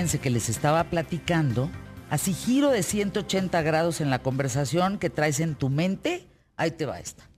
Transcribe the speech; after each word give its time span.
fíjense 0.00 0.18
que 0.18 0.30
les 0.30 0.48
estaba 0.48 0.84
platicando, 0.84 1.70
así 2.08 2.32
giro 2.32 2.70
de 2.70 2.82
180 2.82 3.60
grados 3.60 4.00
en 4.00 4.08
la 4.08 4.22
conversación 4.22 4.98
que 4.98 5.10
traes 5.10 5.40
en 5.40 5.54
tu 5.54 5.68
mente, 5.68 6.26
ahí 6.56 6.70
te 6.70 6.86
va 6.86 6.98
esta. 6.98 7.28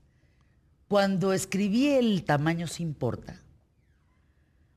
Cuando 0.87 1.33
escribí 1.33 1.89
El 1.89 2.23
tamaño 2.23 2.69
se 2.69 2.84
importa, 2.84 3.41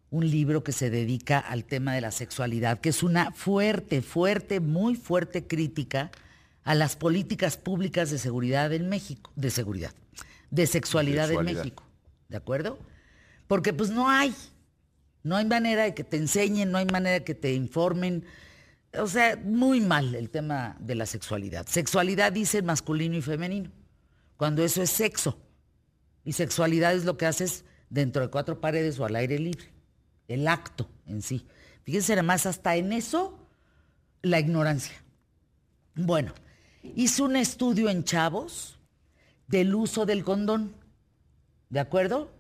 un 0.10 0.28
libro 0.28 0.64
que 0.64 0.72
se 0.72 0.90
dedica 0.90 1.38
al 1.38 1.64
tema 1.64 1.94
de 1.94 2.02
la 2.02 2.10
sexualidad, 2.10 2.80
que 2.80 2.90
es 2.90 3.04
una 3.04 3.32
fuerte, 3.34 4.02
fuerte, 4.02 4.60
muy 4.60 4.96
fuerte 4.96 5.46
crítica 5.46 6.10
a 6.64 6.74
las 6.74 6.96
políticas 6.96 7.56
públicas 7.56 8.10
de 8.10 8.18
seguridad 8.18 8.74
en 8.74 8.90
México, 8.90 9.32
de 9.36 9.52
seguridad, 9.52 9.94
de 10.50 10.66
sexualidad, 10.66 11.30
en 11.30 11.46
México, 11.46 11.84
¿de 12.30 12.38
acuerdo? 12.38 12.80
Porque 13.46 13.74
pues 13.74 13.92
no 13.92 14.10
hay, 14.10 14.34
no 15.26 15.36
hay 15.36 15.46
manera 15.46 15.84
de 15.84 15.94
que 15.94 16.04
te 16.04 16.18
enseñen, 16.18 16.72
no 16.72 16.78
hay 16.78 16.86
manera 16.86 17.16
de 17.16 17.24
que 17.24 17.34
te 17.36 17.54
informen. 17.54 18.24
O 18.98 19.08
sea, 19.08 19.36
muy 19.36 19.82
mal 19.82 20.14
el 20.14 20.30
tema 20.30 20.78
de 20.80 20.94
la 20.94 21.08
sexualidad. 21.08 21.66
Sexualidad 21.68 22.32
dice 22.32 22.62
masculino 22.62 23.18
y 23.18 23.22
femenino, 23.22 23.72
cuando 24.38 24.64
eso 24.64 24.84
es 24.84 24.92
sexo. 24.92 25.38
Y 26.24 26.34
sexualidad 26.34 26.94
es 26.94 27.06
lo 27.06 27.18
que 27.18 27.26
haces 27.26 27.66
dentro 27.90 28.22
de 28.22 28.30
cuatro 28.30 28.62
paredes 28.62 29.00
o 29.00 29.06
al 29.06 29.16
aire 29.16 29.40
libre 29.40 29.76
el 30.28 30.48
acto 30.48 30.88
en 31.08 31.22
sí. 31.22 31.48
Fíjense 31.84 32.14
además, 32.14 32.46
hasta 32.46 32.76
en 32.76 32.94
eso, 32.94 33.38
la 34.22 34.40
ignorancia. 34.40 35.04
Bueno, 35.96 36.34
hizo 36.84 37.26
un 37.26 37.36
estudio 37.36 37.90
en 37.90 38.04
chavos 38.04 38.80
del 39.48 39.74
uso 39.74 40.06
del 40.06 40.24
condón, 40.24 40.76
¿de 41.70 41.80
acuerdo? 41.80 42.32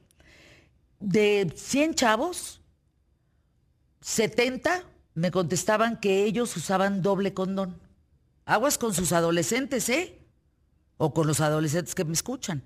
De 0.99 1.51
100 1.55 1.95
chavos, 1.95 2.61
70 4.05 4.83
me 5.15 5.31
contestaban 5.31 5.99
que 5.99 6.25
ellos 6.25 6.55
usaban 6.55 7.01
doble 7.01 7.33
condón. 7.33 7.81
Aguas 8.45 8.77
con 8.77 8.93
sus 8.93 9.11
adolescentes, 9.11 9.89
¿eh? 9.89 10.19
O 10.97 11.11
con 11.11 11.25
los 11.25 11.41
adolescentes 11.41 11.95
que 11.95 12.05
me 12.05 12.13
escuchan. 12.13 12.61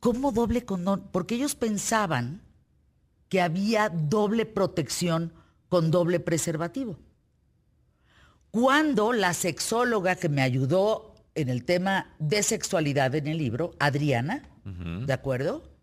¿Cómo 0.00 0.32
doble 0.32 0.64
condón? 0.64 1.10
Porque 1.12 1.34
ellos 1.34 1.54
pensaban 1.54 2.40
que 3.28 3.42
había 3.42 3.90
doble 3.90 4.46
protección 4.46 5.34
con 5.68 5.90
doble 5.90 6.18
preservativo. 6.18 6.98
Cuando 8.50 9.12
la 9.12 9.34
sexóloga 9.34 10.16
que 10.16 10.30
me 10.30 10.40
ayudó 10.40 11.14
en 11.34 11.50
el 11.50 11.66
tema 11.66 12.14
de 12.18 12.42
sexualidad 12.42 13.14
en 13.14 13.26
el 13.26 13.36
libro, 13.36 13.74
Adriana, 13.78 14.48
¿de 14.64 15.12
acuerdo? 15.12 15.73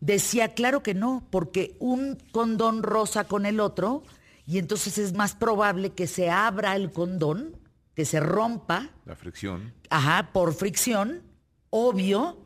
Decía, 0.00 0.54
claro 0.54 0.82
que 0.82 0.94
no, 0.94 1.26
porque 1.30 1.76
un 1.78 2.16
condón 2.32 2.82
rosa 2.82 3.24
con 3.24 3.46
el 3.46 3.60
otro, 3.60 4.02
y 4.46 4.58
entonces 4.58 4.98
es 4.98 5.14
más 5.14 5.34
probable 5.34 5.90
que 5.90 6.06
se 6.06 6.30
abra 6.30 6.76
el 6.76 6.92
condón, 6.92 7.56
que 7.94 8.04
se 8.04 8.20
rompa. 8.20 8.90
La 9.04 9.16
fricción. 9.16 9.74
Ajá, 9.90 10.30
por 10.32 10.54
fricción, 10.54 11.22
obvio, 11.70 12.38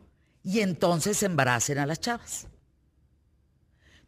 y 0.43 0.61
entonces 0.61 1.21
embaracen 1.23 1.77
a 1.77 1.85
las 1.85 1.99
chavas. 1.99 2.47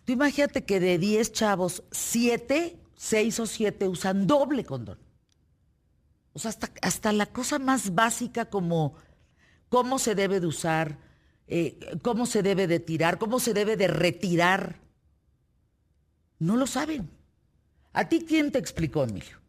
Tú 0.06 0.14
imagínate 0.14 0.66
que 0.66 0.80
de 0.80 0.98
10 0.98 1.32
chavos, 1.32 1.84
7, 1.92 2.78
6 2.96 3.40
o 3.40 3.46
7 3.46 3.88
usan 3.88 4.28
doble 4.28 4.66
condón. 4.66 5.00
O 6.34 6.40
sea, 6.40 6.50
hasta, 6.50 6.72
hasta 6.82 7.12
la 7.14 7.28
cosa 7.28 7.59
más 7.59 7.94
básica 7.94 8.46
como 8.46 8.96
cómo 9.70 10.00
se 10.00 10.16
debe 10.16 10.40
de 10.40 10.48
usar, 10.48 10.98
eh, 11.48 11.80
cómo 12.02 12.26
se 12.26 12.44
debe 12.44 12.68
de 12.68 12.80
tirar, 12.80 13.18
cómo 13.18 13.40
se 13.40 13.54
debe 13.54 13.78
de 13.78 13.88
retirar. 13.88 14.80
No 16.40 16.58
lo 16.58 16.68
saben. 16.68 17.09
¿A 17.94 18.09
ti 18.09 18.26
quién 18.28 18.52
te 18.52 18.59
explicó, 18.59 19.04
Emilio? 19.04 19.44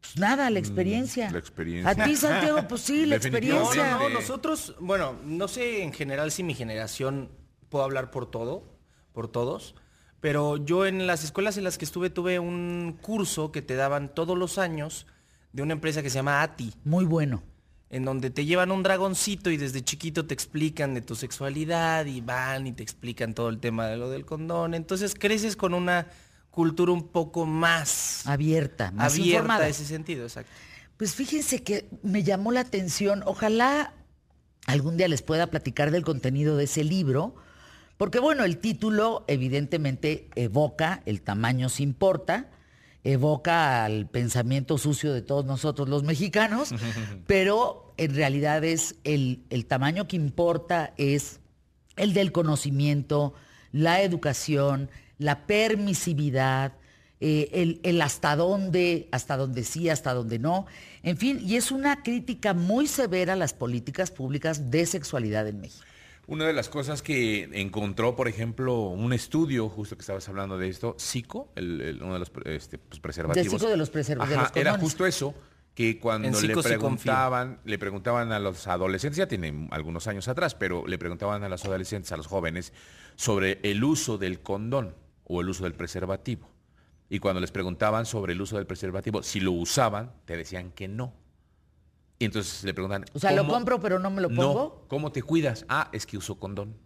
Pues 0.00 0.16
nada, 0.18 0.50
la 0.50 0.58
mm, 0.58 0.62
experiencia. 0.62 1.30
la 1.30 1.38
experiencia. 1.38 1.90
A 1.90 1.94
ti, 1.94 2.16
Santiago, 2.16 2.58
pues 2.68 2.80
sí, 2.82 3.06
la 3.06 3.16
experiencia. 3.16 3.98
No, 3.98 4.08
nosotros, 4.08 4.74
bueno, 4.80 5.16
no 5.24 5.48
sé 5.48 5.82
en 5.82 5.92
general 5.92 6.30
si 6.30 6.42
mi 6.42 6.54
generación 6.54 7.30
puedo 7.68 7.84
hablar 7.84 8.10
por 8.10 8.30
todo, 8.30 8.64
por 9.12 9.28
todos, 9.28 9.74
pero 10.20 10.56
yo 10.56 10.86
en 10.86 11.06
las 11.06 11.24
escuelas 11.24 11.56
en 11.56 11.64
las 11.64 11.78
que 11.78 11.84
estuve 11.84 12.10
tuve 12.10 12.38
un 12.38 12.98
curso 13.00 13.52
que 13.52 13.62
te 13.62 13.74
daban 13.74 14.14
todos 14.14 14.36
los 14.36 14.58
años 14.58 15.06
de 15.52 15.62
una 15.62 15.72
empresa 15.72 16.02
que 16.02 16.10
se 16.10 16.16
llama 16.16 16.42
ATI. 16.42 16.74
Muy 16.84 17.04
bueno. 17.04 17.42
En 17.92 18.04
donde 18.04 18.30
te 18.30 18.44
llevan 18.44 18.72
un 18.72 18.82
dragoncito 18.82 19.50
y 19.50 19.56
desde 19.56 19.82
chiquito 19.82 20.26
te 20.26 20.34
explican 20.34 20.94
de 20.94 21.02
tu 21.02 21.14
sexualidad 21.14 22.06
y 22.06 22.20
van 22.20 22.66
y 22.66 22.72
te 22.72 22.82
explican 22.82 23.34
todo 23.34 23.48
el 23.48 23.60
tema 23.60 23.86
de 23.86 23.96
lo 23.98 24.10
del 24.10 24.24
condón. 24.24 24.74
Entonces 24.74 25.14
creces 25.14 25.54
con 25.54 25.74
una 25.74 26.08
cultura 26.50 26.90
un 26.90 27.08
poco 27.08 27.46
más 27.46 28.26
abierta, 28.26 28.90
más 28.92 29.12
abierta 29.12 29.30
informada. 29.30 29.68
ese 29.68 29.84
sentido, 29.84 30.24
exacto. 30.24 30.50
Pues 30.96 31.14
fíjense 31.14 31.62
que 31.62 31.88
me 32.02 32.22
llamó 32.22 32.52
la 32.52 32.60
atención, 32.60 33.22
ojalá 33.26 33.94
algún 34.66 34.96
día 34.96 35.08
les 35.08 35.22
pueda 35.22 35.48
platicar 35.48 35.90
del 35.90 36.04
contenido 36.04 36.56
de 36.56 36.64
ese 36.64 36.84
libro, 36.84 37.34
porque 37.96 38.20
bueno, 38.20 38.44
el 38.44 38.58
título 38.58 39.24
evidentemente 39.28 40.28
evoca, 40.34 41.02
el 41.06 41.22
tamaño 41.22 41.68
se 41.68 41.82
importa, 41.82 42.50
evoca 43.04 43.84
al 43.84 44.08
pensamiento 44.08 44.78
sucio 44.78 45.12
de 45.12 45.22
todos 45.22 45.44
nosotros 45.44 45.88
los 45.88 46.04
mexicanos, 46.04 46.72
pero 47.26 47.81
en 47.96 48.14
realidad 48.14 48.64
es 48.64 48.96
el, 49.04 49.44
tamaño 49.66 50.08
que 50.08 50.16
importa 50.16 50.94
es 50.96 51.40
el 51.96 52.14
del 52.14 52.32
conocimiento, 52.32 53.34
la 53.72 54.02
educación, 54.02 54.90
la 55.18 55.46
permisividad, 55.46 56.72
eh, 57.20 57.48
el, 57.52 57.80
el, 57.82 58.00
hasta 58.02 58.34
dónde, 58.36 59.08
hasta 59.12 59.36
dónde 59.36 59.64
sí, 59.64 59.88
hasta 59.88 60.14
dónde 60.14 60.38
no. 60.38 60.66
En 61.02 61.16
fin, 61.16 61.40
y 61.40 61.56
es 61.56 61.70
una 61.70 62.02
crítica 62.02 62.54
muy 62.54 62.86
severa 62.86 63.34
a 63.34 63.36
las 63.36 63.54
políticas 63.54 64.10
públicas 64.10 64.70
de 64.70 64.86
sexualidad 64.86 65.46
en 65.46 65.60
México. 65.60 65.84
Una 66.28 66.46
de 66.46 66.52
las 66.52 66.68
cosas 66.68 67.02
que 67.02 67.48
encontró, 67.52 68.14
por 68.14 68.28
ejemplo, 68.28 68.80
un 68.88 69.12
estudio, 69.12 69.68
justo 69.68 69.96
que 69.96 70.00
estabas 70.00 70.28
hablando 70.28 70.56
de 70.56 70.68
esto, 70.68 70.94
SICO, 70.96 71.50
el, 71.56 71.98
uno 72.00 72.14
de 72.14 72.18
los 72.20 72.32
este, 72.44 72.78
pues, 72.78 73.00
preservativos. 73.00 73.60
de 73.60 73.76
los 73.76 73.90
preservativos. 73.90 74.50
era 74.54 74.78
justo 74.78 75.04
eso, 75.04 75.34
que 75.74 75.98
cuando 75.98 76.40
le 76.40 76.56
preguntaban, 76.56 77.60
le 77.64 77.78
preguntaban 77.78 78.32
a 78.32 78.38
los 78.38 78.66
adolescentes, 78.66 79.16
ya 79.16 79.26
tienen 79.26 79.68
algunos 79.70 80.06
años 80.06 80.28
atrás, 80.28 80.54
pero 80.54 80.86
le 80.86 80.98
preguntaban 80.98 81.42
a 81.44 81.48
los 81.48 81.64
adolescentes, 81.64 82.12
a 82.12 82.16
los 82.16 82.26
jóvenes, 82.26 82.72
sobre 83.16 83.58
el 83.62 83.82
uso 83.82 84.18
del 84.18 84.40
condón 84.40 84.94
o 85.24 85.40
el 85.40 85.48
uso 85.48 85.64
del 85.64 85.74
preservativo. 85.74 86.48
Y 87.08 87.18
cuando 87.18 87.40
les 87.40 87.50
preguntaban 87.50 88.06
sobre 88.06 88.32
el 88.32 88.40
uso 88.40 88.56
del 88.56 88.66
preservativo, 88.66 89.22
si 89.22 89.40
lo 89.40 89.52
usaban, 89.52 90.12
te 90.24 90.36
decían 90.36 90.70
que 90.72 90.88
no. 90.88 91.14
Y 92.18 92.26
entonces 92.26 92.64
le 92.64 92.72
preguntan. 92.72 93.04
O 93.14 93.18
sea, 93.18 93.32
lo 93.32 93.46
compro, 93.46 93.80
pero 93.80 93.98
no 93.98 94.10
me 94.10 94.22
lo 94.22 94.28
pongo. 94.28 94.54
No, 94.82 94.88
¿cómo 94.88 95.10
te 95.12 95.22
cuidas? 95.22 95.66
Ah, 95.68 95.90
es 95.92 96.06
que 96.06 96.16
uso 96.16 96.38
condón. 96.38 96.76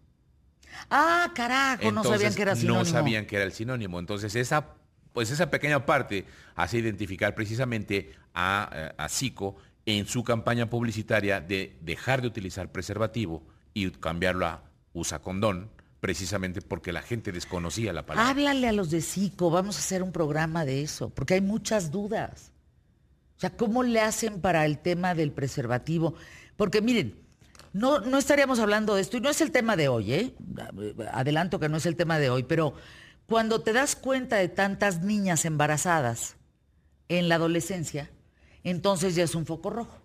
Ah, 0.90 1.32
carajo, 1.34 1.92
no 1.92 2.02
sabían 2.02 2.34
que 2.34 2.42
era 2.42 2.56
sinónimo. 2.56 2.84
No 2.84 2.84
sabían 2.84 3.26
que 3.26 3.36
era 3.36 3.44
el 3.44 3.52
sinónimo. 3.52 3.98
Entonces, 3.98 4.34
esa, 4.34 4.74
pues 5.16 5.30
esa 5.30 5.48
pequeña 5.48 5.86
parte 5.86 6.26
hace 6.56 6.76
identificar 6.76 7.34
precisamente 7.34 8.12
a, 8.34 8.68
eh, 8.70 8.92
a 8.98 9.08
Zico 9.08 9.56
en 9.86 10.06
su 10.06 10.22
campaña 10.22 10.68
publicitaria 10.68 11.40
de 11.40 11.78
dejar 11.80 12.20
de 12.20 12.28
utilizar 12.28 12.70
preservativo 12.70 13.42
y 13.72 13.92
cambiarlo 13.92 14.44
a 14.44 14.64
usa 14.92 15.20
condón, 15.20 15.70
precisamente 16.00 16.60
porque 16.60 16.92
la 16.92 17.00
gente 17.00 17.32
desconocía 17.32 17.94
la 17.94 18.04
palabra. 18.04 18.28
Háblale 18.28 18.68
a 18.68 18.72
los 18.72 18.90
de 18.90 19.00
Zico, 19.00 19.48
vamos 19.48 19.76
a 19.76 19.78
hacer 19.78 20.02
un 20.02 20.12
programa 20.12 20.66
de 20.66 20.82
eso, 20.82 21.08
porque 21.08 21.32
hay 21.32 21.40
muchas 21.40 21.90
dudas. 21.90 22.52
O 23.38 23.40
sea, 23.40 23.56
¿cómo 23.56 23.84
le 23.84 24.02
hacen 24.02 24.42
para 24.42 24.66
el 24.66 24.80
tema 24.80 25.14
del 25.14 25.32
preservativo? 25.32 26.14
Porque 26.58 26.82
miren, 26.82 27.18
no, 27.72 28.00
no 28.00 28.18
estaríamos 28.18 28.58
hablando 28.58 28.94
de 28.94 29.00
esto, 29.00 29.16
y 29.16 29.22
no 29.22 29.30
es 29.30 29.40
el 29.40 29.50
tema 29.50 29.76
de 29.76 29.88
hoy, 29.88 30.12
¿eh? 30.12 30.34
Adelanto 31.10 31.58
que 31.58 31.70
no 31.70 31.78
es 31.78 31.86
el 31.86 31.96
tema 31.96 32.18
de 32.18 32.28
hoy, 32.28 32.42
pero 32.42 32.74
cuando 33.26 33.60
te 33.60 33.72
das 33.72 33.96
cuenta 33.96 34.36
de 34.36 34.48
tantas 34.48 35.02
niñas 35.02 35.44
embarazadas 35.44 36.36
en 37.08 37.28
la 37.28 37.36
adolescencia, 37.36 38.10
entonces 38.64 39.14
ya 39.14 39.24
es 39.24 39.34
un 39.34 39.46
foco 39.46 39.70
rojo. 39.70 39.98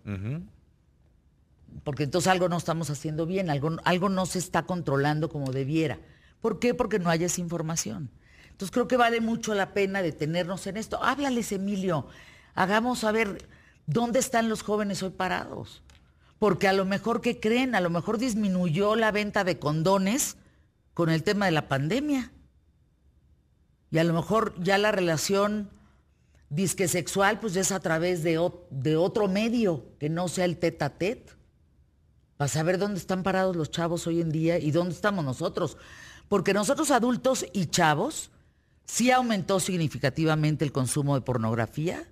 Porque 1.83 2.03
entonces 2.03 2.31
algo 2.31 2.49
no 2.49 2.57
estamos 2.57 2.89
haciendo 2.89 3.25
bien, 3.25 3.49
algo, 3.49 3.77
algo 3.85 4.09
no 4.09 4.25
se 4.25 4.39
está 4.39 4.63
controlando 4.63 5.29
como 5.29 5.51
debiera. 5.51 5.99
¿Por 6.41 6.59
qué? 6.59 6.73
Porque 6.73 6.99
no 6.99 7.09
hay 7.09 7.23
esa 7.23 7.41
información. 7.41 8.09
Entonces 8.49 8.71
creo 8.71 8.87
que 8.87 8.97
vale 8.97 9.21
mucho 9.21 9.53
la 9.55 9.73
pena 9.73 10.01
detenernos 10.01 10.67
en 10.67 10.77
esto. 10.77 11.01
Háblales, 11.01 11.51
Emilio, 11.51 12.07
Hagamos 12.53 12.99
saber 12.99 13.47
dónde 13.85 14.19
están 14.19 14.49
los 14.49 14.63
jóvenes 14.63 15.03
hoy 15.03 15.11
parados. 15.11 15.83
Porque 16.39 16.67
a 16.67 16.73
lo 16.73 16.85
mejor, 16.85 17.21
¿qué 17.21 17.39
creen? 17.39 17.75
A 17.75 17.81
lo 17.81 17.89
mejor 17.89 18.17
disminuyó 18.17 18.95
la 18.95 19.11
venta 19.11 19.43
de 19.43 19.59
condones 19.59 20.37
con 20.93 21.09
el 21.09 21.23
tema 21.23 21.45
de 21.45 21.51
la 21.51 21.67
pandemia. 21.67 22.31
Y 23.91 23.97
a 23.97 24.03
lo 24.03 24.13
mejor 24.13 24.55
ya 24.57 24.77
la 24.77 24.91
relación 24.91 25.69
disque 26.49 26.87
sexual, 26.87 27.39
pues 27.39 27.55
es 27.55 27.71
a 27.71 27.79
través 27.79 28.23
de, 28.23 28.39
de 28.69 28.95
otro 28.95 29.27
medio 29.27 29.85
que 29.99 30.09
no 30.09 30.27
sea 30.27 30.45
el 30.45 30.57
tete 30.57 30.83
a 30.85 30.89
tete. 30.89 31.33
Para 32.37 32.47
saber 32.47 32.79
dónde 32.79 32.99
están 32.99 33.21
parados 33.21 33.55
los 33.55 33.69
chavos 33.69 34.07
hoy 34.07 34.21
en 34.21 34.31
día 34.31 34.57
y 34.57 34.71
dónde 34.71 34.95
estamos 34.95 35.23
nosotros. 35.23 35.77
Porque 36.27 36.53
nosotros 36.53 36.89
adultos 36.89 37.45
y 37.53 37.67
chavos 37.67 38.31
sí 38.85 39.11
aumentó 39.11 39.59
significativamente 39.59 40.65
el 40.65 40.71
consumo 40.71 41.15
de 41.15 41.21
pornografía, 41.21 42.07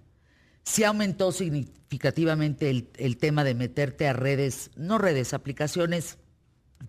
sí 0.64 0.84
aumentó 0.84 1.32
significativamente 1.32 2.70
el, 2.70 3.18
tema 3.18 3.44
de 3.44 3.56
meterte 3.56 4.08
a 4.08 4.14
redes, 4.14 4.72
no 4.76 4.98
redes, 4.98 5.34
aplicaciones 5.34 6.18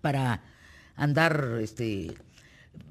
para 0.01 0.43
andar 0.95 1.57
este, 1.61 2.13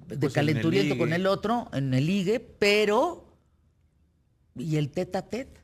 de 0.06 0.18
pues 0.18 0.32
calenturiento 0.32 0.98
con 0.98 1.12
el 1.12 1.26
otro, 1.26 1.68
en 1.72 1.94
el 1.94 2.06
ligue, 2.06 2.40
pero... 2.40 3.26
¿Y 4.56 4.76
el 4.76 4.90
tete 4.90 5.18
a 5.18 5.22
tete? 5.22 5.60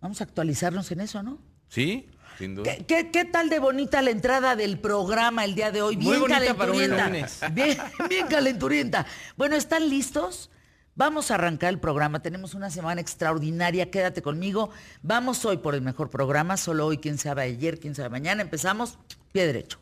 Vamos 0.00 0.20
a 0.20 0.24
actualizarnos 0.24 0.90
en 0.92 1.00
eso, 1.00 1.22
¿no? 1.22 1.38
Sí, 1.68 2.08
sin 2.38 2.54
duda. 2.54 2.76
¿Qué, 2.86 3.28
tal 3.32 3.48
de 3.48 3.58
bonita 3.58 4.02
la 4.02 4.10
entrada 4.10 4.54
del 4.54 4.78
programa 4.78 5.44
el 5.44 5.54
día 5.54 5.72
de 5.72 5.82
hoy? 5.82 5.96
Bien 5.96 6.22
calenturienta. 6.24 7.10
bien, 7.52 7.78
bien 8.08 8.26
calenturienta. 8.28 9.06
Bueno, 9.36 9.56
¿están 9.56 9.88
listos? 9.88 10.50
Vamos 10.94 11.30
a 11.30 11.34
arrancar 11.34 11.70
el 11.70 11.80
programa. 11.80 12.22
Tenemos 12.22 12.54
una 12.54 12.70
semana 12.70 13.00
extraordinaria. 13.00 13.90
Quédate 13.90 14.22
conmigo. 14.22 14.70
Vamos 15.02 15.44
hoy 15.44 15.58
por 15.58 15.74
el 15.74 15.82
mejor 15.82 16.08
programa. 16.08 16.56
Solo 16.56 16.86
hoy, 16.86 16.98
quién 16.98 17.18
sabe 17.18 17.42
ayer, 17.42 17.80
quién 17.80 17.94
sabe 17.94 18.10
mañana. 18.10 18.42
Empezamos. 18.42 18.98
Pie 19.32 19.46
derecho. 19.46 19.78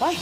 ¡Ay! 0.00 0.16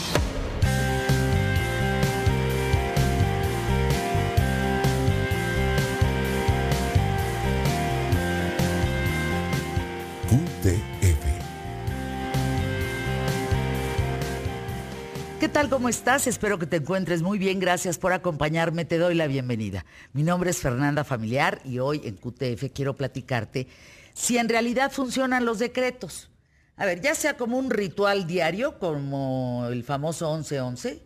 Tal? 15.52 15.69
¿Cómo 15.69 15.88
estás? 15.88 16.29
Espero 16.29 16.61
que 16.61 16.67
te 16.67 16.76
encuentres 16.76 17.23
muy 17.23 17.37
bien. 17.37 17.58
Gracias 17.58 17.99
por 17.99 18.12
acompañarme. 18.12 18.85
Te 18.85 18.99
doy 18.99 19.17
la 19.17 19.26
bienvenida. 19.26 19.85
Mi 20.12 20.23
nombre 20.23 20.50
es 20.50 20.58
Fernanda 20.58 21.02
Familiar 21.02 21.61
y 21.64 21.81
hoy 21.81 22.02
en 22.05 22.17
QTF 22.17 22.73
quiero 22.73 22.94
platicarte 22.94 23.67
si 24.14 24.38
en 24.38 24.49
realidad 24.49 24.93
funcionan 24.93 25.44
los 25.44 25.58
decretos. 25.58 26.31
A 26.76 26.87
ver, 26.87 27.00
ya 27.00 27.17
sea 27.17 27.37
como 27.37 27.58
un 27.58 27.70
ritual 27.70 28.29
diario, 28.29 28.79
como 28.79 29.67
el 29.69 29.82
famoso 29.82 30.32
11-11, 30.32 31.00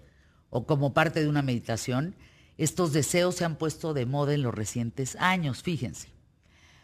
o 0.51 0.67
como 0.67 0.93
parte 0.93 1.23
de 1.23 1.29
una 1.29 1.43
meditación, 1.43 2.15
estos 2.59 2.93
deseos 2.93 3.37
se 3.37 3.47
han 3.47 3.57
puesto 3.57 3.95
de 3.95 4.05
moda 4.05 4.35
en 4.35 4.43
los 4.43 4.55
recientes 4.55 5.17
años, 5.21 5.63
fíjense. 5.63 6.09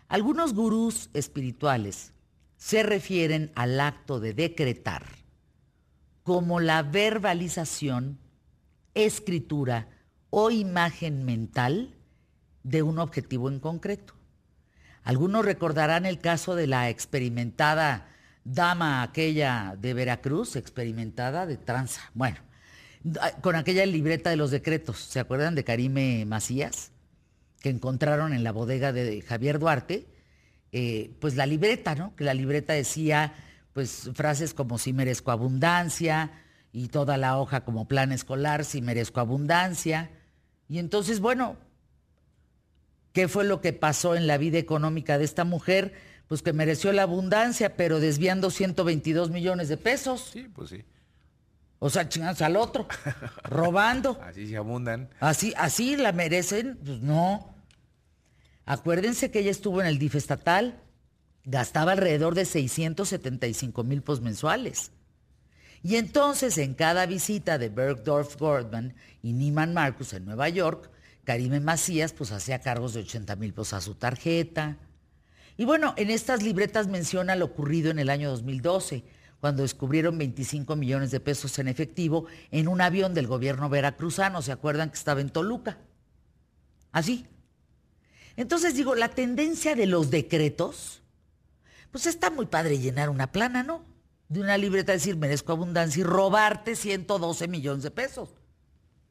Algunos 0.09 0.55
gurús 0.55 1.11
espirituales 1.13 2.13
se 2.57 2.83
refieren 2.83 3.53
al 3.55 3.81
acto 3.81 4.19
de 4.19 4.33
decretar 4.33 5.20
como 6.23 6.61
la 6.61 6.83
verbalización, 6.83 8.19
escritura 8.95 9.89
o 10.31 10.51
imagen 10.51 11.25
mental 11.25 11.97
de 12.63 12.83
un 12.83 12.99
objetivo 12.99 13.49
en 13.49 13.61
concreto. 13.61 14.15
Algunos 15.03 15.45
recordarán 15.45 16.07
el 16.07 16.19
caso 16.19 16.55
de 16.55 16.67
la 16.67 16.89
experimentada 16.91 18.07
dama 18.45 19.03
aquella 19.03 19.77
de 19.79 19.95
Veracruz, 19.95 20.57
experimentada 20.57 21.47
de 21.47 21.57
tranza. 21.57 22.11
Bueno, 22.15 22.39
con 23.41 23.57
aquella 23.57 23.87
libreta 23.87 24.31
de 24.31 24.37
los 24.37 24.51
decretos, 24.51 24.99
¿se 24.99 25.21
acuerdan 25.21 25.55
de 25.55 25.65
Karime 25.65 26.25
Macías? 26.27 26.93
Que 27.61 27.71
encontraron 27.71 28.33
en 28.33 28.45
la 28.45 28.53
bodega 28.53 28.93
de 28.93 29.23
Javier 29.23 29.59
Duarte, 29.59 30.07
eh, 30.73 31.15
pues 31.21 31.37
la 31.37 31.47
libreta, 31.47 31.95
¿no? 31.95 32.15
Que 32.15 32.25
la 32.25 32.35
libreta 32.35 32.73
decía 32.75 33.35
pues 33.73 34.11
frases 34.15 34.55
como 34.55 34.79
si 34.79 34.93
merezco 34.93 35.31
abundancia 35.31 36.33
y 36.73 36.89
toda 36.89 37.17
la 37.17 37.39
hoja 37.39 37.65
como 37.65 37.89
plan 37.89 38.13
escolar, 38.13 38.65
si 38.65 38.83
merezco 38.83 39.21
abundancia. 39.21 40.11
Y 40.69 40.79
entonces, 40.79 41.21
bueno, 41.21 41.57
¿qué 43.13 43.29
fue 43.29 43.45
lo 43.45 43.61
que 43.61 43.73
pasó 43.73 44.15
en 44.15 44.27
la 44.27 44.39
vida 44.39 44.59
económica 44.59 45.19
de 45.19 45.25
esta 45.25 45.45
mujer? 45.45 45.95
Pues 46.29 46.43
que 46.43 46.53
mereció 46.53 46.93
la 46.93 47.03
abundancia, 47.03 47.77
pero 47.77 47.99
desviando 47.99 48.51
122 48.51 49.31
millones 49.31 49.69
de 49.69 49.77
pesos. 49.77 50.31
Sí, 50.33 50.49
pues 50.55 50.71
sí. 50.71 50.85
O 51.81 51.89
sea, 51.89 52.09
chingados 52.09 52.43
al 52.43 52.57
otro, 52.57 52.87
robando. 53.45 54.21
Así 54.23 54.47
se 54.47 54.57
abundan. 54.57 55.09
Así, 55.19 55.55
así 55.57 55.97
la 55.97 56.13
merecen, 56.13 56.79
pues 56.85 57.01
no. 57.01 57.55
Acuérdense 58.67 59.31
que 59.31 59.41
ella 59.41 59.51
estuvo 59.51 59.81
en 59.81 59.89
el 59.89 59.99
DIF 59.99 60.15
estatal, 60.15 60.81
gastaba 61.45 61.93
alrededor 61.93 62.35
de 62.35 62.45
675 62.45 63.85
mil 63.85 64.03
mensuales. 64.23 64.93
Y 65.83 65.97
entonces 65.97 66.59
en 66.59 66.75
cada 66.75 67.07
visita 67.07 67.59
de 67.59 67.71
Bergdorf 67.71 68.37
Gordman 68.37 68.95
y 69.23 69.33
Neiman 69.33 69.73
Marcus 69.73 70.13
en 70.13 70.27
Nueva 70.27 70.49
York, 70.49 70.91
Karime 71.25 71.61
Macías 71.61 72.13
pues 72.13 72.33
hacía 72.33 72.61
cargos 72.61 72.95
de 72.95 73.01
80 73.01 73.37
mil 73.37 73.53
pesos 73.53 73.73
a 73.73 73.81
su 73.81 73.95
tarjeta. 73.95 74.77
Y 75.57 75.65
bueno, 75.65 75.95
en 75.97 76.11
estas 76.11 76.43
libretas 76.43 76.87
menciona 76.89 77.37
lo 77.37 77.47
ocurrido 77.47 77.91
en 77.91 77.99
el 77.99 78.11
año 78.11 78.31
2012, 78.31 79.05
cuando 79.41 79.63
descubrieron 79.63 80.19
25 80.19 80.77
millones 80.77 81.11
de 81.11 81.21
pesos 81.21 81.59
en 81.59 81.69
efectivo 81.69 82.27
en 82.51 82.69
un 82.69 82.83
avión 82.83 83.15
del 83.15 83.27
gobierno 83.27 83.71
veracruzano. 83.71 84.43
¿Se 84.43 84.53
acuerdan 84.53 84.91
que 84.91 84.99
estaba 84.99 85.23
en 85.23 85.31
Toluca? 85.31 85.79
Así. 86.93 87.27
Entonces 88.37 88.75
digo, 88.75 88.95
la 88.95 89.09
tendencia 89.09 89.75
de 89.75 89.87
los 89.87 90.11
decretos 90.11 91.00
pues 91.91 92.07
está 92.07 92.31
muy 92.31 92.47
padre 92.47 92.79
llenar 92.79 93.11
una 93.11 93.33
plana, 93.33 93.63
¿no? 93.63 93.85
De 94.29 94.41
una 94.41 94.57
libreta 94.57 94.93
decir, 94.93 95.17
merezco 95.17 95.53
abundancia 95.53 96.01
y 96.01 96.05
robarte 96.05 96.77
112 96.77 97.49
millones 97.49 97.83
de 97.83 97.91
pesos. 97.91 98.31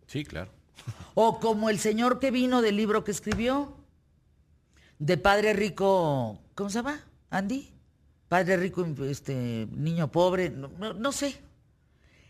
Sí, 0.07 0.23
claro. 0.23 0.51
O 1.15 1.39
como 1.39 1.69
el 1.69 1.79
señor 1.79 2.19
que 2.19 2.31
vino 2.31 2.61
del 2.61 2.77
libro 2.77 3.03
que 3.03 3.11
escribió, 3.11 3.75
de 4.99 5.17
Padre 5.17 5.53
Rico, 5.53 6.39
¿cómo 6.55 6.69
se 6.69 6.75
llama? 6.75 7.03
Andy. 7.29 7.73
Padre 8.27 8.57
Rico, 8.57 8.85
este, 9.03 9.67
niño 9.71 10.11
pobre, 10.11 10.49
no, 10.49 10.69
no 10.93 11.11
sé. 11.11 11.39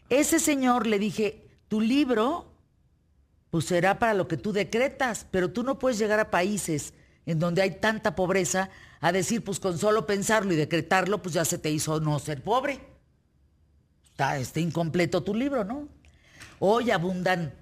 Ese 0.10 0.40
señor 0.40 0.88
le 0.88 0.98
dije, 0.98 1.46
tu 1.68 1.82
libro, 1.82 2.52
pues 3.52 3.66
será 3.66 4.00
para 4.00 4.14
lo 4.14 4.28
que 4.28 4.38
tú 4.38 4.54
decretas, 4.54 5.28
pero 5.30 5.52
tú 5.52 5.64
no 5.64 5.78
puedes 5.78 6.00
llegar 6.00 6.20
a 6.20 6.32
países 6.32 6.94
en 7.26 7.40
donde 7.40 7.62
hay 7.62 7.80
tanta 7.80 8.16
pobreza 8.16 8.70
a 9.02 9.12
decir, 9.12 9.44
pues 9.44 9.60
con 9.60 9.78
solo 9.78 10.06
pensarlo 10.06 10.54
y 10.54 10.58
decretarlo, 10.58 11.22
pues 11.22 11.34
ya 11.34 11.46
se 11.46 11.58
te 11.58 11.72
hizo 11.72 12.00
no 12.00 12.20
ser 12.20 12.44
pobre. 12.44 12.80
Está, 14.12 14.38
está 14.38 14.60
incompleto 14.60 15.24
tu 15.24 15.34
libro, 15.34 15.64
¿no? 15.64 15.88
Hoy 16.60 16.92
abundan 16.92 17.54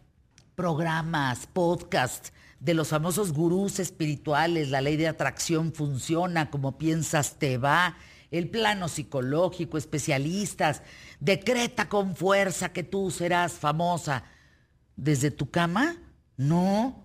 programas, 0.56 1.46
podcasts 1.46 2.34
de 2.60 2.74
los 2.74 2.88
famosos 2.88 3.34
gurús 3.34 3.79
espirituales, 3.79 4.70
la 4.70 4.82
ley 4.82 4.98
de 4.98 5.08
atracción 5.08 5.74
funciona, 5.74 6.50
como 6.50 6.77
piensas 6.77 7.38
te 7.38 7.58
va, 7.60 7.98
el 8.32 8.50
plano 8.50 8.89
psicológico, 8.89 9.77
especialistas, 9.77 10.82
decreta 11.20 11.88
con 11.88 12.15
fuerza 12.15 12.74
que 12.74 12.84
tú 12.84 13.12
serás 13.12 13.53
famosa. 13.53 14.24
¿Desde 14.96 15.29
tu 15.29 15.51
cama? 15.51 15.96
No, 16.36 17.03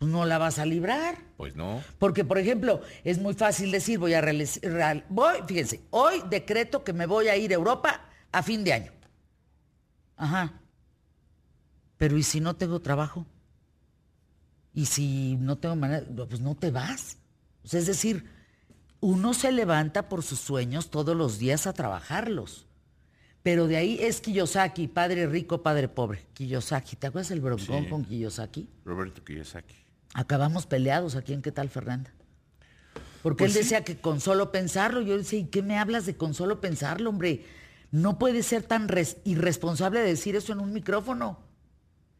no 0.00 0.24
la 0.24 0.38
vas 0.38 0.58
a 0.58 0.64
librar. 0.64 1.25
Pues 1.36 1.54
no. 1.54 1.82
Porque, 1.98 2.24
por 2.24 2.38
ejemplo, 2.38 2.80
es 3.04 3.18
muy 3.18 3.34
fácil 3.34 3.70
decir, 3.70 3.98
voy 3.98 4.14
a 4.14 4.20
realizar, 4.20 5.04
voy, 5.08 5.36
fíjense, 5.46 5.82
hoy 5.90 6.22
decreto 6.30 6.82
que 6.82 6.94
me 6.94 7.06
voy 7.06 7.28
a 7.28 7.36
ir 7.36 7.50
a 7.52 7.56
Europa 7.56 8.00
a 8.32 8.42
fin 8.42 8.64
de 8.64 8.72
año. 8.72 8.92
Ajá. 10.16 10.54
Pero 11.98 12.16
¿y 12.16 12.22
si 12.22 12.40
no 12.40 12.56
tengo 12.56 12.80
trabajo? 12.80 13.26
¿Y 14.72 14.86
si 14.86 15.36
no 15.36 15.56
tengo 15.58 15.76
manera? 15.76 16.06
Pues 16.26 16.40
no 16.40 16.54
te 16.54 16.70
vas. 16.70 17.18
es 17.64 17.86
decir, 17.86 18.30
uno 19.00 19.34
se 19.34 19.52
levanta 19.52 20.08
por 20.08 20.22
sus 20.22 20.40
sueños 20.40 20.90
todos 20.90 21.14
los 21.14 21.38
días 21.38 21.66
a 21.66 21.74
trabajarlos. 21.74 22.66
Pero 23.42 23.68
de 23.68 23.76
ahí 23.76 23.98
es 24.00 24.20
Kiyosaki, 24.22 24.88
padre 24.88 25.26
rico, 25.26 25.62
padre 25.62 25.88
pobre. 25.88 26.26
Kiyosaki, 26.32 26.96
¿te 26.96 27.06
acuerdas 27.06 27.30
el 27.30 27.40
broncón 27.40 27.88
con 27.88 28.04
Kiyosaki? 28.04 28.68
Roberto 28.84 29.22
Kiyosaki 29.22 29.85
acabamos 30.16 30.64
peleados 30.64 31.14
aquí 31.14 31.34
en 31.34 31.42
qué 31.42 31.52
tal, 31.52 31.68
Fernanda. 31.68 32.10
Porque 33.22 33.44
él 33.44 33.50
pues 33.50 33.54
decía 33.54 33.84
que 33.84 33.98
con 33.98 34.20
solo 34.20 34.50
pensarlo, 34.50 35.02
yo 35.02 35.16
decía, 35.18 35.40
¿y 35.40 35.44
qué 35.44 35.62
me 35.62 35.78
hablas 35.78 36.06
de 36.06 36.16
con 36.16 36.32
solo 36.32 36.58
pensarlo, 36.58 37.10
hombre? 37.10 37.44
No 37.90 38.18
puede 38.18 38.42
ser 38.42 38.62
tan 38.62 38.88
irresponsable 39.24 40.00
de 40.00 40.06
decir 40.06 40.34
eso 40.34 40.54
en 40.54 40.60
un 40.60 40.72
micrófono. 40.72 41.38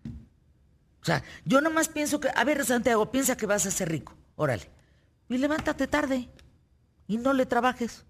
O 0.05 1.05
sea, 1.05 1.23
yo 1.47 1.62
nomás 1.62 1.88
pienso 1.88 2.21
que, 2.21 2.29
a 2.35 2.45
ver, 2.45 2.65
Santiago, 2.67 3.11
piensa 3.11 3.37
que 3.37 3.47
vas 3.47 3.65
a 3.65 3.71
ser 3.71 3.88
rico, 3.88 4.15
órale. 4.37 4.69
Y 5.31 5.38
levántate 5.38 5.87
tarde 5.87 6.29
y 7.07 7.17
no 7.17 7.33
le 7.33 7.47
trabajes. 7.47 8.05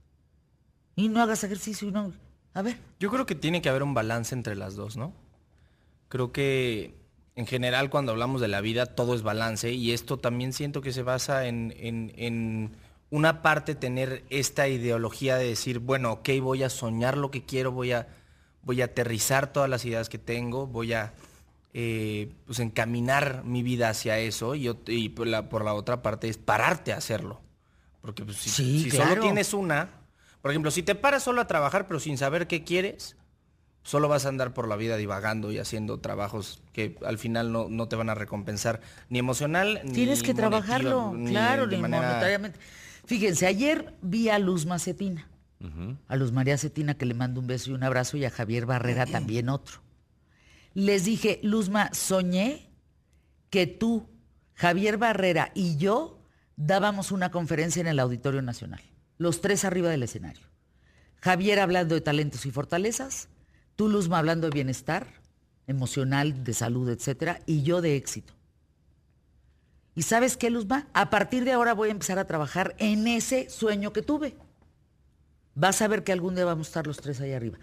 Y 0.96 1.08
no 1.08 1.22
hagas 1.22 1.44
ejercicio 1.44 1.88
y 1.88 1.92
no... 1.92 2.12
A 2.54 2.62
ver. 2.62 2.76
Yo 2.98 3.10
creo 3.10 3.24
que 3.24 3.36
tiene 3.36 3.62
que 3.62 3.68
haber 3.68 3.84
un 3.84 3.94
balance 3.94 4.34
entre 4.34 4.56
las 4.56 4.74
dos, 4.74 4.96
¿no? 4.96 5.12
Creo 6.08 6.32
que 6.32 7.05
en 7.36 7.46
general 7.46 7.90
cuando 7.90 8.12
hablamos 8.12 8.40
de 8.40 8.48
la 8.48 8.62
vida 8.62 8.86
todo 8.86 9.14
es 9.14 9.22
balance 9.22 9.70
y 9.70 9.92
esto 9.92 10.18
también 10.18 10.54
siento 10.54 10.80
que 10.80 10.92
se 10.92 11.02
basa 11.02 11.46
en, 11.46 12.72
una 13.10 13.42
parte 13.42 13.74
tener 13.74 14.24
esta 14.30 14.66
ideología 14.66 15.36
de 15.36 15.46
decir, 15.46 15.78
bueno, 15.78 16.12
ok, 16.12 16.28
voy 16.40 16.64
a 16.64 16.70
soñar 16.70 17.16
lo 17.16 17.30
que 17.30 17.44
quiero, 17.44 17.70
voy 17.70 17.92
a, 17.92 18.08
voy 18.62 18.82
a 18.82 18.86
aterrizar 18.86 19.52
todas 19.52 19.70
las 19.70 19.84
ideas 19.84 20.08
que 20.08 20.18
tengo, 20.18 20.66
voy 20.66 20.92
a 20.92 21.14
eh, 21.72 22.32
pues 22.46 22.58
encaminar 22.58 23.44
mi 23.44 23.62
vida 23.62 23.90
hacia 23.90 24.18
eso 24.18 24.56
y, 24.56 25.08
por, 25.10 25.28
la, 25.28 25.74
otra 25.74 26.02
parte 26.02 26.28
es 26.28 26.36
pararte 26.36 26.92
a 26.92 26.96
hacerlo. 26.96 27.40
Porque 28.00 28.24
pues, 28.24 28.38
si, 28.38 28.90
solo 28.90 29.20
tienes 29.20 29.54
una, 29.54 29.90
por 30.42 30.50
ejemplo, 30.50 30.72
si 30.72 30.82
te 30.82 30.96
paras 30.96 31.22
solo 31.22 31.42
a 31.42 31.46
trabajar 31.46 31.86
pero 31.86 32.00
sin 32.00 32.18
saber 32.18 32.48
qué 32.48 32.64
quieres, 32.64 33.14
solo 33.86 34.08
vas 34.08 34.26
a 34.26 34.30
andar 34.30 34.52
por 34.52 34.66
la 34.66 34.74
vida 34.74 34.96
divagando 34.96 35.52
y 35.52 35.58
haciendo 35.58 36.00
trabajos 36.00 36.60
que 36.72 36.98
al 37.06 37.18
final 37.18 37.52
no, 37.52 37.88
te 37.88 37.94
van 37.94 38.10
a 38.10 38.14
recompensar 38.16 38.80
ni 39.08 39.20
emocional 39.20 39.80
ni 39.84 39.92
Tienes 39.92 40.24
que 40.24 40.34
trabajarlo, 40.34 41.14
claro, 41.26 41.68
ni 41.68 41.76
monetariamente. 41.76 42.58
Fíjense, 43.06 43.46
ayer 43.46 43.94
vi 44.02 44.28
a 44.28 44.40
Luz 44.40 44.66
Macetina, 44.66 45.28
a 46.08 46.16
Luz 46.16 46.32
María 46.32 46.58
Cetina, 46.58 46.94
que 46.94 47.06
le 47.06 47.14
mando 47.14 47.40
un 47.40 47.46
beso 47.46 47.70
y 47.70 47.74
un 47.74 47.84
abrazo, 47.84 48.16
y 48.16 48.24
a 48.24 48.30
Javier 48.30 48.66
Barrera 48.66 49.06
también 49.06 49.48
otro. 49.48 49.80
Les 50.74 51.04
dije, 51.04 51.38
Luzma, 51.44 51.90
soñé 51.94 52.68
que 53.50 53.68
tú, 53.68 54.08
Javier 54.54 54.98
Barrera 54.98 55.52
y 55.54 55.76
yo 55.76 56.18
dábamos 56.56 57.12
una 57.12 57.30
conferencia 57.30 57.80
en 57.80 57.86
el 57.86 58.00
Auditorio 58.00 58.42
Nacional, 58.42 58.82
los 59.16 59.40
tres 59.40 59.64
arriba 59.64 59.90
del 59.90 60.02
escenario. 60.02 60.48
Javier 61.20 61.60
hablando 61.60 61.94
de 61.94 62.00
talentos 62.00 62.44
y 62.46 62.50
fortalezas, 62.50 63.28
tú, 63.76 63.88
Luzma, 63.88 64.18
hablando 64.18 64.48
de 64.48 64.54
bienestar 64.54 65.06
emocional, 65.66 66.44
de 66.44 66.54
salud, 66.54 66.88
etcétera, 66.88 67.40
y 67.46 67.62
yo 67.62 67.80
de 67.80 67.96
éxito. 67.96 68.32
¿Y 69.94 70.02
sabes 70.02 70.36
qué, 70.36 70.50
Luzma? 70.50 70.86
A 70.92 71.10
partir 71.10 71.44
de 71.44 71.52
ahora 71.52 71.74
voy 71.74 71.88
a 71.88 71.92
empezar 71.92 72.18
a 72.18 72.26
trabajar 72.26 72.74
en 72.78 73.06
ese 73.08 73.48
sueño 73.48 73.92
que 73.92 74.02
tuve. 74.02 74.36
Vas 75.54 75.80
a 75.80 75.88
ver 75.88 76.04
que 76.04 76.12
algún 76.12 76.34
día 76.34 76.44
vamos 76.44 76.66
a 76.66 76.70
estar 76.70 76.86
los 76.86 76.98
tres 76.98 77.20
ahí 77.20 77.32
arriba. 77.32 77.58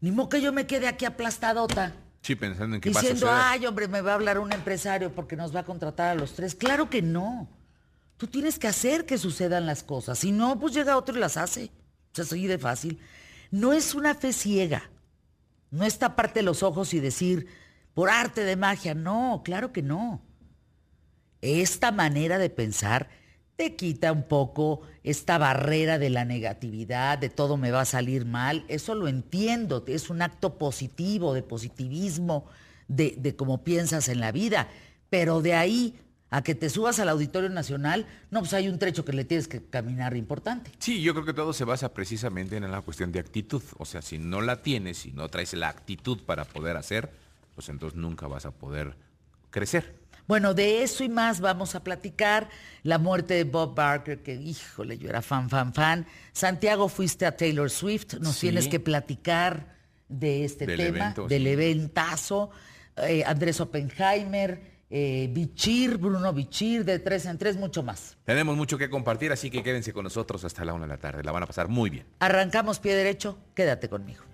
Ni 0.00 0.10
modo 0.10 0.28
que 0.28 0.40
yo 0.40 0.52
me 0.52 0.66
quede 0.66 0.88
aquí 0.88 1.04
aplastadota. 1.04 1.94
Sí, 2.20 2.34
pensando 2.34 2.74
en 2.74 2.80
qué 2.80 2.88
Diciendo, 2.88 3.28
ay, 3.30 3.64
hombre, 3.64 3.86
me 3.86 4.00
va 4.00 4.12
a 4.12 4.14
hablar 4.14 4.38
un 4.38 4.52
empresario 4.52 5.12
porque 5.12 5.36
nos 5.36 5.54
va 5.54 5.60
a 5.60 5.64
contratar 5.64 6.10
a 6.10 6.14
los 6.16 6.32
tres. 6.32 6.56
Claro 6.56 6.90
que 6.90 7.00
no. 7.00 7.48
Tú 8.16 8.26
tienes 8.26 8.58
que 8.58 8.66
hacer 8.66 9.06
que 9.06 9.16
sucedan 9.16 9.64
las 9.64 9.84
cosas. 9.84 10.18
Si 10.18 10.32
no, 10.32 10.58
pues 10.58 10.74
llega 10.74 10.96
otro 10.96 11.16
y 11.16 11.20
las 11.20 11.36
hace. 11.36 11.70
O 12.12 12.14
sea, 12.14 12.24
así 12.24 12.46
de 12.48 12.58
fácil. 12.58 12.98
No 13.52 13.72
es 13.72 13.94
una 13.94 14.16
fe 14.16 14.32
ciega. 14.32 14.90
No 15.70 15.84
es 15.84 15.98
taparte 15.98 16.42
los 16.42 16.62
ojos 16.62 16.94
y 16.94 17.00
decir, 17.00 17.46
por 17.94 18.10
arte 18.10 18.44
de 18.44 18.56
magia. 18.56 18.94
No, 18.94 19.42
claro 19.44 19.72
que 19.72 19.82
no. 19.82 20.22
Esta 21.40 21.92
manera 21.92 22.38
de 22.38 22.50
pensar 22.50 23.08
te 23.56 23.74
quita 23.74 24.12
un 24.12 24.22
poco 24.22 24.82
esta 25.02 25.36
barrera 25.36 25.98
de 25.98 26.10
la 26.10 26.24
negatividad, 26.24 27.18
de 27.18 27.28
todo 27.28 27.56
me 27.56 27.72
va 27.72 27.80
a 27.80 27.86
salir 27.86 28.24
mal. 28.24 28.64
Eso 28.68 28.94
lo 28.94 29.08
entiendo, 29.08 29.84
es 29.88 30.10
un 30.10 30.22
acto 30.22 30.58
positivo, 30.58 31.34
de 31.34 31.42
positivismo, 31.42 32.46
de, 32.86 33.16
de 33.18 33.34
cómo 33.34 33.64
piensas 33.64 34.08
en 34.08 34.20
la 34.20 34.30
vida. 34.30 34.68
Pero 35.10 35.42
de 35.42 35.54
ahí 35.54 35.98
a 36.30 36.42
que 36.42 36.54
te 36.54 36.68
subas 36.68 36.98
al 36.98 37.08
Auditorio 37.08 37.48
Nacional, 37.48 38.06
no, 38.30 38.40
pues 38.40 38.52
hay 38.52 38.68
un 38.68 38.78
trecho 38.78 39.04
que 39.04 39.12
le 39.12 39.24
tienes 39.24 39.48
que 39.48 39.62
caminar 39.64 40.16
importante. 40.16 40.70
Sí, 40.78 41.00
yo 41.00 41.14
creo 41.14 41.24
que 41.24 41.32
todo 41.32 41.52
se 41.52 41.64
basa 41.64 41.94
precisamente 41.94 42.56
en 42.56 42.70
la 42.70 42.82
cuestión 42.82 43.12
de 43.12 43.20
actitud. 43.20 43.62
O 43.78 43.84
sea, 43.84 44.02
si 44.02 44.18
no 44.18 44.40
la 44.40 44.62
tienes, 44.62 44.98
si 44.98 45.12
no 45.12 45.28
traes 45.28 45.54
la 45.54 45.68
actitud 45.68 46.22
para 46.24 46.44
poder 46.44 46.76
hacer, 46.76 47.10
pues 47.54 47.68
entonces 47.68 47.98
nunca 47.98 48.26
vas 48.26 48.44
a 48.44 48.50
poder 48.50 48.94
crecer. 49.50 49.96
Bueno, 50.26 50.52
de 50.52 50.82
eso 50.82 51.04
y 51.04 51.08
más 51.08 51.40
vamos 51.40 51.74
a 51.74 51.82
platicar. 51.82 52.50
La 52.82 52.98
muerte 52.98 53.32
de 53.32 53.44
Bob 53.44 53.74
Barker, 53.74 54.22
que 54.22 54.34
híjole, 54.34 54.98
yo 54.98 55.08
era 55.08 55.22
fan, 55.22 55.48
fan, 55.48 55.72
fan. 55.72 56.06
Santiago, 56.32 56.90
fuiste 56.90 57.24
a 57.24 57.34
Taylor 57.34 57.70
Swift, 57.70 58.14
nos 58.20 58.38
tienes 58.38 58.68
que 58.68 58.78
platicar 58.78 59.74
de 60.06 60.44
este 60.44 60.66
tema, 60.66 61.14
del 61.26 61.46
eventazo. 61.46 62.50
Eh, 62.98 63.24
Andrés 63.24 63.58
Oppenheimer, 63.60 64.77
eh, 64.90 65.28
Bichir, 65.30 65.98
Bruno 65.98 66.32
Bichir, 66.32 66.84
de 66.84 66.98
tres 66.98 67.26
en 67.26 67.38
tres, 67.38 67.56
mucho 67.56 67.82
más. 67.82 68.16
Tenemos 68.24 68.56
mucho 68.56 68.78
que 68.78 68.88
compartir, 68.88 69.32
así 69.32 69.50
que 69.50 69.62
quédense 69.62 69.92
con 69.92 70.04
nosotros 70.04 70.44
hasta 70.44 70.64
la 70.64 70.74
una 70.74 70.84
de 70.84 70.88
la 70.88 70.98
tarde. 70.98 71.22
La 71.22 71.32
van 71.32 71.42
a 71.42 71.46
pasar 71.46 71.68
muy 71.68 71.90
bien. 71.90 72.06
Arrancamos 72.20 72.78
pie 72.78 72.94
derecho, 72.94 73.38
quédate 73.54 73.88
conmigo. 73.88 74.27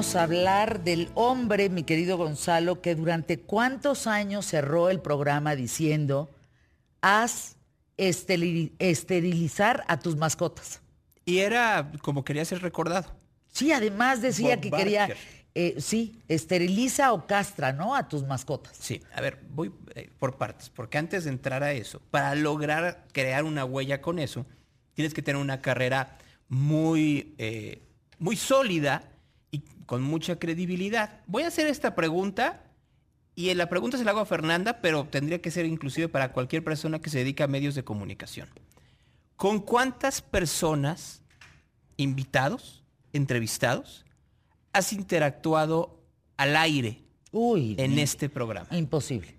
A 0.00 0.22
hablar 0.22 0.82
del 0.82 1.10
hombre, 1.14 1.68
mi 1.68 1.82
querido 1.82 2.16
Gonzalo, 2.16 2.80
que 2.80 2.94
durante 2.94 3.38
cuántos 3.38 4.06
años 4.06 4.46
cerró 4.46 4.88
el 4.88 4.98
programa 4.98 5.54
diciendo, 5.54 6.30
haz 7.02 7.56
esterilizar 7.98 9.84
a 9.88 9.98
tus 9.98 10.16
mascotas. 10.16 10.80
Y 11.26 11.40
era 11.40 11.92
como 12.00 12.24
quería 12.24 12.46
ser 12.46 12.62
recordado. 12.62 13.14
Sí, 13.52 13.72
además 13.72 14.22
decía 14.22 14.58
que 14.58 14.70
quería, 14.70 15.10
eh, 15.54 15.74
sí, 15.80 16.22
esteriliza 16.28 17.12
o 17.12 17.26
castra, 17.26 17.74
¿no? 17.74 17.94
A 17.94 18.08
tus 18.08 18.22
mascotas. 18.22 18.78
Sí, 18.80 19.02
a 19.14 19.20
ver, 19.20 19.38
voy 19.50 19.70
eh, 19.94 20.08
por 20.18 20.38
partes, 20.38 20.70
porque 20.70 20.96
antes 20.96 21.24
de 21.24 21.30
entrar 21.30 21.62
a 21.62 21.72
eso, 21.72 22.00
para 22.10 22.34
lograr 22.34 23.04
crear 23.12 23.44
una 23.44 23.66
huella 23.66 24.00
con 24.00 24.18
eso, 24.18 24.46
tienes 24.94 25.12
que 25.12 25.20
tener 25.20 25.42
una 25.42 25.60
carrera 25.60 26.16
muy, 26.48 27.34
eh, 27.36 27.82
muy 28.18 28.36
sólida 28.36 29.10
con 29.90 30.02
mucha 30.02 30.38
credibilidad. 30.38 31.18
Voy 31.26 31.42
a 31.42 31.48
hacer 31.48 31.66
esta 31.66 31.96
pregunta 31.96 32.62
y 33.34 33.52
la 33.54 33.68
pregunta 33.68 33.98
se 33.98 34.04
la 34.04 34.12
hago 34.12 34.20
a 34.20 34.24
Fernanda, 34.24 34.80
pero 34.80 35.04
tendría 35.06 35.42
que 35.42 35.50
ser 35.50 35.66
inclusive 35.66 36.08
para 36.08 36.30
cualquier 36.30 36.62
persona 36.62 37.00
que 37.00 37.10
se 37.10 37.18
dedica 37.18 37.42
a 37.42 37.48
medios 37.48 37.74
de 37.74 37.82
comunicación. 37.82 38.48
¿Con 39.34 39.58
cuántas 39.58 40.22
personas, 40.22 41.22
invitados, 41.96 42.84
entrevistados, 43.12 44.06
has 44.72 44.92
interactuado 44.92 45.98
al 46.36 46.54
aire 46.54 47.02
en 47.32 47.98
este 47.98 48.28
programa? 48.28 48.68
Imposible. 48.70 49.34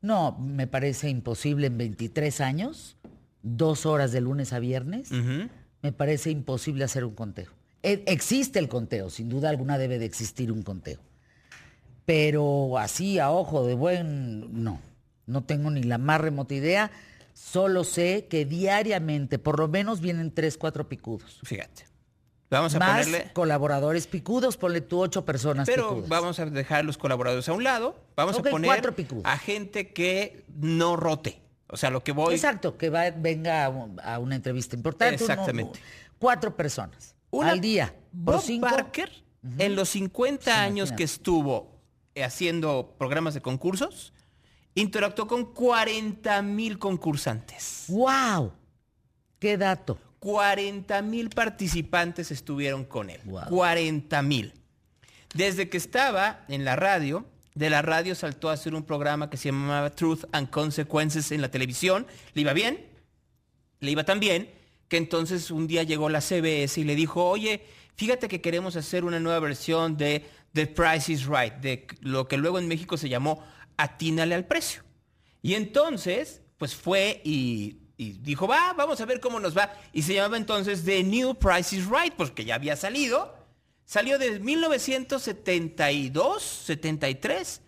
No, 0.00 0.38
me 0.38 0.68
parece 0.68 1.08
imposible 1.08 1.66
en 1.66 1.78
23 1.78 2.40
años, 2.42 2.96
dos 3.42 3.86
horas 3.86 4.12
de 4.12 4.20
lunes 4.20 4.52
a 4.52 4.60
viernes, 4.60 5.10
me 5.10 5.90
parece 5.90 6.30
imposible 6.30 6.84
hacer 6.84 7.04
un 7.04 7.16
conteo. 7.16 7.50
E, 7.84 8.02
existe 8.06 8.58
el 8.58 8.68
conteo, 8.68 9.10
sin 9.10 9.28
duda 9.28 9.50
alguna 9.50 9.76
debe 9.76 9.98
de 9.98 10.06
existir 10.06 10.50
un 10.50 10.62
conteo. 10.62 10.98
Pero 12.06 12.78
así 12.78 13.18
a 13.18 13.30
ojo 13.30 13.66
de 13.66 13.74
buen, 13.74 14.64
no, 14.64 14.80
no 15.26 15.44
tengo 15.44 15.70
ni 15.70 15.82
la 15.82 15.98
más 15.98 16.20
remota 16.20 16.54
idea. 16.54 16.90
Solo 17.34 17.84
sé 17.84 18.26
que 18.30 18.46
diariamente, 18.46 19.38
por 19.38 19.58
lo 19.58 19.68
menos, 19.68 20.00
vienen 20.00 20.32
tres, 20.32 20.56
cuatro 20.56 20.88
picudos. 20.88 21.40
Fíjate. 21.44 21.84
Vamos 22.50 22.74
a 22.74 22.78
Más 22.78 23.08
colaboradores 23.32 24.06
picudos, 24.06 24.56
ponle 24.56 24.80
tú 24.80 25.00
ocho 25.00 25.24
personas 25.24 25.66
Pero 25.66 26.04
vamos 26.06 26.38
a 26.38 26.46
dejar 26.46 26.84
los 26.84 26.96
colaboradores 26.96 27.48
a 27.48 27.52
un 27.52 27.64
lado. 27.64 27.96
Vamos 28.16 28.38
a 28.38 28.42
poner 28.42 28.94
a 29.24 29.38
gente 29.38 29.92
que 29.92 30.44
no 30.54 30.96
rote. 30.96 31.40
O 31.68 31.76
sea, 31.76 31.90
lo 31.90 32.04
que 32.04 32.12
voy... 32.12 32.34
Exacto, 32.34 32.76
que 32.78 32.90
venga 32.90 33.64
a, 33.64 34.18
una 34.18 34.36
entrevista 34.36 34.76
importante. 34.76 35.16
Exactamente. 35.16 35.80
cuatro 36.18 36.54
personas 36.54 37.13
al 37.42 37.60
día. 37.60 37.94
Bob 38.12 38.42
Barker, 38.60 39.10
en 39.58 39.74
los 39.76 39.88
50 39.90 40.62
años 40.62 40.92
que 40.92 41.04
estuvo 41.04 41.80
haciendo 42.16 42.94
programas 42.98 43.34
de 43.34 43.40
concursos, 43.40 44.12
interactuó 44.74 45.26
con 45.26 45.52
40 45.52 46.42
mil 46.42 46.78
concursantes. 46.78 47.84
¡Wow! 47.88 48.52
¡Qué 49.38 49.58
dato! 49.58 49.98
40 50.20 51.02
mil 51.02 51.28
participantes 51.28 52.30
estuvieron 52.30 52.84
con 52.84 53.10
él. 53.10 53.20
40 53.48 54.22
mil. 54.22 54.54
Desde 55.34 55.68
que 55.68 55.76
estaba 55.76 56.44
en 56.48 56.64
la 56.64 56.76
radio, 56.76 57.26
de 57.54 57.68
la 57.68 57.82
radio 57.82 58.14
saltó 58.14 58.48
a 58.48 58.54
hacer 58.54 58.74
un 58.74 58.84
programa 58.84 59.28
que 59.28 59.36
se 59.36 59.50
llamaba 59.50 59.90
Truth 59.90 60.24
and 60.32 60.48
Consequences 60.48 61.30
en 61.30 61.42
la 61.42 61.50
televisión. 61.50 62.06
¿Le 62.32 62.40
iba 62.40 62.52
bien? 62.52 62.86
Le 63.80 63.90
iba 63.90 64.04
tan 64.04 64.18
bien 64.18 64.50
entonces 64.96 65.50
un 65.50 65.66
día 65.66 65.82
llegó 65.82 66.08
la 66.08 66.20
CBS 66.20 66.80
y 66.80 66.84
le 66.84 66.94
dijo, 66.94 67.24
oye, 67.24 67.62
fíjate 67.96 68.28
que 68.28 68.40
queremos 68.40 68.76
hacer 68.76 69.04
una 69.04 69.20
nueva 69.20 69.40
versión 69.40 69.96
de 69.96 70.24
The 70.52 70.66
Price 70.68 71.12
is 71.12 71.26
Right, 71.26 71.54
de 71.54 71.86
lo 72.00 72.28
que 72.28 72.36
luego 72.36 72.58
en 72.58 72.68
México 72.68 72.96
se 72.96 73.08
llamó 73.08 73.44
Atínale 73.76 74.34
al 74.34 74.46
precio. 74.46 74.82
Y 75.42 75.54
entonces, 75.54 76.42
pues 76.58 76.76
fue 76.76 77.20
y, 77.24 77.78
dijo, 77.96 78.46
va, 78.46 78.72
vamos 78.72 79.00
a 79.00 79.04
ver 79.04 79.20
cómo 79.20 79.40
nos 79.40 79.56
va. 79.56 79.72
Y 79.92 80.02
se 80.02 80.14
llamaba 80.14 80.36
entonces 80.36 80.84
The 80.84 81.02
New 81.02 81.34
Price 81.34 81.76
is 81.76 81.86
Right, 81.86 82.14
porque 82.14 82.44
ya 82.44 82.54
había 82.54 82.76
salido. 82.76 83.34
Salió 83.84 84.18
de 84.18 84.38
1972, 84.38 86.42
73 86.42 87.60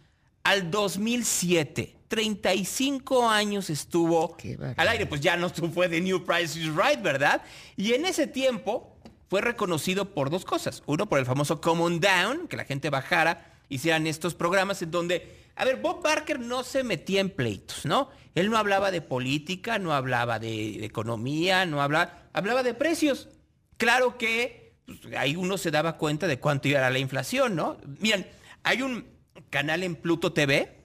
al 0.45 0.71
2007. 0.71 1.96
35 2.09 3.29
años 3.29 3.71
estuvo 3.71 4.37
al 4.77 4.89
aire, 4.89 5.07
pues 5.07 5.21
ya 5.21 5.37
no 5.37 5.49
fue 5.75 5.89
de 5.89 6.01
New 6.01 6.25
Price 6.25 6.59
is 6.59 6.69
Right, 6.75 7.03
¿verdad? 7.03 7.43
Y 7.77 7.95
en 7.95 8.07
ese 8.07 8.27
tiempo 8.27 8.97
fue 9.29 9.41
reconocido 9.41 10.15
por 10.15 10.31
dos 10.31 10.45
cosas. 10.45 10.83
Uno, 10.87 11.09
por 11.09 11.19
el 11.19 11.27
famoso 11.27 11.61
Common 11.61 12.01
Down, 12.01 12.49
que 12.49 12.57
la 12.57 12.65
gente 12.65 12.91
bajara, 12.91 13.53
hicieran 13.69 14.07
estos 14.07 14.35
programas 14.35 14.83
en 14.83 14.91
donde, 14.91 15.45
a 15.57 15.65
ver, 15.65 15.77
Bob 15.77 16.03
Barker 16.03 16.39
no 16.39 16.63
se 16.63 16.85
metía 16.85 17.21
en 17.21 17.31
pleitos, 17.31 17.85
¿no? 17.85 18.11
Él 18.35 18.51
no 18.51 18.59
hablaba 18.59 18.91
de 18.91 19.01
política, 19.01 19.79
no 19.79 19.93
hablaba 19.93 20.39
de, 20.39 20.85
economía, 20.85 21.67
no 21.67 21.83
hablaba, 21.83 22.29
hablaba 22.33 22.63
de 22.63 22.75
precios. 22.75 23.29
Claro 23.77 24.17
que 24.19 24.75
pues, 24.87 25.15
ahí 25.17 25.37
uno 25.37 25.59
se 25.59 25.71
daba 25.71 25.97
cuenta 25.97 26.27
de 26.27 26.39
cuánto 26.39 26.69
iba 26.69 26.87
a 26.87 26.91
la 26.91 26.99
inflación, 26.99 27.57
¿no? 27.57 27.79
Miren, 27.99 28.27
hay 28.63 28.83
un 28.83 29.07
canal 29.51 29.83
en 29.83 29.97
Pluto 29.97 30.33
TV, 30.33 30.76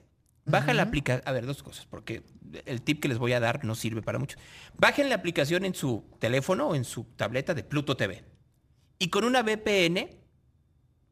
baja 0.44 0.74
la 0.74 0.82
aplicación, 0.82 1.22
a 1.26 1.32
ver, 1.32 1.46
dos 1.46 1.62
cosas, 1.62 1.86
porque 1.86 2.22
el 2.66 2.82
tip 2.82 3.00
que 3.00 3.08
les 3.08 3.18
voy 3.18 3.32
a 3.32 3.40
dar 3.40 3.64
no 3.64 3.74
sirve 3.74 4.02
para 4.02 4.18
mucho. 4.18 4.36
Bajen 4.76 5.08
la 5.08 5.14
aplicación 5.14 5.64
en 5.64 5.74
su 5.74 6.04
teléfono 6.18 6.68
o 6.68 6.74
en 6.74 6.84
su 6.84 7.04
tableta 7.16 7.54
de 7.54 7.64
Pluto 7.64 7.96
TV. 7.96 8.24
Y 8.98 9.08
con 9.08 9.24
una 9.24 9.42
VPN 9.42 10.10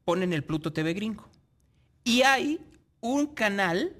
ponen 0.04 0.32
el 0.32 0.44
Pluto 0.44 0.72
TV 0.72 0.94
gringo. 0.94 1.28
Y 2.04 2.22
hay 2.22 2.60
un 3.00 3.34
canal 3.34 3.96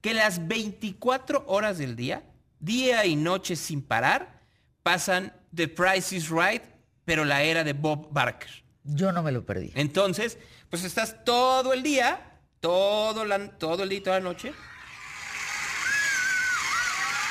que 0.00 0.14
las 0.14 0.46
24 0.46 1.44
horas 1.46 1.78
del 1.78 1.96
día, 1.96 2.24
día 2.60 3.06
y 3.06 3.16
noche 3.16 3.56
sin 3.56 3.82
parar, 3.82 4.40
pasan 4.82 5.32
The 5.54 5.68
Price 5.68 6.14
is 6.14 6.28
Right, 6.28 6.62
pero 7.04 7.24
la 7.24 7.42
era 7.42 7.64
de 7.64 7.72
Bob 7.72 8.12
Barker. 8.12 8.50
Yo 8.84 9.12
no 9.12 9.22
me 9.22 9.32
lo 9.32 9.46
perdí. 9.46 9.72
Entonces, 9.74 10.38
pues 10.68 10.84
estás 10.84 11.24
todo 11.24 11.72
el 11.72 11.82
día, 11.82 12.38
todo, 12.60 13.24
todo 13.58 13.82
el 13.82 13.88
día 13.88 13.98
y 13.98 14.02
toda 14.02 14.20
la 14.20 14.24
noche 14.24 14.52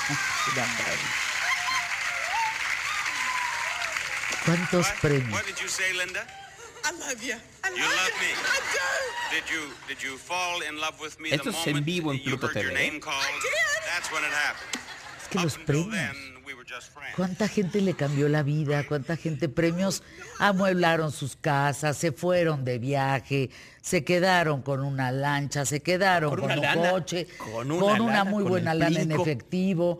¿Cuántos 4.46 4.88
premios? 5.02 5.32
What 5.32 5.46
did 5.46 5.58
you 5.62 5.70
say, 5.70 5.94
Linda? 5.94 6.28
I 6.84 6.92
love 7.00 7.24
you. 7.24 7.36
I 7.64 7.70
love 7.70 7.78
you 7.78 7.86
love 7.86 8.12
me. 8.20 8.28
I 8.36 8.60
do. 8.74 8.80
Did 9.32 9.50
you 9.50 9.72
did 9.88 10.04
you 10.04 10.18
fall 10.18 10.60
in 10.62 10.78
love 10.80 11.00
with 11.00 11.18
me 11.20 11.32
Esto 11.32 11.50
es 11.50 11.68
en 11.68 11.84
vivo 11.86 12.12
en 12.12 12.22
Pluto 12.22 12.50
TV. 12.50 12.76
¿eh? 12.76 13.00
That's 13.00 14.12
when 14.12 14.24
it 14.24 14.34
happened. 14.34 14.82
Es 15.22 15.28
que 15.30 15.40
los 15.40 15.58
premios. 15.58 16.33
¿Cuánta 17.16 17.48
gente 17.48 17.82
le 17.82 17.94
cambió 17.94 18.28
la 18.30 18.44
vida? 18.44 18.86
¿Cuánta 18.88 19.16
gente 19.16 19.50
premios 19.50 20.04
amueblaron 20.40 21.12
sus 21.12 21.36
casas, 21.36 21.98
se 21.98 22.12
fueron 22.12 22.66
de 22.66 22.80
viaje, 22.80 23.50
se 23.82 24.04
quedaron 24.04 24.62
con 24.62 24.82
una 24.82 25.12
lancha, 25.12 25.66
se 25.66 25.82
quedaron 25.82 26.32
con, 26.32 26.52
un 26.52 26.90
coche, 26.90 27.28
con 27.38 27.72
una, 27.72 28.24
muy 28.24 28.44
buena 28.44 28.74
lana 28.74 29.02
en 29.02 29.12
efectivo? 29.12 30.00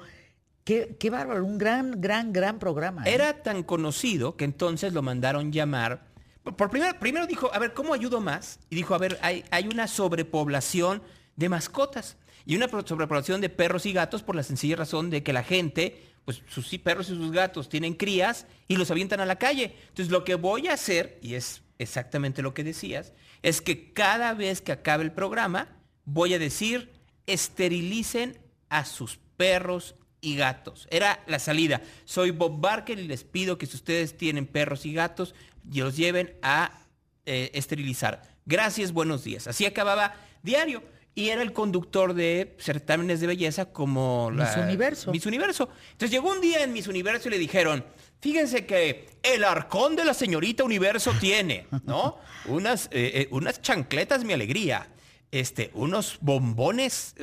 Qué, 0.64 0.96
qué 1.00 1.10
bárbaro, 1.10 1.46
un 1.46 1.58
gran, 1.58 2.00
gran, 2.00 2.32
gran 2.32 2.58
programa. 2.58 3.04
¿eh? 3.06 3.14
Era 3.14 3.44
tan 3.44 3.64
conocido 3.64 4.38
que 4.38 4.46
entonces 4.46 4.94
lo 4.94 5.02
mandaron 5.02 5.52
llamar. 5.52 6.06
Por 6.44 6.70
primero, 6.70 6.98
primero 7.00 7.28
dijo, 7.28 7.54
a 7.54 7.60
ver, 7.60 7.74
¿cómo 7.74 7.94
ayudo 7.94 8.22
más? 8.22 8.60
Y 8.70 8.76
dijo, 8.76 8.96
a 8.96 8.98
ver, 8.98 9.20
hay, 9.22 9.44
hay 9.52 9.68
una 9.68 9.88
sobrepoblación 9.88 11.02
de 11.36 11.50
mascotas 11.50 12.18
y 12.46 12.56
una 12.56 12.68
sobrepoblación 12.68 13.42
de 13.42 13.50
perros 13.50 13.86
y 13.86 13.94
gatos 13.94 14.24
por 14.24 14.36
la 14.36 14.44
sencilla 14.44 14.76
razón 14.76 15.10
de 15.10 15.24
que 15.24 15.34
la 15.34 15.44
gente, 15.44 16.04
pues 16.26 16.42
sus 16.48 16.68
perros 16.80 17.10
y 17.10 17.16
sus 17.16 17.32
gatos 17.32 17.70
tienen 17.70 17.94
crías 17.94 18.48
y 18.68 18.76
los 18.76 18.92
avientan 18.92 19.20
a 19.20 19.26
la 19.26 19.38
calle. 19.38 19.76
Entonces 19.90 20.12
lo 20.12 20.24
que 20.24 20.36
voy 20.36 20.68
a 20.68 20.74
hacer, 20.74 21.20
y 21.22 21.36
es 21.36 21.62
exactamente 21.80 22.42
lo 22.42 22.54
que 22.54 22.64
decías, 22.64 23.14
es 23.42 23.62
que 23.62 23.94
cada 23.94 24.34
vez 24.34 24.62
que 24.62 24.72
acabe 24.72 25.04
el 25.04 25.12
programa, 25.12 25.70
voy 26.06 26.34
a 26.34 26.40
decir, 26.40 26.92
esterilicen 27.28 28.38
a 28.70 28.86
sus 28.86 29.20
perros 29.38 29.96
y 30.22 30.38
gatos. 30.38 30.88
Era 30.90 31.22
la 31.28 31.40
salida. 31.40 31.82
Soy 32.06 32.32
Bob 32.32 32.60
Barker 32.60 32.98
y 32.98 33.08
les 33.08 33.24
pido 33.24 33.58
que 33.58 33.66
si 33.66 33.76
ustedes 33.76 34.18
tienen 34.18 34.48
perros 34.48 34.86
y 34.86 34.94
gatos, 34.94 35.36
los 35.72 35.98
lleven 35.98 36.36
a 36.42 36.80
eh, 37.26 37.52
esterilizar. 37.54 38.22
Gracias, 38.46 38.92
buenos 38.92 39.24
días. 39.24 39.48
Así 39.48 39.66
acababa 39.66 40.16
diario. 40.42 40.84
Y 41.16 41.30
era 41.30 41.42
el 41.42 41.54
conductor 41.54 42.14
de 42.14 42.56
certámenes 42.60 43.22
de 43.22 43.28
belleza 43.28 43.66
como 43.66 44.32
Miss 44.32 44.58
Universo. 44.58 45.12
Miss 45.12 45.26
Universo. 45.26 45.70
Entonces 45.92 46.12
llegó 46.12 46.32
un 46.32 46.42
día 46.42 46.64
en 46.64 46.74
Miss 46.74 46.88
Universo 46.88 47.28
y 47.28 47.32
le 47.32 47.38
dijeron, 47.38 47.86
fíjense 48.20 48.66
que 48.66 49.10
el 49.22 49.44
arcón 49.44 49.96
de 49.96 50.06
la 50.06 50.14
señorita 50.14 50.64
Universo 50.64 51.14
tiene, 51.20 51.68
¿no? 51.86 52.18
Unas, 52.46 52.88
eh, 52.88 53.12
eh, 53.14 53.28
unas 53.32 53.62
chancletas, 53.62 54.24
mi 54.24 54.34
alegría. 54.34 54.90
Este, 55.32 55.72
unos 55.74 56.18
bombones, 56.22 57.16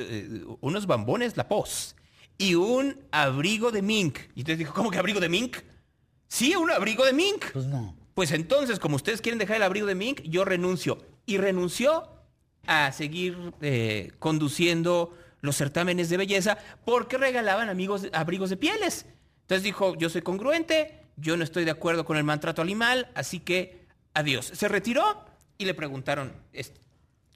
unos 0.59 0.85
bombones, 0.85 1.37
la 1.37 1.47
pos 1.47 1.95
y 2.41 2.55
un 2.55 2.97
abrigo 3.11 3.71
de 3.71 3.83
mink. 3.83 4.17
Y 4.35 4.39
entonces 4.39 4.57
dijo, 4.57 4.73
¿cómo 4.73 4.89
que 4.89 4.97
abrigo 4.97 5.19
de 5.19 5.29
mink? 5.29 5.57
Sí, 6.27 6.55
un 6.55 6.71
abrigo 6.71 7.05
de 7.05 7.13
mink. 7.13 7.45
Pues 7.53 7.67
no. 7.67 7.95
Pues 8.15 8.31
entonces, 8.31 8.79
como 8.79 8.95
ustedes 8.95 9.21
quieren 9.21 9.37
dejar 9.37 9.57
el 9.57 9.63
abrigo 9.63 9.85
de 9.85 9.93
mink, 9.93 10.21
yo 10.23 10.43
renuncio. 10.43 10.97
Y 11.27 11.37
renunció 11.37 12.09
a 12.67 12.91
seguir 12.91 13.53
eh, 13.61 14.11
conduciendo 14.19 15.17
los 15.41 15.57
certámenes 15.57 16.09
de 16.09 16.17
belleza 16.17 16.57
porque 16.85 17.17
regalaban 17.17 17.69
amigos, 17.69 18.07
abrigos 18.13 18.49
de 18.49 18.57
pieles. 18.57 19.05
Entonces 19.41 19.63
dijo, 19.63 19.95
yo 19.95 20.09
soy 20.09 20.21
congruente, 20.21 20.99
yo 21.17 21.35
no 21.37 21.43
estoy 21.43 21.65
de 21.65 21.71
acuerdo 21.71 22.05
con 22.05 22.17
el 22.17 22.23
maltrato 22.23 22.61
animal, 22.61 23.09
así 23.15 23.39
que 23.39 23.85
adiós. 24.13 24.51
Se 24.53 24.67
retiró 24.67 25.25
y 25.57 25.65
le 25.65 25.73
preguntaron, 25.73 26.33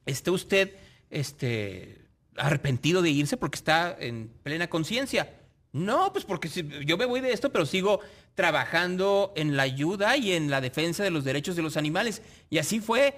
¿está 0.06 0.32
usted 0.32 0.76
este, 1.10 2.06
arrepentido 2.38 3.02
de 3.02 3.10
irse 3.10 3.38
porque 3.38 3.58
está 3.58 3.96
en 4.00 4.30
plena 4.44 4.68
conciencia. 4.68 5.34
No, 5.72 6.14
pues 6.14 6.24
porque 6.24 6.50
yo 6.86 6.98
me 6.98 7.06
voy 7.06 7.20
de 7.20 7.34
esto, 7.34 7.52
pero 7.52 7.66
sigo 7.66 8.00
trabajando 8.34 9.34
en 9.36 9.58
la 9.58 9.64
ayuda 9.64 10.16
y 10.16 10.32
en 10.32 10.50
la 10.50 10.62
defensa 10.62 11.04
de 11.04 11.12
los 11.12 11.26
derechos 11.26 11.56
de 11.56 11.62
los 11.62 11.76
animales. 11.76 12.22
Y 12.50 12.60
así 12.60 12.80
fue, 12.80 13.14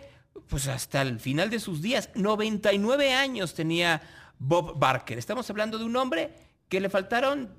pues 0.47 0.67
hasta 0.67 1.02
el 1.02 1.19
final 1.19 1.50
de 1.50 1.60
sus 1.60 1.82
días. 1.82 2.10
99 2.15 3.13
años 3.13 3.54
tenía 3.54 4.02
Bob 4.39 4.78
Barker. 4.78 5.17
Estamos 5.17 5.50
hablando 5.50 5.78
de 5.78 5.86
un 5.86 5.95
hombre 5.95 6.34
que 6.69 6.80
le 6.80 6.89
faltaron, 6.89 7.50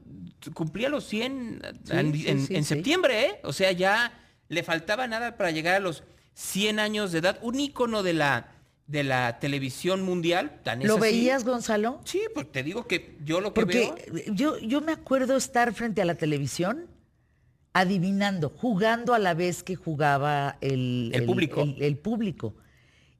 cumplía 0.54 0.88
los 0.88 1.04
100 1.04 1.62
en, 1.90 2.64
septiembre, 2.64 3.26
¿eh? 3.26 3.40
O 3.42 3.52
sea, 3.52 3.72
ya 3.72 4.20
le 4.48 4.62
faltaba 4.62 5.06
nada 5.06 5.36
para 5.36 5.50
llegar 5.50 5.74
a 5.74 5.80
los 5.80 6.04
100 6.34 6.78
años 6.78 7.12
de 7.12 7.18
edad. 7.18 7.38
Un 7.42 7.60
ícono 7.60 8.02
de 8.02 8.14
la 8.14 8.54
de 8.86 9.04
la 9.04 9.38
televisión 9.38 10.02
mundial. 10.02 10.60
Tan 10.64 10.84
¿Lo 10.84 10.98
veías, 10.98 11.44
Gonzalo? 11.44 12.00
Sí, 12.04 12.22
pues 12.34 12.50
te 12.50 12.62
digo 12.62 12.86
que 12.86 13.18
yo 13.22 13.40
lo 13.40 13.52
que 13.52 13.60
Porque 13.60 14.24
Yo, 14.32 14.58
yo 14.58 14.80
me 14.80 14.92
acuerdo 14.92 15.36
estar 15.36 15.74
frente 15.74 16.00
a 16.00 16.06
la 16.06 16.14
televisión 16.14 16.86
adivinando, 17.74 18.48
jugando 18.48 19.14
a 19.14 19.18
la 19.18 19.34
vez 19.34 19.62
que 19.62 19.76
jugaba 19.76 20.56
el, 20.60 21.10
el, 21.14 21.26
público. 21.26 21.62
El, 21.78 21.98
público. 21.98 22.54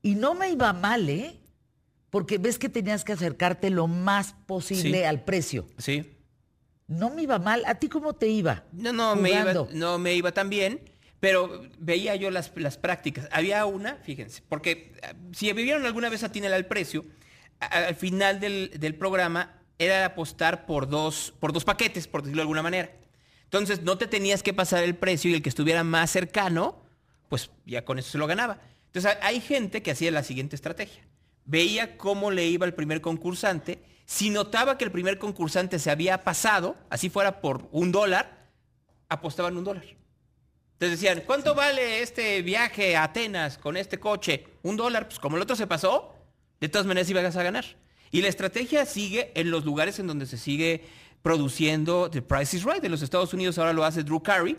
Y 0.02 0.14
no 0.14 0.34
me 0.34 0.50
iba 0.50 0.72
mal, 0.72 1.08
¿eh? 1.08 1.40
Porque 2.10 2.38
ves 2.38 2.58
que 2.58 2.68
tenías 2.68 3.04
que 3.04 3.12
acercarte 3.12 3.70
lo 3.70 3.86
más 3.86 4.34
posible 4.46 5.06
al 5.06 5.24
precio. 5.24 5.66
Sí. 5.78 6.14
No 6.86 7.10
me 7.10 7.22
iba 7.22 7.38
mal. 7.38 7.62
¿A 7.66 7.74
ti 7.74 7.88
cómo 7.88 8.14
te 8.14 8.28
iba? 8.28 8.64
No, 8.72 8.92
no, 8.92 9.14
me 9.14 9.30
iba, 9.30 9.66
no 9.72 9.98
me 9.98 10.14
iba 10.14 10.32
tan 10.32 10.48
bien. 10.48 10.80
Pero 11.20 11.62
veía 11.78 12.14
yo 12.14 12.30
las, 12.30 12.48
prácticas. 12.78 13.28
Había 13.32 13.66
una, 13.66 13.96
fíjense, 13.96 14.42
porque 14.48 14.92
eh, 15.02 15.14
si 15.32 15.52
vivieron 15.52 15.84
alguna 15.84 16.08
vez 16.08 16.22
a 16.22 16.30
Tinel 16.30 16.52
al 16.52 16.66
precio, 16.66 17.04
al 17.58 17.96
final 17.96 18.38
del, 18.38 18.94
programa 18.98 19.60
era 19.78 20.04
apostar 20.04 20.64
por 20.64 20.88
dos, 20.88 21.34
por 21.40 21.52
dos 21.52 21.64
paquetes, 21.64 22.06
por 22.06 22.22
decirlo 22.22 22.40
de 22.40 22.44
alguna 22.44 22.62
manera. 22.62 22.92
Entonces 23.44 23.82
no 23.82 23.98
te 23.98 24.06
tenías 24.06 24.42
que 24.42 24.54
pasar 24.54 24.84
el 24.84 24.94
precio 24.94 25.30
y 25.30 25.34
el 25.34 25.42
que 25.42 25.48
estuviera 25.48 25.82
más 25.82 26.10
cercano, 26.10 26.82
pues 27.28 27.50
ya 27.66 27.84
con 27.84 27.98
eso 27.98 28.10
se 28.10 28.18
lo 28.18 28.26
ganaba. 28.26 28.60
Entonces 28.88 29.16
hay 29.22 29.40
gente 29.40 29.82
que 29.82 29.92
hacía 29.92 30.10
la 30.10 30.22
siguiente 30.22 30.56
estrategia. 30.56 31.06
Veía 31.44 31.96
cómo 31.96 32.30
le 32.30 32.46
iba 32.46 32.66
el 32.66 32.74
primer 32.74 33.00
concursante. 33.00 33.82
Si 34.04 34.30
notaba 34.30 34.76
que 34.76 34.84
el 34.84 34.90
primer 34.90 35.18
concursante 35.18 35.78
se 35.78 35.90
había 35.90 36.24
pasado, 36.24 36.76
así 36.90 37.10
fuera 37.10 37.40
por 37.40 37.68
un 37.72 37.92
dólar, 37.92 38.48
apostaban 39.08 39.56
un 39.56 39.64
dólar. 39.64 39.84
Entonces 40.74 41.00
decían, 41.00 41.22
¿cuánto 41.26 41.54
vale 41.54 42.02
este 42.02 42.40
viaje 42.42 42.96
a 42.96 43.04
Atenas 43.04 43.58
con 43.58 43.76
este 43.76 43.98
coche? 43.98 44.44
Un 44.62 44.76
dólar, 44.76 45.08
pues 45.08 45.18
como 45.18 45.36
el 45.36 45.42
otro 45.42 45.56
se 45.56 45.66
pasó, 45.66 46.14
de 46.60 46.68
todas 46.68 46.86
maneras 46.86 47.10
ibas 47.10 47.36
a 47.36 47.42
ganar. 47.42 47.64
Y 48.10 48.22
la 48.22 48.28
estrategia 48.28 48.86
sigue 48.86 49.32
en 49.34 49.50
los 49.50 49.64
lugares 49.64 49.98
en 49.98 50.06
donde 50.06 50.26
se 50.26 50.38
sigue 50.38 50.84
produciendo 51.22 52.10
The 52.10 52.22
Price 52.22 52.56
is 52.56 52.64
Right. 52.64 52.84
En 52.84 52.90
los 52.90 53.02
Estados 53.02 53.34
Unidos 53.34 53.58
ahora 53.58 53.72
lo 53.72 53.84
hace 53.84 54.02
Drew 54.02 54.22
Carey 54.22 54.56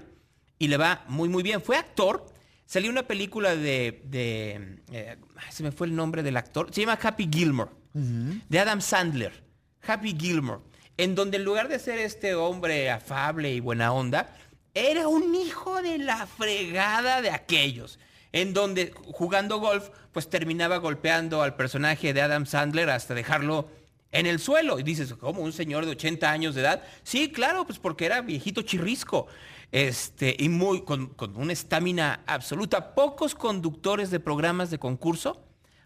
y 0.57 0.67
le 0.67 0.77
va 0.77 1.03
muy, 1.07 1.29
muy 1.29 1.41
bien. 1.41 1.61
Fue 1.61 1.77
actor. 1.77 2.25
Salió 2.69 2.91
una 2.91 3.07
película 3.07 3.55
de... 3.55 3.99
Eh, 4.13 5.17
se 5.49 5.63
me 5.63 5.71
fue 5.71 5.87
el 5.87 5.95
nombre 5.95 6.21
del 6.21 6.37
actor. 6.37 6.71
Se 6.71 6.81
llama 6.81 6.99
Happy 7.01 7.27
Gilmore. 7.27 7.71
De 7.93 8.59
Adam 8.59 8.79
Sandler. 8.79 9.43
Happy 9.87 10.15
Gilmore. 10.15 10.61
En 10.95 11.15
donde 11.15 11.37
en 11.37 11.45
lugar 11.45 11.67
de 11.67 11.79
ser 11.79 11.97
este 11.97 12.35
hombre 12.35 12.91
afable 12.91 13.51
y 13.51 13.59
buena 13.59 13.91
onda, 13.91 14.37
era 14.75 15.07
un 15.07 15.33
hijo 15.33 15.81
de 15.81 15.97
la 15.97 16.27
fregada 16.27 17.23
de 17.23 17.31
aquellos. 17.31 17.97
En 18.33 18.53
donde 18.53 18.93
jugando 19.13 19.57
golf, 19.57 19.89
pues 20.11 20.29
terminaba 20.29 20.77
golpeando 20.77 21.41
al 21.41 21.55
personaje 21.55 22.13
de 22.13 22.21
Adam 22.21 22.45
Sandler 22.45 22.91
hasta 22.91 23.15
dejarlo 23.15 23.67
en 24.11 24.27
el 24.27 24.37
suelo. 24.37 24.77
Y 24.77 24.83
dices, 24.83 25.15
¿cómo 25.15 25.41
un 25.41 25.53
señor 25.53 25.85
de 25.85 25.93
80 25.93 26.29
años 26.29 26.53
de 26.53 26.61
edad? 26.61 26.83
Sí, 27.01 27.31
claro, 27.31 27.65
pues 27.65 27.79
porque 27.79 28.05
era 28.05 28.21
viejito 28.21 28.61
chirrisco. 28.61 29.25
Este, 29.71 30.35
y 30.39 30.49
muy, 30.49 30.81
con, 30.81 31.15
una 31.35 31.53
estamina 31.53 32.23
absoluta. 32.25 32.95
Pocos 32.95 33.35
conductores 33.35 34.09
de 34.09 34.19
programas 34.19 34.71
de 34.71 34.79
concurso 34.79 35.45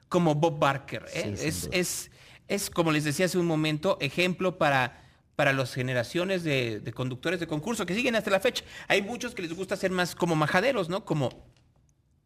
como 0.10 0.36
Bob 0.36 0.60
Barker. 0.60 1.06
¿eh? 1.14 1.36
es, 1.40 1.70
es, 1.72 2.12
es, 2.48 2.70
como 2.70 2.92
les 2.92 3.04
decía 3.04 3.26
hace 3.26 3.38
un 3.38 3.46
momento, 3.46 3.98
ejemplo 4.00 4.58
para, 4.58 5.04
para 5.36 5.52
las 5.52 5.74
generaciones 5.74 6.44
de, 6.44 6.80
de, 6.80 6.94
conductores 6.94 7.40
de 7.40 7.48
concurso 7.48 7.86
que 7.86 7.96
siguen 7.96 8.16
hasta 8.16 8.32
la 8.32 8.40
fecha. 8.40 8.64
Hay 8.88 9.02
muchos 9.02 9.36
que 9.36 9.42
les 9.42 9.54
gusta 9.54 9.76
ser 9.76 9.92
más 9.92 10.16
como 10.16 10.36
majaderos, 10.36 10.88
¿no? 10.88 11.04
Como 11.04 11.52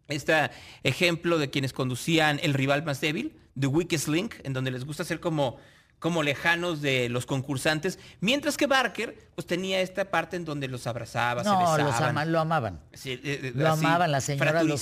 este 0.07 0.51
ejemplo 0.83 1.37
de 1.37 1.49
quienes 1.49 1.73
conducían 1.73 2.39
El 2.41 2.53
rival 2.53 2.83
más 2.83 3.01
débil, 3.01 3.35
The 3.59 3.67
Weakest 3.67 4.07
Link, 4.07 4.35
en 4.43 4.53
donde 4.53 4.71
les 4.71 4.85
gusta 4.85 5.03
ser 5.03 5.19
como 5.19 5.57
como 5.99 6.21
lejanos 6.21 6.81
de 6.81 7.09
los 7.09 7.25
concursantes, 7.25 7.97
mientras 8.19 8.55
que 8.55 8.67
Barker 8.67 9.17
pues 9.35 9.47
tenía 9.47 9.81
esta 9.81 10.05
parte 10.05 10.35
en 10.37 10.45
donde 10.45 10.67
los 10.67 10.85
abrazaba, 10.85 11.43
se 11.43 11.49
besaban. 11.49 12.15
Los 12.15 12.27
lo 12.27 12.39
amaban. 12.39 12.79
Eh, 13.03 13.19
eh, 13.23 13.51
lo 13.55 13.69
amaban 13.69 14.11
las 14.11 14.25
señoras, 14.25 14.63
los 14.63 14.81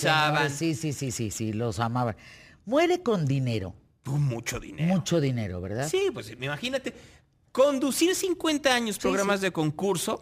Sí, 0.51 0.75
sí, 0.75 0.93
sí, 0.93 1.11
sí, 1.11 1.31
sí, 1.31 1.53
los 1.53 1.79
amaban. 1.79 2.15
Muere 2.65 3.01
con 3.01 3.25
dinero. 3.25 3.73
mucho 4.05 4.59
dinero. 4.59 4.93
Mucho 4.93 5.21
dinero, 5.21 5.61
¿verdad? 5.61 5.87
Sí, 5.87 6.09
pues 6.13 6.31
imagínate, 6.31 6.93
conducir 7.51 8.13
50 8.13 8.73
años 8.73 8.97
programas 8.97 9.39
de 9.39 9.51
concurso 9.51 10.21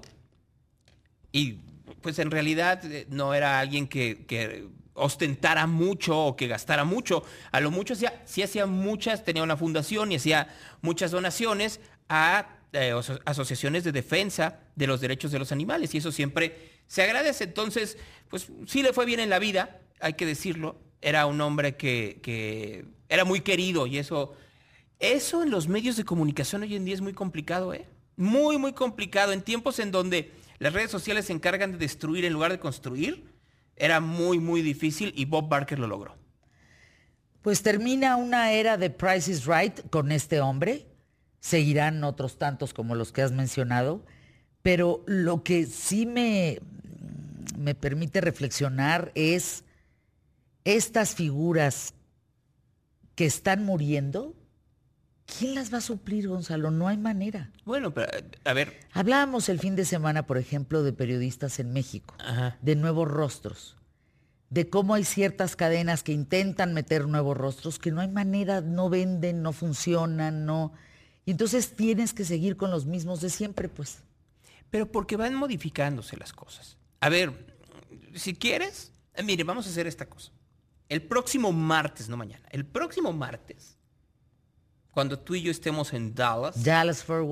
y 1.32 1.54
pues 2.02 2.20
en 2.20 2.30
realidad 2.30 2.84
eh, 2.86 3.08
no 3.10 3.34
era 3.34 3.60
alguien 3.60 3.88
que, 3.88 4.26
que 4.28 4.68
ostentara 4.94 5.68
mucho 5.68 6.18
o 6.18 6.36
que 6.36 6.48
gastara 6.48 6.84
mucho. 6.84 7.24
A 7.52 7.60
lo 7.60 7.72
mucho 7.72 7.96
sí 7.96 8.42
hacía 8.42 8.66
muchas, 8.66 9.24
tenía 9.24 9.44
una 9.44 9.58
fundación 9.58 10.12
y 10.12 10.16
hacía 10.16 10.54
muchas 10.82 11.12
donaciones 11.12 11.80
a 12.10 12.48
eh, 12.74 12.94
asociaciones 13.26 13.84
de 13.84 13.92
defensa 13.92 14.60
de 14.76 14.88
los 14.88 15.02
derechos 15.02 15.32
de 15.32 15.40
los 15.40 15.52
animales 15.52 15.94
y 15.94 16.00
eso 16.00 16.12
siempre 16.12 16.82
se 16.88 17.04
agradece. 17.04 17.44
Entonces, 17.44 17.98
pues 18.30 18.48
sí 18.68 18.82
le 18.82 18.94
fue 18.94 19.06
bien 19.06 19.20
en 19.20 19.30
la 19.30 19.40
vida, 19.40 19.80
hay 20.00 20.14
que 20.14 20.26
decirlo. 20.26 20.80
Era 21.02 21.26
un 21.26 21.40
hombre 21.42 21.76
que, 21.76 22.20
que 22.24 22.86
era 23.10 23.26
muy 23.26 23.42
querido 23.42 23.88
y 23.88 23.98
eso, 23.98 24.34
eso 25.00 25.44
en 25.44 25.52
los 25.52 25.68
medios 25.68 25.98
de 25.98 26.06
comunicación 26.06 26.64
hoy 26.64 26.76
en 26.76 26.86
día 26.86 26.96
es 26.96 27.02
muy 27.02 27.14
complicado, 27.14 27.74
¿eh? 27.74 27.88
Muy, 28.16 28.58
muy 28.58 28.74
complicado. 28.74 29.34
En 29.34 29.42
tiempos 29.42 29.80
en 29.80 29.92
donde 29.92 30.32
las 30.60 30.72
redes 30.72 30.92
sociales 30.92 31.26
se 31.26 31.34
encargan 31.34 31.74
de 31.74 31.78
destruir 31.78 32.26
en 32.26 32.34
lugar 32.34 32.52
de 32.52 32.60
construir, 32.60 33.33
era 33.76 34.00
muy, 34.00 34.40
muy 34.40 34.62
difícil 34.62 35.14
y 35.16 35.26
Bob 35.26 35.50
Barker 35.50 35.80
lo 35.80 35.88
logró. 35.88 36.16
Pues 37.42 37.62
termina 37.62 38.16
una 38.16 38.52
era 38.52 38.78
de 38.78 38.90
Price 38.90 39.30
is 39.30 39.46
Right 39.46 39.90
con 39.90 40.12
este 40.12 40.40
hombre. 40.40 40.88
Seguirán 41.40 42.04
otros 42.04 42.38
tantos 42.38 42.74
como 42.74 42.96
los 42.96 43.12
que 43.12 43.22
has 43.22 43.32
mencionado. 43.32 44.06
Pero 44.62 45.04
lo 45.08 45.44
que 45.44 45.66
sí 45.66 46.06
me, 46.06 46.60
me 47.58 47.76
permite 47.76 48.22
reflexionar 48.22 49.12
es 49.14 49.66
estas 50.64 51.16
figuras 51.16 51.94
que 53.16 53.26
están 53.26 53.66
muriendo, 53.66 54.34
¿Quién 55.38 55.56
las 55.56 55.74
va 55.74 55.80
a 55.80 55.82
suplir, 55.82 56.28
Gonzalo? 56.28 56.70
No 56.70 56.88
hay 56.88 56.98
manera. 56.98 57.52
Bueno, 57.66 57.94
pero 57.94 58.08
a 58.44 58.54
ver. 58.54 58.80
Hablábamos 58.92 59.50
el 59.50 59.60
fin 59.60 59.76
de 59.76 59.86
semana, 59.86 60.28
por 60.28 60.38
ejemplo, 60.38 60.84
de 60.84 60.94
periodistas 60.94 61.60
en 61.60 61.74
México, 61.74 62.16
de 62.62 62.76
nuevos 62.76 63.08
rostros, 63.08 63.76
de 64.50 64.70
cómo 64.70 64.94
hay 64.94 65.04
ciertas 65.04 65.56
cadenas 65.56 66.04
que 66.04 66.12
intentan 66.12 66.74
meter 66.74 67.08
nuevos 67.08 67.36
rostros, 67.36 67.80
que 67.80 67.92
no 67.92 68.02
hay 68.02 68.10
manera, 68.10 68.62
no 68.62 68.90
venden, 68.90 69.42
no 69.42 69.54
funcionan, 69.54 70.46
no. 70.46 70.74
Y 71.26 71.32
entonces 71.32 71.76
tienes 71.76 72.14
que 72.14 72.26
seguir 72.26 72.58
con 72.58 72.70
los 72.70 72.86
mismos 72.86 73.22
de 73.22 73.30
siempre, 73.30 73.70
pues. 73.70 74.00
Pero 74.70 74.92
porque 74.92 75.18
van 75.18 75.34
modificándose 75.34 76.18
las 76.18 76.34
cosas. 76.34 76.78
A 77.00 77.10
ver, 77.10 77.32
si 78.14 78.36
quieres, 78.36 78.92
mire, 79.24 79.44
vamos 79.44 79.66
a 79.66 79.70
hacer 79.70 79.88
esta 79.88 80.06
cosa. 80.06 80.32
El 80.90 81.02
próximo 81.02 81.52
martes, 81.52 82.10
no 82.10 82.18
mañana, 82.18 82.48
el 82.52 82.66
próximo 82.66 83.14
martes 83.14 83.78
cuando 84.94 85.18
tú 85.18 85.34
y 85.34 85.42
yo 85.42 85.50
estemos 85.50 85.92
en 85.94 86.14
Dallas, 86.14 86.64
Dallas 86.64 87.04
Fort 87.04 87.28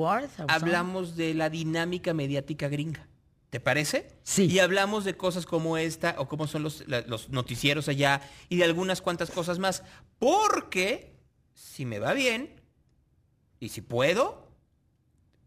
hablamos 0.47 1.15
de 1.15 1.35
la 1.35 1.49
dinámica 1.49 2.11
mediática 2.13 2.67
gringa. 2.67 3.07
¿Te 3.51 3.59
parece? 3.59 4.07
Sí. 4.23 4.45
Y 4.45 4.59
hablamos 4.59 5.05
de 5.05 5.15
cosas 5.15 5.45
como 5.45 5.77
esta 5.77 6.15
o 6.17 6.27
cómo 6.27 6.47
son 6.47 6.63
los, 6.63 6.85
los 6.87 7.29
noticieros 7.29 7.87
allá 7.87 8.21
y 8.49 8.55
de 8.55 8.63
algunas 8.63 9.01
cuantas 9.01 9.29
cosas 9.29 9.59
más. 9.59 9.83
Porque, 10.17 11.19
si 11.53 11.85
me 11.85 11.99
va 11.99 12.13
bien 12.13 12.61
y 13.59 13.69
si 13.69 13.81
puedo, 13.81 14.47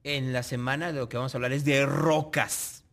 en 0.05 0.33
la 0.33 0.45
semana 0.45 0.93
de 0.93 1.01
lo 1.01 1.09
que 1.09 1.17
vamos 1.17 1.35
a 1.35 1.39
hablar 1.39 1.53
es 1.53 1.65
de 1.65 1.85
rocas. 1.85 2.85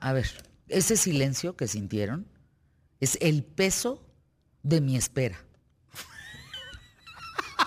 A 0.00 0.12
ver, 0.12 0.28
ese 0.68 0.96
silencio 0.96 1.56
que 1.56 1.66
sintieron 1.66 2.26
es 3.00 3.16
el 3.22 3.42
peso 3.42 4.04
de 4.62 4.82
mi 4.82 4.96
espera. 4.96 5.38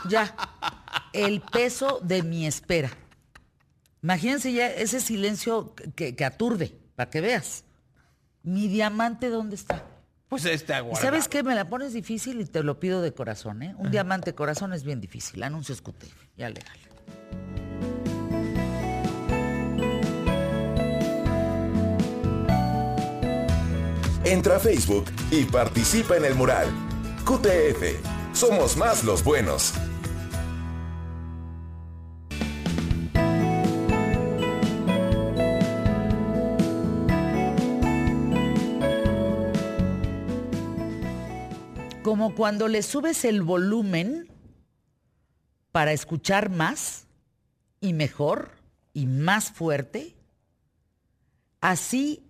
Ya. 0.09 0.35
El 1.13 1.41
peso 1.41 1.99
de 2.03 2.23
mi 2.23 2.45
espera. 2.45 2.91
Imagínense 4.03 4.53
ya 4.53 4.67
ese 4.67 4.99
silencio 4.99 5.73
que, 5.95 6.15
aturde, 6.23 6.77
para 6.95 7.09
que 7.09 7.21
veas. 7.21 7.63
Mi 8.43 8.67
diamante, 8.67 9.29
¿dónde 9.29 9.55
está? 9.55 9.83
Pues 10.29 10.45
está 10.45 10.81
guardado. 10.81 11.03
¿Sabes 11.03 11.27
qué? 11.27 11.41
Me 11.41 11.55
la 11.55 11.69
pones 11.69 11.93
difícil 11.93 12.39
y 12.41 12.45
te 12.45 12.61
lo 12.61 12.79
pido 12.79 13.01
de 13.01 13.13
corazón, 13.13 13.63
¿eh? 13.63 13.73
Un 13.77 13.89
diamante 13.89 14.35
corazón 14.35 14.73
es 14.73 14.83
bien 14.83 15.01
difícil. 15.01 15.41
Anuncios 15.41 15.81
QTF. 15.81 16.13
Ya 16.37 16.49
legal. 16.49 16.77
Entra 24.25 24.55
a 24.55 24.59
Facebook 24.59 25.05
y 25.29 25.45
participa 25.45 26.17
en 26.17 26.25
el 26.25 26.35
mural. 26.35 26.67
QTF. 27.25 28.14
Somos 28.35 28.75
más 28.75 29.03
los 29.05 29.23
buenos. 29.23 29.73
como 42.03 42.35
cuando 42.35 42.67
le 42.67 42.83
subes 42.83 43.25
el 43.25 43.41
volumen 43.41 44.31
para 45.71 45.91
escuchar 45.91 46.51
más 46.51 47.07
y 47.81 47.93
mejor 47.93 48.51
y 48.93 49.07
más 49.07 49.51
fuerte, 49.51 50.15
así 51.61 52.23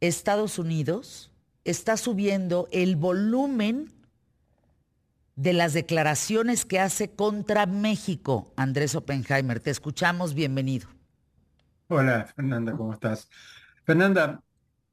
Estados 0.00 0.60
Unidos 0.60 1.32
está 1.64 1.96
subiendo 1.96 2.68
el 2.70 2.94
volumen 2.94 3.92
de 5.38 5.52
las 5.52 5.72
declaraciones 5.72 6.64
que 6.64 6.80
hace 6.80 7.12
contra 7.14 7.64
México. 7.66 8.52
Andrés 8.56 8.96
Oppenheimer, 8.96 9.60
te 9.60 9.70
escuchamos, 9.70 10.34
bienvenido. 10.34 10.88
Hola, 11.86 12.26
Fernanda, 12.34 12.72
¿cómo 12.72 12.92
estás? 12.92 13.30
Fernanda, 13.84 14.42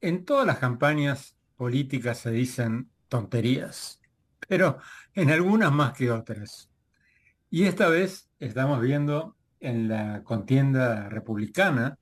en 0.01 0.23
todas 0.23 0.45
las 0.45 0.59
campañas 0.59 1.35
políticas 1.57 2.19
se 2.19 2.29
dicen 2.29 2.91
tonterías 3.09 3.99
pero 4.47 4.77
en 5.13 5.31
algunas 5.31 5.71
más 5.71 5.93
que 5.93 6.11
otras. 6.11 6.69
Y 7.49 7.63
esta 7.63 7.89
vez 7.89 8.29
estamos 8.39 8.79
viendo 8.81 9.35
en 9.59 9.87
la 9.87 10.23
contienda 10.23 11.09
republicana 11.09 11.97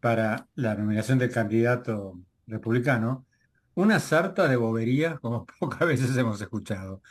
para 0.00 0.48
la 0.54 0.74
nominación 0.74 1.18
del 1.18 1.32
candidato 1.32 2.20
republicano 2.46 3.26
una 3.74 4.00
sarta 4.00 4.48
de 4.48 4.56
boberías 4.56 5.20
como 5.20 5.46
pocas 5.60 5.86
veces 5.86 6.16
hemos 6.16 6.40
escuchado. 6.40 7.02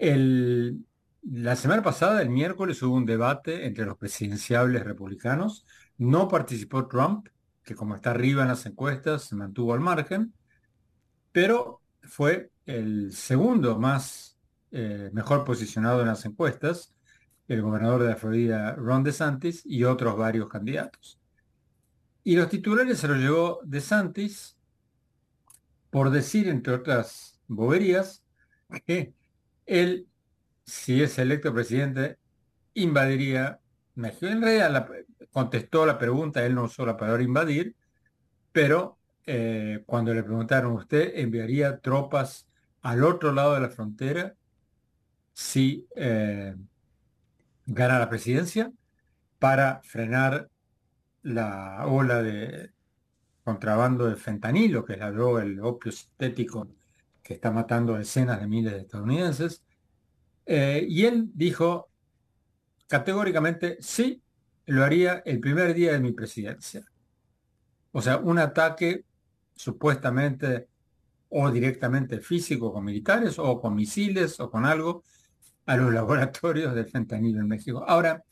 La 0.00 1.56
semana 1.56 1.82
pasada, 1.82 2.22
el 2.22 2.30
miércoles, 2.30 2.82
hubo 2.82 2.94
un 2.94 3.06
debate 3.06 3.66
entre 3.66 3.84
los 3.84 3.96
presidenciables 3.98 4.84
republicanos. 4.84 5.66
No 5.98 6.28
participó 6.28 6.88
Trump, 6.88 7.28
que 7.62 7.74
como 7.74 7.94
está 7.94 8.10
arriba 8.12 8.42
en 8.42 8.48
las 8.48 8.64
encuestas, 8.66 9.24
se 9.24 9.36
mantuvo 9.36 9.74
al 9.74 9.80
margen, 9.80 10.32
pero 11.32 11.82
fue 12.02 12.50
el 12.66 13.12
segundo 13.12 13.78
más 13.78 14.38
eh, 14.70 15.10
mejor 15.12 15.44
posicionado 15.44 16.00
en 16.00 16.08
las 16.08 16.24
encuestas, 16.24 16.94
el 17.48 17.62
gobernador 17.62 18.02
de 18.02 18.08
la 18.08 18.16
Florida, 18.16 18.74
Ron 18.76 19.02
DeSantis, 19.04 19.62
y 19.66 19.84
otros 19.84 20.16
varios 20.16 20.48
candidatos. 20.48 21.20
Y 22.24 22.36
los 22.36 22.48
titulares 22.48 22.98
se 22.98 23.08
los 23.08 23.18
llevó 23.18 23.60
DeSantis 23.64 24.56
por 25.90 26.10
decir, 26.10 26.48
entre 26.48 26.74
otras 26.74 27.40
boberías, 27.48 28.24
que 28.86 29.12
él, 29.70 30.08
si 30.64 31.00
es 31.02 31.18
electo 31.18 31.54
presidente, 31.54 32.18
invadiría 32.74 33.60
México. 33.94 34.26
En 34.26 34.42
realidad 34.42 34.88
contestó 35.30 35.86
la 35.86 35.96
pregunta, 35.96 36.44
él 36.44 36.56
no 36.56 36.64
usó 36.64 36.84
la 36.84 36.96
palabra 36.96 37.22
invadir, 37.22 37.76
pero 38.52 38.98
eh, 39.26 39.84
cuando 39.86 40.12
le 40.12 40.24
preguntaron, 40.24 40.72
¿usted 40.72 41.12
enviaría 41.14 41.78
tropas 41.78 42.48
al 42.82 43.04
otro 43.04 43.32
lado 43.32 43.54
de 43.54 43.60
la 43.60 43.70
frontera 43.70 44.34
si 45.32 45.86
eh, 45.94 46.56
gana 47.66 47.98
la 48.00 48.08
presidencia 48.08 48.72
para 49.38 49.80
frenar 49.84 50.50
la 51.22 51.86
ola 51.86 52.22
de 52.22 52.72
contrabando 53.44 54.06
de 54.06 54.16
fentanilo, 54.16 54.84
que 54.84 54.94
es 54.94 54.98
la 54.98 55.12
droga, 55.12 55.42
el 55.42 55.60
opio 55.60 55.92
sintético 55.92 56.68
que 57.30 57.34
está 57.34 57.52
matando 57.52 57.94
decenas 57.94 58.40
de 58.40 58.48
miles 58.48 58.72
de 58.72 58.80
estadounidenses. 58.80 59.62
Eh, 60.44 60.84
y 60.88 61.04
él 61.04 61.30
dijo 61.32 61.88
categóricamente, 62.88 63.78
sí, 63.78 64.20
lo 64.66 64.82
haría 64.82 65.22
el 65.24 65.38
primer 65.38 65.72
día 65.72 65.92
de 65.92 66.00
mi 66.00 66.10
presidencia. 66.10 66.84
O 67.92 68.02
sea, 68.02 68.16
un 68.16 68.40
ataque 68.40 69.04
supuestamente 69.54 70.66
o 71.28 71.52
directamente 71.52 72.18
físico 72.18 72.72
con 72.72 72.84
militares 72.84 73.38
o 73.38 73.60
con 73.60 73.76
misiles 73.76 74.40
o 74.40 74.50
con 74.50 74.66
algo 74.66 75.04
a 75.66 75.76
los 75.76 75.94
laboratorios 75.94 76.74
de 76.74 76.84
fentanilo 76.84 77.38
en 77.38 77.46
México. 77.46 77.84
Ahora, 77.86 78.24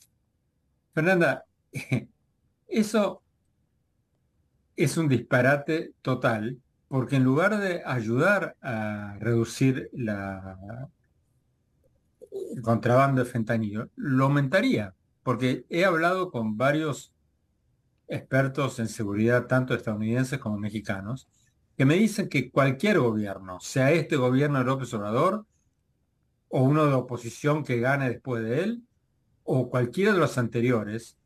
Fernanda, 0.93 1.45
eso 2.67 3.23
es 4.75 4.97
un 4.97 5.09
disparate 5.09 5.93
total, 6.03 6.61
porque 6.89 7.17
en 7.17 7.25
lugar 7.25 7.59
de 7.59 7.83
ayudar 7.85 8.57
a 8.63 9.17
reducir 9.21 9.91
la, 9.93 10.89
el 12.55 12.63
contrabando 12.63 13.23
de 13.23 13.31
fentanilo, 13.31 13.91
lo 13.97 14.25
aumentaría, 14.25 14.95
porque 15.23 15.67
he 15.69 15.85
hablado 15.85 16.31
con 16.31 16.57
varios 16.57 17.13
expertos 18.09 18.79
en 18.79 18.89
seguridad, 18.89 19.47
tanto 19.47 19.75
estadounidenses 19.75 20.39
como 20.39 20.59
mexicanos, 20.59 21.29
que 21.77 21.85
me 21.85 21.95
dicen 21.95 22.29
que 22.29 22.51
cualquier 22.51 22.99
gobierno, 22.99 23.61
sea 23.61 23.93
este 23.93 24.17
gobierno 24.17 24.59
de 24.59 24.65
López 24.65 24.93
Obrador, 24.95 25.47
o 26.49 26.63
uno 26.63 26.87
de 26.87 26.95
oposición 26.95 27.63
que 27.63 27.79
gane 27.79 28.09
después 28.09 28.43
de 28.43 28.63
él, 28.63 28.83
o 29.45 29.69
cualquiera 29.69 30.13
de 30.13 30.19
los 30.19 30.39
anteriores, 30.39 31.19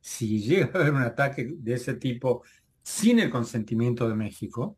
si 0.00 0.40
llega 0.40 0.66
a 0.66 0.82
haber 0.82 0.92
un 0.92 1.02
ataque 1.02 1.54
de 1.56 1.74
ese 1.74 1.94
tipo 1.94 2.42
sin 2.82 3.18
el 3.18 3.30
consentimiento 3.30 4.08
de 4.08 4.14
México, 4.14 4.76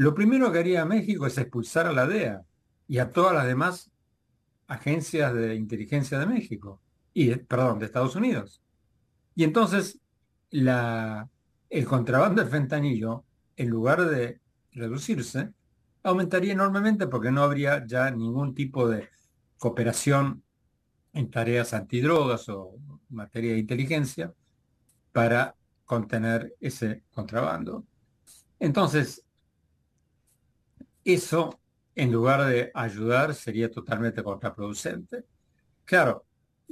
lo 0.00 0.14
primero 0.14 0.50
que 0.50 0.60
haría 0.60 0.86
México 0.86 1.26
es 1.26 1.36
expulsar 1.36 1.86
a 1.86 1.92
la 1.92 2.06
DEA 2.06 2.42
y 2.88 2.96
a 2.96 3.10
todas 3.10 3.34
las 3.34 3.46
demás 3.46 3.90
agencias 4.66 5.34
de 5.34 5.54
inteligencia 5.54 6.18
de 6.18 6.24
México, 6.24 6.80
y 7.12 7.36
perdón, 7.36 7.78
de 7.78 7.84
Estados 7.84 8.16
Unidos. 8.16 8.62
Y 9.34 9.44
entonces 9.44 10.00
el 10.50 11.84
contrabando 11.86 12.42
de 12.42 12.48
fentanilo, 12.48 13.26
en 13.56 13.68
lugar 13.68 14.08
de 14.08 14.40
reducirse, 14.72 15.50
aumentaría 16.02 16.54
enormemente 16.54 17.06
porque 17.06 17.30
no 17.30 17.42
habría 17.42 17.86
ya 17.86 18.10
ningún 18.10 18.54
tipo 18.54 18.88
de 18.88 19.10
cooperación 19.58 20.42
en 21.12 21.30
tareas 21.30 21.74
antidrogas 21.74 22.48
o 22.48 22.72
materia 23.10 23.52
de 23.52 23.58
inteligencia 23.58 24.32
para 25.12 25.56
contener 25.84 26.56
ese 26.58 27.02
contrabando. 27.10 27.84
Entonces, 28.58 29.26
eso, 31.14 31.60
en 31.94 32.12
lugar 32.12 32.46
de 32.46 32.70
ayudar, 32.74 33.34
sería 33.34 33.70
totalmente 33.70 34.22
contraproducente. 34.22 35.24
Claro, 35.84 36.26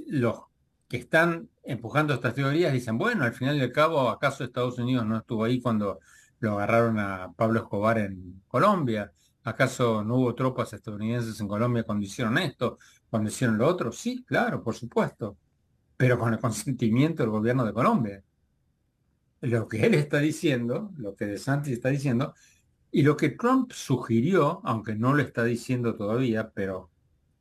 los 0.07 0.43
que 0.89 0.99
están 0.99 1.51
empujando 1.63 2.15
estas 2.15 2.35
teorías 2.35 2.73
dicen, 2.73 2.97
bueno, 2.97 3.25
al 3.25 3.35
final 3.35 3.61
al 3.61 3.73
cabo, 3.73 4.09
¿acaso 4.09 4.45
Estados 4.45 4.79
Unidos 4.79 5.05
no 5.07 5.19
estuvo 5.19 5.45
ahí 5.45 5.61
cuando 5.61 6.01
lo 6.41 6.55
agarraron 6.55 6.99
a 6.99 7.33
Pablo 7.37 7.61
Escobar 7.61 7.99
en 7.99 8.43
Colombia? 8.49 9.13
¿Acaso 9.45 10.03
no 10.03 10.17
hubo 10.17 10.35
tropas 10.35 10.73
estadounidenses 10.73 11.41
en 11.41 11.49
Colombia 11.49 11.83
cuando 11.83 12.05
hicieron 12.05 12.39
esto, 12.39 12.79
cuando 13.11 13.29
hicieron 13.29 13.59
lo 13.59 13.67
otro? 13.67 13.93
Sí, 13.93 14.25
claro, 14.25 14.63
por 14.63 14.75
supuesto, 14.75 15.37
pero 15.97 16.19
con 16.19 16.33
el 16.33 16.41
consentimiento 16.41 17.23
del 17.23 17.31
gobierno 17.31 17.65
de 17.65 17.73
Colombia. 17.73 18.23
Lo 19.41 19.69
que 19.69 19.87
él 19.87 19.95
está 19.95 20.19
diciendo, 20.19 20.91
lo 20.97 21.15
que 21.15 21.27
De 21.27 21.39
Santis 21.39 21.75
está 21.75 21.91
diciendo, 21.91 22.35
y 22.91 23.03
lo 23.03 23.17
que 23.17 23.31
Trump 23.31 23.73
sugirió, 23.73 24.61
aunque 24.65 24.95
no 24.95 25.15
lo 25.15 25.23
está 25.23 25.45
diciendo 25.45 25.95
todavía, 25.95 26.51
pero 26.51 26.91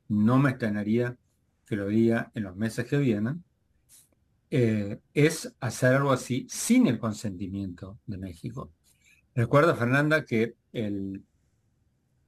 no 0.10 0.38
me 0.38 0.52
extrañaría 0.52 1.18
que 1.66 1.76
lo 1.76 1.88
diga 1.88 2.32
en 2.34 2.44
los 2.44 2.56
meses 2.56 2.86
que 2.86 2.98
vienen, 2.98 3.44
eh, 4.50 5.00
es 5.14 5.54
hacer 5.60 5.96
algo 5.96 6.12
así 6.12 6.48
sin 6.50 6.88
el 6.88 7.00
consentimiento 7.00 8.00
de 8.06 8.18
México. 8.18 8.72
Recuerda, 9.36 9.76
Fernanda, 9.76 10.26
que 10.26 10.56
el 10.72 11.24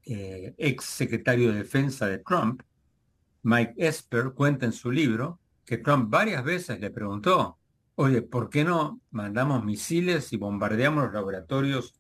eh, 0.06 0.54
ex 0.58 0.86
secretario 0.86 1.52
de 1.52 1.60
Defensa 1.60 2.08
de 2.08 2.20
Trump, 2.20 2.62
Mike 3.44 3.74
Esper, 3.78 4.32
cuenta 4.34 4.66
en 4.66 4.74
su 4.74 4.92
libro 4.92 5.40
que 5.66 5.78
Trump 5.78 6.10
varias 6.10 6.44
veces 6.44 6.80
le 6.80 6.90
preguntó, 6.90 7.58
oye, 7.96 8.22
¿por 8.22 8.50
qué 8.50 8.64
no 8.64 9.02
mandamos 9.12 9.64
misiles 9.64 10.34
y 10.34 10.38
bombardeamos 10.38 11.06
los 11.06 11.14
laboratorios 11.14 11.99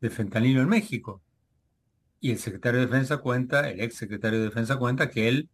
de 0.00 0.10
fentanilo 0.10 0.60
en 0.62 0.68
México? 0.68 1.22
Y 2.20 2.30
el 2.32 2.38
secretario 2.38 2.80
de 2.80 2.86
Defensa 2.86 3.18
cuenta, 3.18 3.68
el 3.70 3.80
ex 3.80 3.96
secretario 3.96 4.38
de 4.38 4.46
Defensa 4.46 4.76
cuenta 4.76 5.10
que 5.10 5.28
él 5.28 5.48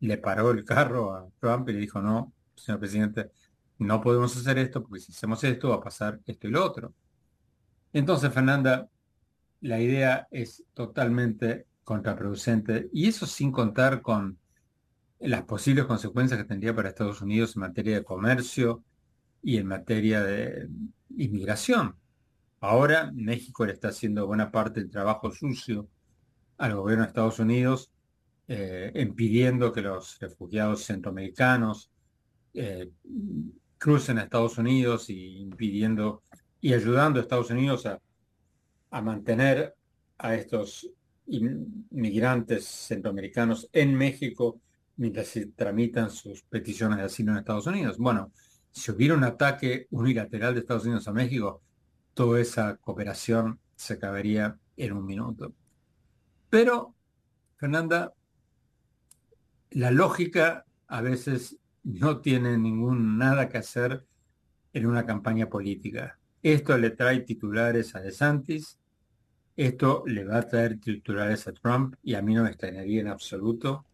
le 0.00 0.18
paró 0.18 0.50
el 0.50 0.64
carro 0.64 1.14
a 1.14 1.28
Trump 1.40 1.68
y 1.68 1.72
le 1.72 1.80
dijo, 1.80 2.00
no, 2.02 2.32
señor 2.54 2.80
presidente, 2.80 3.30
no 3.78 4.00
podemos 4.00 4.36
hacer 4.36 4.58
esto 4.58 4.82
porque 4.82 5.00
si 5.00 5.12
hacemos 5.12 5.42
esto 5.44 5.70
va 5.70 5.76
a 5.76 5.80
pasar 5.80 6.20
esto 6.26 6.48
y 6.48 6.50
lo 6.50 6.64
otro. 6.64 6.94
Entonces, 7.92 8.32
Fernanda, 8.32 8.88
la 9.60 9.80
idea 9.80 10.28
es 10.30 10.64
totalmente 10.74 11.66
contraproducente 11.84 12.88
y 12.92 13.08
eso 13.08 13.26
sin 13.26 13.52
contar 13.52 14.02
con 14.02 14.38
las 15.18 15.44
posibles 15.44 15.86
consecuencias 15.86 16.38
que 16.38 16.46
tendría 16.46 16.74
para 16.74 16.90
Estados 16.90 17.22
Unidos 17.22 17.56
en 17.56 17.60
materia 17.60 17.94
de 17.94 18.04
comercio 18.04 18.84
y 19.42 19.56
en 19.56 19.66
materia 19.66 20.22
de 20.22 20.68
inmigración. 21.16 21.96
Ahora 22.60 23.12
México 23.14 23.66
le 23.66 23.72
está 23.72 23.88
haciendo 23.88 24.26
buena 24.26 24.50
parte 24.50 24.80
del 24.80 24.90
trabajo 24.90 25.30
sucio 25.30 25.88
al 26.58 26.74
gobierno 26.74 27.04
de 27.04 27.08
Estados 27.08 27.38
Unidos, 27.38 27.90
eh, 28.48 28.92
impidiendo 28.94 29.72
que 29.72 29.82
los 29.82 30.18
refugiados 30.20 30.84
centroamericanos 30.84 31.90
eh, 32.54 32.90
crucen 33.78 34.18
a 34.18 34.22
Estados 34.22 34.56
Unidos 34.58 35.10
y 35.10 35.40
impidiendo 35.40 36.22
y 36.60 36.72
ayudando 36.72 37.18
a 37.18 37.22
Estados 37.22 37.50
Unidos 37.50 37.86
a 37.86 38.00
a 38.90 39.02
mantener 39.02 39.74
a 40.18 40.34
estos 40.34 40.88
inmigrantes 41.26 42.64
centroamericanos 42.66 43.68
en 43.72 43.94
México 43.94 44.60
mientras 44.96 45.26
se 45.28 45.46
tramitan 45.46 46.10
sus 46.10 46.42
peticiones 46.42 46.98
de 46.98 47.04
asilo 47.04 47.32
en 47.32 47.38
Estados 47.38 47.66
Unidos. 47.66 47.98
Bueno, 47.98 48.32
si 48.70 48.90
hubiera 48.90 49.14
un 49.14 49.24
ataque 49.24 49.86
unilateral 49.90 50.54
de 50.54 50.60
Estados 50.60 50.84
Unidos 50.84 51.06
a 51.08 51.12
México, 51.12 51.60
toda 52.16 52.40
esa 52.40 52.78
cooperación 52.78 53.60
se 53.74 53.92
acabaría 53.92 54.58
en 54.78 54.94
un 54.94 55.04
minuto. 55.04 55.52
Pero, 56.48 56.94
Fernanda, 57.56 58.14
la 59.72 59.90
lógica 59.90 60.64
a 60.88 61.02
veces 61.02 61.58
no 61.84 62.22
tiene 62.22 62.56
ningún 62.56 63.18
nada 63.18 63.50
que 63.50 63.58
hacer 63.58 64.06
en 64.72 64.86
una 64.86 65.04
campaña 65.04 65.50
política. 65.50 66.18
Esto 66.42 66.78
le 66.78 66.88
trae 66.88 67.20
titulares 67.20 67.94
a 67.94 68.00
DeSantis, 68.00 68.78
esto 69.54 70.02
le 70.06 70.24
va 70.24 70.38
a 70.38 70.48
traer 70.48 70.80
titulares 70.80 71.46
a 71.46 71.52
Trump 71.52 71.96
y 72.02 72.14
a 72.14 72.22
mí 72.22 72.32
no 72.34 72.44
me 72.44 72.48
extrañaría 72.48 73.02
en 73.02 73.08
absoluto 73.08 73.84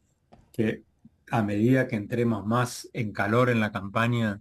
que 0.53 0.85
a 1.29 1.43
medida 1.43 1.89
que 1.89 1.97
entremos 1.97 2.47
más 2.47 2.89
en 2.93 3.13
calor 3.13 3.51
en 3.51 3.59
la 3.59 3.73
campaña 3.73 4.41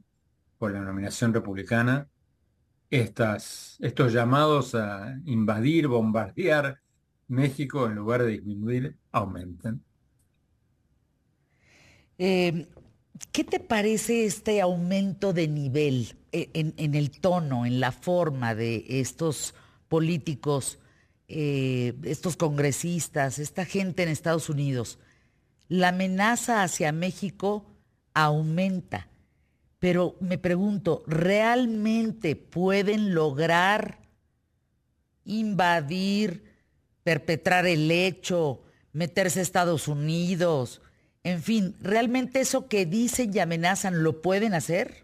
por 0.60 0.72
la 0.72 0.82
nominación 0.82 1.34
republicana, 1.34 2.08
estos 2.91 4.13
llamados 4.13 4.75
a 4.75 5.17
invadir, 5.25 5.88
bombardear 5.88 6.80
México 7.27 7.88
en 7.88 7.95
lugar 7.95 8.23
de 8.23 8.32
disminuir, 8.32 8.97
aumenten. 9.12 9.82
Em, 12.17 12.67
¿Qué 13.32 13.43
te 13.43 13.60
parece 13.60 14.25
este 14.25 14.62
aumento 14.62 15.32
de 15.32 15.47
nivel 15.47 16.15
eh, 16.32 16.49
en, 16.54 16.95
el 16.95 17.12
tono, 17.12 17.65
en 17.65 17.80
la 17.80 17.91
forma 17.91 18.56
de 18.56 18.84
estos 18.88 19.54
políticos 19.88 20.80
eh, 21.34 21.93
estos 22.04 22.36
congresistas, 22.36 23.39
esta 23.39 23.63
gente 23.63 24.04
en 24.04 24.10
Estados 24.10 24.49
Unidos, 24.49 24.99
la 25.69 25.89
amenaza 25.89 26.62
hacia 26.62 26.91
México 26.91 27.65
aumenta. 28.13 29.08
Pero 29.82 30.15
me 30.20 30.38
pregunto, 30.38 31.04
¿realmente 31.08 32.36
pueden 32.36 33.15
lograr 33.15 33.98
invadir, 35.26 36.44
perpetrar 37.02 37.65
el 37.65 37.89
hecho, 37.89 38.62
meterse 38.94 39.39
a 39.39 39.41
Estados 39.41 39.88
Unidos? 39.88 40.84
En 41.24 41.41
fin, 41.41 41.76
¿realmente 41.82 42.41
eso 42.41 42.67
que 42.67 42.86
dicen 42.86 43.32
y 43.34 43.39
amenazan 43.39 44.04
lo 44.04 44.22
pueden 44.22 44.54
hacer? 44.54 45.04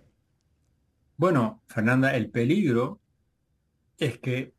Bueno, 1.17 1.63
Fernanda, 1.65 2.15
el 2.15 2.29
peligro 2.29 2.99
es 3.97 4.19
que 4.19 4.53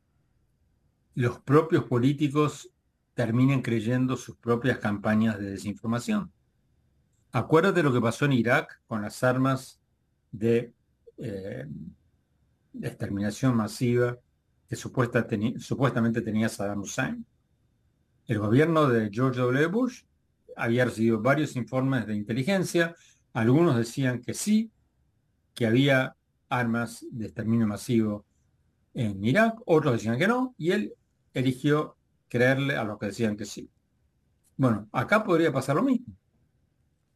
los 1.15 1.39
propios 1.39 1.85
políticos 1.85 2.71
terminen 3.15 3.63
creyendo 3.63 4.17
sus 4.17 4.35
propias 4.35 4.79
campañas 4.79 5.39
de 5.39 5.51
desinformación. 5.51 6.33
acuérdate 7.31 7.85
lo 7.85 7.93
que 7.93 8.01
pasó 8.01 8.25
en 8.25 8.33
Irak 8.33 8.81
con 8.89 9.03
las 9.03 9.23
armas 9.23 9.78
de, 10.31 10.73
eh, 11.19 11.67
exterminación 12.81 13.57
masiva 13.57 14.19
que 14.69 14.77
supuestamente 14.77 16.21
tenía 16.21 16.49
Saddam 16.49 16.81
Hussein. 16.81 17.25
El 18.27 18.38
gobierno 18.38 18.88
de 18.88 19.11
George 19.11 19.41
W. 19.41 19.67
Bush 19.67 20.03
había 20.57 20.85
recibido 20.85 21.21
varios 21.21 21.57
informes 21.57 22.07
de 22.07 22.14
inteligencia, 22.14 22.95
algunos 23.33 23.77
decían 23.77 24.21
que 24.21 24.35
sí, 24.35 24.71
que 25.55 25.67
había 25.67 26.14
armas 26.49 27.07
de 27.11 27.27
exterminio 27.27 27.67
masivo 27.67 28.27
en 28.95 29.25
Irak, 29.25 29.59
otros 29.64 29.95
decían 29.95 30.19
que 30.19 30.29
no, 30.29 30.55
y 30.59 30.73
él 30.73 30.95
eligió 31.33 31.97
creerle 32.29 32.77
a 32.77 32.85
los 32.85 32.99
que 32.99 33.07
decían 33.07 33.37
que 33.37 33.45
sí. 33.45 33.71
Bueno, 34.57 34.88
acá 34.93 35.25
podría 35.25 35.53
pasar 35.53 35.77
lo 35.77 35.83
mismo. 35.83 36.14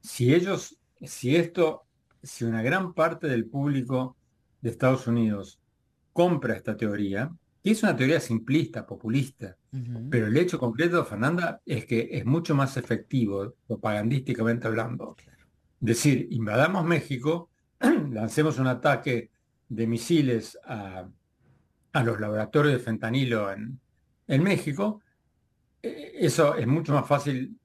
Si 0.01 0.33
ellos, 0.33 0.79
si 1.01 1.37
esto, 1.37 1.85
si 2.23 2.45
una 2.45 2.63
gran 2.63 2.95
parte 2.95 3.27
del 3.27 3.47
público 3.47 4.17
de 4.61 4.71
Estados 4.71 5.07
Unidos 5.07 5.59
compra 6.13 6.55
esta 6.55 6.77
teoría, 6.77 7.31
que 7.63 7.71
es 7.71 7.83
una 7.83 7.97
teoría 7.97 8.21
simplista, 8.21 8.87
populista, 8.87 9.57
pero 10.11 10.27
el 10.27 10.37
hecho 10.37 10.59
concreto, 10.59 11.05
Fernanda, 11.05 11.61
es 11.65 11.87
que 11.87 12.09
es 12.13 12.25
mucho 12.25 12.55
más 12.55 12.77
efectivo, 12.77 13.55
propagandísticamente 13.67 14.67
hablando. 14.67 15.17
Decir, 15.81 16.29
invadamos 16.31 16.85
México, 16.85 17.51
lancemos 18.11 18.59
un 18.59 18.67
ataque 18.67 19.31
de 19.69 19.87
misiles 19.87 20.59
a, 20.65 21.09
los 22.05 22.21
laboratorios 22.21 22.75
de 22.75 22.81
fentanilo 22.81 23.53
en, 23.53 23.81
en 24.27 24.43
México, 24.43 25.01
e, 25.83 26.13
eso 26.21 26.55
es 26.57 26.67
mucho 26.67 26.93
más 26.93 27.07
fácil 27.07 27.59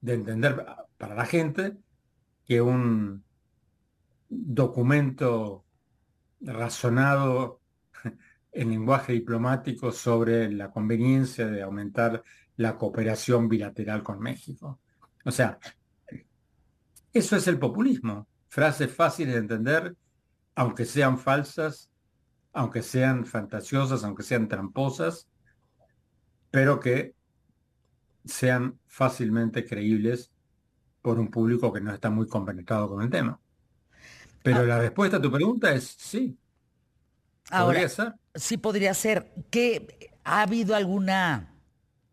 de 0.00 0.14
entender 0.14 0.64
para 0.96 1.14
la 1.14 1.26
gente 1.26 1.76
que 2.46 2.60
un 2.60 3.21
documento 4.32 5.64
razonado 6.40 7.60
en 8.52 8.70
lenguaje 8.70 9.12
diplomático 9.12 9.92
sobre 9.92 10.50
la 10.50 10.70
conveniencia 10.70 11.46
de 11.46 11.62
aumentar 11.62 12.22
la 12.56 12.76
cooperación 12.76 13.48
bilateral 13.48 14.02
con 14.02 14.20
México. 14.20 14.80
O 15.24 15.30
sea, 15.30 15.58
eso 17.12 17.36
es 17.36 17.46
el 17.46 17.58
populismo. 17.58 18.26
Frases 18.48 18.92
fáciles 18.92 19.34
de 19.34 19.40
entender, 19.40 19.96
aunque 20.54 20.84
sean 20.84 21.18
falsas, 21.18 21.90
aunque 22.52 22.82
sean 22.82 23.24
fantasiosas, 23.24 24.04
aunque 24.04 24.22
sean 24.22 24.48
tramposas, 24.48 25.28
pero 26.50 26.80
que 26.80 27.14
sean 28.24 28.78
fácilmente 28.86 29.64
creíbles 29.64 30.32
por 31.00 31.18
un 31.18 31.28
público 31.28 31.72
que 31.72 31.80
no 31.80 31.92
está 31.92 32.10
muy 32.10 32.26
compenetrado 32.28 32.88
con 32.88 33.02
el 33.02 33.10
tema. 33.10 33.40
Pero 34.42 34.60
ah. 34.60 34.64
la 34.64 34.78
respuesta 34.78 35.16
a 35.16 35.22
tu 35.22 35.30
pregunta 35.30 35.72
es 35.72 35.94
sí. 35.98 36.38
¿Podría 37.50 37.88
ser? 37.88 38.14
Sí, 38.34 38.56
podría 38.56 38.94
ser. 38.94 39.32
¿Que 39.50 40.12
¿Ha 40.24 40.42
habido 40.42 40.74
alguna 40.74 41.54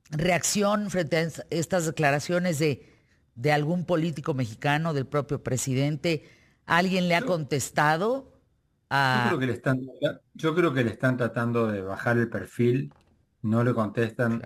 reacción 0.10 0.90
frente 0.90 1.18
a 1.18 1.28
estas 1.50 1.86
declaraciones 1.86 2.60
de, 2.60 2.92
de 3.36 3.52
algún 3.52 3.86
político 3.86 4.34
mexicano, 4.34 4.94
del 4.94 5.06
propio 5.06 5.44
presidente? 5.44 6.30
¿Alguien 6.66 7.08
le 7.08 7.16
ha 7.16 7.22
contestado? 7.22 8.40
Yo, 8.92 9.28
creo 9.28 9.40
que 9.40 9.46
le 9.46 9.54
están, 9.54 9.82
yo 10.34 10.56
creo 10.56 10.74
que 10.74 10.84
le 10.84 10.92
están 10.92 11.16
tratando 11.16 11.68
de 11.68 11.82
bajar 11.82 12.18
el 12.18 12.28
perfil, 12.28 12.92
no 13.44 13.64
le 13.64 13.74
contestan 13.74 14.42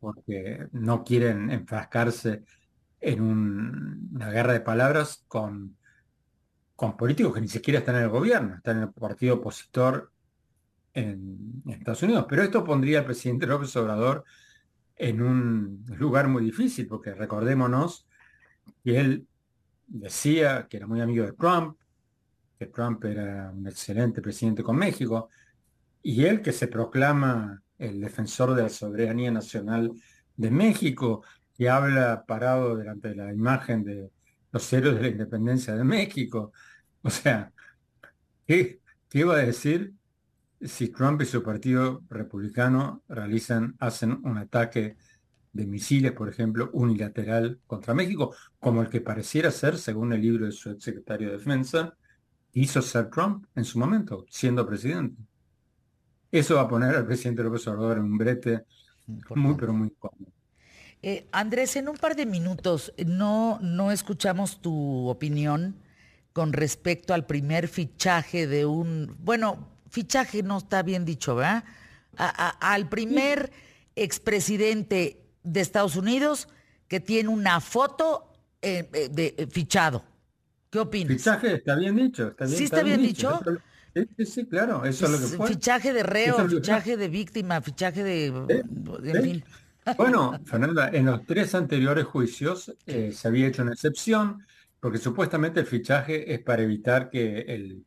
porque 0.00 0.66
no 0.72 1.02
quieren 1.02 1.50
enfrascarse 1.50 2.44
en 3.00 3.22
una 3.22 4.30
guerra 4.30 4.52
de 4.52 4.60
palabras 4.60 5.24
con, 5.28 5.78
con 6.80 6.96
políticos 6.96 7.34
que 7.34 7.42
ni 7.42 7.48
siquiera 7.48 7.80
están 7.80 7.96
en 7.96 8.04
el 8.04 8.08
gobierno, 8.08 8.54
están 8.54 8.78
en 8.78 8.82
el 8.84 8.90
partido 8.90 9.34
opositor 9.34 10.10
en, 10.94 11.62
Estados 11.66 12.02
Unidos. 12.04 12.24
Pero 12.26 12.42
esto 12.42 12.64
pondría 12.64 13.00
al 13.00 13.04
presidente 13.04 13.46
López 13.46 13.76
Obrador 13.76 14.24
en 14.96 15.20
un 15.20 15.84
lugar 15.98 16.28
muy 16.28 16.42
difícil, 16.42 16.86
porque 16.86 17.12
recordémonos 17.12 18.08
que 18.82 18.98
él 18.98 19.26
decía 19.88 20.68
que 20.70 20.78
era 20.78 20.86
muy 20.86 21.02
amigo 21.02 21.26
de 21.26 21.34
Trump, 21.34 21.76
que 22.58 22.68
Trump 22.68 23.04
era 23.04 23.50
un 23.50 23.66
excelente 23.66 24.22
presidente 24.22 24.62
con 24.62 24.76
México, 24.76 25.28
y 26.02 26.24
él 26.24 26.40
que 26.40 26.52
se 26.52 26.66
proclama 26.66 27.62
el 27.76 28.00
defensor 28.00 28.54
de 28.54 28.62
la 28.62 28.70
soberanía 28.70 29.30
nacional 29.30 29.92
de 30.34 30.50
México, 30.50 31.24
que 31.54 31.68
habla 31.68 32.24
parado 32.26 32.74
delante 32.74 33.10
de 33.10 33.16
la 33.16 33.34
imagen 33.34 33.84
de 33.84 34.10
los 34.50 34.72
héroes 34.72 34.96
de 34.96 35.02
la 35.02 35.08
independencia 35.08 35.74
de 35.76 35.84
México. 35.84 36.52
O 37.02 37.10
sea, 37.10 37.50
¿qué, 38.46 38.80
qué 39.08 39.18
iba 39.20 39.34
a 39.34 39.38
decir 39.38 39.94
si 40.60 40.88
Trump 40.88 41.22
y 41.22 41.24
su 41.24 41.42
partido 41.42 42.02
republicano 42.10 43.02
realizan, 43.08 43.74
hacen 43.78 44.20
un 44.22 44.36
ataque 44.36 44.96
de 45.52 45.66
misiles, 45.66 46.12
por 46.12 46.28
ejemplo, 46.28 46.70
unilateral 46.72 47.58
contra 47.66 47.94
México, 47.94 48.34
como 48.58 48.82
el 48.82 48.88
que 48.88 49.00
pareciera 49.00 49.50
ser, 49.50 49.78
según 49.78 50.12
el 50.12 50.20
libro 50.20 50.46
de 50.46 50.52
su 50.52 50.70
ex 50.70 50.84
secretario 50.84 51.28
de 51.28 51.38
Defensa, 51.38 51.96
hizo 52.52 52.82
ser 52.82 53.10
Trump 53.10 53.46
en 53.54 53.64
su 53.64 53.78
momento, 53.78 54.26
siendo 54.28 54.66
presidente. 54.66 55.22
Eso 56.30 56.56
va 56.56 56.62
a 56.62 56.68
poner 56.68 56.94
al 56.94 57.06
presidente 57.06 57.42
López 57.42 57.66
Obrador 57.66 57.98
en 57.98 58.04
un 58.04 58.18
brete 58.18 58.64
muy, 59.34 59.56
pero 59.56 59.72
muy 59.72 59.90
cómodo. 59.98 60.30
Eh, 61.02 61.26
Andrés, 61.32 61.74
en 61.76 61.88
un 61.88 61.96
par 61.96 62.14
de 62.14 62.26
minutos, 62.26 62.92
no, 63.04 63.58
no 63.60 63.90
escuchamos 63.90 64.60
tu 64.60 65.08
opinión 65.08 65.74
con 66.32 66.52
respecto 66.52 67.14
al 67.14 67.26
primer 67.26 67.68
fichaje 67.68 68.46
de 68.46 68.66
un, 68.66 69.16
bueno, 69.20 69.68
fichaje 69.90 70.42
no 70.42 70.58
está 70.58 70.82
bien 70.82 71.04
dicho, 71.04 71.34
¿verdad? 71.36 71.64
al 72.16 72.88
primer 72.88 73.50
expresidente 73.96 75.22
de 75.42 75.60
Estados 75.60 75.96
Unidos 75.96 76.48
que 76.86 77.00
tiene 77.00 77.28
una 77.28 77.60
foto 77.60 78.32
eh, 78.60 78.88
eh, 78.92 79.08
de 79.10 79.48
fichado. 79.50 80.04
¿Qué 80.68 80.78
opinas? 80.78 81.16
Fichaje 81.16 81.54
está 81.54 81.76
bien 81.76 81.96
dicho. 81.96 82.28
Está 82.28 82.44
bien, 82.44 82.58
¿Sí 82.58 82.64
está, 82.64 82.82
bien, 82.82 83.02
dicho? 83.02 83.40
Sí, 84.16 84.26
sí, 84.26 84.46
claro, 84.46 84.84
eso 84.84 85.06
es 85.06 85.10
lo 85.10 85.18
que 85.18 85.36
fue. 85.36 85.48
Fichaje 85.48 85.92
de 85.92 86.02
reo, 86.02 86.48
fichaje 86.48 86.96
de 86.96 87.08
víctima, 87.08 87.60
fichaje 87.60 88.04
de... 88.04 88.26
En 88.26 89.22
fin. 89.22 89.44
Bueno, 89.96 90.38
Fernanda, 90.44 90.90
en 90.92 91.06
los 91.06 91.24
tres 91.26 91.54
anteriores 91.54 92.04
juicios 92.04 92.72
eh, 92.86 93.12
se 93.12 93.28
había 93.28 93.48
hecho 93.48 93.62
una 93.62 93.72
excepción, 93.72 94.46
porque 94.80 94.98
supuestamente 94.98 95.60
el 95.60 95.66
fichaje 95.66 96.32
es 96.32 96.42
para 96.42 96.62
evitar 96.62 97.10
que 97.10 97.40
el, 97.40 97.84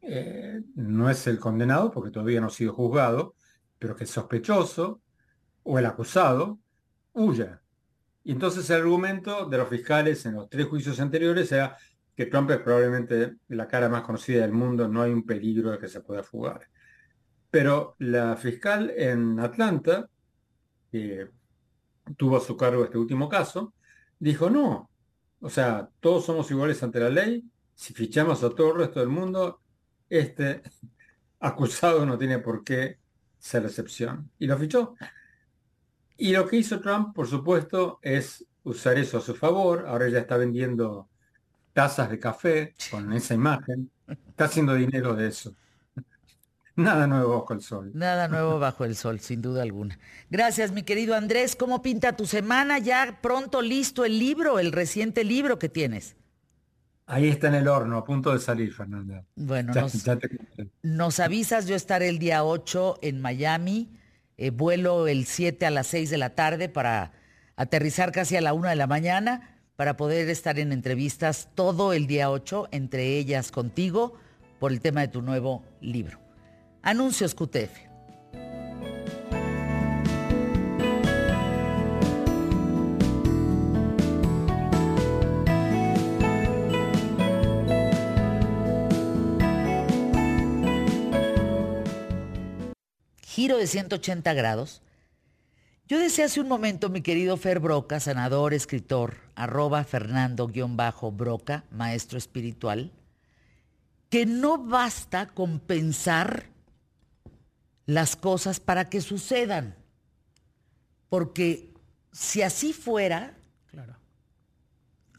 eh, 0.00 0.60
no 0.76 1.10
es 1.10 1.26
el 1.26 1.38
condenado, 1.38 1.90
porque 1.90 2.12
todavía 2.12 2.40
no 2.40 2.46
ha 2.46 2.50
sido 2.50 2.72
juzgado, 2.72 3.34
pero 3.78 3.96
que 3.96 4.04
el 4.04 4.08
sospechoso 4.08 5.02
o 5.64 5.78
el 5.78 5.86
acusado 5.86 6.58
huya. 7.12 7.60
Y 8.22 8.32
entonces 8.32 8.68
el 8.70 8.82
argumento 8.82 9.46
de 9.46 9.58
los 9.58 9.68
fiscales 9.68 10.24
en 10.26 10.34
los 10.34 10.48
tres 10.48 10.66
juicios 10.66 11.00
anteriores 11.00 11.50
era 11.50 11.76
que 12.14 12.26
Trump 12.26 12.50
es 12.50 12.58
probablemente 12.58 13.36
la 13.48 13.66
cara 13.68 13.88
más 13.88 14.02
conocida 14.02 14.42
del 14.42 14.52
mundo, 14.52 14.88
no 14.88 15.02
hay 15.02 15.12
un 15.12 15.24
peligro 15.24 15.70
de 15.70 15.78
que 15.78 15.88
se 15.88 16.00
pueda 16.00 16.22
fugar. 16.22 16.68
Pero 17.50 17.96
la 17.98 18.36
fiscal 18.36 18.92
en 18.96 19.40
Atlanta, 19.40 20.08
que 20.90 21.28
tuvo 22.16 22.36
a 22.36 22.40
su 22.40 22.56
cargo 22.56 22.84
este 22.84 22.98
último 22.98 23.28
caso, 23.28 23.74
dijo 24.18 24.50
no. 24.50 24.90
O 25.40 25.50
sea, 25.50 25.88
todos 26.00 26.24
somos 26.24 26.50
iguales 26.50 26.82
ante 26.82 27.00
la 27.00 27.10
ley. 27.10 27.44
Si 27.74 27.94
fichamos 27.94 28.42
a 28.42 28.50
todo 28.50 28.72
el 28.72 28.78
resto 28.78 29.00
del 29.00 29.08
mundo, 29.08 29.60
este 30.08 30.62
acusado 31.40 32.04
no 32.04 32.18
tiene 32.18 32.38
por 32.38 32.64
qué 32.64 32.98
ser 33.38 33.64
excepción. 33.64 34.30
Y 34.38 34.46
lo 34.46 34.58
fichó. 34.58 34.94
Y 36.16 36.32
lo 36.32 36.46
que 36.48 36.56
hizo 36.56 36.80
Trump, 36.80 37.14
por 37.14 37.28
supuesto, 37.28 38.00
es 38.02 38.44
usar 38.64 38.98
eso 38.98 39.18
a 39.18 39.20
su 39.20 39.34
favor. 39.34 39.86
Ahora 39.86 40.08
ya 40.08 40.18
está 40.18 40.36
vendiendo 40.36 41.08
tazas 41.72 42.10
de 42.10 42.18
café 42.18 42.74
con 42.90 43.12
esa 43.12 43.34
imagen. 43.34 43.90
Está 44.28 44.46
haciendo 44.46 44.74
dinero 44.74 45.14
de 45.14 45.28
eso. 45.28 45.54
Nada 46.78 47.08
nuevo 47.08 47.40
bajo 47.40 47.54
el 47.54 47.60
sol. 47.60 47.90
Nada 47.92 48.28
nuevo 48.28 48.58
bajo 48.60 48.84
el 48.84 48.94
sol, 48.94 49.18
sin 49.18 49.42
duda 49.42 49.62
alguna. 49.62 49.98
Gracias, 50.30 50.70
mi 50.70 50.84
querido 50.84 51.16
Andrés. 51.16 51.56
¿Cómo 51.56 51.82
pinta 51.82 52.16
tu 52.16 52.24
semana? 52.24 52.78
Ya 52.78 53.18
pronto 53.20 53.62
listo 53.62 54.04
el 54.04 54.20
libro, 54.20 54.60
el 54.60 54.70
reciente 54.70 55.24
libro 55.24 55.58
que 55.58 55.68
tienes. 55.68 56.14
Ahí 57.06 57.28
está 57.28 57.48
en 57.48 57.54
el 57.54 57.66
horno, 57.66 57.96
a 57.96 58.04
punto 58.04 58.32
de 58.32 58.38
salir, 58.38 58.72
Fernanda. 58.72 59.24
Bueno, 59.34 59.72
nos, 60.82 61.20
avisas, 61.20 61.66
yo 61.66 61.74
estaré 61.74 62.08
el 62.10 62.20
día 62.20 62.44
8 62.44 62.98
en 63.02 63.20
Miami, 63.20 63.98
eh, 64.36 64.50
vuelo 64.50 65.08
el 65.08 65.26
7 65.26 65.66
a 65.66 65.70
las 65.70 65.88
6 65.88 66.10
de 66.10 66.18
la 66.18 66.36
tarde 66.36 66.68
para 66.68 67.12
aterrizar 67.56 68.12
casi 68.12 68.36
a 68.36 68.40
la 68.40 68.52
1 68.52 68.68
de 68.68 68.76
la 68.76 68.86
mañana, 68.86 69.58
para 69.74 69.96
poder 69.96 70.28
estar 70.28 70.60
en 70.60 70.70
entrevistas 70.70 71.48
todo 71.56 71.92
el 71.92 72.06
día 72.06 72.30
8, 72.30 72.68
entre 72.70 73.16
ellas 73.16 73.50
contigo, 73.50 74.14
por 74.60 74.70
el 74.70 74.80
tema 74.80 75.00
de 75.00 75.08
tu 75.08 75.22
nuevo 75.22 75.64
libro. 75.80 76.27
Anuncios 76.82 77.34
QTF. 77.34 77.88
giro 93.38 93.56
de 93.56 93.68
180 93.68 94.34
grados. 94.34 94.82
Yo 95.86 96.00
decía 96.00 96.24
hace 96.24 96.40
un 96.40 96.48
momento, 96.48 96.88
mi 96.88 97.02
querido 97.02 97.36
Fer 97.36 97.60
Broca, 97.60 98.00
sanador, 98.00 98.52
escritor, 98.52 99.14
arroba 99.36 99.84
Fernando-Broca, 99.84 101.62
maestro 101.70 102.18
espiritual, 102.18 102.90
que 104.10 104.26
no 104.26 104.58
basta 104.58 105.28
con 105.28 105.60
pensar 105.60 106.46
las 107.88 108.16
cosas 108.16 108.60
para 108.60 108.90
que 108.90 109.00
sucedan. 109.00 109.74
Porque 111.08 111.72
si 112.12 112.42
así 112.42 112.74
fuera, 112.74 113.34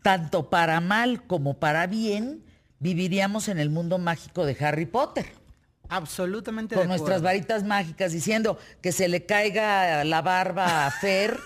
tanto 0.03 0.51
para 0.51 0.79
mal 0.79 1.25
como 1.25 1.59
para 1.59 1.87
bien, 1.87 2.43
viviríamos 2.77 3.47
en 3.47 3.57
el 3.57 3.71
mundo 3.71 3.97
mágico 3.97 4.45
de 4.45 4.55
Harry 4.63 4.85
Potter. 4.85 5.31
Absolutamente. 5.89 6.75
Con 6.75 6.87
nuestras 6.87 7.23
varitas 7.23 7.63
mágicas 7.63 8.11
diciendo 8.11 8.59
que 8.83 8.91
se 8.91 9.07
le 9.07 9.25
caiga 9.25 10.03
la 10.03 10.21
barba 10.21 10.85
a 10.85 10.91
Fer 10.91 11.39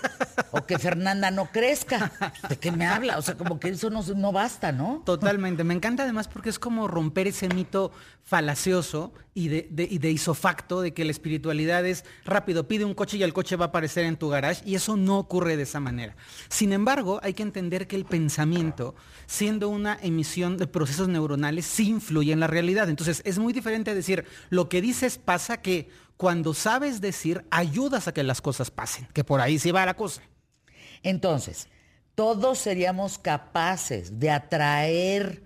o 0.50 0.66
que 0.66 0.78
Fernanda 0.78 1.30
no 1.30 1.46
crezca. 1.46 2.12
¿De 2.50 2.58
qué 2.58 2.70
me 2.70 2.86
habla? 2.86 3.16
O 3.16 3.22
sea, 3.22 3.36
como 3.36 3.58
que 3.58 3.70
eso 3.70 3.88
no, 3.88 4.02
no 4.02 4.30
basta, 4.30 4.72
¿no? 4.72 5.02
Totalmente. 5.06 5.64
Me 5.64 5.72
encanta 5.72 6.02
además 6.02 6.28
porque 6.28 6.50
es 6.50 6.58
como 6.58 6.86
romper 6.86 7.28
ese 7.28 7.48
mito 7.48 7.92
falacioso 8.22 9.14
y 9.34 9.48
de, 9.48 9.68
de, 9.70 10.10
isofacto 10.10 10.80
de 10.80 10.94
que 10.94 11.04
la 11.04 11.10
espiritualidad 11.10 11.84
es 11.84 12.04
rápido, 12.24 12.68
pide 12.68 12.84
un 12.84 12.94
coche 12.94 13.16
y 13.16 13.24
el 13.24 13.32
coche 13.32 13.56
va 13.56 13.66
a 13.66 13.68
aparecer 13.68 14.04
en 14.04 14.16
tu 14.16 14.28
garage 14.28 14.62
y 14.64 14.76
eso 14.76 14.96
no 14.96 15.18
ocurre 15.18 15.56
de 15.56 15.64
esa 15.64 15.80
manera. 15.80 16.16
Sin 16.48 16.72
embargo, 16.72 17.18
hay 17.22 17.34
que 17.34 17.42
entender 17.42 17.88
que 17.88 17.96
el 17.96 18.04
pensamiento, 18.04 18.94
siendo 19.26 19.68
una 19.68 19.98
emisión 20.00 20.56
de 20.56 20.68
procesos 20.68 21.08
neuronales, 21.08 21.66
sí 21.66 21.88
influye 21.88 22.32
en 22.32 22.40
la 22.40 22.46
realidad. 22.46 22.88
Entonces, 22.88 23.22
es 23.24 23.40
muy 23.40 23.52
diferente 23.52 23.92
decir, 23.94 24.24
lo 24.50 24.68
que 24.68 24.80
dices 24.80 25.18
pasa 25.18 25.60
que 25.60 25.88
cuando 26.16 26.54
sabes 26.54 27.00
decir, 27.00 27.44
ayudas 27.50 28.06
a 28.06 28.14
que 28.14 28.22
las 28.22 28.40
cosas 28.40 28.70
pasen, 28.70 29.08
que 29.12 29.24
por 29.24 29.40
ahí 29.40 29.58
sí 29.58 29.72
va 29.72 29.84
la 29.84 29.94
cosa. 29.94 30.22
Entonces, 31.02 31.68
todos 32.14 32.58
seríamos 32.58 33.18
capaces 33.18 34.20
de 34.20 34.30
atraer 34.30 35.43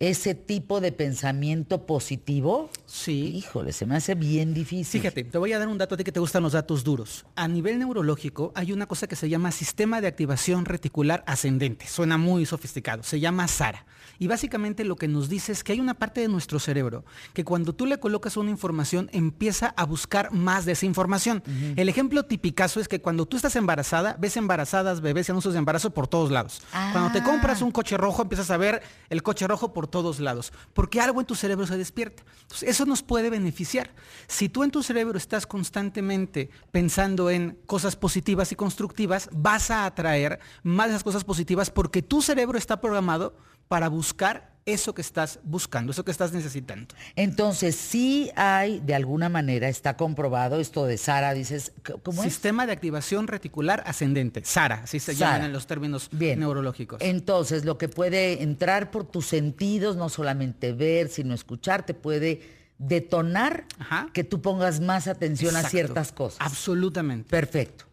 ese 0.00 0.34
tipo 0.34 0.80
de 0.80 0.92
pensamiento 0.92 1.84
positivo? 1.84 2.70
Sí. 2.86 3.34
Híjole, 3.36 3.72
se 3.72 3.84
me 3.84 3.96
hace 3.96 4.14
bien 4.14 4.54
difícil. 4.54 5.02
Fíjate, 5.02 5.24
te 5.24 5.36
voy 5.36 5.52
a 5.52 5.58
dar 5.58 5.68
un 5.68 5.76
dato 5.76 5.94
a 5.94 5.98
ti 5.98 6.04
que 6.04 6.10
te 6.10 6.20
gustan 6.20 6.42
los 6.42 6.52
datos 6.52 6.84
duros. 6.84 7.26
A 7.36 7.46
nivel 7.46 7.78
neurológico 7.78 8.50
hay 8.54 8.72
una 8.72 8.86
cosa 8.86 9.06
que 9.06 9.14
se 9.14 9.28
llama 9.28 9.52
sistema 9.52 10.00
de 10.00 10.08
activación 10.08 10.64
reticular 10.64 11.22
ascendente. 11.26 11.86
Suena 11.86 12.16
muy 12.16 12.46
sofisticado. 12.46 13.02
Se 13.02 13.20
llama 13.20 13.46
SARA. 13.46 13.84
Y 14.18 14.26
básicamente 14.26 14.84
lo 14.84 14.96
que 14.96 15.06
nos 15.06 15.28
dice 15.28 15.52
es 15.52 15.62
que 15.62 15.72
hay 15.72 15.80
una 15.80 15.94
parte 15.94 16.22
de 16.22 16.28
nuestro 16.28 16.58
cerebro 16.58 17.04
que 17.34 17.44
cuando 17.44 17.74
tú 17.74 17.84
le 17.84 18.00
colocas 18.00 18.38
una 18.38 18.50
información 18.50 19.10
empieza 19.12 19.74
a 19.76 19.84
buscar 19.84 20.32
más 20.32 20.64
de 20.64 20.72
esa 20.72 20.86
información. 20.86 21.42
El 21.76 21.90
ejemplo 21.90 22.24
tipicazo 22.24 22.80
es 22.80 22.88
que 22.88 23.02
cuando 23.02 23.26
tú 23.26 23.36
estás 23.36 23.54
embarazada, 23.56 24.16
ves 24.18 24.38
embarazadas, 24.38 25.02
bebés 25.02 25.28
y 25.28 25.32
anuncios 25.32 25.52
de 25.52 25.58
embarazo 25.58 25.90
por 25.90 26.08
todos 26.08 26.30
lados. 26.30 26.62
Cuando 26.92 27.12
te 27.12 27.22
compras 27.22 27.60
un 27.60 27.70
coche 27.70 27.98
rojo, 27.98 28.22
empiezas 28.22 28.50
a 28.50 28.56
ver 28.56 28.82
el 29.10 29.22
coche 29.22 29.46
rojo 29.46 29.74
por 29.74 29.89
todos 29.90 30.20
lados, 30.20 30.52
porque 30.72 31.00
algo 31.00 31.20
en 31.20 31.26
tu 31.26 31.34
cerebro 31.34 31.66
se 31.66 31.76
despierta. 31.76 32.22
Entonces, 32.42 32.68
eso 32.68 32.86
nos 32.86 33.02
puede 33.02 33.30
beneficiar. 33.30 33.90
Si 34.26 34.48
tú 34.48 34.64
en 34.64 34.70
tu 34.70 34.82
cerebro 34.82 35.18
estás 35.18 35.46
constantemente 35.46 36.50
pensando 36.72 37.30
en 37.30 37.58
cosas 37.66 37.96
positivas 37.96 38.52
y 38.52 38.56
constructivas, 38.56 39.28
vas 39.32 39.70
a 39.70 39.86
atraer 39.86 40.40
más 40.62 40.86
de 40.86 40.94
esas 40.94 41.04
cosas 41.04 41.24
positivas 41.24 41.70
porque 41.70 42.02
tu 42.02 42.22
cerebro 42.22 42.58
está 42.58 42.80
programado 42.80 43.34
para 43.70 43.88
buscar 43.88 44.50
eso 44.66 44.94
que 44.96 45.00
estás 45.00 45.38
buscando, 45.44 45.92
eso 45.92 46.04
que 46.04 46.10
estás 46.10 46.32
necesitando. 46.32 46.92
Entonces, 47.14 47.76
sí 47.76 48.32
hay, 48.34 48.80
de 48.80 48.96
alguna 48.96 49.28
manera, 49.28 49.68
está 49.68 49.96
comprobado 49.96 50.58
esto 50.58 50.86
de 50.86 50.98
SARA, 50.98 51.34
dices, 51.34 51.70
¿cómo 52.02 52.20
Sistema 52.24 52.66
de 52.66 52.72
activación 52.72 53.28
reticular 53.28 53.84
ascendente, 53.86 54.44
SARA, 54.44 54.80
así 54.82 54.98
se 54.98 55.14
llaman 55.14 55.44
en 55.44 55.52
los 55.52 55.68
términos 55.68 56.12
neurológicos. 56.12 57.00
Entonces, 57.00 57.64
lo 57.64 57.78
que 57.78 57.88
puede 57.88 58.42
entrar 58.42 58.90
por 58.90 59.04
tus 59.04 59.26
sentidos, 59.26 59.94
no 59.94 60.08
solamente 60.08 60.72
ver, 60.72 61.08
sino 61.08 61.32
escuchar, 61.32 61.86
te 61.86 61.94
puede 61.94 62.42
detonar 62.78 63.66
que 64.12 64.24
tú 64.24 64.42
pongas 64.42 64.80
más 64.80 65.06
atención 65.06 65.54
a 65.54 65.62
ciertas 65.62 66.10
cosas. 66.10 66.40
Absolutamente. 66.40 67.30
Perfecto. 67.30 67.84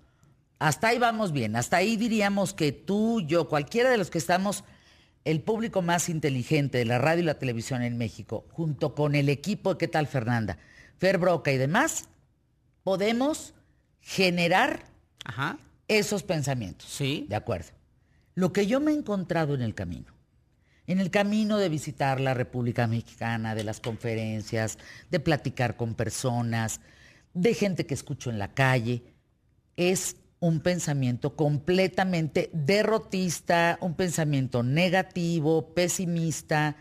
Hasta 0.58 0.88
ahí 0.88 0.98
vamos 0.98 1.34
bien. 1.34 1.56
Hasta 1.56 1.78
ahí 1.78 1.98
diríamos 1.98 2.56
que 2.56 2.72
tú, 2.72 3.22
yo, 3.22 3.48
cualquiera 3.48 3.92
de 3.92 3.98
los 4.00 4.10
que 4.10 4.18
estamos 4.18 4.64
el 5.28 5.42
público 5.42 5.82
más 5.82 6.08
inteligente 6.08 6.78
de 6.78 6.86
la 6.86 7.00
radio 7.00 7.22
y 7.22 7.26
la 7.26 7.38
televisión 7.38 7.84
en 7.84 7.98
México, 7.98 8.46
junto 8.52 8.96
con 8.96 9.14
el 9.14 9.28
equipo 9.28 9.74
de 9.74 9.78
¿Qué 9.78 9.90
tal 9.90 10.08
Fernanda? 10.08 10.58
Fer 11.00 11.18
Broca 11.18 11.52
y 11.52 11.58
demás, 11.58 12.08
podemos 12.86 13.54
generar 14.00 14.86
esos 15.90 16.24
pensamientos. 16.24 16.88
Sí. 16.88 17.26
De 17.28 17.36
acuerdo. 17.36 17.72
Lo 18.36 18.54
que 18.54 18.68
yo 18.68 18.80
me 18.80 18.92
he 18.92 18.96
encontrado 18.96 19.54
en 19.54 19.62
el 19.62 19.76
camino, 19.76 20.14
en 20.86 21.02
el 21.02 21.12
camino 21.12 21.58
de 21.58 21.68
visitar 21.68 22.22
la 22.22 22.34
República 22.34 22.88
Mexicana, 22.88 23.54
de 23.54 23.66
las 23.66 23.82
conferencias, 23.82 24.78
de 25.12 25.20
platicar 25.20 25.76
con 25.76 25.94
personas, 25.94 26.80
de 27.34 27.54
gente 27.54 27.86
que 27.86 27.96
escucho 27.96 28.30
en 28.30 28.40
la 28.40 28.54
calle, 28.54 29.04
es 29.76 30.16
un 30.40 30.60
pensamiento 30.60 31.36
completamente 31.36 32.50
derrotista, 32.54 33.78
un 33.82 33.96
pensamiento 33.96 34.64
negativo, 34.64 35.74
pesimista, 35.74 36.78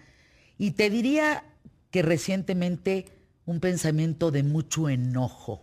y 0.58 0.72
te 0.72 0.90
diría 0.90 1.44
que 1.90 2.02
recientemente 2.02 3.06
un 3.46 3.60
pensamiento 3.60 4.30
de 4.30 4.42
mucho 4.42 4.88
enojo. 4.88 5.62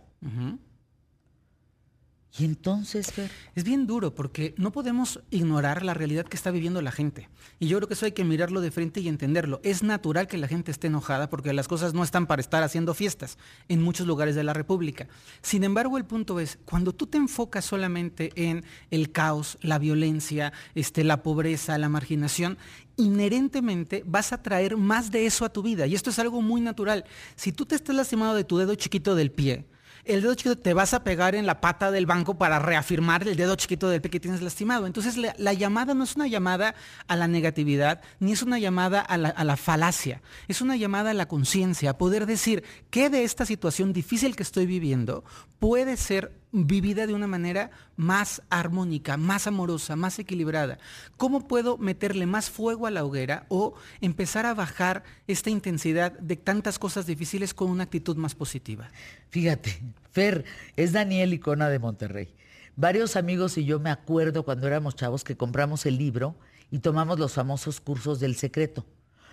Y 2.36 2.44
entonces, 2.44 3.12
Es 3.54 3.62
bien 3.62 3.86
duro 3.86 4.12
porque 4.12 4.54
no 4.56 4.72
podemos 4.72 5.20
ignorar 5.30 5.84
la 5.84 5.94
realidad 5.94 6.26
que 6.26 6.36
está 6.36 6.50
viviendo 6.50 6.82
la 6.82 6.90
gente. 6.90 7.28
Y 7.60 7.68
yo 7.68 7.76
creo 7.78 7.86
que 7.86 7.94
eso 7.94 8.06
hay 8.06 8.12
que 8.12 8.24
mirarlo 8.24 8.60
de 8.60 8.72
frente 8.72 8.98
y 8.98 9.06
entenderlo. 9.06 9.60
Es 9.62 9.84
natural 9.84 10.26
que 10.26 10.36
la 10.36 10.48
gente 10.48 10.72
esté 10.72 10.88
enojada 10.88 11.30
porque 11.30 11.52
las 11.52 11.68
cosas 11.68 11.94
no 11.94 12.02
están 12.02 12.26
para 12.26 12.40
estar 12.40 12.64
haciendo 12.64 12.92
fiestas 12.92 13.38
en 13.68 13.82
muchos 13.82 14.08
lugares 14.08 14.34
de 14.34 14.42
la 14.42 14.52
República. 14.52 15.06
Sin 15.42 15.62
embargo, 15.62 15.96
el 15.96 16.06
punto 16.06 16.40
es, 16.40 16.58
cuando 16.64 16.92
tú 16.92 17.06
te 17.06 17.18
enfocas 17.18 17.64
solamente 17.64 18.32
en 18.34 18.64
el 18.90 19.12
caos, 19.12 19.56
la 19.60 19.78
violencia, 19.78 20.52
este, 20.74 21.04
la 21.04 21.22
pobreza, 21.22 21.78
la 21.78 21.88
marginación, 21.88 22.58
inherentemente 22.96 24.02
vas 24.06 24.32
a 24.32 24.42
traer 24.42 24.76
más 24.76 25.12
de 25.12 25.26
eso 25.26 25.44
a 25.44 25.52
tu 25.52 25.62
vida. 25.62 25.86
Y 25.86 25.94
esto 25.94 26.10
es 26.10 26.18
algo 26.18 26.42
muy 26.42 26.60
natural. 26.60 27.04
Si 27.36 27.52
tú 27.52 27.64
te 27.64 27.76
estás 27.76 27.94
lastimado 27.94 28.34
de 28.34 28.42
tu 28.42 28.58
dedo 28.58 28.74
chiquito 28.74 29.14
del 29.14 29.30
pie, 29.30 29.66
el 30.04 30.22
dedo 30.22 30.34
chiquito 30.34 30.58
te 30.58 30.74
vas 30.74 30.94
a 30.94 31.04
pegar 31.04 31.34
en 31.34 31.46
la 31.46 31.60
pata 31.60 31.90
del 31.90 32.06
banco 32.06 32.36
para 32.36 32.58
reafirmar 32.58 33.26
el 33.26 33.36
dedo 33.36 33.56
chiquito 33.56 33.88
del 33.88 34.00
pie 34.00 34.10
que 34.10 34.20
tienes 34.20 34.42
lastimado. 34.42 34.86
Entonces 34.86 35.16
la, 35.16 35.52
llamada 35.52 35.94
no 35.94 36.04
es 36.04 36.16
una 36.16 36.26
llamada 36.26 36.74
a 37.06 37.16
la 37.16 37.28
negatividad, 37.28 38.02
ni 38.20 38.32
es 38.32 38.42
una 38.42 38.58
llamada 38.58 39.00
a 39.00 39.16
la, 39.16 39.28
a 39.30 39.44
la 39.44 39.56
falacia, 39.56 40.22
es 40.48 40.60
una 40.60 40.76
llamada 40.76 41.10
a 41.10 41.14
la 41.14 41.26
conciencia, 41.26 41.90
a 41.90 41.98
poder 41.98 42.26
decir 42.26 42.64
qué 42.90 43.10
de 43.10 43.24
esta 43.24 43.46
situación 43.46 43.92
difícil 43.92 44.36
que 44.36 44.42
estoy 44.42 44.66
viviendo 44.66 45.24
puede 45.58 45.96
ser 45.96 46.43
vivida 46.54 47.06
de 47.06 47.14
una 47.14 47.26
manera 47.26 47.70
más 47.96 48.40
armónica, 48.48 49.16
más 49.16 49.48
amorosa, 49.48 49.96
más 49.96 50.18
equilibrada? 50.20 50.78
¿Cómo 51.16 51.48
puedo 51.48 51.76
meterle 51.78 52.26
más 52.26 52.48
fuego 52.48 52.86
a 52.86 52.92
la 52.92 53.04
hoguera 53.04 53.44
o 53.48 53.74
empezar 54.00 54.46
a 54.46 54.54
bajar 54.54 55.02
esta 55.26 55.50
intensidad 55.50 56.12
de 56.12 56.36
tantas 56.36 56.78
cosas 56.78 57.06
difíciles 57.06 57.52
con 57.54 57.70
una 57.70 57.84
actitud 57.84 58.16
más 58.16 58.36
positiva? 58.36 58.88
Fíjate, 59.30 59.82
Fer, 60.12 60.44
es 60.76 60.92
Daniel 60.92 61.34
Icona 61.34 61.68
de 61.68 61.80
Monterrey. 61.80 62.34
Varios 62.76 63.16
amigos 63.16 63.58
y 63.58 63.64
yo 63.64 63.80
me 63.80 63.90
acuerdo 63.90 64.44
cuando 64.44 64.68
éramos 64.68 64.94
chavos 64.94 65.24
que 65.24 65.36
compramos 65.36 65.86
el 65.86 65.98
libro 65.98 66.36
y 66.70 66.78
tomamos 66.78 67.18
los 67.18 67.32
famosos 67.32 67.80
cursos 67.80 68.20
del 68.20 68.36
secreto. 68.36 68.86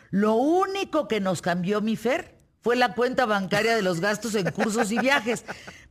Lo 0.10 0.36
único 0.36 1.08
que 1.08 1.20
nos 1.20 1.42
cambió 1.42 1.82
mi 1.82 1.96
Fer 1.96 2.41
fue 2.62 2.76
la 2.76 2.94
cuenta 2.94 3.26
bancaria 3.26 3.76
de 3.76 3.82
los 3.82 4.00
gastos 4.00 4.36
en 4.36 4.52
cursos 4.52 4.92
y 4.92 5.00
viajes. 5.00 5.44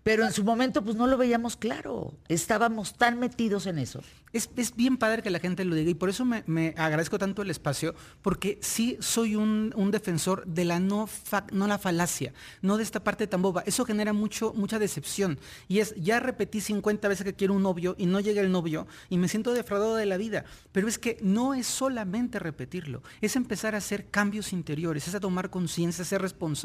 Pero 0.03 0.25
en 0.25 0.33
su 0.33 0.45
momento 0.45 0.83
pues 0.83 0.97
no 0.97 1.07
lo 1.07 1.19
veíamos 1.19 1.57
claro. 1.57 2.15
Estábamos 2.29 2.95
tan 2.95 3.19
metidos 3.19 3.67
en 3.67 3.79
eso. 3.79 4.03
Es, 4.33 4.49
bien 4.77 4.97
padre 4.97 5.23
que 5.23 5.31
la 5.31 5.41
gente 5.41 5.65
lo 5.65 5.75
diga 5.75 5.91
y 5.91 5.95
por 5.95 6.09
eso 6.09 6.25
me, 6.25 6.75
agradezco 6.77 7.19
tanto 7.19 7.43
el 7.43 7.51
espacio, 7.51 7.97
porque 8.23 8.59
sí 8.63 8.97
soy 9.01 9.35
un, 9.35 9.91
defensor 9.91 10.47
de 10.47 10.65
la 10.65 10.79
no, 10.79 11.09
no 11.53 11.67
la 11.67 11.79
falacia, 11.79 12.33
no 12.63 12.77
de 12.77 12.85
esta 12.85 13.03
parte 13.03 13.27
tan 13.27 13.43
boba. 13.43 13.65
Eso 13.67 13.85
genera 13.85 14.13
mucho, 14.13 14.53
mucha 14.55 14.79
decepción. 14.79 15.39
Y 15.69 15.81
es, 15.81 15.95
ya 15.97 16.21
repetí 16.21 16.61
50 16.61 17.09
veces 17.09 17.25
que 17.25 17.35
quiero 17.35 17.55
un 17.55 17.63
novio 17.65 17.97
y 17.99 18.07
no 18.07 18.21
llega 18.21 18.41
el 18.41 18.53
novio 18.53 18.87
y 19.09 19.19
me 19.19 19.29
siento 19.29 19.53
defraudado 19.53 19.97
de 19.97 20.07
la 20.07 20.17
vida. 20.17 20.45
Pero 20.71 20.87
es 20.87 20.99
que 20.99 21.19
no 21.21 21.53
es 21.53 21.67
solamente 21.67 22.39
repetirlo, 22.39 23.03
es 23.21 23.35
empezar 23.37 23.75
a 23.75 23.79
hacer 23.79 24.11
cambios 24.11 24.53
interiores, 24.53 25.09
es 25.09 25.15
a 25.15 25.21
tomar 25.21 25.51
conciencia, 25.51 26.05
ser 26.05 26.23
responsable. 26.23 26.60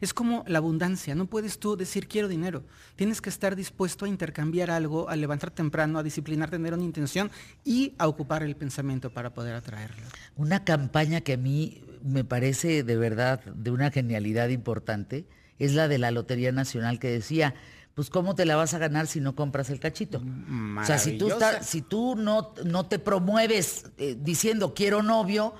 Es 0.00 0.14
como 0.14 0.44
la 0.46 0.58
abundancia, 0.58 1.14
no 1.14 1.26
puedes 1.26 1.58
tú 1.58 1.76
decir 1.76 2.08
quiero 2.08 2.28
dinero. 2.28 2.64
Tienes 2.96 3.20
que 3.20 3.30
estar 3.30 3.56
dispuesto 3.56 4.04
a 4.04 4.08
intercambiar 4.08 4.70
algo, 4.70 5.08
a 5.08 5.16
levantar 5.16 5.50
temprano, 5.50 5.98
a 5.98 6.02
disciplinar, 6.02 6.50
tener 6.50 6.74
una 6.74 6.84
intención 6.84 7.30
y 7.64 7.94
a 7.98 8.08
ocupar 8.08 8.42
el 8.42 8.56
pensamiento 8.56 9.10
para 9.10 9.32
poder 9.34 9.54
atraerlo. 9.54 10.02
Una 10.36 10.64
campaña 10.64 11.20
que 11.20 11.34
a 11.34 11.36
mí 11.36 11.82
me 12.02 12.24
parece 12.24 12.82
de 12.82 12.96
verdad 12.96 13.44
de 13.44 13.70
una 13.70 13.90
genialidad 13.90 14.48
importante 14.48 15.26
es 15.58 15.74
la 15.74 15.88
de 15.88 15.98
la 15.98 16.10
Lotería 16.10 16.52
Nacional 16.52 16.98
que 16.98 17.08
decía, 17.08 17.54
pues 17.94 18.10
cómo 18.10 18.34
te 18.34 18.44
la 18.44 18.56
vas 18.56 18.74
a 18.74 18.78
ganar 18.78 19.06
si 19.06 19.20
no 19.20 19.34
compras 19.34 19.70
el 19.70 19.80
cachito. 19.80 20.22
O 20.80 20.84
sea, 20.84 20.98
si 20.98 21.16
tú, 21.16 21.30
si 21.62 21.80
tú 21.80 22.14
no, 22.14 22.52
no 22.64 22.86
te 22.86 22.98
promueves 22.98 23.86
eh, 23.96 24.16
diciendo 24.20 24.74
quiero 24.74 25.02
novio, 25.02 25.54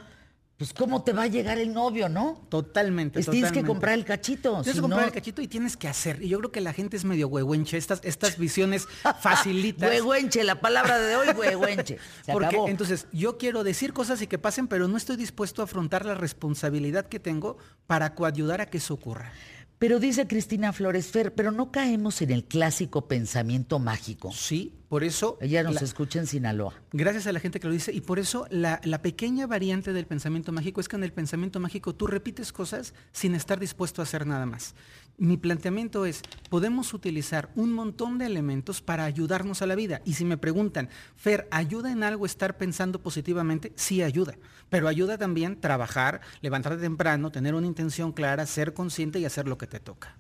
pues 0.57 0.73
cómo 0.73 1.03
te 1.03 1.13
va 1.13 1.25
a 1.25 1.27
llegar 1.27 1.59
el 1.59 1.75
novio, 1.75 2.09
¿no? 2.09 2.41
Totalmente. 2.49 3.23
Tienes 3.23 3.53
que 3.53 3.63
comprar 3.63 3.93
el 3.93 4.07
cachito. 4.07 4.63
Tienes 4.63 4.77
que 4.77 4.81
comprar 4.81 5.05
el 5.05 5.13
cachito 5.13 5.43
y 5.43 5.49
tienes 5.49 5.77
que 5.77 5.87
hacer. 5.87 6.23
Y 6.23 6.29
yo 6.29 6.39
creo 6.39 6.51
que 6.51 6.63
la 6.63 6.73
gente 6.73 6.97
es 6.97 7.05
medio 7.05 7.29
huehuenche. 7.29 7.77
Estas, 7.77 8.01
estas 8.05 8.39
visiones 8.39 8.89
facilitas. 9.21 9.91
huehuenche, 9.91 10.43
la 10.45 10.61
palabra 10.63 10.99
de 10.99 11.15
hoy, 11.17 11.29
huehuenche. 11.37 11.99
Porque 12.33 12.59
entonces 12.69 13.07
yo 13.13 13.37
quiero 13.37 13.65
decir 13.65 13.93
cosas 13.93 14.23
y 14.23 14.27
que 14.27 14.39
pasen, 14.39 14.67
pero 14.67 14.89
no 14.89 14.97
estoy 14.97 15.17
dispuesto 15.17 15.61
a 15.61 15.67
afrontar 15.67 16.07
la 16.07 16.15
responsabilidad 16.15 17.05
que 17.05 17.21
tengo 17.21 17.59
para 17.87 18.15
coayudar 18.15 18.63
a 18.63 18.67
que 18.67 18.79
eso 18.79 18.95
ocurra. 18.95 19.33
Pero 19.79 20.01
dice 20.01 20.27
Cristina 20.27 20.72
Flores 20.72 21.09
Fer, 21.09 21.35
pero 21.35 21.51
no 21.51 21.70
caemos 21.70 22.22
en 22.22 22.31
el 22.31 22.45
clásico 22.45 23.09
pensamiento 23.09 23.79
mágico. 23.79 24.33
Sí, 24.33 24.72
por 24.89 25.05
eso... 25.05 25.37
Ella 25.39 25.62
nos 25.62 25.83
escucha 25.83 26.18
en 26.18 26.27
Sinaloa. 26.27 26.72
Gracias 26.93 27.27
a 27.27 27.33
la 27.33 27.41
gente 27.41 27.61
que 27.61 27.66
lo 27.66 27.74
dice. 27.74 27.93
Y 27.93 28.01
por 28.01 28.18
eso 28.18 28.47
la, 28.49 28.81
la, 28.85 29.03
pequeña 29.03 29.47
variante 29.47 29.93
del 29.93 30.07
pensamiento 30.07 30.51
mágico 30.51 30.81
es 30.81 30.89
que 30.89 30.97
en 30.97 31.05
el 31.05 31.12
pensamiento 31.12 31.61
mágico 31.61 31.95
tú 31.95 32.07
repites 32.07 32.55
cosas 32.55 32.95
sin 33.12 33.35
estar 33.35 33.61
dispuesto 33.61 34.01
a 34.01 34.05
hacer 34.05 34.27
nada 34.27 34.47
más. 34.47 34.74
Mi 35.19 35.39
planteamiento 35.39 36.05
es, 36.05 36.23
podemos 36.51 36.93
utilizar 36.93 37.49
un 37.55 37.73
montón 37.73 38.19
de 38.19 38.27
elementos 38.27 38.83
para 38.83 39.05
ayudarnos 39.05 39.62
a 39.62 39.67
la 39.67 39.75
vida. 39.75 40.03
Y 40.05 40.12
si 40.14 40.27
me 40.27 40.37
preguntan, 40.37 40.91
Fer, 41.17 41.49
¿ayuda 41.51 41.91
en 41.91 42.03
algo 42.03 42.27
estar 42.27 42.59
pensando 42.59 43.03
positivamente? 43.03 43.73
Sí 43.77 44.03
ayuda. 44.03 44.35
Pero 44.69 44.89
ayuda 44.89 45.17
también 45.17 45.59
trabajar, 45.61 46.21
levantarte 46.43 46.83
temprano, 46.83 47.31
tener 47.31 47.55
una 47.55 47.67
intención 47.67 48.12
clara, 48.12 48.45
ser 48.45 48.75
consciente 48.75 49.19
y 49.19 49.25
hacer 49.25 49.49
lo 49.49 49.57
que 49.57 49.67
te 49.67 49.81
toca. 49.81 50.19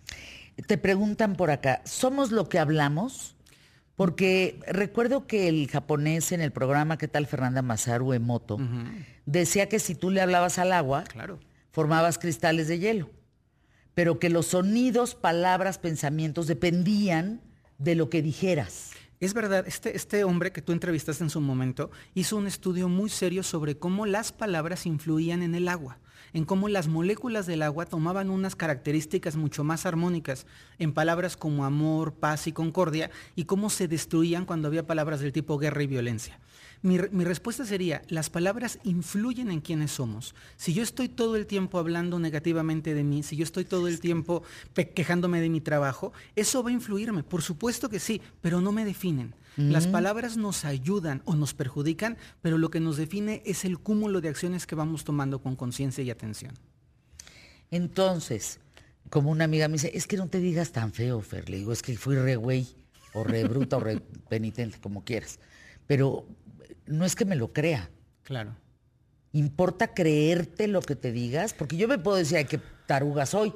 Te 0.66 0.78
preguntan 0.78 1.36
por 1.36 1.50
acá, 1.50 1.82
¿somos 1.84 2.30
lo 2.30 2.48
que 2.48 2.58
hablamos? 2.58 3.36
Porque 3.96 4.58
recuerdo 4.66 5.26
que 5.26 5.48
el 5.48 5.68
japonés 5.68 6.32
en 6.32 6.42
el 6.42 6.52
programa 6.52 6.98
¿Qué 6.98 7.08
tal 7.08 7.26
Fernanda 7.26 7.62
Masaru 7.62 8.12
Emoto? 8.12 8.58
decía 9.24 9.68
que 9.68 9.78
si 9.78 9.94
tú 9.94 10.10
le 10.10 10.20
hablabas 10.20 10.58
al 10.58 10.72
agua, 10.72 11.04
claro. 11.04 11.38
formabas 11.72 12.18
cristales 12.18 12.68
de 12.68 12.78
hielo, 12.78 13.10
pero 13.96 14.18
que 14.18 14.28
los 14.28 14.48
sonidos, 14.48 15.14
palabras, 15.14 15.78
pensamientos 15.78 16.46
dependían 16.46 17.40
de 17.78 17.94
lo 17.94 18.10
que 18.10 18.20
dijeras. 18.20 18.90
Es 19.20 19.32
verdad, 19.32 19.66
este, 19.66 19.96
este 19.96 20.22
hombre 20.22 20.52
que 20.52 20.60
tú 20.60 20.72
entrevistaste 20.72 21.24
en 21.24 21.30
su 21.30 21.40
momento 21.40 21.90
hizo 22.12 22.36
un 22.36 22.46
estudio 22.46 22.90
muy 22.90 23.08
serio 23.08 23.42
sobre 23.42 23.78
cómo 23.78 24.04
las 24.04 24.32
palabras 24.32 24.84
influían 24.84 25.42
en 25.42 25.54
el 25.54 25.66
agua 25.66 25.98
en 26.36 26.44
cómo 26.44 26.68
las 26.68 26.86
moléculas 26.86 27.46
del 27.46 27.62
agua 27.62 27.86
tomaban 27.86 28.28
unas 28.28 28.54
características 28.54 29.36
mucho 29.36 29.64
más 29.64 29.86
armónicas 29.86 30.44
en 30.78 30.92
palabras 30.92 31.34
como 31.34 31.64
amor, 31.64 32.12
paz 32.12 32.46
y 32.46 32.52
concordia, 32.52 33.10
y 33.36 33.44
cómo 33.44 33.70
se 33.70 33.88
destruían 33.88 34.44
cuando 34.44 34.68
había 34.68 34.86
palabras 34.86 35.20
del 35.20 35.32
tipo 35.32 35.56
guerra 35.56 35.82
y 35.82 35.86
violencia. 35.86 36.38
Mi, 36.82 36.98
respuesta 36.98 37.64
sería, 37.64 38.02
las 38.08 38.28
palabras 38.28 38.80
influyen 38.84 39.50
en 39.50 39.62
quienes 39.62 39.92
somos. 39.92 40.34
Si 40.58 40.74
yo 40.74 40.82
estoy 40.82 41.08
todo 41.08 41.36
el 41.36 41.46
tiempo 41.46 41.78
hablando 41.78 42.18
negativamente 42.18 42.92
de 42.92 43.02
mí, 43.02 43.22
si 43.22 43.34
yo 43.36 43.42
estoy 43.42 43.64
todo 43.64 43.88
el 43.88 43.98
tiempo 43.98 44.42
quejándome 44.94 45.40
de 45.40 45.48
mi 45.48 45.62
trabajo, 45.62 46.12
eso 46.36 46.62
va 46.62 46.68
a 46.68 46.74
influirme, 46.74 47.22
por 47.22 47.40
supuesto 47.40 47.88
que 47.88 47.98
sí, 47.98 48.20
pero 48.42 48.60
no 48.60 48.72
me 48.72 48.84
definen. 48.84 49.34
Las 49.56 49.86
palabras 49.86 50.36
nos 50.36 50.66
ayudan 50.66 51.22
o 51.24 51.34
nos 51.34 51.54
perjudican, 51.54 52.18
pero 52.42 52.58
lo 52.58 52.68
que 52.68 52.78
nos 52.78 52.98
define 52.98 53.42
es 53.46 53.64
el 53.64 53.78
cúmulo 53.78 54.20
de 54.20 54.28
acciones 54.28 54.66
que 54.66 54.74
vamos 54.74 55.04
tomando 55.04 55.40
con 55.40 55.56
conciencia 55.56 56.04
y 56.04 56.10
atención. 56.10 56.52
Entonces, 57.70 58.60
como 59.08 59.30
una 59.30 59.44
amiga 59.44 59.68
me 59.68 59.74
dice, 59.74 59.92
es 59.94 60.06
que 60.06 60.18
no 60.18 60.28
te 60.28 60.40
digas 60.40 60.72
tan 60.72 60.92
feo, 60.92 61.22
Fer. 61.22 61.48
Le 61.48 61.56
digo, 61.56 61.72
es 61.72 61.82
que 61.82 61.96
fui 61.96 62.16
re 62.16 62.36
güey, 62.36 62.66
o 63.14 63.24
re 63.24 63.44
bruta, 63.44 63.78
o 63.78 63.80
re 63.80 64.00
penitente, 64.28 64.78
como 64.78 65.04
quieras. 65.04 65.38
Pero 65.86 66.26
no 66.86 67.06
es 67.06 67.16
que 67.16 67.24
me 67.24 67.36
lo 67.36 67.52
crea. 67.52 67.88
Claro. 68.24 68.54
¿Importa 69.32 69.94
creerte 69.94 70.68
lo 70.68 70.82
que 70.82 70.96
te 70.96 71.12
digas? 71.12 71.54
Porque 71.54 71.76
yo 71.78 71.88
me 71.88 71.98
puedo 71.98 72.18
decir, 72.18 72.36
ay, 72.38 72.44
qué 72.44 72.60
taruga 72.86 73.24
soy 73.24 73.54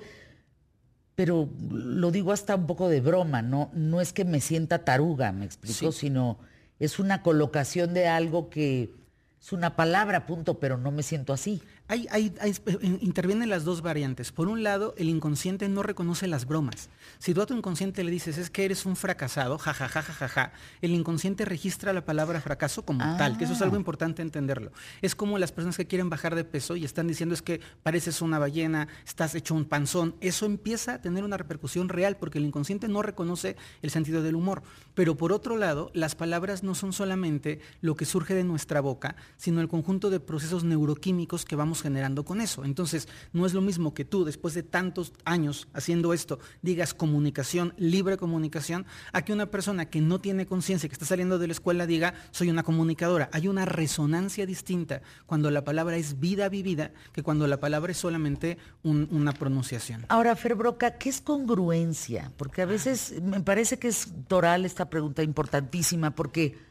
pero 1.15 1.49
lo 1.71 2.11
digo 2.11 2.33
hasta 2.33 2.57
un 2.57 2.67
poco 2.67 2.89
de 2.89 3.01
broma, 3.01 3.43
no, 3.43 3.71
no 3.75 4.01
es 4.01 4.13
que 4.13 4.25
me 4.25 4.41
sienta 4.41 4.85
taruga, 4.85 5.33
me 5.33 5.45
explico, 5.45 5.93
sino 5.93 6.39
es 6.79 6.99
una 6.99 7.23
colocación 7.23 7.93
de 7.95 8.09
algo 8.09 8.49
que 8.49 8.95
es 9.41 9.53
una 9.53 9.77
palabra, 9.77 10.27
punto, 10.27 10.59
pero 10.61 10.77
no 10.77 10.91
me 10.91 11.03
siento 11.03 11.33
así. 11.33 11.63
Hay, 11.91 12.07
hay, 12.13 12.33
eh, 12.67 12.99
intervienen 13.01 13.49
las 13.49 13.65
dos 13.65 13.83
variantes. 13.83 14.31
Por 14.31 14.47
un 14.47 14.63
lado, 14.63 14.95
el 14.97 15.09
inconsciente 15.09 15.69
no 15.69 15.83
reconoce 15.83 16.29
las 16.29 16.47
bromas. 16.47 16.89
Si 17.19 17.35
tú 17.35 17.43
a 17.43 17.47
tu 17.47 17.55
inconsciente 17.57 18.05
le 18.05 18.13
dices, 18.13 18.39
es 18.39 18.49
que 18.49 18.65
eres 18.65 18.87
un 18.87 18.95
fracasado, 18.95 19.59
jajajajaja, 19.59 20.53
el 20.83 20.93
inconsciente 20.93 21.45
registra 21.45 21.93
la 21.93 22.05
palabra 22.05 22.41
fracaso 22.41 22.85
como 22.85 23.01
tal, 23.19 23.37
que 23.37 23.43
eso 23.43 23.55
es 23.55 23.63
algo 23.63 23.75
ah. 23.75 23.81
importante 23.81 24.23
entenderlo. 24.23 24.71
Es 25.03 25.17
como 25.17 25.37
las 25.37 25.51
personas 25.51 25.77
que 25.77 25.89
quieren 25.89 26.09
bajar 26.09 26.37
de 26.37 26.45
peso 26.45 26.77
y 26.77 26.85
están 26.85 27.09
diciendo 27.09 27.35
es 27.35 27.43
que 27.43 27.61
pareces 27.83 28.23
una 28.23 28.39
ballena, 28.39 28.87
estás 29.05 29.35
hecho 29.35 29.57
un 29.57 29.65
panzón. 29.65 30.15
Eso 30.21 30.47
empieza 30.47 30.95
a 30.95 31.01
tener 31.01 31.25
una 31.25 31.39
repercusión 31.39 31.89
real 31.89 32.19
porque 32.19 32.39
el 32.39 32.45
inconsciente 32.45 32.87
no 32.87 33.03
reconoce 33.03 33.57
el 33.83 33.91
sentido 33.91 34.23
del 34.23 34.37
humor. 34.37 34.63
Pero 34.95 35.17
por 35.17 35.33
otro 35.33 35.57
lado, 35.57 35.91
las 35.93 36.15
palabras 36.15 36.63
no 36.63 36.77
son 36.77 36.93
solamente 36.93 37.59
lo 37.81 37.97
que 37.97 38.05
surge 38.05 38.35
de 38.35 38.45
nuestra 38.45 38.81
boca, 38.81 39.17
sino 39.37 39.61
el 39.61 39.67
conjunto 39.67 40.09
de 40.09 40.21
procesos 40.21 40.63
neuroquímicos 40.63 41.45
que 41.45 41.57
vamos 41.57 41.80
generando 41.83 42.25
con 42.25 42.41
eso. 42.41 42.65
Entonces, 42.65 43.09
no 43.33 43.47
es 43.47 43.55
lo 43.55 43.61
mismo 43.61 43.95
que 43.95 44.05
tú, 44.05 44.25
después 44.25 44.55
de 44.55 44.63
tantos 44.63 45.13
años 45.25 45.69
haciendo 45.73 46.13
esto, 46.13 46.39
digas 46.63 46.95
comunicación, 46.95 47.75
libre 47.77 48.17
comunicación, 48.17 48.87
a 49.13 49.23
que 49.23 49.33
una 49.33 49.47
persona 49.47 49.87
que 49.87 50.01
no 50.01 50.21
tiene 50.21 50.47
conciencia, 50.47 50.89
que 50.89 50.95
está 50.95 51.07
saliendo 51.07 51.39
de 51.39 51.47
la 51.47 51.53
escuela, 51.53 51.87
diga, 51.87 52.15
soy 52.31 52.51
una 52.51 52.63
comunicadora. 52.63 53.29
Hay 53.33 53.49
una 53.49 53.65
resonancia 53.65 54.47
distinta 54.47 55.03
cuando 55.27 55.51
la 55.51 55.65
palabra 55.65 55.97
es 55.97 56.21
vida 56.21 56.49
vivida 56.49 56.93
que 57.13 57.23
cuando 57.23 57.47
la 57.47 57.61
palabra 57.61 57.93
es 57.93 57.99
solamente 57.99 58.59
una 58.83 59.33
pronunciación. 59.33 60.05
Ahora, 60.09 60.37
Ferbroca, 60.37 60.99
¿qué 60.99 61.09
es 61.09 61.21
congruencia? 61.21 62.33
Porque 62.37 62.63
a 62.63 62.67
veces 62.67 63.21
me 63.23 63.41
parece 63.41 63.79
que 63.79 63.89
es 63.89 64.09
toral 64.29 64.65
esta 64.65 64.89
pregunta 64.91 65.23
importantísima, 65.23 66.15
porque 66.15 66.70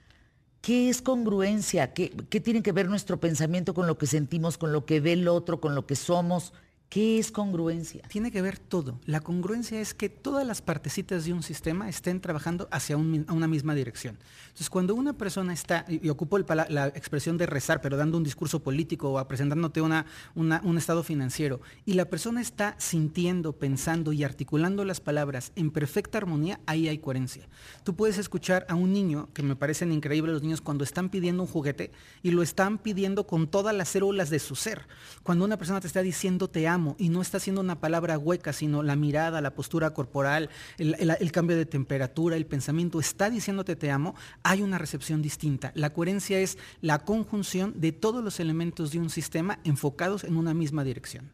¿Qué 0.62 0.90
es 0.90 1.02
congruencia? 1.02 1.94
¿Qué, 1.94 2.10
tiene 2.44 2.62
que 2.62 2.74
ver 2.74 2.90
nuestro 2.90 3.20
pensamiento 3.20 3.74
con 3.74 3.88
lo 3.88 3.98
que 3.98 4.08
sentimos, 4.08 4.58
con 4.58 4.74
lo 4.74 4.86
que 4.86 5.00
ve 5.00 5.14
el 5.14 5.28
otro, 5.28 5.62
con 5.62 5.74
lo 5.74 5.86
que 5.86 5.96
somos? 5.96 6.54
¿Qué 6.90 7.20
es 7.20 7.32
congruencia? 7.32 8.02
Tiene 8.08 8.32
que 8.32 8.42
ver 8.42 8.58
todo. 8.58 9.00
La 9.06 9.22
congruencia 9.22 9.80
es 9.80 9.94
que 9.94 10.10
todas 10.10 10.46
las 10.46 10.64
partecitas 10.64 11.24
de 11.24 11.34
un 11.34 11.44
sistema 11.44 11.88
estén 11.88 12.20
trabajando 12.20 12.68
hacia 12.72 12.98
una 12.98 13.48
misma 13.48 13.76
dirección. 13.76 14.18
Entonces, 14.48 14.72
cuando 14.72 14.96
una 14.96 15.14
persona 15.14 15.54
está, 15.54 15.86
y, 15.88 16.10
ocupo 16.10 16.40
la, 16.40 16.88
expresión 16.96 17.38
de 17.38 17.46
rezar, 17.46 17.80
pero 17.82 17.96
dando 17.96 18.18
un 18.18 18.24
discurso 18.24 18.64
político 18.64 19.14
o 19.14 19.28
presentándote 19.28 19.82
una, 19.82 20.08
un 20.34 20.78
estado 20.80 21.04
financiero, 21.04 21.62
y 21.86 21.94
la 21.94 22.06
persona 22.06 22.42
está 22.42 22.74
sintiendo, 22.80 23.54
pensando 23.54 24.12
y 24.12 24.24
articulando 24.24 24.84
las 24.84 25.00
palabras 25.00 25.52
en 25.56 25.70
perfecta 25.70 26.18
armonía, 26.18 26.60
ahí 26.66 26.88
hay 26.88 26.98
coherencia. 26.98 27.48
Tú 27.84 27.96
puedes 27.96 28.18
escuchar 28.18 28.66
a 28.68 28.74
un 28.74 28.94
niño, 28.94 29.30
que 29.36 29.44
me 29.44 29.56
parecen 29.56 29.92
increíbles 29.92 30.34
los 30.34 30.42
niños, 30.42 30.62
cuando 30.62 30.84
están 30.84 31.10
pidiendo 31.10 31.44
un 31.44 31.50
juguete 31.50 31.92
y 32.24 32.32
lo 32.32 32.42
están 32.42 32.80
pidiendo 32.80 33.28
con 33.28 33.48
todas 33.48 33.76
las 33.76 33.90
células 33.90 34.32
de 34.32 34.40
su 34.40 34.56
ser. 34.56 34.88
Cuando 35.22 35.46
una 35.46 35.58
persona 35.58 35.82
te 35.82 35.86
está 35.86 36.02
diciendo 36.02 36.50
te 36.50 36.68
amo, 36.68 36.79
y 36.98 37.10
no 37.10 37.22
está 37.22 37.38
haciendo 37.38 37.62
una 37.62 37.80
palabra 37.80 38.18
hueca, 38.18 38.54
sino 38.54 38.84
la 38.84 38.96
mirada, 38.96 39.42
la 39.42 39.54
postura 39.54 39.92
corporal, 39.92 40.50
el, 40.78 41.32
cambio 41.32 41.58
de 41.58 41.66
temperatura, 41.66 42.36
el 42.36 42.46
pensamiento, 42.46 43.00
está 43.00 43.30
diciéndote 43.30 43.76
te 43.76 43.92
amo, 43.92 44.16
hay 44.44 44.62
una 44.62 44.78
recepción 44.78 45.22
distinta. 45.22 45.72
La 45.76 45.92
coherencia 45.92 46.40
es 46.40 46.58
la 46.82 47.00
conjunción 47.00 47.74
de 47.80 47.92
todos 47.92 48.24
los 48.24 48.40
elementos 48.40 48.92
de 48.92 49.00
un 49.00 49.10
sistema 49.10 49.60
enfocados 49.64 50.24
en 50.24 50.38
una 50.38 50.54
misma 50.54 50.84
dirección. 50.84 51.32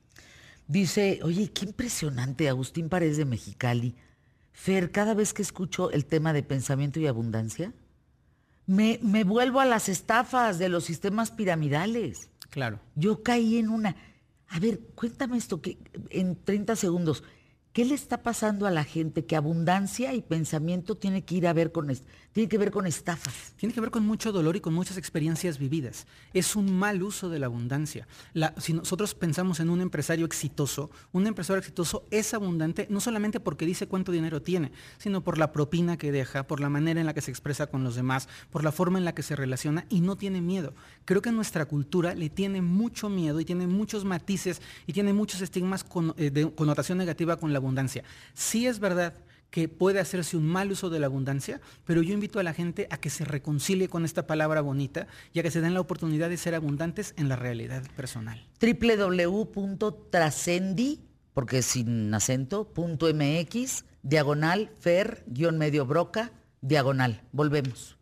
Dice, 0.68 1.20
oye, 1.24 1.52
qué 1.52 1.66
impresionante, 1.66 2.50
Agustín 2.50 2.90
Paredes 2.90 3.18
de 3.18 3.26
Mexicali. 3.26 3.96
Fer, 4.52 4.92
cada 4.92 5.14
vez 5.14 5.34
que 5.34 5.42
escucho 5.42 5.92
el 5.92 6.06
tema 6.06 6.34
de 6.34 6.42
pensamiento 6.42 7.00
y 7.00 7.08
abundancia, 7.08 7.74
me, 8.66 9.00
me 9.04 9.24
vuelvo 9.24 9.60
a 9.60 9.66
las 9.66 9.90
estafas 9.90 10.58
de 10.58 10.70
los 10.70 10.86
sistemas 10.86 11.30
piramidales. 11.30 12.30
Claro. 12.50 12.80
Yo 12.96 13.22
caí 13.22 13.58
en 13.58 13.70
una. 13.70 13.96
A 14.48 14.60
ver, 14.60 14.80
cuéntame 14.96 15.38
esto 15.38 15.62
que 15.62 15.78
en 16.10 16.42
30 16.44 16.76
segundos. 16.76 17.24
¿Qué 17.76 17.84
le 17.84 17.94
está 17.94 18.24
pasando 18.24 18.68
a 18.68 18.72
la 18.72 18.86
gente 18.86 19.26
que 19.26 19.36
abundancia 19.36 20.14
y 20.14 20.22
pensamiento 20.22 20.96
tiene 20.96 21.26
que 21.26 21.36
ir 21.36 21.46
a 21.46 21.52
ver 21.52 21.74
con 21.74 21.94
tiene 22.32 22.50
que 22.50 22.58
ver 22.58 22.72
con 22.72 22.88
estafas? 22.88 23.54
Tiene 23.58 23.76
que 23.76 23.82
ver 23.82 23.92
con 23.92 24.06
mucho 24.06 24.32
dolor 24.32 24.56
y 24.56 24.62
con 24.62 24.74
muchas 24.74 24.98
experiencias 24.98 25.58
vividas. 25.58 26.08
Es 26.34 26.56
un 26.56 26.74
mal 26.74 27.04
uso 27.04 27.28
de 27.28 27.38
la 27.38 27.48
abundancia. 27.48 28.08
si 28.60 28.72
nosotros 28.72 29.14
pensamos 29.14 29.60
en 29.60 29.70
un 29.70 29.82
empresario 29.82 30.26
exitoso, 30.26 30.90
un 31.12 31.28
empresario 31.28 31.60
exitoso 31.60 32.06
es 32.12 32.34
abundante 32.34 32.88
no 32.90 33.02
solamente 33.02 33.42
porque 33.42 33.66
dice 33.66 33.88
cuánto 33.88 34.14
dinero 34.14 34.42
tiene, 34.42 34.72
sino 34.98 35.22
por 35.22 35.38
la 35.38 35.52
propina 35.52 35.98
que 35.98 36.14
deja, 36.14 36.48
por 36.48 36.62
la 36.62 36.70
manera 36.70 37.02
en 37.02 37.06
la 37.06 37.14
que 37.14 37.22
se 37.22 37.32
expresa 37.32 37.68
con 37.68 37.84
los 37.84 37.96
demás, 37.96 38.30
por 38.52 38.64
la 38.64 38.72
forma 38.72 39.00
en 39.00 39.06
la 39.06 39.14
que 39.14 39.24
se 39.24 39.36
relaciona 39.36 39.86
y 39.90 40.00
no 40.00 40.16
tiene 40.16 40.40
miedo. 40.40 40.74
Creo 41.04 41.22
que 41.22 41.34
nuestra 41.34 41.66
cultura 41.66 42.16
le 42.16 42.30
tiene 42.30 42.62
mucho 42.62 43.10
miedo 43.10 43.42
y 43.42 43.46
tiene 43.46 43.68
muchos 43.68 44.06
matices 44.06 44.62
y 44.88 44.94
tiene 44.94 45.12
muchos 45.12 45.42
estigmas 45.42 45.84
con, 45.84 46.14
eh, 46.16 46.32
de 46.32 46.50
connotación 46.54 46.98
negativa 46.98 47.36
con 47.36 47.52
la 47.52 47.65
abundancia. 47.66 48.04
Sí 48.34 48.68
es 48.68 48.80
verdad 48.80 49.14
que 49.50 49.68
puede 49.70 50.02
hacerse 50.02 50.36
un 50.36 50.46
mal 50.46 50.70
uso 50.72 50.90
de 50.90 51.00
la 51.00 51.06
abundancia, 51.06 51.62
pero 51.86 52.02
yo 52.02 52.14
invito 52.14 52.40
a 52.40 52.44
la 52.44 52.54
gente 52.54 52.88
a 52.90 52.98
que 52.98 53.10
se 53.10 53.24
reconcilie 53.24 53.88
con 53.88 54.04
esta 54.04 54.28
palabra 54.28 54.60
bonita 54.60 55.08
y 55.32 55.40
a 55.40 55.44
que 55.44 55.52
se 55.52 55.62
den 55.62 55.74
la 55.74 55.80
oportunidad 55.80 56.30
de 56.30 56.36
ser 56.36 56.56
abundantes 56.56 57.14
en 57.16 57.30
la 57.30 57.38
realidad 57.38 57.84
personal. 57.96 58.46
www.trascendi, 58.60 61.00
porque 61.34 61.62
sin 61.62 62.14
acento, 62.14 62.74
punto 62.74 63.08
MX, 63.14 63.86
diagonal, 64.04 64.72
fer, 64.80 65.24
guion 65.28 65.58
medio 65.58 65.86
broca, 65.86 66.34
diagonal. 66.60 67.22
Volvemos. 67.32 67.95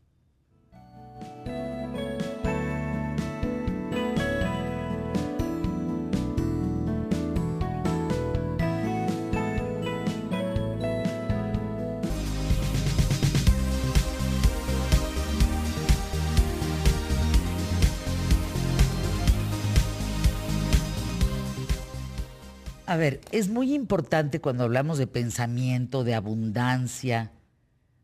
A 22.93 22.95
ver, 22.95 23.21
es 23.31 23.49
muy 23.49 23.73
importante 23.73 24.39
cuando 24.39 24.65
hablamos 24.65 24.99
de 24.99 25.07
pensamiento, 25.07 26.03
de 26.03 26.13
abundancia, 26.13 27.31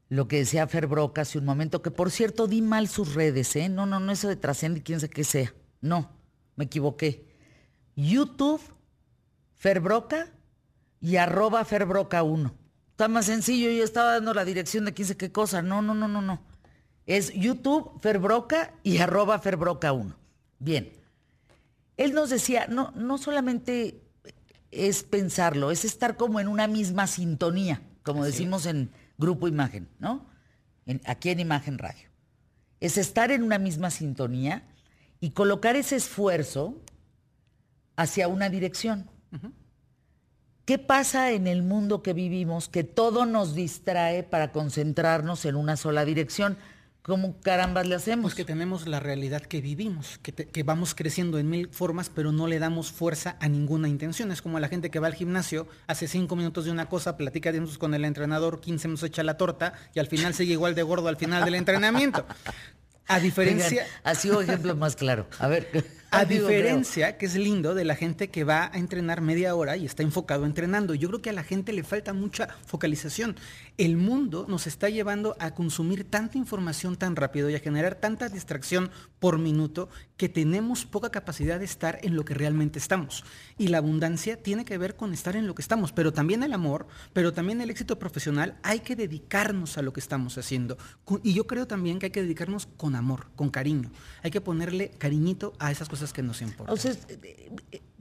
lo 0.07 0.27
que 0.27 0.37
decía 0.37 0.65
Fer 0.65 0.87
Broca 0.87 1.21
hace 1.21 1.37
un 1.37 1.45
momento, 1.45 1.83
que 1.83 1.91
por 1.91 2.09
cierto 2.09 2.47
di 2.47 2.63
mal 2.63 2.87
sus 2.87 3.13
redes, 3.13 3.55
¿eh? 3.55 3.69
No, 3.69 3.85
no, 3.85 3.99
no, 3.99 4.11
eso 4.11 4.27
de 4.27 4.35
trascende 4.35 4.81
quién 4.81 4.99
sé 4.99 5.07
qué 5.07 5.23
sea. 5.23 5.53
No, 5.79 6.09
me 6.55 6.65
equivoqué. 6.65 7.23
YouTube, 7.95 8.59
Fer 9.53 9.79
Broca 9.79 10.31
y 10.99 11.17
arroba 11.17 11.63
Fer 11.65 11.85
Broca 11.85 12.23
1. 12.23 12.51
Está 12.89 13.07
más 13.07 13.27
sencillo, 13.27 13.69
yo 13.69 13.83
estaba 13.83 14.13
dando 14.13 14.33
la 14.33 14.43
dirección 14.43 14.85
de 14.85 14.95
quién 14.95 15.07
sé 15.07 15.15
qué 15.15 15.31
cosa. 15.31 15.61
No, 15.61 15.83
no, 15.83 15.93
no, 15.93 16.07
no, 16.07 16.23
no. 16.23 16.41
Es 17.05 17.31
YouTube, 17.33 17.91
Fer 18.01 18.17
Broca 18.17 18.73
y 18.81 18.97
arroba 18.97 19.37
Fer 19.37 19.55
Broca 19.55 19.93
1. 19.93 20.15
Bien. 20.57 20.91
Él 21.95 22.13
nos 22.13 22.31
decía, 22.31 22.65
no, 22.65 22.91
no 22.95 23.19
solamente 23.19 24.08
es 24.71 25.03
pensarlo, 25.03 25.71
es 25.71 25.85
estar 25.85 26.17
como 26.17 26.39
en 26.39 26.47
una 26.47 26.67
misma 26.67 27.07
sintonía, 27.07 27.81
como 28.03 28.25
decimos 28.25 28.65
en 28.65 28.91
Grupo 29.17 29.47
Imagen, 29.47 29.89
¿no? 29.99 30.27
aquí 31.05 31.29
en 31.29 31.39
Imagen 31.39 31.77
Radio. 31.77 32.09
Es 32.79 32.97
estar 32.97 33.31
en 33.31 33.43
una 33.43 33.59
misma 33.59 33.91
sintonía 33.91 34.63
y 35.19 35.31
colocar 35.31 35.75
ese 35.75 35.95
esfuerzo 35.95 36.81
hacia 37.95 38.27
una 38.27 38.49
dirección. 38.49 39.09
¿Qué 40.65 40.77
pasa 40.77 41.31
en 41.31 41.47
el 41.47 41.63
mundo 41.63 42.01
que 42.01 42.13
vivimos 42.13 42.69
que 42.69 42.83
todo 42.83 43.25
nos 43.25 43.55
distrae 43.55 44.23
para 44.23 44.51
concentrarnos 44.51 45.45
en 45.45 45.55
una 45.55 45.75
sola 45.75 46.05
dirección? 46.05 46.57
¿Cómo 47.01 47.39
carambas 47.41 47.87
le 47.87 47.95
hacemos? 47.95 48.23
Pues 48.23 48.35
que 48.35 48.45
tenemos 48.45 48.87
la 48.87 48.99
realidad 48.99 49.41
que 49.41 49.61
vivimos, 49.61 50.19
que, 50.21 50.63
vamos 50.63 50.93
creciendo 50.93 51.39
en 51.39 51.49
mil 51.49 51.69
formas, 51.69 52.11
pero 52.13 52.31
no 52.31 52.45
le 52.45 52.59
damos 52.59 52.91
fuerza 52.91 53.37
a 53.39 53.47
ninguna 53.47 53.87
intención. 53.87 54.31
Es 54.31 54.41
como 54.41 54.59
la 54.59 54.67
gente 54.67 54.91
que 54.91 54.99
va 54.99 55.07
al 55.07 55.15
gimnasio, 55.15 55.67
hace 55.87 56.07
cinco 56.07 56.35
minutos 56.35 56.65
de 56.65 56.71
una 56.71 56.87
cosa, 56.87 57.15
platica 57.15 57.53
con 57.77 57.93
el 57.93 58.05
entrenador, 58.05 58.59
15 58.59 58.87
minutos 58.89 59.07
echa 59.07 59.23
la 59.23 59.37
torta 59.37 59.73
y 59.93 59.99
al 59.99 60.07
final 60.07 60.33
sigue 60.33 60.53
igual 60.53 60.75
de 60.75 60.83
gordo 60.83 61.07
al 61.07 61.17
final 61.17 61.45
del 61.45 61.55
entrenamiento. 61.55 62.25
A 63.07 63.19
diferencia... 63.21 63.85
ha 64.03 64.13
sido 64.13 64.41
ejemplo 64.41 64.75
más 64.75 64.95
claro. 64.95 65.27
A 65.39 65.47
ver. 65.47 65.98
A 66.11 66.25
diferencia, 66.25 67.17
que 67.17 67.27
es 67.27 67.35
lindo, 67.35 67.75
de 67.75 67.85
la 67.85 67.95
gente 67.95 68.29
que 68.29 68.43
va 68.43 68.71
a 68.73 68.77
entrenar 68.79 69.21
media 69.21 69.53
hora 69.53 69.77
y 69.77 69.85
está 69.85 70.01
enfocado 70.01 70.45
entrenando. 70.45 70.95
Yo 70.95 71.07
creo 71.09 71.21
que 71.21 71.29
a 71.29 71.33
la 71.33 71.43
gente 71.43 71.71
le 71.71 71.83
falta 71.83 72.13
mucha 72.13 72.47
focalización. 72.65 73.35
El 73.77 73.95
mundo 73.95 74.45
nos 74.49 74.65
está 74.65 74.89
llevando 74.89 75.35
a 75.39 75.51
consumir 75.51 76.09
tanta 76.09 76.39
información 76.39 76.95
tan 76.95 77.15
rápido 77.15 77.49
y 77.49 77.55
a 77.55 77.59
generar 77.59 77.95
tanta 77.95 78.27
distracción 78.27 78.89
por 79.19 79.37
minuto 79.37 79.89
que 80.17 80.29
tenemos 80.29 80.85
poca 80.85 81.11
capacidad 81.11 81.59
de 81.59 81.65
estar 81.65 81.99
en 82.01 82.15
lo 82.15 82.25
que 82.25 82.33
realmente 82.33 82.79
estamos. 82.79 83.23
Y 83.57 83.67
la 83.67 83.77
abundancia 83.77 84.41
tiene 84.41 84.65
que 84.65 84.77
ver 84.79 84.95
con 84.95 85.13
estar 85.13 85.35
en 85.35 85.45
lo 85.45 85.53
que 85.53 85.61
estamos, 85.61 85.91
pero 85.91 86.11
también 86.11 86.41
el 86.41 86.53
amor, 86.53 86.87
pero 87.13 87.33
también 87.33 87.61
el 87.61 87.69
éxito 87.69 87.99
profesional, 87.99 88.57
hay 88.63 88.79
que 88.79 88.95
dedicarnos 88.95 89.77
a 89.77 89.83
lo 89.83 89.93
que 89.93 89.99
estamos 89.99 90.37
haciendo. 90.37 90.77
Y 91.23 91.33
yo 91.33 91.45
creo 91.45 91.67
también 91.67 91.99
que 91.99 92.07
hay 92.07 92.11
que 92.11 92.23
dedicarnos 92.23 92.67
con 92.77 92.95
amor, 92.95 93.27
con 93.35 93.49
cariño. 93.49 93.91
Hay 94.23 94.31
que 94.31 94.41
ponerle 94.41 94.89
cariñito 94.97 95.53
a 95.59 95.71
esas 95.71 95.87
cosas 95.87 95.98
que 96.13 96.23
nos 96.23 96.41
importan. 96.41 96.73
O 96.73 96.77
sea, 96.77 96.93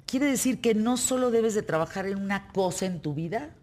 ¿quiere 0.07 0.27
decir 0.27 0.61
que 0.61 0.75
no 0.75 0.97
solo 0.97 1.31
debes 1.31 1.55
de 1.55 1.63
trabajar 1.63 2.07
en 2.07 2.19
una 2.19 2.49
cosa 2.49 2.87
en 2.87 3.01
tu 3.01 3.15
vida? 3.15 3.55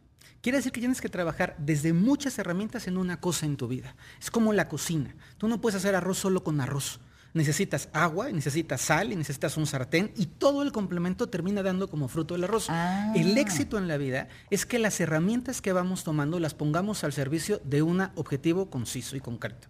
Quiere 0.41 0.59
decir 0.59 0.71
que 0.71 0.79
tienes 0.79 1.01
que 1.01 1.09
trabajar 1.09 1.55
desde 1.57 1.91
muchas 1.91 2.38
herramientas 2.38 2.88
en 2.88 2.97
una 2.97 3.19
cosa 3.19 3.47
en 3.47 3.57
tu 3.57 3.67
vida. 3.67 3.95
Es 4.21 4.29
como 4.29 4.53
la 4.53 4.67
cocina. 4.67 5.15
Tú 5.39 5.47
no 5.47 5.59
puedes 5.59 5.75
hacer 5.75 5.95
arroz 5.95 6.19
solo 6.19 6.43
con 6.43 6.61
arroz. 6.61 6.99
Necesitas 7.33 7.89
agua, 7.93 8.31
necesitas 8.31 8.79
sal 8.79 9.11
y 9.11 9.15
necesitas 9.15 9.57
un 9.57 9.65
sartén 9.65 10.13
y 10.15 10.27
todo 10.27 10.61
el 10.61 10.71
complemento 10.71 11.27
termina 11.27 11.63
dando 11.63 11.89
como 11.89 12.07
fruto 12.07 12.36
el 12.36 12.43
arroz. 12.43 12.67
Ah. 12.69 13.11
El 13.15 13.38
éxito 13.38 13.77
en 13.77 13.88
la 13.88 13.97
vida 13.97 14.27
es 14.51 14.65
que 14.65 14.79
las 14.79 14.99
herramientas 15.01 15.61
que 15.61 15.73
vamos 15.73 16.03
tomando 16.03 16.39
las 16.39 16.53
pongamos 16.53 17.03
al 17.03 17.11
servicio 17.11 17.59
de 17.65 17.81
un 17.81 18.01
objetivo 18.15 18.69
conciso 18.69 19.15
y 19.15 19.21
concreto. 19.21 19.67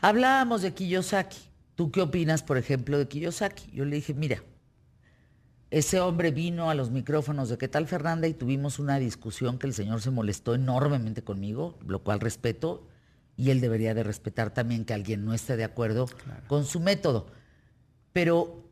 Hablábamos 0.00 0.62
de 0.62 0.72
Kiyosaki. 0.74 1.47
¿Tú 1.78 1.92
qué 1.92 2.00
opinas, 2.00 2.42
por 2.42 2.58
ejemplo, 2.58 2.98
de 2.98 3.06
Kiyosaki? 3.06 3.70
Yo 3.70 3.84
le 3.84 3.94
dije, 3.94 4.12
mira, 4.12 4.42
ese 5.70 6.00
hombre 6.00 6.32
vino 6.32 6.70
a 6.70 6.74
los 6.74 6.90
micrófonos 6.90 7.50
de 7.50 7.56
qué 7.56 7.68
tal 7.68 7.86
Fernanda 7.86 8.26
y 8.26 8.34
tuvimos 8.34 8.80
una 8.80 8.98
discusión 8.98 9.60
que 9.60 9.68
el 9.68 9.74
señor 9.74 10.00
se 10.00 10.10
molestó 10.10 10.56
enormemente 10.56 11.22
conmigo, 11.22 11.78
lo 11.86 12.02
cual 12.02 12.18
respeto, 12.18 12.88
y 13.36 13.50
él 13.50 13.60
debería 13.60 13.94
de 13.94 14.02
respetar 14.02 14.52
también 14.52 14.84
que 14.84 14.92
alguien 14.92 15.24
no 15.24 15.34
esté 15.34 15.56
de 15.56 15.62
acuerdo 15.62 16.08
con 16.48 16.64
su 16.64 16.80
método. 16.80 17.28
Pero 18.12 18.68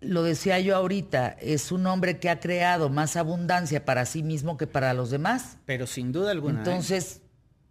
lo 0.00 0.22
decía 0.22 0.58
yo 0.58 0.74
ahorita, 0.74 1.28
es 1.28 1.70
un 1.70 1.86
hombre 1.86 2.18
que 2.18 2.30
ha 2.30 2.40
creado 2.40 2.88
más 2.88 3.16
abundancia 3.16 3.84
para 3.84 4.06
sí 4.06 4.22
mismo 4.22 4.56
que 4.56 4.66
para 4.66 4.94
los 4.94 5.10
demás. 5.10 5.58
Pero 5.66 5.86
sin 5.86 6.12
duda 6.12 6.30
alguna. 6.30 6.62
¿eh? 6.62 7.20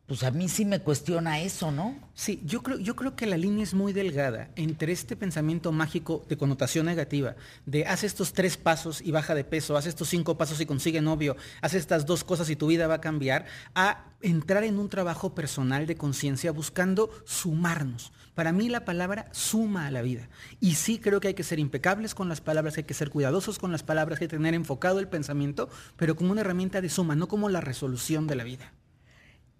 Pues 0.08 0.24
a 0.24 0.32
mí 0.32 0.48
sí 0.48 0.64
me 0.64 0.80
cuestiona 0.80 1.42
eso, 1.42 1.70
¿no? 1.70 1.94
Sí, 2.14 2.42
yo 2.46 2.64
creo, 2.64 2.80
yo 2.80 2.96
creo 2.96 3.18
que 3.18 3.26
la 3.26 3.36
línea 3.36 3.62
es 3.62 3.74
muy 3.74 3.92
delgada 3.92 4.50
entre 4.56 4.94
este 4.94 5.18
pensamiento 5.18 5.74
mágico 5.74 6.26
de 6.30 6.38
connotación 6.38 6.86
negativa, 6.86 7.36
de 7.66 7.86
haz 7.86 8.06
estos 8.06 8.32
tres 8.32 8.56
pasos 8.56 9.02
y 9.02 9.12
baja 9.12 9.36
de 9.36 9.44
peso, 9.44 9.76
haz 9.76 9.86
estos 9.86 10.08
cinco 10.08 10.38
pasos 10.38 10.62
y 10.62 10.66
consigue 10.66 11.02
novio, 11.02 11.36
haz 11.60 11.74
estas 11.74 12.06
dos 12.06 12.24
cosas 12.24 12.50
y 12.50 12.56
tu 12.56 12.68
vida 12.68 12.88
va 12.88 12.96
a 12.96 13.02
cambiar, 13.02 13.48
a 13.76 14.06
entrar 14.22 14.64
en 14.64 14.80
un 14.80 14.88
trabajo 14.88 15.36
personal 15.36 15.88
de 15.88 15.98
conciencia 15.98 16.54
buscando 16.54 17.10
sumarnos. 17.26 18.14
Para 18.34 18.54
mí 18.54 18.70
la 18.70 18.86
palabra 18.86 19.28
suma 19.34 19.88
a 19.88 19.92
la 19.92 20.02
vida. 20.02 20.30
Y 20.62 20.76
sí 20.76 21.00
creo 21.00 21.20
que 21.20 21.28
hay 21.28 21.34
que 21.34 21.44
ser 21.44 21.60
impecables 21.60 22.16
con 22.16 22.30
las 22.30 22.40
palabras, 22.40 22.78
hay 22.78 22.86
que 22.86 22.94
ser 22.94 23.10
cuidadosos 23.10 23.60
con 23.60 23.74
las 23.74 23.84
palabras, 23.84 24.22
hay 24.22 24.28
que 24.30 24.38
tener 24.38 24.54
enfocado 24.54 25.02
el 25.02 25.10
pensamiento, 25.10 25.70
pero 25.98 26.16
como 26.16 26.32
una 26.32 26.42
herramienta 26.42 26.80
de 26.80 26.88
suma, 26.88 27.18
no 27.18 27.28
como 27.28 27.50
la 27.50 27.60
resolución 27.60 28.26
de 28.26 28.36
la 28.38 28.46
vida. 28.46 28.72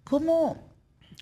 ¿Cómo, 0.08 0.56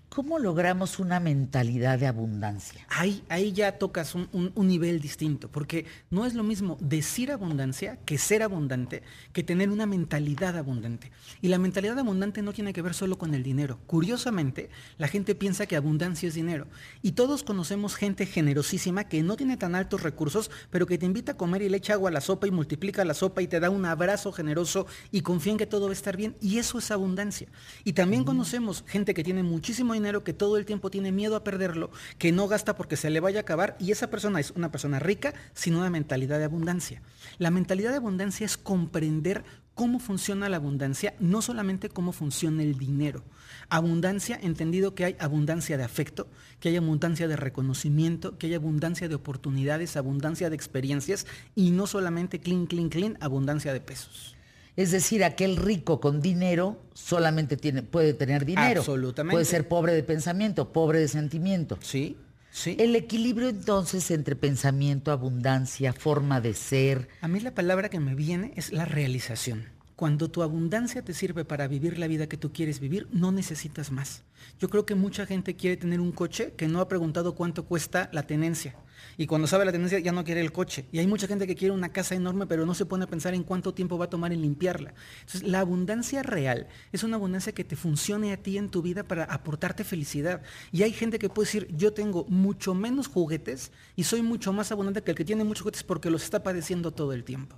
¿Cómo 0.09 0.38
logramos 0.38 0.98
una 0.98 1.20
mentalidad 1.20 1.98
de 1.98 2.07
abundancia? 2.07 2.86
Ahí, 2.88 3.22
ahí 3.28 3.52
ya 3.52 3.72
tocas 3.72 4.14
un, 4.14 4.28
un, 4.32 4.66
nivel 4.66 5.00
distinto, 5.00 5.50
porque 5.50 5.84
no 6.11 6.24
es 6.24 6.32
lo 6.32 6.42
mismo 6.42 6.78
decir 6.80 7.30
abundancia 7.30 7.98
que 8.07 8.16
ser 8.16 8.42
abundante, 8.42 9.02
que 9.34 9.42
tener 9.42 9.68
una 9.68 9.84
mentalidad 9.84 10.57
abundante. 10.57 11.11
Y 11.42 11.48
la 11.48 11.59
mentalidad 11.59 11.98
abundante 11.98 12.40
no 12.40 12.54
tiene 12.54 12.72
que 12.72 12.80
ver 12.80 12.94
solo 12.94 13.18
con 13.18 13.34
el 13.34 13.42
dinero. 13.42 13.78
Curiosamente, 13.86 14.70
la 14.96 15.09
gente 15.09 15.34
piensa 15.34 15.66
que 15.66 15.76
abundancia 15.76 16.28
es 16.28 16.34
dinero. 16.34 16.66
Y 17.02 17.12
todos 17.12 17.42
conocemos 17.42 17.94
gente 17.94 18.24
generosísima 18.24 19.04
que 19.04 19.22
no 19.22 19.36
tiene 19.36 19.59
tan 19.59 19.74
altos 19.74 20.02
recursos, 20.02 20.50
pero 20.70 20.86
que 20.86 20.96
te 20.96 21.04
invita 21.04 21.32
a 21.32 21.36
comer 21.36 21.61
y 21.61 21.68
le 21.68 21.76
echa 21.76 21.92
agua 21.92 22.09
a 22.09 22.12
la 22.12 22.22
sopa 22.22 22.46
y 22.46 22.52
multiplica 22.52 23.04
la 23.04 23.12
sopa 23.12 23.42
y 23.42 23.48
te 23.48 23.61
da 23.61 23.68
un 23.68 23.84
abrazo 23.84 24.32
generoso 24.32 24.86
y 25.11 25.20
confía 25.20 25.52
en 25.52 25.59
que 25.59 25.66
todo 25.66 25.86
va 25.86 25.90
a 25.90 25.92
estar 25.92 26.16
bien. 26.16 26.36
Y 26.40 26.57
eso 26.57 26.78
es 26.78 26.90
abundancia. 26.90 27.48
Y 27.84 27.92
también 27.92 28.24
conocemos 28.24 28.82
gente 28.86 29.12
que 29.12 29.24
tiene 29.24 29.42
muchísimo 29.42 29.94
dinero, 29.97 30.24
que 30.24 30.32
todo 30.32 30.57
el 30.57 30.66
tiempo 30.66 30.90
tiene 30.90 31.12
miedo 31.12 31.36
a 31.36 31.44
perderlo, 31.44 31.90
que 32.18 32.32
no 32.32 32.49
gasta 32.49 32.76
porque 32.76 32.97
se 32.97 33.11
le 33.11 33.20
vaya 33.20 33.40
a 33.40 33.42
acabar 33.42 33.76
y 33.80 33.90
esa 33.90 34.09
persona 34.09 34.40
es 34.40 34.53
una 34.53 34.70
persona 34.70 34.99
rica 34.99 35.34
sin 35.55 35.74
una 35.74 35.90
mentalidad 35.90 36.38
de 36.38 36.44
abundancia. 36.44 37.03
La 37.38 37.51
mentalidad 37.51 37.90
de 37.90 37.97
abundancia 37.97 38.47
es 38.47 38.57
comprender 38.57 39.44
cómo 39.74 39.99
funciona 39.99 40.49
la 40.49 40.57
abundancia, 40.57 41.14
no 41.20 41.42
solamente 41.42 41.90
cómo 41.90 42.12
funciona 42.12 42.62
el 42.62 42.78
dinero. 42.78 43.24
Abundancia, 43.68 44.38
entendido 44.40 44.94
que 44.94 45.05
hay 45.05 45.16
abundancia 45.18 45.76
de 45.76 45.84
afecto, 45.84 46.28
que 46.61 46.70
hay 46.70 46.76
abundancia 46.76 47.28
de 47.28 47.36
reconocimiento, 47.36 48.38
que 48.38 48.47
hay 48.47 48.55
abundancia 48.55 49.09
de 49.09 49.14
oportunidades, 49.14 49.97
abundancia 49.97 50.49
de 50.49 50.57
experiencias 50.57 51.26
y 51.55 51.72
no 51.72 51.86
solamente 51.86 52.40
clean, 52.40 52.66
clean, 52.66 52.88
clean, 52.88 53.18
abundancia 53.20 53.72
de 53.72 53.80
pesos. 53.80 54.36
Es 54.77 54.91
decir, 54.91 55.24
aquel 55.24 55.57
rico 55.57 56.01
con 56.01 56.20
dinero 56.20 56.79
solamente 56.93 57.57
tiene, 57.57 57.83
puede 57.83 58.12
tener 58.12 58.45
dinero. 58.45 58.81
Absolutamente. 58.81 59.35
Puede 59.35 59.45
ser 59.47 59.68
pobre 59.68 59.95
de 59.95 60.03
pensamiento, 60.03 60.72
pobre 60.72 61.01
de 61.01 61.09
sentimiento. 61.09 61.79
Sí, 61.81 62.16
sí. 62.51 62.77
El 62.79 62.95
equilibrio 62.95 63.49
entonces 63.49 64.11
entre 64.11 64.37
pensamiento, 64.37 65.12
abundancia, 65.12 65.95
forma 65.95 66.43
de 66.43 66.53
ser. 66.53 67.09
A 67.22 67.29
mí 67.29 67.41
la 67.41 67.55
palabra 67.55 67.89
que 67.89 68.01
me 68.01 68.14
viene 68.14 68.53
es 68.57 68.70
la 68.70 68.85
realización. 68.85 69.64
Cuando 69.97 70.31
tu 70.31 70.43
abundancia 70.43 71.01
te 71.01 71.14
sirve 71.14 71.47
para 71.47 71.68
vivir 71.68 71.99
la 71.99 72.07
vida 72.07 72.27
que 72.27 72.37
tú 72.37 72.53
quieres 72.53 72.81
vivir, 72.81 73.09
no 73.12 73.33
necesitas 73.33 73.91
más. 73.91 74.24
Yo 74.61 74.68
creo 74.68 74.85
que 74.85 74.95
mucha 74.95 75.24
gente 75.24 75.57
quiere 75.57 75.79
tener 75.79 76.01
un 76.01 76.12
coche 76.12 76.53
que 76.55 76.68
no 76.68 76.81
ha 76.81 76.89
preguntado 76.89 77.35
cuánto 77.35 77.64
cuesta 77.64 78.11
la 78.12 78.27
tenencia. 78.27 78.74
Y 79.16 79.26
cuando 79.26 79.47
sabe 79.47 79.64
la 79.64 79.72
tenencia 79.72 79.99
ya 79.99 80.12
no 80.12 80.24
quiere 80.24 80.40
el 80.40 80.53
coche. 80.53 80.86
Y 80.92 80.99
hay 80.99 81.07
mucha 81.07 81.26
gente 81.26 81.47
que 81.47 81.55
quiere 81.55 81.72
una 81.72 81.90
casa 81.90 82.14
enorme, 82.14 82.47
pero 82.47 82.66
no 82.66 82.74
se 82.74 82.86
pone 82.86 83.05
a 83.05 83.07
pensar 83.07 83.34
en 83.34 83.42
cuánto 83.42 83.72
tiempo 83.74 83.99
va 83.99 84.07
a 84.07 84.11
tomar 84.11 84.32
en 84.32 84.42
limpiarla. 84.42 84.94
Entonces, 85.20 85.42
la 85.44 85.61
abundancia 85.61 86.22
real 86.22 86.66
es 86.92 87.03
una 87.03 87.16
abundancia 87.16 87.53
que 87.53 87.64
te 87.64 87.76
funcione 87.76 88.32
a 88.32 88.36
ti 88.36 88.59
en 88.59 88.68
tu 88.68 88.82
vida 88.82 89.03
para 89.03 89.24
aportarte 89.24 89.84
felicidad. 89.84 90.42
Y 90.72 90.82
hay 90.82 90.92
gente 90.92 91.18
que 91.18 91.28
puede 91.28 91.47
decir, 91.47 91.68
yo 91.76 91.92
tengo 91.92 92.24
mucho 92.28 92.74
menos 92.74 93.09
juguetes 93.09 93.72
y 93.94 94.05
soy 94.05 94.22
mucho 94.22 94.53
más 94.53 94.72
abundante 94.72 95.03
que 95.03 95.11
el 95.12 95.16
que 95.16 95.24
tiene 95.24 95.44
muchos 95.44 95.62
juguetes 95.62 95.82
porque 95.82 96.11
los 96.11 96.24
está 96.24 96.42
padeciendo 96.42 96.92
todo 96.92 97.12
el 97.12 97.24
tiempo. 97.24 97.57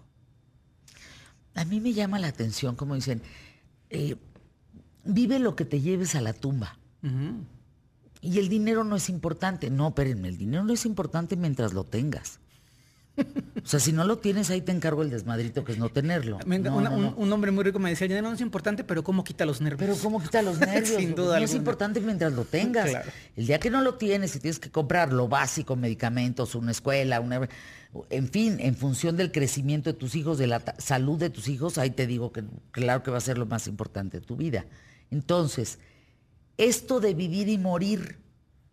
A 1.55 1.65
mí 1.65 1.81
me 1.81 1.93
llama 1.93 2.19
la 2.19 2.29
atención, 2.29 2.77
como 2.77 2.95
dicen, 2.95 3.21
eh, 3.91 4.17
vive 5.05 5.39
lo 5.39 5.57
que 5.57 5.65
te 5.65 5.81
lleves 5.81 6.15
a 6.15 6.21
la 6.21 6.33
tumba. 6.33 6.79
Y 8.21 8.39
el 8.39 8.49
dinero 8.49 8.85
no 8.85 8.97
es 8.97 9.09
importante. 9.09 9.71
No, 9.71 9.89
espérenme, 9.89 10.29
el 10.29 10.39
dinero 10.39 10.65
no 10.65 10.73
es 10.73 10.85
importante 10.87 11.37
mientras 11.37 11.73
lo 11.73 11.85
tengas. 11.85 12.41
O 13.65 13.67
sea, 13.71 13.81
si 13.81 13.93
no 13.93 14.05
lo 14.05 14.19
tienes, 14.19 14.51
ahí 14.51 14.61
te 14.61 14.73
encargo 14.73 15.03
el 15.03 15.11
desmadrito 15.11 15.65
que 15.65 15.73
es 15.73 15.79
no 15.79 15.89
tenerlo. 15.89 16.39
Un, 16.47 17.33
hombre 17.33 17.51
muy 17.51 17.65
rico 17.65 17.79
me 17.79 17.91
decía, 17.91 18.07
el 18.07 18.11
dinero 18.11 18.29
no 18.29 18.35
es 18.35 18.41
importante, 18.41 18.85
pero 18.85 19.03
¿cómo 19.03 19.25
quita 19.25 19.45
los 19.45 19.61
nervios? 19.61 19.91
Pero 19.91 20.03
¿cómo 20.03 20.23
quita 20.23 20.41
los 20.43 20.59
nervios? 20.61 20.97
Sin 20.97 21.15
duda. 21.15 21.39
No 21.39 21.45
es 21.45 21.55
importante 21.55 22.01
mientras 22.01 22.33
lo 22.33 22.45
tengas. 22.45 22.91
El 23.37 23.47
día 23.47 23.59
que 23.59 23.71
no 23.71 23.83
lo 23.83 23.95
tienes 23.95 24.35
y 24.37 24.41
tienes 24.41 24.59
que 24.59 24.71
comprar 24.71 25.13
lo 25.13 25.29
básico, 25.29 25.77
medicamentos, 25.77 26.55
una 26.55 26.71
escuela, 26.71 27.21
una... 27.21 27.49
En 28.11 28.29
fin, 28.29 28.59
en 28.61 28.77
función 28.77 29.17
del 29.17 29.33
crecimiento 29.33 29.91
de 29.91 29.99
tus 29.99 30.15
hijos, 30.15 30.39
de 30.39 30.47
la 30.47 30.63
salud 30.79 31.19
de 31.19 31.31
tus 31.31 31.49
hijos, 31.49 31.79
ahí 31.79 31.91
te 31.91 32.07
digo 32.07 32.33
que 32.33 32.45
claro 32.71 33.03
que 33.03 33.11
va 33.11 33.17
a 33.17 33.23
ser 33.23 33.39
lo 33.39 33.47
más 33.47 33.67
importante 33.67 34.21
de 34.21 34.27
tu 34.27 34.37
vida. 34.37 34.67
Entonces, 35.11 35.79
esto 36.59 37.01
de 37.01 37.15
vivir 37.15 37.49
y 37.49 37.57
morir 37.57 38.19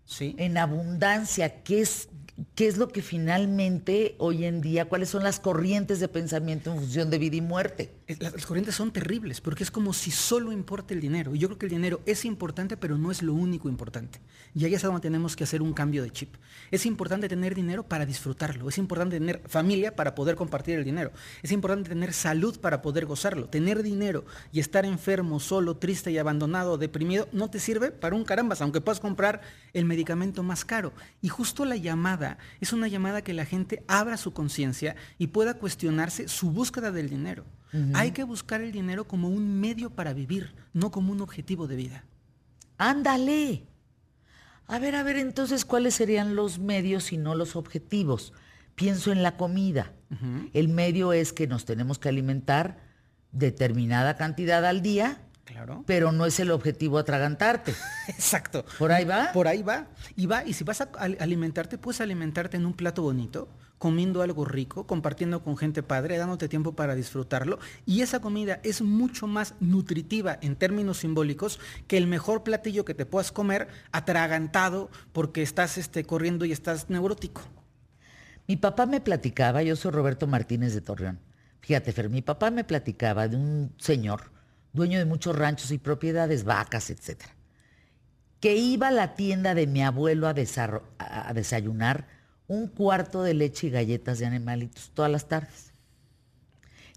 ¿Sí? 0.04 0.36
en 0.38 0.58
abundancia, 0.58 1.64
¿qué 1.64 1.82
es 1.82 2.10
¿Qué 2.54 2.68
es 2.68 2.78
lo 2.78 2.90
que 2.90 3.02
finalmente 3.02 4.16
hoy 4.18 4.44
en 4.44 4.60
día, 4.60 4.90
cuáles 4.90 5.08
son 5.08 5.24
las 5.24 5.40
corrientes 5.40 6.02
de 6.02 6.10
pensamiento 6.10 6.70
en 6.70 6.80
función 6.80 7.10
de 7.10 7.18
vida 7.18 7.38
y 7.38 7.42
muerte? 7.42 7.94
Las, 8.20 8.46
corrientes 8.46 8.76
son 8.76 8.92
terribles, 8.92 9.40
porque 9.40 9.64
es 9.64 9.72
como 9.72 9.94
si 9.94 10.12
solo 10.12 10.52
importa 10.52 10.94
el 10.94 11.00
dinero. 11.00 11.34
Y 11.34 11.40
yo 11.40 11.48
creo 11.48 11.58
que 11.58 11.66
el 11.68 11.72
dinero 11.72 12.02
es 12.06 12.26
importante, 12.26 12.76
pero 12.76 12.98
no 12.98 13.10
es 13.10 13.24
lo 13.24 13.34
único 13.34 13.70
importante. 13.70 14.20
Y 14.54 14.66
ahí 14.66 14.74
es 14.74 14.82
donde 14.82 15.00
tenemos 15.00 15.38
que 15.38 15.46
hacer 15.46 15.62
un 15.62 15.72
cambio 15.72 16.04
de 16.04 16.12
chip. 16.12 16.36
Es 16.72 16.86
importante 16.86 17.30
tener 17.30 17.56
dinero 17.56 17.84
para 17.84 18.06
disfrutarlo. 18.06 18.68
Es 18.68 18.78
importante 18.78 19.18
tener 19.18 19.42
familia 19.48 19.96
para 19.96 20.14
poder 20.14 20.36
compartir 20.36 20.76
el 20.76 20.84
dinero. 20.84 21.14
Es 21.42 21.54
importante 21.54 21.88
tener 21.88 22.12
salud 22.12 22.60
para 22.60 22.82
poder 22.82 23.06
gozarlo. 23.06 23.48
Tener 23.48 23.82
dinero 23.82 24.26
y 24.52 24.60
estar 24.60 24.84
enfermo, 24.84 25.40
solo, 25.40 25.78
triste 25.78 26.12
y 26.12 26.18
abandonado, 26.18 26.78
deprimido, 26.78 27.30
no 27.32 27.50
te 27.50 27.62
sirve 27.62 27.92
para 27.92 28.16
un 28.16 28.26
carambas, 28.26 28.62
aunque 28.62 28.82
puedas 28.82 29.00
comprar 29.00 29.40
el 29.72 29.86
medicamento 29.86 30.44
más 30.44 30.66
caro. 30.66 30.92
Y 31.22 31.30
justo 31.30 31.64
la 31.64 31.78
llamada 31.78 32.25
es 32.62 32.74
una 32.74 32.88
llamada 32.88 33.24
que 33.24 33.34
la 33.34 33.46
gente 33.46 33.84
abra 33.88 34.18
su 34.18 34.34
conciencia 34.34 34.96
y 35.18 35.28
pueda 35.28 35.56
cuestionarse 35.56 36.28
su 36.28 36.52
búsqueda 36.52 36.92
del 36.92 37.10
dinero. 37.10 37.46
Hay 37.94 38.12
que 38.12 38.24
buscar 38.24 38.62
el 38.62 38.72
dinero 38.72 39.06
como 39.06 39.28
un 39.28 39.60
medio 39.60 39.90
para 39.90 40.14
vivir, 40.14 40.56
no 40.72 40.92
como 40.92 41.12
un 41.12 41.20
objetivo 41.20 41.68
de 41.68 41.76
vida. 41.76 42.06
Ándale. 42.78 43.66
A 44.68 44.80
ver, 44.80 44.96
a 44.96 45.04
ver, 45.04 45.18
entonces, 45.18 45.66
¿cuáles 45.66 45.94
serían 45.94 46.36
los 46.36 46.58
medios 46.58 47.12
y 47.12 47.18
no 47.18 47.36
los 47.36 47.58
objetivos? 47.58 48.32
Pienso 48.76 49.12
en 49.12 49.24
la 49.24 49.36
comida. 49.36 49.92
El 50.54 50.70
medio 50.70 51.12
es 51.12 51.34
que 51.34 51.48
nos 51.48 51.66
tenemos 51.66 52.00
que 52.00 52.08
alimentar 52.08 52.80
determinada 53.34 54.16
cantidad 54.16 54.66
al 54.66 54.82
día 54.82 55.20
Claro. 55.56 55.86
Pero 55.88 56.12
no 56.12 56.26
es 56.26 56.38
el 56.42 56.52
objetivo 56.52 56.98
atragantarte. 56.98 57.74
Exacto. 58.10 58.66
¿Por 58.78 58.92
ahí 58.92 59.06
va? 59.06 59.32
Por 59.32 59.48
ahí 59.48 59.64
va. 59.64 59.88
Y 60.18 60.26
va, 60.26 60.44
y 60.44 60.52
si 60.52 60.66
vas 60.66 60.82
a 60.82 60.90
alimentarte, 61.00 61.78
puedes 61.78 62.02
alimentarte 62.02 62.58
en 62.58 62.66
un 62.66 62.74
plato 62.74 63.04
bonito, 63.04 63.48
comiendo 63.78 64.22
algo 64.22 64.44
rico, 64.44 64.86
compartiendo 64.86 65.46
con 65.46 65.56
gente 65.56 65.82
padre, 65.82 66.18
dándote 66.18 66.50
tiempo 66.50 66.76
para 66.76 66.94
disfrutarlo. 66.94 67.58
Y 67.86 68.02
esa 68.02 68.20
comida 68.20 68.60
es 68.64 68.82
mucho 68.82 69.28
más 69.28 69.56
nutritiva 69.62 70.38
en 70.42 70.58
términos 70.58 70.98
simbólicos 70.98 71.62
que 71.88 71.96
el 71.96 72.08
mejor 72.08 72.44
platillo 72.44 72.84
que 72.84 72.94
te 72.94 73.06
puedas 73.06 73.32
comer 73.32 73.70
atragantado 73.94 74.90
porque 75.14 75.42
estás 75.42 75.78
este, 75.78 76.04
corriendo 76.04 76.44
y 76.44 76.52
estás 76.52 76.90
neurótico. 76.90 77.44
Mi 78.46 78.58
papá 78.58 78.86
me 78.88 79.00
platicaba, 79.00 79.64
yo 79.64 79.78
soy 79.78 79.92
Roberto 79.92 80.28
Martínez 80.28 80.74
de 80.74 80.82
Torreón. 80.82 81.22
Fíjate, 81.62 81.94
Fer, 81.94 82.10
mi 82.10 82.22
papá 82.22 82.52
me 82.52 82.66
platicaba 82.66 83.30
de 83.30 83.38
un 83.38 83.74
señor 83.78 84.35
dueño 84.76 85.00
de 85.00 85.06
muchos 85.06 85.36
ranchos 85.36 85.72
y 85.72 85.78
propiedades, 85.78 86.44
vacas, 86.44 86.90
etc. 86.90 87.24
Que 88.40 88.56
iba 88.56 88.90
a 88.90 88.92
la 88.92 89.16
tienda 89.16 89.56
de 89.56 89.68
mi 89.68 89.84
abuelo 89.84 90.28
a, 90.28 90.36
a 91.08 91.34
desayunar 91.34 92.08
un 92.48 92.68
cuarto 92.68 93.24
de 93.24 93.34
leche 93.34 93.68
y 93.68 93.70
galletas 93.72 94.20
de 94.20 94.26
animalitos 94.26 94.92
todas 94.94 95.12
las 95.12 95.28
tardes. 95.28 95.72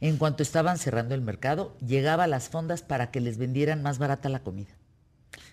En 0.00 0.16
cuanto 0.16 0.42
estaban 0.42 0.78
cerrando 0.78 1.14
el 1.14 1.22
mercado, 1.22 1.76
llegaba 1.84 2.24
a 2.24 2.28
las 2.28 2.48
fondas 2.48 2.82
para 2.82 3.10
que 3.10 3.20
les 3.20 3.38
vendieran 3.38 3.82
más 3.82 3.98
barata 3.98 4.28
la 4.28 4.40
comida. 4.40 4.70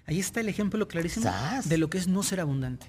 Ahí 0.06 0.20
está 0.20 0.40
el 0.40 0.50
ejemplo 0.50 0.88
clarísimo 0.88 1.32
de 1.64 1.78
lo 1.78 1.90
que 1.90 1.98
es 1.98 2.08
no 2.08 2.22
ser 2.22 2.40
abundante. 2.40 2.88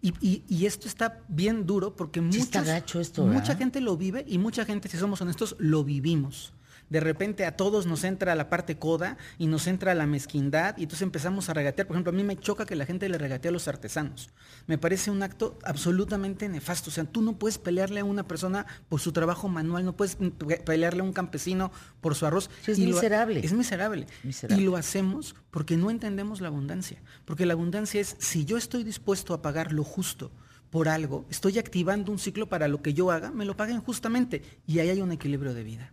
Y, 0.00 0.64
esto 0.64 0.86
está 0.86 1.24
bien 1.26 1.66
duro 1.66 1.96
porque 1.96 2.20
mucha 2.20 3.56
gente 3.56 3.80
lo 3.80 3.96
vive 3.96 4.24
y 4.28 4.38
mucha 4.38 4.64
gente, 4.64 4.88
si 4.88 4.96
somos 4.96 5.20
honestos, 5.20 5.56
lo 5.58 5.82
vivimos 5.82 6.52
de 6.90 7.00
repente 7.00 7.44
a 7.44 7.56
todos 7.56 7.86
nos 7.86 8.04
entra 8.04 8.34
la 8.34 8.48
parte 8.48 8.78
coda 8.78 9.18
y 9.38 9.46
nos 9.46 9.66
entra 9.66 9.94
la 9.94 10.06
mezquindad 10.06 10.76
y 10.78 10.84
entonces 10.84 11.02
empezamos 11.02 11.48
a 11.48 11.54
regatear. 11.54 11.86
Por 11.86 11.96
ejemplo, 11.96 12.12
a 12.12 12.16
mí 12.16 12.24
me 12.24 12.36
choca 12.36 12.66
que 12.66 12.76
la 12.76 12.86
gente 12.86 13.08
le 13.08 13.18
regatee 13.18 13.48
a 13.48 13.52
los 13.52 13.68
artesanos. 13.68 14.30
Me 14.66 14.78
parece 14.78 15.10
un 15.10 15.22
acto 15.22 15.58
absolutamente 15.64 16.48
nefasto. 16.48 16.90
O 16.90 16.92
sea, 16.92 17.04
tú 17.04 17.22
no 17.22 17.38
puedes 17.38 17.58
pelearle 17.58 18.00
a 18.00 18.04
una 18.04 18.26
persona 18.26 18.66
por 18.88 19.00
su 19.00 19.12
trabajo 19.12 19.48
manual, 19.48 19.84
no 19.84 19.96
puedes 19.96 20.16
pelearle 20.64 21.00
a 21.00 21.04
un 21.04 21.12
campesino 21.12 21.70
por 22.00 22.14
su 22.14 22.26
arroz. 22.26 22.50
es, 22.66 22.78
miserable. 22.78 23.40
es 23.44 23.52
miserable. 23.52 24.06
Y 24.50 24.60
lo 24.60 24.76
hacemos 24.76 25.34
porque 25.50 25.76
no 25.76 25.90
entendemos 25.90 26.40
la 26.40 26.48
abundancia. 26.48 27.02
Porque 27.24 27.46
la 27.46 27.54
abundancia 27.54 28.00
es, 28.00 28.16
si 28.18 28.44
yo 28.44 28.56
estoy 28.56 28.84
dispuesto 28.84 29.34
a 29.34 29.42
pagar 29.42 29.72
lo 29.72 29.84
justo, 29.84 30.30
por 30.70 30.88
algo, 30.88 31.24
estoy 31.30 31.58
activando 31.58 32.12
un 32.12 32.18
ciclo 32.18 32.48
para 32.48 32.68
lo 32.68 32.82
que 32.82 32.92
yo 32.92 33.10
haga, 33.10 33.30
me 33.30 33.46
lo 33.46 33.56
paguen 33.56 33.80
justamente. 33.80 34.42
Y 34.66 34.80
ahí 34.80 34.90
hay 34.90 35.00
un 35.00 35.12
equilibrio 35.12 35.54
de 35.54 35.64
vida. 35.64 35.92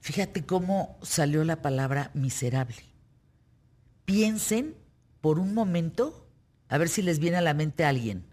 Fíjate 0.00 0.44
cómo 0.44 0.98
salió 1.02 1.44
la 1.44 1.62
palabra 1.62 2.10
miserable. 2.14 2.82
Piensen 4.04 4.74
por 5.20 5.38
un 5.38 5.54
momento, 5.54 6.26
a 6.68 6.78
ver 6.78 6.88
si 6.88 7.02
les 7.02 7.18
viene 7.18 7.36
a 7.36 7.42
la 7.42 7.54
mente 7.54 7.84
alguien, 7.84 8.24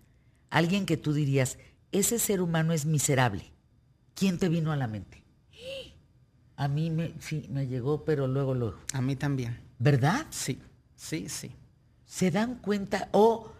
alguien 0.49 0.85
que 0.85 0.97
tú 0.97 1.13
dirías, 1.13 1.57
ese 1.91 2.19
ser 2.19 2.41
humano 2.41 2.73
es 2.73 2.85
miserable. 2.85 3.51
¿Quién 4.15 4.39
te 4.39 4.49
vino 4.49 4.71
a 4.71 4.77
la 4.77 4.87
mente? 4.87 5.23
A 6.55 6.67
mí 6.67 6.89
me, 6.89 7.13
sí, 7.19 7.45
me 7.51 7.67
llegó, 7.67 8.03
pero 8.03 8.27
luego, 8.27 8.55
luego. 8.55 8.79
A 8.93 9.01
mí 9.01 9.15
también. 9.15 9.59
¿Verdad? 9.77 10.25
Sí, 10.31 10.59
sí, 10.95 11.29
sí. 11.29 11.51
¿Se 12.03 12.31
dan 12.31 12.55
cuenta? 12.55 13.09
O 13.11 13.51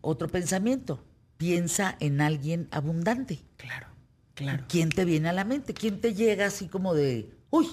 otro 0.00 0.28
pensamiento, 0.28 1.04
piensa 1.36 1.94
en 2.00 2.22
alguien 2.22 2.68
abundante. 2.70 3.44
Claro. 3.58 3.88
Claro. 4.42 4.64
¿Quién 4.68 4.90
te 4.90 5.04
viene 5.04 5.28
a 5.28 5.32
la 5.32 5.44
mente? 5.44 5.74
¿Quién 5.74 6.00
te 6.00 6.14
llega 6.14 6.46
así 6.46 6.68
como 6.68 6.94
de, 6.94 7.32
uy, 7.50 7.68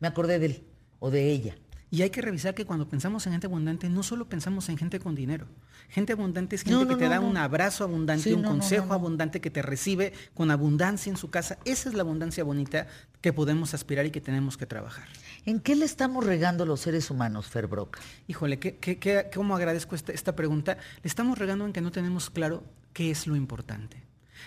me 0.00 0.08
acordé 0.08 0.38
de 0.38 0.46
él 0.46 0.64
o 0.98 1.10
de 1.10 1.30
ella? 1.30 1.56
Y 1.92 2.00
hay 2.00 2.08
que 2.08 2.22
revisar 2.22 2.54
que 2.54 2.64
cuando 2.64 2.88
pensamos 2.88 3.26
en 3.26 3.32
gente 3.32 3.48
abundante, 3.48 3.90
no 3.90 4.02
solo 4.02 4.26
pensamos 4.26 4.66
en 4.70 4.78
gente 4.78 4.98
con 4.98 5.14
dinero. 5.14 5.46
Gente 5.90 6.14
abundante 6.14 6.56
es 6.56 6.62
gente 6.62 6.88
que 6.88 6.96
te 6.96 7.06
da 7.06 7.20
un 7.20 7.36
abrazo 7.36 7.84
abundante, 7.84 8.32
un 8.32 8.42
consejo 8.42 8.94
abundante, 8.94 9.42
que 9.42 9.50
te 9.50 9.60
recibe 9.60 10.14
con 10.32 10.50
abundancia 10.50 11.10
en 11.10 11.18
su 11.18 11.28
casa. 11.28 11.58
Esa 11.66 11.90
es 11.90 11.94
la 11.94 12.00
abundancia 12.00 12.44
bonita 12.44 12.86
que 13.20 13.34
podemos 13.34 13.74
aspirar 13.74 14.06
y 14.06 14.10
que 14.10 14.22
tenemos 14.22 14.56
que 14.56 14.64
trabajar. 14.64 15.06
¿En 15.44 15.60
qué 15.60 15.76
le 15.76 15.84
estamos 15.84 16.24
regando 16.24 16.64
los 16.64 16.80
seres 16.80 17.10
humanos, 17.10 17.48
Fer 17.48 17.66
Broca? 17.66 18.00
Híjole, 18.26 18.58
¿qué, 18.58 19.30
cómo 19.34 19.54
agradezco 19.54 19.94
esta, 19.94 20.12
esta 20.12 20.34
pregunta? 20.34 20.78
Le 21.02 21.08
estamos 21.08 21.36
regando 21.36 21.66
en 21.66 21.74
que 21.74 21.82
no 21.82 21.92
tenemos 21.92 22.30
claro 22.30 22.64
qué 22.94 23.10
es 23.10 23.26
lo 23.26 23.36
importante. 23.36 24.02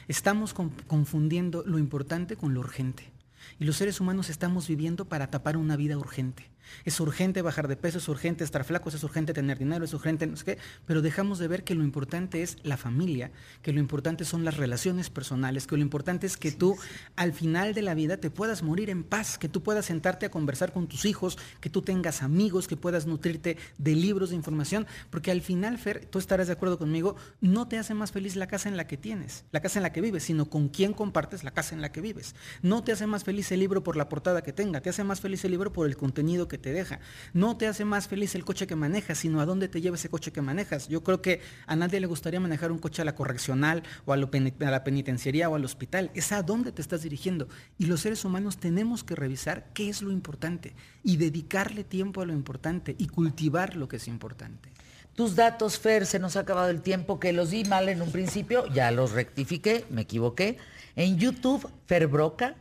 Estamos 0.07 0.53
confundiendo 0.53 1.63
lo 1.65 1.79
importante 1.79 2.35
con 2.35 2.53
lo 2.53 2.59
urgente. 2.59 3.11
Y 3.59 3.65
los 3.65 3.77
seres 3.77 3.99
humanos 3.99 4.29
estamos 4.29 4.67
viviendo 4.67 5.05
para 5.05 5.27
tapar 5.27 5.57
una 5.57 5.75
vida 5.75 5.97
urgente. 5.97 6.49
Es 6.83 6.99
urgente 6.99 7.41
bajar 7.41 7.67
de 7.67 7.75
peso, 7.75 7.97
es 7.97 8.07
urgente 8.07 8.43
estar 8.43 8.63
flacos, 8.63 8.93
es 8.93 9.03
urgente 9.03 9.33
tener 9.33 9.57
dinero, 9.57 9.85
es 9.85 9.93
urgente 9.93 10.27
no 10.27 10.37
sé 10.37 10.45
qué, 10.45 10.57
pero 10.85 11.01
dejamos 11.01 11.39
de 11.39 11.47
ver 11.47 11.63
que 11.63 11.75
lo 11.75 11.83
importante 11.83 12.41
es 12.41 12.57
la 12.63 12.77
familia, 12.77 13.31
que 13.61 13.73
lo 13.73 13.79
importante 13.79 14.25
son 14.25 14.45
las 14.45 14.57
relaciones 14.57 15.09
personales, 15.09 15.67
que 15.67 15.75
lo 15.75 15.81
importante 15.81 16.27
es 16.27 16.37
que 16.37 16.51
tú 16.51 16.77
al 17.15 17.33
final 17.33 17.73
de 17.73 17.81
la 17.81 17.93
vida 17.93 18.17
te 18.17 18.29
puedas 18.29 18.63
morir 18.63 18.89
en 18.89 19.03
paz, 19.03 19.37
que 19.37 19.49
tú 19.49 19.63
puedas 19.63 19.85
sentarte 19.85 20.25
a 20.25 20.31
conversar 20.31 20.73
con 20.73 20.87
tus 20.87 21.05
hijos, 21.05 21.37
que 21.61 21.69
tú 21.69 21.81
tengas 21.81 22.21
amigos, 22.21 22.67
que 22.67 22.77
puedas 22.77 23.05
nutrirte 23.05 23.57
de 23.77 23.95
libros 23.95 24.29
de 24.29 24.35
información, 24.35 24.87
porque 25.09 25.31
al 25.31 25.41
final, 25.41 25.77
Fer, 25.77 26.05
tú 26.05 26.19
estarás 26.19 26.47
de 26.47 26.53
acuerdo 26.53 26.77
conmigo, 26.77 27.15
no 27.41 27.67
te 27.67 27.77
hace 27.77 27.93
más 27.93 28.11
feliz 28.11 28.35
la 28.35 28.47
casa 28.47 28.69
en 28.69 28.77
la 28.77 28.87
que 28.87 28.97
tienes, 28.97 29.45
la 29.51 29.61
casa 29.61 29.79
en 29.79 29.83
la 29.83 29.91
que 29.91 30.01
vives, 30.01 30.23
sino 30.23 30.49
con 30.49 30.69
quién 30.69 30.93
compartes 30.93 31.43
la 31.43 31.51
casa 31.51 31.75
en 31.75 31.81
la 31.81 31.91
que 31.91 32.01
vives. 32.01 32.35
No 32.61 32.83
te 32.83 32.91
hace 32.91 33.07
más 33.07 33.23
feliz 33.23 33.51
el 33.51 33.59
libro 33.59 33.83
por 33.83 33.95
la 33.95 34.09
portada 34.09 34.41
que 34.41 34.53
tenga, 34.53 34.81
te 34.81 34.89
hace 34.89 35.03
más 35.03 35.21
feliz 35.21 35.43
el 35.45 35.51
libro 35.51 35.71
por 35.71 35.87
el 35.87 35.97
contenido 35.97 36.47
que 36.47 36.54
te 36.57 36.73
deja. 36.73 36.99
No 37.33 37.57
te 37.57 37.67
hace 37.67 37.85
más 37.85 38.07
feliz 38.07 38.35
el 38.35 38.45
coche 38.45 38.67
que 38.67 38.75
manejas, 38.75 39.19
sino 39.19 39.39
a 39.41 39.45
dónde 39.45 39.67
te 39.67 39.81
lleva 39.81 39.95
ese 39.95 40.09
coche 40.09 40.31
que 40.31 40.41
manejas. 40.41 40.87
Yo 40.87 41.03
creo 41.03 41.21
que 41.21 41.41
a 41.67 41.75
nadie 41.75 41.99
le 41.99 42.07
gustaría 42.07 42.39
manejar 42.39 42.71
un 42.71 42.79
coche 42.79 43.01
a 43.01 43.05
la 43.05 43.15
correccional 43.15 43.83
o 44.05 44.13
a, 44.13 44.17
la 44.17 44.83
penitenciaría 44.83 45.49
o 45.49 45.55
al 45.55 45.65
hospital. 45.65 46.11
Es 46.13 46.31
a 46.31 46.43
dónde 46.43 46.71
te 46.71 46.81
estás 46.81 47.03
dirigiendo. 47.03 47.47
Y 47.77 47.85
los 47.85 48.01
seres 48.01 48.25
humanos 48.25 48.57
tenemos 48.57 49.03
que 49.03 49.15
revisar 49.15 49.67
qué 49.73 49.89
es 49.89 50.01
lo 50.01 50.11
importante 50.11 50.73
y 51.03 51.17
dedicarle 51.17 51.83
tiempo 51.83 52.21
a 52.21 52.25
lo 52.25 52.33
importante 52.33 52.95
y 52.97 53.07
cultivar 53.07 53.75
lo 53.75 53.87
que 53.87 53.97
es 53.97 54.07
importante. 54.07 54.71
Tus 55.15 55.35
datos, 55.35 55.79
Fer, 55.79 56.05
se 56.05 56.19
nos 56.19 56.35
ha 56.35 56.41
acabado 56.41 56.69
el 56.69 56.81
tiempo 56.81 57.21
que 57.21 57.31
los 57.31 57.51
di 57.51 57.63
mal 57.63 57.87
en 57.87 58.01
un 58.01 58.11
principio, 58.11 58.67
ya 58.73 58.91
los 58.91 59.11
rectifiqué, 59.13 59.85
me 59.89 60.01
equivoqué. 60.01 60.57
En 60.97 61.17
YouTube, 61.17 61.69
Fer 61.85 62.07
Broca, 62.07 62.57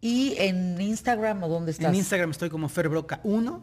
y 0.00 0.34
en 0.38 0.80
Instagram, 0.80 1.42
¿o 1.42 1.48
dónde 1.48 1.72
estás? 1.72 1.86
En 1.86 1.94
Instagram 1.94 2.30
estoy 2.30 2.50
como 2.50 2.68
Ferbroca1, 2.68 3.62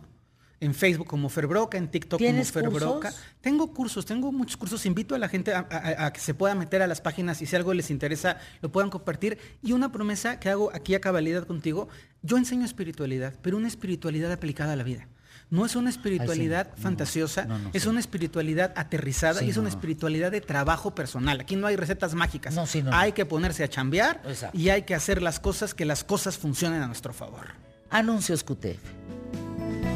en 0.59 0.73
Facebook 0.73 1.07
como 1.07 1.29
Ferbroca, 1.29 1.77
en 1.77 1.89
TikTok 1.89 2.21
como 2.21 2.43
Ferbroca. 2.43 3.13
Tengo 3.41 3.73
cursos, 3.73 4.05
tengo 4.05 4.31
muchos 4.31 4.57
cursos. 4.57 4.85
Invito 4.85 5.15
a 5.15 5.19
la 5.19 5.29
gente 5.29 5.53
a, 5.53 6.11
que 6.13 6.19
se 6.19 6.33
pueda 6.33 6.55
meter 6.55 6.81
a 6.81 6.87
las 6.87 7.01
páginas 7.01 7.41
y 7.41 7.45
si 7.45 7.55
algo 7.55 7.73
les 7.73 7.89
interesa, 7.89 8.37
lo 8.61 8.71
puedan 8.71 8.89
compartir. 8.89 9.37
Y 9.61 9.71
una 9.71 9.91
promesa 9.91 10.39
que 10.39 10.49
hago 10.49 10.71
aquí 10.73 10.95
a 10.95 11.01
cabalidad 11.01 11.45
contigo, 11.45 11.87
yo 12.21 12.37
enseño 12.37 12.65
espiritualidad, 12.65 13.33
pero 13.41 13.57
una 13.57 13.67
espiritualidad 13.67 14.31
aplicada 14.31 14.73
a 14.73 14.75
la 14.75 14.83
vida. 14.83 15.07
No 15.49 15.65
es 15.65 15.75
una 15.75 15.89
espiritualidad 15.89 16.69
fantasiosa, 16.77 17.47
es 17.73 17.85
una 17.85 17.99
espiritualidad 17.99 18.73
aterrizada 18.75 19.43
y 19.43 19.49
es 19.49 19.57
una 19.57 19.69
espiritualidad 19.69 20.31
de 20.31 20.41
trabajo 20.41 20.95
personal. 20.95 21.39
Aquí 21.39 21.55
no 21.55 21.67
hay 21.67 21.75
recetas 21.75 22.13
mágicas. 22.15 22.55
hay 22.91 23.11
que 23.11 23.25
ponerse 23.25 23.63
a 23.63 23.69
chambear 23.69 24.21
y 24.53 24.69
hay 24.69 24.83
que 24.83 24.95
hacer 24.95 25.21
las 25.21 25.39
cosas 25.39 25.73
que 25.73 25.85
las 25.85 26.03
cosas 26.03 26.37
funcionen 26.37 26.81
a 26.81 26.87
nuestro 26.87 27.13
favor. 27.13 27.47
Anuncios 27.89 28.43
QTF. 28.43 29.94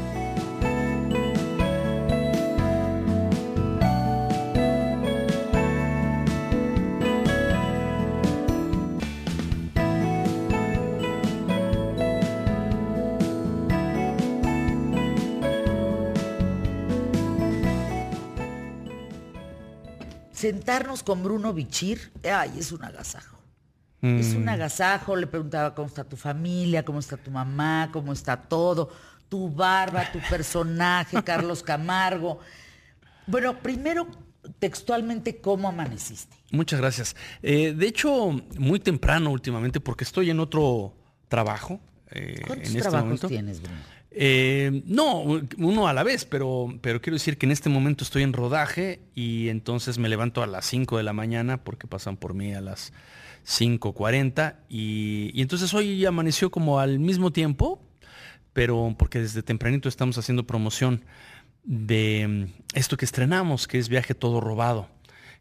Sentarnos 20.40 21.02
con 21.02 21.22
Bruno 21.22 21.52
Bichir, 21.52 22.10
ay, 22.24 22.52
es 22.58 22.72
un 22.72 22.82
agasajo. 22.82 23.36
Es 24.02 24.32
un 24.34 24.46
mm. 24.46 24.48
agasajo, 24.48 25.14
le 25.14 25.26
preguntaba 25.26 25.74
cómo 25.74 25.86
está 25.86 26.04
tu 26.04 26.16
familia, 26.16 26.82
cómo 26.86 27.00
está 27.00 27.18
tu 27.18 27.30
mamá, 27.30 27.90
cómo 27.92 28.14
está 28.14 28.34
todo, 28.40 28.90
tu 29.28 29.50
barba, 29.50 30.10
tu 30.10 30.18
personaje, 30.30 31.22
Carlos 31.24 31.62
Camargo. 31.62 32.38
Bueno, 33.26 33.58
primero, 33.58 34.06
textualmente, 34.58 35.42
¿cómo 35.42 35.68
amaneciste? 35.68 36.34
Muchas 36.50 36.80
gracias. 36.80 37.14
Eh, 37.42 37.74
de 37.76 37.86
hecho, 37.86 38.30
muy 38.56 38.80
temprano 38.80 39.30
últimamente, 39.30 39.80
porque 39.80 40.04
estoy 40.04 40.30
en 40.30 40.40
otro 40.40 40.96
trabajo. 41.28 41.78
Eh, 42.10 42.40
¿Cuántos 42.46 42.70
en 42.70 42.76
este 42.78 42.88
trabajos 42.88 43.20
tienes, 43.28 43.60
Bruno? 43.60 43.80
Eh, 44.12 44.82
no, 44.86 45.22
uno 45.58 45.86
a 45.86 45.92
la 45.92 46.02
vez, 46.02 46.24
pero, 46.24 46.68
pero 46.80 47.00
quiero 47.00 47.14
decir 47.14 47.38
que 47.38 47.46
en 47.46 47.52
este 47.52 47.68
momento 47.68 48.02
estoy 48.02 48.22
en 48.24 48.32
rodaje 48.32 49.00
y 49.14 49.48
entonces 49.48 49.98
me 49.98 50.08
levanto 50.08 50.42
a 50.42 50.46
las 50.46 50.66
5 50.66 50.96
de 50.96 51.02
la 51.04 51.12
mañana 51.12 51.62
porque 51.62 51.86
pasan 51.86 52.16
por 52.16 52.34
mí 52.34 52.52
a 52.52 52.60
las 52.60 52.92
5.40 53.46 54.56
y, 54.68 55.30
y 55.32 55.42
entonces 55.42 55.72
hoy 55.74 56.04
amaneció 56.04 56.50
como 56.50 56.80
al 56.80 56.98
mismo 56.98 57.30
tiempo, 57.30 57.80
pero 58.52 58.94
porque 58.98 59.20
desde 59.20 59.42
tempranito 59.42 59.88
estamos 59.88 60.18
haciendo 60.18 60.44
promoción 60.44 61.04
de 61.62 62.48
esto 62.74 62.96
que 62.96 63.04
estrenamos, 63.04 63.68
que 63.68 63.78
es 63.78 63.88
Viaje 63.88 64.14
Todo 64.14 64.40
Robado 64.40 64.88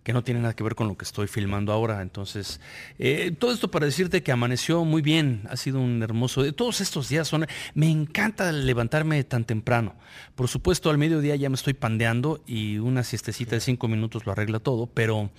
que 0.03 0.13
no 0.13 0.23
tiene 0.23 0.39
nada 0.39 0.55
que 0.55 0.63
ver 0.63 0.75
con 0.75 0.87
lo 0.87 0.97
que 0.97 1.05
estoy 1.05 1.27
filmando 1.27 1.71
ahora. 1.71 2.01
Entonces, 2.01 2.59
eh, 2.97 3.35
todo 3.37 3.51
esto 3.51 3.69
para 3.69 3.85
decirte 3.85 4.23
que 4.23 4.31
amaneció 4.31 4.85
muy 4.85 5.01
bien, 5.01 5.43
ha 5.49 5.57
sido 5.57 5.79
un 5.79 6.01
hermoso 6.01 6.41
de 6.41 6.53
Todos 6.53 6.81
estos 6.81 7.09
días 7.09 7.27
son, 7.27 7.45
me 7.73 7.89
encanta 7.89 8.51
levantarme 8.51 9.23
tan 9.23 9.45
temprano. 9.45 9.95
Por 10.35 10.47
supuesto, 10.47 10.89
al 10.89 10.97
mediodía 10.97 11.35
ya 11.35 11.49
me 11.49 11.55
estoy 11.55 11.73
pandeando 11.73 12.41
y 12.47 12.77
una 12.77 13.03
siestecita 13.03 13.55
de 13.55 13.61
cinco 13.61 13.87
minutos 13.87 14.25
lo 14.25 14.31
arregla 14.31 14.59
todo, 14.59 14.87
pero 14.87 15.31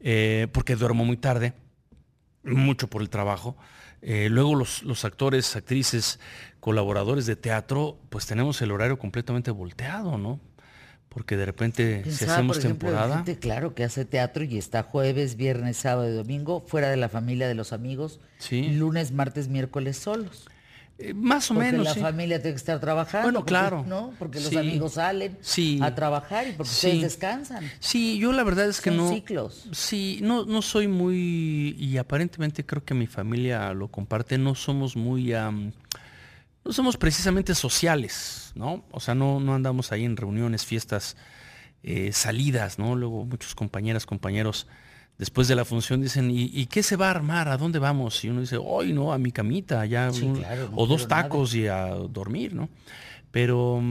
eh, 0.00 0.48
porque 0.52 0.76
duermo 0.76 1.04
muy 1.04 1.16
tarde, 1.16 1.52
mucho 2.42 2.88
por 2.88 3.02
el 3.02 3.10
trabajo. 3.10 3.56
Eh, 4.02 4.28
luego 4.30 4.54
los, 4.54 4.82
los, 4.82 5.04
actores, 5.04 5.56
actrices, 5.56 6.20
colaboradores 6.58 7.26
de 7.26 7.36
teatro, 7.36 7.98
pues 8.08 8.24
tenemos 8.24 8.62
el 8.62 8.70
horario 8.70 8.98
completamente 8.98 9.50
volteado, 9.50 10.16
¿no? 10.16 10.40
Porque 11.10 11.36
de 11.36 11.44
repente 11.44 12.04
si 12.08 12.24
hacemos 12.24 12.60
temporada. 12.60 13.24
claro, 13.40 13.74
que 13.74 13.84
hace 13.84 14.04
teatro 14.04 14.44
y 14.44 14.56
está 14.56 14.84
jueves, 14.84 15.36
viernes, 15.36 15.76
sábado 15.76 16.08
y 16.08 16.14
domingo, 16.14 16.64
fuera 16.66 16.88
de 16.88 16.96
la 16.96 17.08
familia, 17.08 17.48
de 17.48 17.54
los 17.54 17.72
amigos. 17.72 18.20
Sí. 18.38 18.62
Lunes, 18.70 19.12
martes, 19.12 19.48
miércoles 19.48 19.98
solos. 19.98 20.46
Eh, 20.98 21.12
más 21.14 21.50
o 21.50 21.54
porque 21.54 21.72
menos. 21.72 21.84
la 21.84 21.94
familia 21.94 22.40
tiene 22.40 22.52
que 22.52 22.58
estar 22.58 22.78
trabajando. 22.78 23.26
Bueno, 23.26 23.44
claro. 23.44 23.84
¿no? 23.88 24.14
Porque 24.18 24.38
los 24.38 24.54
amigos 24.54 24.92
salen 24.92 25.36
a 25.82 25.94
trabajar 25.94 26.46
y 26.46 26.52
porque 26.52 26.70
ustedes 26.70 27.02
descansan. 27.02 27.68
Sí, 27.80 28.18
yo 28.18 28.32
la 28.32 28.44
verdad 28.44 28.68
es 28.68 28.80
que 28.80 28.92
no. 28.92 29.08
ciclos. 29.08 29.66
Sí, 29.72 30.20
no, 30.22 30.44
no 30.44 30.62
soy 30.62 30.86
muy. 30.86 31.74
Y 31.76 31.96
aparentemente 31.96 32.64
creo 32.64 32.84
que 32.84 32.94
mi 32.94 33.08
familia 33.08 33.72
lo 33.72 33.88
comparte. 33.88 34.38
No 34.38 34.54
somos 34.54 34.94
muy 34.94 35.32
no 36.70 36.74
somos 36.74 36.96
precisamente 36.96 37.56
sociales, 37.56 38.52
¿no? 38.54 38.84
O 38.92 39.00
sea, 39.00 39.16
no, 39.16 39.40
no 39.40 39.56
andamos 39.56 39.90
ahí 39.90 40.04
en 40.04 40.16
reuniones, 40.16 40.64
fiestas, 40.64 41.16
eh, 41.82 42.12
salidas, 42.12 42.78
¿no? 42.78 42.94
Luego 42.94 43.24
muchos 43.24 43.56
compañeras, 43.56 44.06
compañeros, 44.06 44.68
después 45.18 45.48
de 45.48 45.56
la 45.56 45.64
función 45.64 46.00
dicen, 46.00 46.30
¿y, 46.30 46.66
qué 46.66 46.84
se 46.84 46.94
va 46.94 47.08
a 47.08 47.10
armar? 47.10 47.48
¿A 47.48 47.56
dónde 47.56 47.80
vamos? 47.80 48.24
Y 48.24 48.28
uno 48.28 48.42
dice, 48.42 48.56
hoy 48.56 48.92
no, 48.92 49.12
a 49.12 49.18
mi 49.18 49.32
camita, 49.32 49.84
ya, 49.84 50.12
o 50.76 50.86
dos 50.86 51.08
tacos 51.08 51.56
y 51.56 51.66
a 51.66 51.86
dormir, 51.86 52.54
¿no? 52.54 52.68
Pero, 53.32 53.82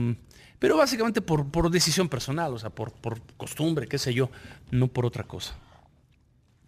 pero 0.58 0.78
básicamente 0.78 1.20
por, 1.20 1.50
por 1.50 1.70
decisión 1.70 2.08
personal, 2.08 2.54
o 2.54 2.58
sea, 2.58 2.70
por, 2.70 2.92
por 2.92 3.20
costumbre, 3.36 3.88
qué 3.88 3.98
sé 3.98 4.14
yo, 4.14 4.30
no 4.70 4.88
por 4.88 5.04
otra 5.04 5.24
cosa. 5.24 5.54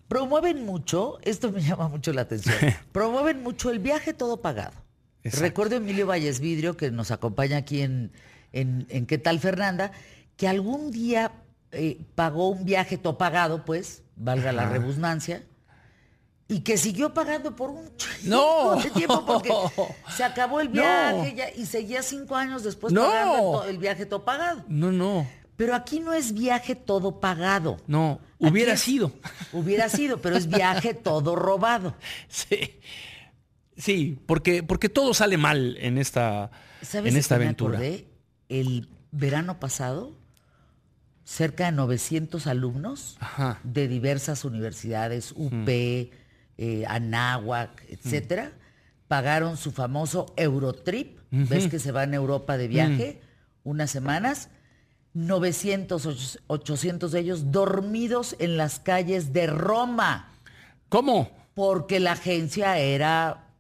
Promueven 0.09 0.67
mucho, 0.67 1.21
esto 1.23 1.51
me 1.51 1.63
llama 1.63 1.89
mucho 1.89 2.13
la 2.13 2.21
atención, 2.21 2.55
promueven 2.93 3.43
mucho 3.43 3.71
el 3.71 3.79
viaje 3.79 4.13
todo 4.13 4.43
pagado. 4.43 4.83
Recuerdo 5.25 5.77
a 5.77 5.79
Emilio 5.79 6.07
Valles 6.07 6.41
Vidrio, 6.41 6.77
que 6.77 6.91
nos 6.91 7.11
acompaña 7.11 7.59
aquí 7.59 7.83
en, 7.83 8.13
en, 8.53 9.07
¿Qué 9.07 9.19
tal 9.19 9.39
Fernanda? 9.39 9.93
Que 10.37 10.49
algún 10.49 10.91
día 10.91 11.33
eh, 11.71 12.01
pagó 12.15 12.49
un 12.49 12.65
viaje 12.65 12.99
todo 12.99 13.19
pagado, 13.19 13.65
pues, 13.65 14.03
valga 14.17 14.53
la 14.53 14.69
redundancia, 14.69 15.45
y 16.49 16.61
que 16.61 16.77
siguió 16.77 17.15
pagando 17.15 17.57
por 17.57 17.71
un 17.71 17.91
no. 18.25 18.77
de 18.77 18.91
tiempo 18.91 19.25
porque 19.25 19.51
se 20.17 20.23
acabó 20.23 20.61
el 20.61 20.69
viaje 20.69 21.55
y 21.57 21.67
seguía 21.67 22.03
cinco 22.03 22.37
años 22.37 22.63
después 22.63 22.93
pagando 22.93 23.65
el, 23.65 23.79
viaje 23.79 24.05
todo 24.07 24.25
pagado. 24.25 24.65
No, 24.69 24.93
no. 24.93 25.27
Pero 25.57 25.75
aquí 25.75 26.01
no 26.01 26.13
es 26.13 26.33
viaje 26.33 26.75
todo 26.75 27.21
pagado. 27.21 27.79
No, 27.87 28.21
hubiera 28.39 28.77
sido. 28.77 29.13
Hubiera 29.53 29.89
sido, 29.89 30.21
pero 30.21 30.37
es 30.37 30.47
viaje 30.49 30.93
todo 31.09 31.37
robado. 31.37 31.95
Sí. 32.29 32.81
Sí, 33.83 34.17
porque, 34.27 34.63
porque 34.63 34.89
todo 34.89 35.13
sale 35.13 35.37
mal 35.37 35.77
en 35.81 35.99
esta, 35.99 36.53
en 36.93 37.17
esta 37.17 37.35
aventura. 37.35 37.81
El 38.49 38.89
verano 39.11 39.59
pasado, 39.59 40.17
cerca 41.25 41.65
de 41.65 41.73
900 41.73 42.47
alumnos 42.47 43.19
de 43.65 43.89
diversas 43.89 44.45
universidades, 44.45 45.33
UP, 45.35 45.69
eh, 45.69 46.11
Anáhuac, 46.87 47.85
etcétera, 47.89 48.53
pagaron 49.09 49.57
su 49.57 49.73
famoso 49.73 50.33
Eurotrip. 50.37 51.19
¿Ves 51.33 51.67
que 51.67 51.81
se 51.81 51.91
va 51.91 52.05
en 52.05 52.15
Europa 52.15 52.57
de 52.57 52.69
viaje? 52.69 53.21
Unas 53.65 53.91
semanas. 53.91 54.49
900, 55.15 56.39
800 56.47 57.11
de 57.11 57.19
ellos 57.19 57.51
dormidos 57.51 58.37
en 58.39 58.57
las 58.57 58.79
calles 58.79 59.33
de 59.33 59.49
Roma. 59.49 60.29
¿Cómo? 60.89 61.31
Porque 61.55 61.99
la 61.99 62.13
agencia 62.13 62.79
era 62.79 63.52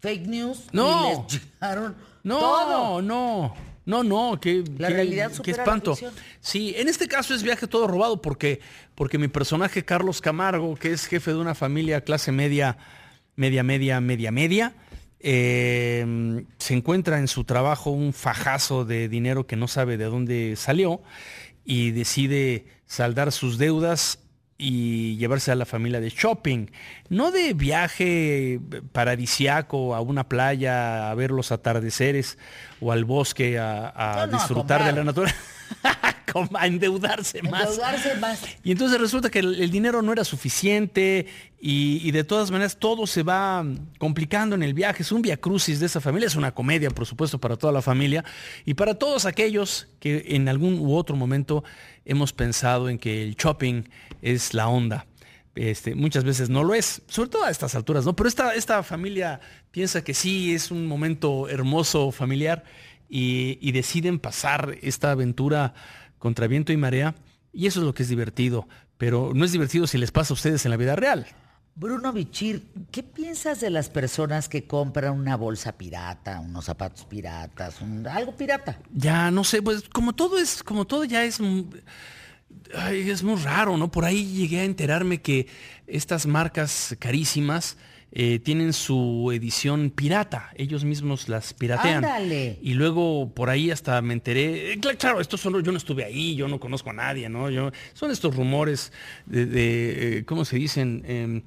fake 0.00 0.26
news 0.26 0.66
no. 0.72 1.26
y 1.28 1.32
les 1.32 1.42
llegaron 1.42 1.96
no, 2.22 2.38
todo. 2.38 3.02
No, 3.02 3.54
No, 3.86 4.04
no, 4.04 4.38
qué, 4.40 4.62
la 4.78 4.88
realidad 4.88 5.32
qué 5.42 5.52
espanto. 5.52 5.96
sí, 6.40 6.74
en 6.76 6.88
este 6.88 7.08
caso 7.08 7.34
es 7.34 7.42
viaje 7.42 7.66
todo 7.66 7.86
robado 7.86 8.20
porque, 8.20 8.60
porque 8.94 9.18
mi 9.18 9.28
personaje 9.28 9.84
Carlos 9.84 10.20
Camargo, 10.20 10.76
que 10.76 10.92
es 10.92 11.06
jefe 11.06 11.32
de 11.32 11.38
una 11.38 11.54
familia 11.54 12.02
clase 12.02 12.30
media, 12.30 12.76
media, 13.36 13.62
media, 13.62 14.00
media, 14.00 14.30
media, 14.30 14.74
eh, 15.18 16.44
se 16.58 16.74
encuentra 16.74 17.18
en 17.18 17.28
su 17.28 17.44
trabajo 17.44 17.90
un 17.90 18.12
fajazo 18.12 18.84
de 18.84 19.08
dinero 19.08 19.46
que 19.46 19.56
no 19.56 19.68
sabe 19.68 19.96
de 19.96 20.04
dónde 20.04 20.54
salió 20.56 21.02
y 21.64 21.90
decide 21.90 22.66
saldar 22.86 23.32
sus 23.32 23.58
deudas 23.58 24.18
y 24.60 25.16
llevarse 25.16 25.50
a 25.50 25.54
la 25.54 25.64
familia 25.64 26.00
de 26.00 26.10
shopping, 26.10 26.66
no 27.08 27.30
de 27.30 27.54
viaje 27.54 28.60
paradisiaco 28.92 29.94
a 29.94 30.00
una 30.02 30.28
playa 30.28 31.10
a 31.10 31.14
ver 31.14 31.30
los 31.30 31.50
atardeceres 31.50 32.36
o 32.80 32.92
al 32.92 33.06
bosque 33.06 33.58
a, 33.58 34.28
disfrutar 34.30 34.84
de 34.84 34.92
la 34.92 35.04
naturaleza. 35.04 35.38
a 36.54 36.66
endeudarse 36.66 37.42
más. 37.42 37.78
Y 38.62 38.72
entonces 38.72 39.00
resulta 39.00 39.30
que 39.30 39.40
el, 39.40 39.70
dinero 39.70 40.02
no 40.02 40.12
era 40.12 40.24
suficiente 40.24 41.26
y, 41.60 42.10
de 42.10 42.24
todas 42.24 42.50
maneras 42.50 42.76
todo 42.76 43.06
se 43.06 43.22
va 43.22 43.64
complicando 43.98 44.54
en 44.54 44.62
el 44.62 44.74
viaje. 44.74 45.02
Es 45.02 45.12
un 45.12 45.22
via 45.22 45.36
crucis 45.36 45.80
de 45.80 45.86
esa 45.86 46.00
familia, 46.00 46.26
es 46.26 46.36
una 46.36 46.52
comedia, 46.52 46.90
por 46.90 47.06
supuesto, 47.06 47.38
para 47.38 47.56
toda 47.56 47.72
la 47.72 47.82
familia 47.82 48.24
y 48.64 48.74
para 48.74 48.94
todos 48.94 49.26
aquellos 49.26 49.88
que 49.98 50.24
en 50.28 50.48
algún 50.48 50.78
u 50.78 50.94
otro 50.94 51.16
momento 51.16 51.64
hemos 52.04 52.32
pensado 52.32 52.88
en 52.88 52.98
que 52.98 53.22
el 53.22 53.34
shopping 53.36 53.84
es 54.22 54.54
la 54.54 54.68
onda. 54.68 55.06
Este, 55.56 55.96
muchas 55.96 56.22
veces 56.22 56.48
no 56.48 56.62
lo 56.62 56.74
es, 56.74 57.02
sobre 57.08 57.28
todo 57.28 57.44
a 57.44 57.50
estas 57.50 57.74
alturas, 57.74 58.04
¿no? 58.04 58.14
Pero 58.14 58.28
esta, 58.28 58.54
esta 58.54 58.82
familia 58.84 59.40
piensa 59.72 60.02
que 60.02 60.14
sí, 60.14 60.54
es 60.54 60.70
un 60.70 60.86
momento 60.86 61.48
hermoso 61.48 62.12
familiar 62.12 62.64
y 63.10 63.72
deciden 63.72 64.18
pasar 64.20 64.76
esta 64.82 65.10
aventura 65.10 65.74
contra 66.18 66.46
viento 66.46 66.72
y 66.72 66.76
marea, 66.76 67.16
y 67.52 67.66
eso 67.66 67.80
es 67.80 67.86
lo 67.86 67.94
que 67.94 68.04
es 68.04 68.08
divertido, 68.08 68.68
pero 68.98 69.32
no 69.34 69.44
es 69.44 69.52
divertido 69.52 69.86
si 69.86 69.98
les 69.98 70.12
pasa 70.12 70.32
a 70.32 70.34
ustedes 70.34 70.64
en 70.64 70.70
la 70.70 70.76
vida 70.76 70.94
real. 70.94 71.26
Bruno 71.74 72.12
Bichir, 72.12 72.66
¿qué 72.90 73.02
piensas 73.02 73.60
de 73.60 73.70
las 73.70 73.88
personas 73.88 74.48
que 74.48 74.66
compran 74.66 75.14
una 75.14 75.36
bolsa 75.36 75.78
pirata, 75.78 76.40
unos 76.40 76.66
zapatos 76.66 77.04
piratas, 77.06 77.76
algo 78.10 78.36
pirata? 78.36 78.78
Ya, 78.92 79.30
no 79.30 79.44
sé, 79.44 79.62
pues 79.62 79.88
como 79.88 80.12
todo 80.12 80.38
es, 80.38 80.62
como 80.62 80.84
todo 80.84 81.04
ya 81.04 81.24
es, 81.24 81.40
es 82.92 83.22
muy 83.22 83.36
raro, 83.40 83.78
¿no? 83.78 83.90
Por 83.90 84.04
ahí 84.04 84.26
llegué 84.26 84.60
a 84.60 84.64
enterarme 84.64 85.22
que 85.22 85.46
estas 85.86 86.26
marcas 86.26 86.96
carísimas 86.98 87.78
eh, 88.12 88.40
tienen 88.40 88.72
su 88.72 89.30
edición 89.32 89.90
pirata, 89.90 90.50
ellos 90.56 90.82
mismos 90.82 91.28
las 91.28 91.54
piratean. 91.54 92.04
Y 92.60 92.74
luego 92.74 93.32
por 93.32 93.50
ahí 93.50 93.70
hasta 93.70 94.02
me 94.02 94.14
enteré, 94.14 94.72
eh, 94.72 94.80
claro, 94.98 95.20
esto 95.20 95.36
son, 95.36 95.62
yo 95.62 95.70
no 95.70 95.78
estuve 95.78 96.04
ahí, 96.04 96.34
yo 96.34 96.48
no 96.48 96.58
conozco 96.58 96.90
a 96.90 96.92
nadie, 96.92 97.28
¿no? 97.28 97.50
Yo, 97.50 97.70
son 97.92 98.10
estos 98.10 98.34
rumores 98.34 98.92
de, 99.26 100.18
eh, 100.18 100.24
¿cómo 100.24 100.44
se 100.44 100.56
dicen? 100.56 101.04
Em, 101.06 101.42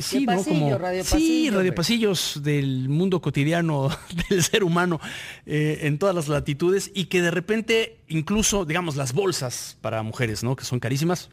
sí, 0.00 0.26
¿no? 0.26 0.42
Como, 0.42 0.76
radio 0.76 1.04
sí, 1.04 1.50
radiopasillos 1.50 2.40
del 2.42 2.88
mundo 2.88 3.22
cotidiano 3.22 3.88
del 4.28 4.42
ser 4.42 4.64
humano 4.64 5.00
en 5.46 5.98
todas 5.98 6.16
las 6.16 6.26
latitudes 6.26 6.90
y 6.94 7.04
que 7.04 7.22
de 7.22 7.30
repente 7.30 7.98
incluso, 8.08 8.64
digamos, 8.64 8.96
las 8.96 9.12
bolsas 9.12 9.78
para 9.80 10.02
mujeres, 10.02 10.42
¿no? 10.42 10.56
Que 10.56 10.64
son 10.64 10.80
carísimas, 10.80 11.30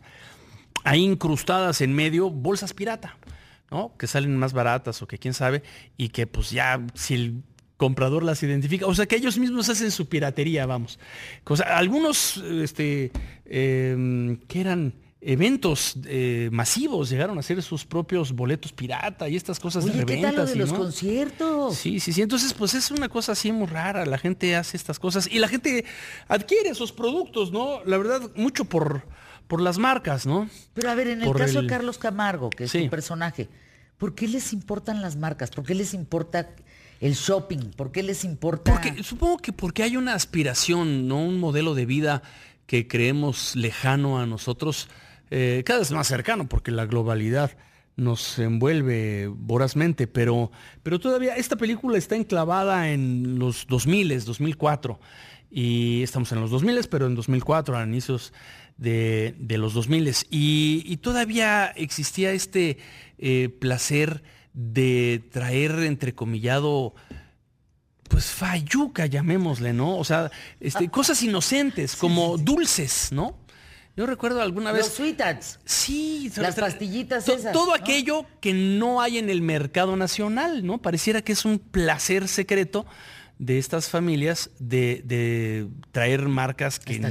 hay 0.84 1.04
incrustadas 1.04 1.82
en 1.82 1.92
medio 1.94 2.30
bolsas 2.30 2.74
pirata. 2.74 3.18
Que 3.98 4.08
salen 4.08 4.36
más 4.38 4.54
baratas 4.54 5.02
o 5.02 5.08
que 5.08 5.18
quién 5.18 5.34
sabe, 5.34 5.64
y 5.98 6.10
que 6.10 6.28
pues 6.28 6.52
ya 6.52 6.86
si 6.96 7.14
el 7.14 7.44
comprador 7.78 8.24
las 8.24 8.44
identifica, 8.44 8.86
o 8.88 8.94
sea 8.94 9.06
que 9.06 9.16
ellos 9.16 9.38
mismos 9.38 9.70
hacen 9.70 9.92
su 9.92 10.10
piratería, 10.10 10.66
vamos. 10.66 11.00
algunos, 11.66 12.38
este, 12.38 13.12
em, 13.46 14.38
que 14.48 14.60
eran 14.60 14.94
eventos 15.22 15.96
eh, 16.06 16.50
masivos 16.52 17.10
llegaron 17.10 17.36
a 17.38 17.42
hacer 17.42 17.62
sus 17.62 17.86
propios 17.86 18.32
boletos 18.32 18.72
pirata 18.72 19.28
y 19.28 19.36
estas 19.36 19.60
cosas 19.60 19.86
de 19.86 19.92
reventas. 19.92 20.32
¿qué 20.32 20.38
tal 20.38 20.48
de 20.48 20.56
los 20.56 20.74
conciertos? 20.74 21.76
Sí, 21.76 22.00
sí, 22.00 22.14
sí. 22.14 22.22
Entonces, 22.22 22.54
pues 22.54 22.74
es 22.74 22.90
una 22.92 23.10
cosa 23.10 23.34
así 23.34 23.52
muy 23.52 23.68
rara. 23.68 24.06
La 24.06 24.18
gente 24.18 24.56
hace 24.56 24.78
estas 24.78 24.98
cosas 25.00 25.28
y 25.30 25.40
la 25.40 25.48
gente 25.48 25.86
adquiere 26.28 26.70
esos 26.70 26.92
productos, 26.92 27.52
¿no? 27.52 27.84
La 27.86 27.98
verdad, 27.98 28.30
mucho 28.36 28.66
por, 28.66 29.04
por 29.50 29.62
las 29.62 29.80
marcas, 29.80 30.28
¿no? 30.28 30.48
Pero 30.76 30.92
a 30.92 30.96
ver, 30.96 31.08
en 31.08 31.24
el 31.24 31.34
caso 31.34 31.64
de 31.64 31.68
Carlos 31.68 31.98
Camargo, 31.98 32.52
que 32.52 32.66
es 32.66 32.76
un 32.76 32.88
personaje, 32.88 33.50
¿por 33.98 34.14
qué 34.14 34.28
les 34.28 34.54
importan 34.54 35.02
las 35.02 35.16
marcas? 35.16 35.50
¿Por 35.50 35.66
qué 35.66 35.74
les 35.74 35.96
importa 35.96 36.52
el 37.02 37.16
shopping? 37.16 37.72
¿Por 37.76 37.92
qué 37.92 38.04
les 38.04 38.24
importa? 38.24 38.72
Porque, 38.72 39.04
supongo 39.04 39.40
que 39.40 39.52
porque 39.52 39.82
hay 39.82 39.98
una 39.98 40.14
aspiración, 40.14 41.08
¿no? 41.08 41.26
Un 41.26 41.40
modelo 41.40 41.74
de 41.74 41.88
vida 41.88 42.22
que 42.68 42.88
creemos 42.88 43.56
lejano 43.56 44.20
a 44.20 44.28
nosotros, 44.28 44.88
eh, 45.32 45.64
cada 45.66 45.80
vez 45.80 45.92
más 45.92 46.06
cercano, 46.06 46.48
porque 46.48 46.70
la 46.70 46.86
globalidad 46.86 47.58
nos 47.96 48.38
envuelve 48.38 49.32
vorazmente, 49.34 50.06
pero, 50.06 50.52
pero 50.84 51.00
todavía 51.00 51.36
esta 51.36 51.56
película 51.56 51.98
está 51.98 52.16
enclavada 52.16 52.92
en 52.92 53.40
los 53.40 53.66
2000, 53.66 54.24
2004, 54.24 55.00
y 55.50 56.04
estamos 56.04 56.32
en 56.34 56.40
los 56.40 56.52
2000, 56.52 56.88
pero 56.88 57.08
en 57.08 57.16
2004, 57.16 57.76
a 57.76 57.84
inicios 57.84 58.32
de, 58.80 59.36
los 59.58 59.74
2000 59.74 60.16
y, 60.30 60.84
y 60.86 60.98
todavía 60.98 61.68
existía 61.68 62.32
este 62.32 62.78
eh, 63.18 63.50
placer 63.60 64.24
de 64.54 65.22
traer 65.32 65.72
entrecomillado 65.80 66.96
pues 68.08 68.26
fayuca, 68.26 69.06
llamémosle, 69.06 69.72
¿no? 69.72 69.98
O 69.98 70.04
sea, 70.04 70.32
este, 70.60 70.86
ah. 70.86 70.92
cosas 70.92 71.22
inocentes, 71.22 71.96
como 71.96 72.38
dulces, 72.38 73.12
¿no? 73.12 73.38
Yo 73.96 74.06
recuerdo 74.06 74.42
alguna 74.42 74.72
vez. 74.72 74.86
Los 74.86 74.94
sweetats. 74.94 75.60
Sí, 75.66 76.32
las 76.38 76.56
pastillitas 76.56 77.28
esas. 77.28 77.52
Todo 77.52 77.76
aquello 77.76 78.26
que 78.40 78.54
no 78.54 79.02
hay 79.02 79.18
en 79.18 79.30
el 79.30 79.42
mercado 79.42 79.96
nacional, 79.98 80.66
¿no? 80.66 80.80
Pareciera 80.80 81.22
que 81.22 81.34
es 81.34 81.46
un 81.46 81.60
placer 81.60 82.28
secreto 82.28 82.86
de 83.40 83.58
estas 83.58 83.90
familias 83.90 84.52
de, 84.60 85.68
traer 85.92 86.28
marcas 86.28 86.78
que, 86.78 87.02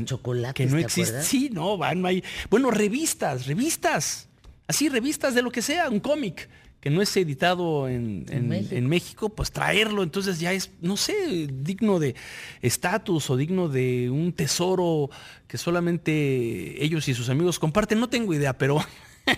que 0.54 0.66
no 0.66 0.78
existen. 0.78 1.22
Sí, 1.22 1.50
no, 1.52 1.76
van 1.76 2.04
ahí. 2.06 2.22
Bueno, 2.50 2.70
revistas, 2.70 3.46
revistas. 3.46 4.28
Así, 4.66 4.90
revistas 4.90 5.34
de 5.34 5.42
lo 5.42 5.50
que 5.50 5.62
sea, 5.62 5.88
un 5.88 6.00
cómic 6.00 6.48
que 6.80 6.90
no 6.90 7.02
es 7.02 7.16
editado 7.16 7.88
en, 7.88 8.88
México. 8.88 9.30
pues 9.30 9.50
traerlo 9.50 10.04
entonces 10.04 10.38
ya 10.38 10.52
es, 10.52 10.70
no 10.80 10.96
sé, 10.96 11.48
digno 11.50 11.98
de 11.98 12.14
estatus 12.62 13.30
o 13.30 13.36
digno 13.36 13.68
de 13.68 14.10
un 14.10 14.32
tesoro 14.32 15.10
que 15.48 15.58
solamente 15.58 16.84
ellos 16.84 17.08
y 17.08 17.14
sus 17.14 17.30
amigos 17.30 17.58
comparten. 17.58 17.98
No 17.98 18.08
tengo 18.08 18.32
idea, 18.32 18.56
pero... 18.56 18.84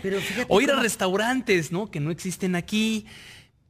pero 0.03 0.19
o 0.49 0.61
ir 0.61 0.71
a 0.71 0.81
restaurantes, 0.81 1.73
¿no? 1.73 1.91
Que 1.91 2.01
no 2.01 2.11
existen 2.11 2.57
aquí 2.57 3.07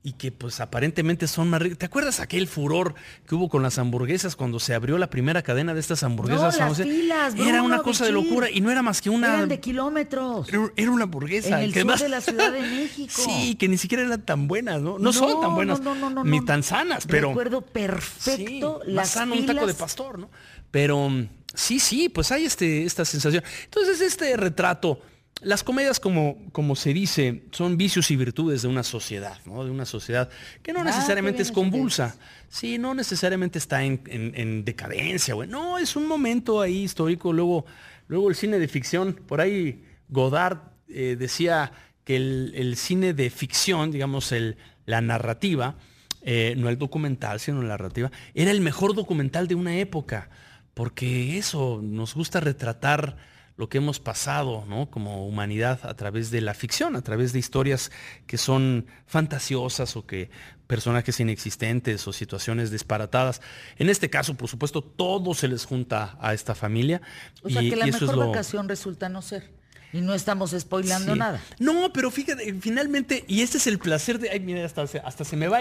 y 0.03 0.13
que 0.13 0.33
pues 0.33 0.61
aparentemente 0.61 1.27
son 1.27 1.51
más 1.51 1.61
ricos. 1.61 1.79
¿Te 1.79 1.87
acuerdas 1.87 2.21
aquel 2.21 2.49
furor 2.49 2.95
que 3.27 3.35
hubo 3.35 3.51
con 3.51 3.63
las 3.63 3.79
hamburguesas 3.79 4.35
cuando 4.35 4.59
se 4.59 4.75
abrió 4.75 4.97
la 4.97 5.11
primera 5.11 5.43
cadena 5.43 5.75
de 5.75 5.81
estas 5.81 6.03
hamburguesas? 6.03 6.59
No, 6.59 6.69
las 6.69 6.79
filas, 6.79 7.35
era 7.37 7.63
una 7.63 7.83
cosa 7.83 8.07
de 8.07 8.13
locura 8.13 8.51
y 8.51 8.61
no 8.61 8.71
era 8.71 8.83
más 8.83 9.03
que 9.03 9.11
una... 9.11 9.35
Eran 9.35 9.49
de 9.49 9.61
kilómetros. 9.61 10.49
Era, 10.77 10.91
una 10.91 11.05
hamburguesa. 11.05 11.59
En 11.61 11.65
el 11.65 11.75
sur 11.75 11.99
de 11.99 12.09
la 12.09 12.21
Ciudad 12.21 12.53
de 12.53 12.61
México. 12.61 13.13
Sí, 13.31 13.55
que 13.57 13.69
ni 13.69 13.77
siquiera 13.77 14.05
eran 14.05 14.23
tan 14.23 14.49
buenas, 14.49 14.81
¿no? 14.81 14.99
No, 14.99 15.13
son 15.13 15.41
tan 15.41 15.55
buenas, 15.55 15.81
ni 16.25 16.45
tan 16.45 16.63
sanas, 16.63 17.07
pero... 17.07 17.29
Recuerdo 17.29 17.61
perfecto 17.61 18.81
las 18.87 18.95
más 18.95 19.09
sano 19.11 19.35
un 19.35 19.47
taco 19.47 19.67
de 19.67 19.75
pastor, 19.75 20.19
¿no? 20.19 20.31
Pero 20.71 21.11
sí, 21.55 21.79
sí, 21.79 22.09
pues 22.09 22.33
hay 22.33 22.45
este, 22.45 22.85
esta 22.85 23.05
sensación. 23.05 23.45
Entonces 23.65 24.01
este 24.01 24.37
retrato 24.37 25.01
las 25.43 25.65
comedias, 25.65 26.01
como, 26.01 26.37
como 26.53 26.77
se 26.77 26.93
dice, 26.93 27.45
son 27.51 27.77
vicios 27.77 28.11
y 28.11 28.17
virtudes 28.17 28.63
de 28.63 28.69
una 28.69 28.83
sociedad, 28.83 29.39
¿no? 29.47 29.65
De 29.65 29.71
una 29.71 29.87
sociedad 29.87 30.29
que 30.63 30.73
no 30.73 30.81
ah, 30.81 30.85
necesariamente 30.85 31.43
es 31.43 31.51
convulsa. 31.51 32.17
Sí, 32.49 32.79
no 32.79 32.95
necesariamente 32.95 33.59
está 33.59 33.83
en, 33.83 34.65
decadencia, 34.65 35.35
güey. 35.35 35.49
No, 35.49 35.79
es 35.79 35.97
un 35.97 36.07
momento 36.07 36.61
ahí 36.61 36.83
histórico. 36.83 37.33
Luego, 37.33 37.65
luego 38.07 38.29
el 38.29 38.35
cine 38.35 38.59
de 38.59 38.69
ficción, 38.69 39.15
por 39.15 39.41
ahí 39.41 39.85
Godard 40.09 40.59
eh, 40.89 41.17
decía 41.19 41.73
que 42.05 42.17
el, 42.17 42.77
cine 42.77 43.15
de 43.15 43.31
ficción, 43.31 43.93
digamos, 43.93 44.33
el, 44.33 44.59
la 44.85 45.01
narrativa, 45.01 45.77
eh, 46.23 46.55
no 46.59 46.69
el 46.69 46.77
documental, 46.77 47.41
sino 47.41 47.63
la 47.63 47.69
narrativa, 47.69 48.11
era 48.35 48.51
el 48.51 48.61
mejor 48.61 48.95
documental 48.95 49.49
de 49.49 49.55
una 49.55 49.79
época. 49.79 50.29
Porque 50.75 51.39
eso, 51.39 51.81
nos 51.83 52.15
gusta 52.15 52.41
retratar 52.41 53.17
lo 53.61 53.69
que 53.69 53.77
hemos 53.77 54.01
pasado 54.01 54.65
¿no? 54.67 54.91
como 54.91 55.27
humanidad 55.27 55.81
a 55.83 55.93
través 55.93 56.31
de 56.31 56.41
la 56.41 56.55
ficción, 56.55 56.97
a 56.97 57.03
través 57.03 57.35
de 57.35 57.39
historias 57.39 57.93
que 58.27 58.39
son 58.39 58.87
fantasiosas 59.07 59.97
o 59.97 60.07
que 60.07 60.31
personajes 60.67 61.21
inexistentes 61.21 62.09
o 62.09 62.15
situaciones 62.15 62.71
disparatadas. 62.71 63.43
En 63.77 63.91
este 63.91 64.09
caso, 64.09 64.35
por 64.35 64.49
supuesto, 64.49 64.81
todo 64.83 65.35
se 65.35 65.47
les 65.47 65.67
junta 65.67 66.17
a 66.23 66.33
esta 66.33 66.55
familia. 66.55 67.03
O 67.43 67.51
sea, 67.51 67.61
que 67.61 67.77
la 67.77 67.85
mejor 67.85 68.17
vacación 68.17 68.67
resulta 68.67 69.11
no 69.11 69.21
ser. 69.21 69.51
Y 69.93 70.01
no 70.01 70.15
estamos 70.15 70.55
spoilando 70.59 71.17
nada. 71.17 71.43
No, 71.59 71.93
pero 71.93 72.11
fíjate, 72.11 72.55
finalmente, 72.61 73.25
y 73.27 73.43
este 73.43 73.59
es 73.59 73.67
el 73.67 73.79
placer 73.79 74.19
de. 74.19 74.31
Ay, 74.31 74.41
mira, 74.41 74.65
hasta, 74.65 74.83
hasta 74.83 75.25
se 75.25 75.37
me 75.37 75.49
va 75.49 75.61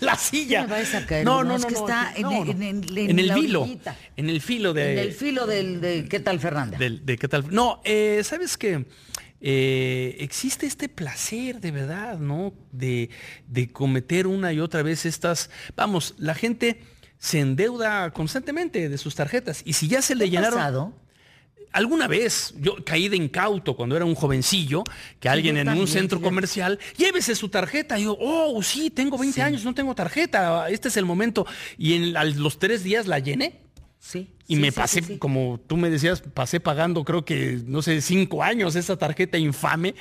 la 0.00 0.16
silla. 0.16 0.66
Me 0.66 0.76
a 0.76 1.06
caer, 1.06 1.24
no, 1.24 1.42
no, 1.42 1.50
no, 1.50 1.56
es 1.56 1.66
que 1.66 1.74
está 1.74 2.12
en, 2.14 2.26
en, 2.62 2.84
en, 2.96 3.18
el 3.18 3.32
filo. 3.32 3.68
En 4.16 4.30
el 4.30 4.40
filo 4.40 4.72
de. 4.72 4.92
En 4.92 4.98
el 4.98 5.12
filo 5.12 5.46
del 5.46 5.80
de 5.80 6.08
qué 6.08 6.20
tal 6.20 6.38
Fernanda. 6.38 6.78
de 6.78 7.18
qué 7.18 7.28
tal. 7.28 7.52
No, 7.52 7.80
eh, 7.84 8.22
¿sabes 8.24 8.56
qué? 8.56 8.84
Eh, 9.40 10.16
existe 10.20 10.66
este 10.66 10.88
placer 10.88 11.60
de 11.60 11.70
verdad, 11.70 12.18
¿no? 12.18 12.54
De, 12.72 13.10
de 13.46 13.70
cometer 13.70 14.26
una 14.26 14.52
y 14.52 14.60
otra 14.60 14.82
vez 14.82 15.06
estas. 15.06 15.50
Vamos, 15.76 16.14
la 16.18 16.34
gente 16.34 16.80
se 17.18 17.40
endeuda 17.40 18.10
constantemente 18.12 18.88
de 18.88 18.98
sus 18.98 19.14
tarjetas. 19.14 19.62
Y 19.64 19.74
si 19.74 19.88
ya 19.88 20.02
se 20.02 20.14
le 20.14 20.30
llenaron. 20.30 20.58
Pasado? 20.58 21.05
Alguna 21.76 22.08
vez 22.08 22.54
yo 22.58 22.82
caí 22.82 23.10
de 23.10 23.18
incauto 23.18 23.76
cuando 23.76 23.96
era 23.96 24.06
un 24.06 24.14
jovencillo, 24.14 24.82
que 25.20 25.28
alguien 25.28 25.58
en 25.58 25.68
un 25.68 25.86
centro 25.86 26.22
comercial, 26.22 26.78
llévese 26.96 27.34
su 27.34 27.50
tarjeta. 27.50 27.98
Y 27.98 28.04
yo, 28.04 28.16
oh, 28.18 28.62
sí, 28.62 28.88
tengo 28.88 29.18
20 29.18 29.42
años, 29.42 29.62
no 29.62 29.74
tengo 29.74 29.94
tarjeta, 29.94 30.70
este 30.70 30.88
es 30.88 30.96
el 30.96 31.04
momento. 31.04 31.46
Y 31.76 31.92
en 31.92 32.40
los 32.40 32.58
tres 32.58 32.82
días 32.82 33.06
la 33.06 33.18
llené. 33.18 33.60
Sí. 33.98 34.26
Y 34.48 34.56
me 34.56 34.72
pasé, 34.72 35.18
como 35.18 35.60
tú 35.66 35.76
me 35.76 35.90
decías, 35.90 36.22
pasé 36.22 36.60
pagando 36.60 37.04
creo 37.04 37.26
que, 37.26 37.60
no 37.66 37.82
sé, 37.82 38.00
cinco 38.00 38.42
años 38.42 38.74
esa 38.74 38.96
tarjeta 38.96 39.36
infame, 39.36 39.94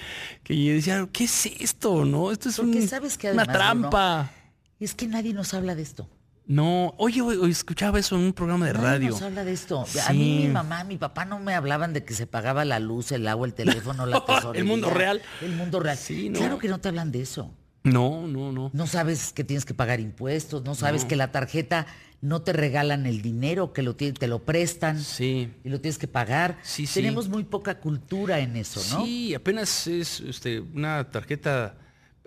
que 0.45 0.55
yo 0.63 0.73
decía, 0.75 1.09
¿qué 1.11 1.25
es 1.25 1.45
esto? 1.59 2.05
¿No? 2.05 2.31
Esto 2.31 2.47
es 2.47 2.57
una 2.57 3.45
trampa. 3.45 4.31
es 4.79 4.95
que 4.95 5.07
nadie 5.07 5.33
nos 5.33 5.53
habla 5.53 5.75
de 5.75 5.81
esto. 5.81 6.07
No, 6.47 6.93
oye, 6.97 7.21
oye, 7.21 7.51
escuchaba 7.51 7.99
eso 7.99 8.15
en 8.15 8.21
un 8.21 8.33
programa 8.33 8.67
de 8.67 8.73
radio. 8.73 9.09
Nos 9.09 9.21
habla 9.21 9.43
de 9.43 9.53
esto. 9.53 9.85
A 10.07 10.13
mí 10.13 10.43
mi 10.43 10.47
mamá, 10.47 10.83
mi 10.83 10.97
papá 10.97 11.25
no 11.25 11.39
me 11.39 11.55
hablaban 11.55 11.93
de 11.93 12.03
que 12.05 12.13
se 12.13 12.27
pagaba 12.27 12.65
la 12.65 12.79
luz, 12.79 13.11
el 13.11 13.27
agua, 13.27 13.47
el 13.47 13.53
teléfono, 13.55 14.05
la 14.05 14.23
tesorería. 14.23 14.61
el 14.61 14.65
mundo 14.67 14.89
real. 14.89 15.21
El 15.41 15.53
mundo 15.53 15.79
real. 15.79 15.97
Sí, 15.97 16.31
Claro 16.33 16.59
que 16.59 16.67
no 16.67 16.79
te 16.79 16.89
hablan 16.89 17.11
de 17.11 17.21
eso. 17.21 17.51
No, 17.83 18.27
no, 18.27 18.51
no. 18.51 18.71
No 18.73 18.87
sabes 18.87 19.31
que 19.31 19.43
tienes 19.43 19.63
que 19.63 19.75
pagar 19.75 19.99
impuestos, 19.99 20.63
no 20.63 20.73
sabes 20.73 21.05
que 21.05 21.15
la 21.15 21.31
tarjeta 21.31 21.85
no 22.19 22.41
te 22.41 22.51
regalan 22.51 23.05
el 23.05 23.21
dinero, 23.21 23.73
que 23.73 23.83
lo 23.83 23.95
te 23.95 24.27
lo 24.27 24.43
prestan 24.43 24.99
sí. 24.99 25.53
y 25.63 25.69
lo 25.69 25.79
tienes 25.79 25.99
que 25.99 26.07
pagar. 26.07 26.57
Sí, 26.63 26.87
Tenemos 26.87 27.29
muy 27.29 27.43
poca 27.43 27.79
cultura 27.79 28.39
en 28.39 28.55
eso, 28.55 28.81
¿no? 28.91 29.05
Sí, 29.05 29.35
apenas 29.35 29.85
es 29.87 30.19
este, 30.21 30.59
una 30.59 31.09
tarjeta. 31.11 31.77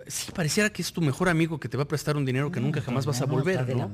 Sí, 0.07 0.31
pareciera 0.31 0.69
que 0.69 0.81
es 0.81 0.91
tu 0.91 1.01
mejor 1.01 1.29
amigo 1.29 1.59
que 1.59 1.69
te 1.69 1.77
va 1.77 1.83
a 1.83 1.87
prestar 1.87 2.17
un 2.17 2.25
dinero 2.25 2.51
que 2.51 2.59
nunca 2.59 2.81
jamás 2.81 3.05
vas 3.05 3.21
a 3.21 3.25
volver, 3.25 3.75
¿no? 3.75 3.91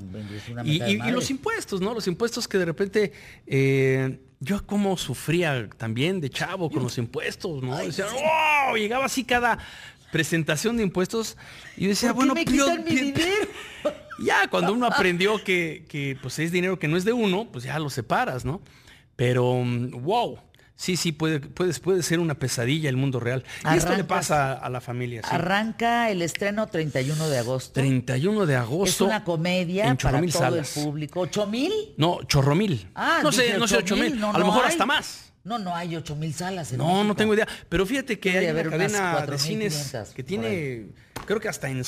y, 0.63 0.79
los 1.11 1.29
impuestos, 1.29 1.81
¿no? 1.81 1.93
Los 1.93 2.07
impuestos 2.07 2.47
que 2.47 2.57
de 2.57 2.65
repente 2.65 3.11
eh, 3.47 4.19
yo 4.39 4.65
como 4.65 4.97
sufría 4.97 5.67
también 5.77 6.21
de 6.21 6.29
chavo 6.29 6.69
con 6.69 6.83
los 6.83 6.97
impuestos, 6.97 7.63
¿no? 7.63 7.77
Decía, 7.77 8.05
¡oh! 8.13 8.75
Llegaba 8.75 9.05
así 9.05 9.23
cada 9.23 9.57
presentación 10.11 10.77
de 10.77 10.83
impuestos 10.83 11.35
y 11.75 11.87
decía, 11.87 12.13
bueno, 12.13 12.33
me 12.33 12.45
quitan 12.45 12.83
mi 12.83 12.95
dinero? 12.95 13.47
Ya, 14.17 14.47
cuando 14.47 14.71
uno 14.71 14.85
aprendió 14.85 15.43
que, 15.43 16.17
pues 16.21 16.39
es 16.39 16.49
dinero 16.53 16.79
que 16.79 16.87
no 16.87 16.95
es 16.95 17.03
de 17.03 17.11
uno, 17.11 17.49
pues 17.51 17.65
ya 17.65 17.77
lo 17.79 17.89
separas, 17.89 18.45
¿no? 18.45 18.61
Pero, 19.17 19.53
mm, 19.55 19.91
wow, 20.03 20.39
sí, 20.75 20.97
sí, 20.97 21.11
puede, 21.11 21.39
puede, 21.39 21.73
puede 21.79 22.03
ser 22.03 22.19
una 22.19 22.35
pesadilla 22.35 22.89
el 22.89 22.97
mundo 22.97 23.19
real. 23.19 23.43
y 23.71 23.77
esto 23.77 23.95
le 23.95 24.03
pasa 24.03 24.53
a 24.53 24.69
la 24.69 24.81
familia. 24.81 25.21
Arranca 25.23 26.09
el 26.09 26.21
estreno 26.21 26.67
31 26.67 27.29
de 27.29 27.37
agosto. 27.37 27.73
31 27.73 28.45
de 28.45 28.55
agosto. 28.55 29.05
Es 29.05 29.09
una 29.09 29.23
comedia 29.23 29.95
para 29.95 30.21
todo 30.21 30.55
el 30.55 30.65
público. 30.65 31.21
¿Ocho 31.21 31.47
mil? 31.47 31.71
No, 31.97 32.19
chorro 32.23 32.55
mil. 32.55 32.89
Ah, 32.95 33.19
no 33.23 33.31
sé, 33.31 33.57
no 33.57 33.67
sé, 33.67 33.77
ocho 33.77 33.95
mil. 33.95 34.23
a 34.23 34.37
lo 34.37 34.45
mejor 34.45 34.65
hasta 34.65 34.85
más. 34.85 35.33
No, 35.43 35.59
no 35.59 35.75
hay 35.75 35.95
ocho 35.95 36.15
mil 36.15 36.33
salas. 36.33 36.71
En 36.71 36.79
no, 36.79 37.03
no 37.03 37.15
tengo 37.15 37.33
idea. 37.33 37.47
Pero 37.69 37.85
fíjate 37.85 38.19
que 38.19 38.37
hay 38.37 38.49
una 38.49 38.63
cadena 38.63 39.25
de 39.25 39.37
cines 39.37 39.93
que 40.15 40.23
tiene, 40.23 40.87
creo 41.25 41.39
que 41.39 41.47
hasta 41.47 41.69
en 41.69 41.81
eh, 41.81 41.83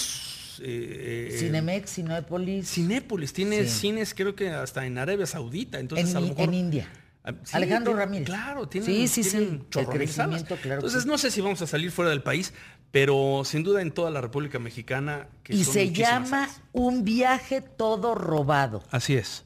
eh, 0.59 1.37
Cinemex, 1.39 1.91
Cinépolis. 1.91 2.69
Cinépolis, 2.69 3.33
tiene 3.33 3.65
cines 3.65 4.13
creo 4.13 4.35
que 4.35 4.49
hasta 4.49 4.85
en 4.85 4.97
Arabia 4.97 5.25
Saudita. 5.25 5.79
Entonces, 5.79 6.11
en, 6.11 6.17
a 6.17 6.19
lo 6.19 6.27
mejor, 6.27 6.43
en 6.43 6.53
India. 6.53 6.87
Ah, 7.27 7.33
Alejandro 7.51 7.93
Ramírez. 7.93 8.25
Claro, 8.25 8.69
tiene 8.69 8.85
sí, 8.87 9.07
sí, 9.09 9.23
sí. 9.23 9.61
Entonces, 9.75 11.05
no 11.05 11.17
sé 11.17 11.29
si 11.29 11.41
vamos 11.41 11.61
a 11.61 11.67
salir 11.67 11.91
fuera 11.91 12.09
del 12.09 12.23
país, 12.23 12.53
pero 12.91 13.41
sin 13.43 13.63
duda 13.63 13.81
en 13.81 13.91
toda 13.91 14.09
la 14.11 14.21
República 14.21 14.59
Mexicana. 14.59 15.27
y 15.49 15.65
se 15.65 15.91
llama 15.91 16.47
Un 16.71 17.03
viaje 17.03 17.61
todo 17.61 18.15
robado. 18.15 18.81
Así 18.91 19.15
es. 19.15 19.43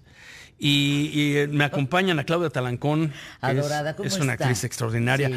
Y, 0.60 1.38
eh, 1.38 1.48
me 1.48 1.64
acompañan 1.64 2.20
a 2.20 2.24
Claudia 2.24 2.52
Talancón. 2.52 3.12
Adorada, 3.42 3.96
es, 4.04 4.14
es 4.14 4.20
una 4.20 4.34
actriz 4.34 4.64
extraordinaria. 4.64 5.28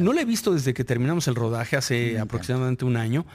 no 0.00 0.12
la 0.12 0.20
he 0.22 0.24
visto 0.24 0.52
desde 0.52 0.74
que 0.74 0.82
terminamos 0.82 1.28
el 1.28 1.36
rodaje 1.36 1.76
hace 1.76 2.18
aproximadamente 2.18 2.84
un 2.84 2.96
año. 2.96 3.26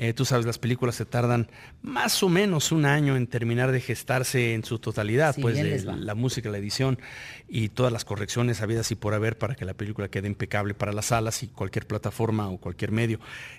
Eh, 0.00 0.12
tú 0.12 0.24
sabes, 0.24 0.46
las 0.46 0.60
películas 0.60 0.94
se 0.94 1.04
tardan 1.04 1.50
más 1.82 2.22
o 2.22 2.28
menos 2.28 2.70
un 2.70 2.86
año 2.86 3.16
en 3.16 3.26
terminar 3.26 3.72
de 3.72 3.80
gestarse 3.80 4.54
en 4.54 4.62
su 4.62 4.78
totalidad, 4.78 5.34
pues 5.40 5.84
la 5.84 6.14
música, 6.14 6.48
la 6.50 6.58
edición 6.58 7.00
y 7.48 7.70
todas 7.70 7.92
las 7.92 8.04
correcciones 8.04 8.60
habidas 8.60 8.92
y 8.92 8.94
por 8.94 9.12
haber 9.12 9.38
para 9.38 9.56
que 9.56 9.64
la 9.64 9.74
película 9.74 10.06
quede 10.06 10.28
impecable 10.28 10.72
para 10.72 10.92
las 10.92 11.06
salas 11.06 11.42
y 11.42 11.48
cualquier 11.48 11.88
plataforma 11.88 12.48
o 12.48 12.58
cualquier 12.58 12.92
medio. 12.92 13.18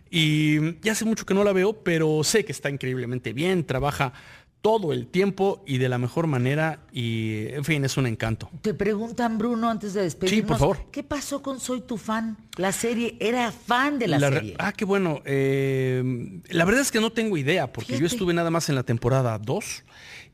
Y 0.10 0.80
ya 0.80 0.94
hace 0.94 1.04
mucho 1.04 1.26
que 1.26 1.34
no 1.34 1.44
la 1.44 1.52
veo, 1.52 1.74
pero 1.84 2.24
sé 2.24 2.46
que 2.46 2.54
está 2.54 2.70
increíblemente 2.70 3.34
bien, 3.34 3.66
trabaja 3.66 4.14
todo 4.62 4.91
el 4.91 5.07
tiempo 5.07 5.64
y 5.66 5.78
de 5.78 5.88
la 5.88 5.97
mejor 5.97 6.28
manera 6.28 6.82
y 6.91 7.47
en 7.49 7.64
fin, 7.64 7.86
es 7.86 7.95
un 7.95 8.07
encanto. 8.07 8.49
Te 8.62 8.74
preguntan 8.74 9.38
Bruno 9.38 9.70
antes 9.70 9.93
de 9.93 10.01
despedirnos. 10.03 10.39
Sí, 10.39 10.47
por 10.47 10.57
favor. 10.57 10.78
¿Qué 10.91 11.03
pasó 11.03 11.41
con 11.41 11.60
Soy 11.60 11.82
tu 11.82 11.97
fan? 11.97 12.38
La 12.57 12.74
serie 12.74 13.16
era 13.22 13.51
fan 13.53 13.99
de 13.99 14.07
la, 14.07 14.20
serie. 14.20 14.55
Ah, 14.60 14.74
qué 14.74 14.84
bueno. 14.84 15.22
Eh, 15.24 16.41
la 16.49 16.66
verdad 16.66 16.82
es 16.82 16.91
que 16.91 16.99
no 16.99 17.12
tengo 17.12 17.38
idea 17.38 17.72
porque 17.72 17.97
yo 17.97 18.05
estuve 18.05 18.34
nada 18.34 18.49
más 18.49 18.68
en 18.68 18.76
la 18.76 18.84
temporada 18.84 19.38
2 19.38 19.84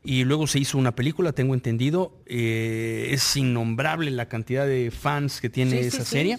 y 0.02 0.24
luego 0.24 0.46
se 0.48 0.58
hizo 0.58 0.76
una 0.76 0.94
película, 0.94 1.32
tengo 1.32 1.54
entendido. 1.54 2.20
Eh, 2.26 3.08
es 3.10 3.36
innombrable 3.36 4.10
la 4.10 4.28
cantidad 4.28 4.66
de 4.66 4.90
fans 4.90 5.40
que 5.40 5.50
tiene 5.50 5.80
esa 5.80 6.04
serie. 6.04 6.38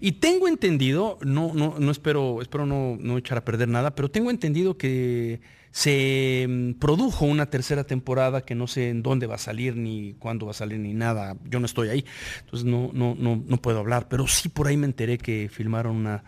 y 0.00 0.12
tengo 0.12 0.46
entendido, 0.46 1.18
no, 1.22 1.52
no, 1.52 1.76
no 1.80 1.90
espero, 1.90 2.40
espero 2.42 2.64
no, 2.64 2.96
no 3.00 3.18
echar 3.18 3.38
a 3.38 3.44
perder 3.44 3.68
nada, 3.68 3.94
pero 3.96 4.08
tengo 4.08 4.30
entendido 4.30 4.76
que 4.76 5.40
se 5.74 6.46
mm, 6.48 6.74
produjo 6.74 7.24
una 7.24 7.46
tercera 7.46 7.82
temporada 7.82 8.42
que 8.42 8.54
no 8.54 8.68
sé 8.68 8.90
en 8.90 9.02
dónde 9.02 9.26
va 9.26 9.34
a 9.34 9.38
salir, 9.38 9.74
ni 9.74 10.14
cuándo 10.20 10.46
va 10.46 10.52
a 10.52 10.54
salir, 10.54 10.78
ni 10.78 10.94
nada. 10.94 11.36
Yo 11.50 11.58
no 11.58 11.66
estoy 11.66 11.88
ahí, 11.88 12.04
entonces 12.44 12.64
no, 12.64 12.90
no, 12.92 13.16
no, 13.18 13.42
no 13.44 13.56
puedo 13.56 13.80
hablar, 13.80 14.08
pero 14.08 14.28
sí 14.28 14.48
por 14.48 14.68
ahí 14.68 14.76
me 14.76 14.86
enteré 14.86 15.18
que 15.18 15.50
filmaron 15.52 15.96
una 15.96 16.22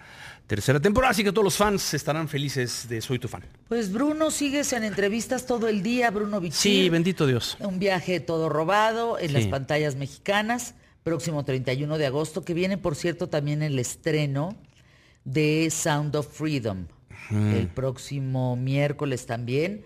tercera 0.48 0.80
temporada, 0.80 1.12
así 1.12 1.22
que 1.22 1.30
todos 1.30 1.44
los 1.44 1.56
fans 1.56 1.94
estarán 1.94 2.28
felices 2.28 2.88
de 2.88 3.00
Soy 3.00 3.20
tu 3.20 3.28
fan. 3.28 3.44
Pues 3.68 3.92
Bruno, 3.92 4.32
sigues 4.32 4.72
en 4.72 4.82
entrevistas 4.82 5.46
todo 5.46 5.68
el 5.68 5.80
día, 5.80 6.10
Bruno 6.10 6.40
Bichir. 6.40 6.58
Sí, 6.58 6.88
bendito 6.88 7.24
Dios. 7.24 7.56
Un 7.60 7.78
viaje 7.78 8.18
todo 8.18 8.48
robado 8.48 9.16
en 9.16 9.32
las 9.32 9.46
pantallas 9.46 9.94
mexicanas, 9.94 10.74
próximo 11.04 11.44
31 11.44 11.98
de 11.98 12.06
agosto, 12.06 12.44
que 12.44 12.52
viene, 12.52 12.78
por 12.78 12.96
cierto, 12.96 13.28
también 13.28 13.62
el 13.62 13.78
estreno 13.78 14.56
de 15.24 15.70
Sound 15.70 16.16
of 16.16 16.36
Freedom 16.36 16.86
el 17.30 17.68
próximo 17.68 18.56
miércoles 18.56 19.26
también. 19.26 19.84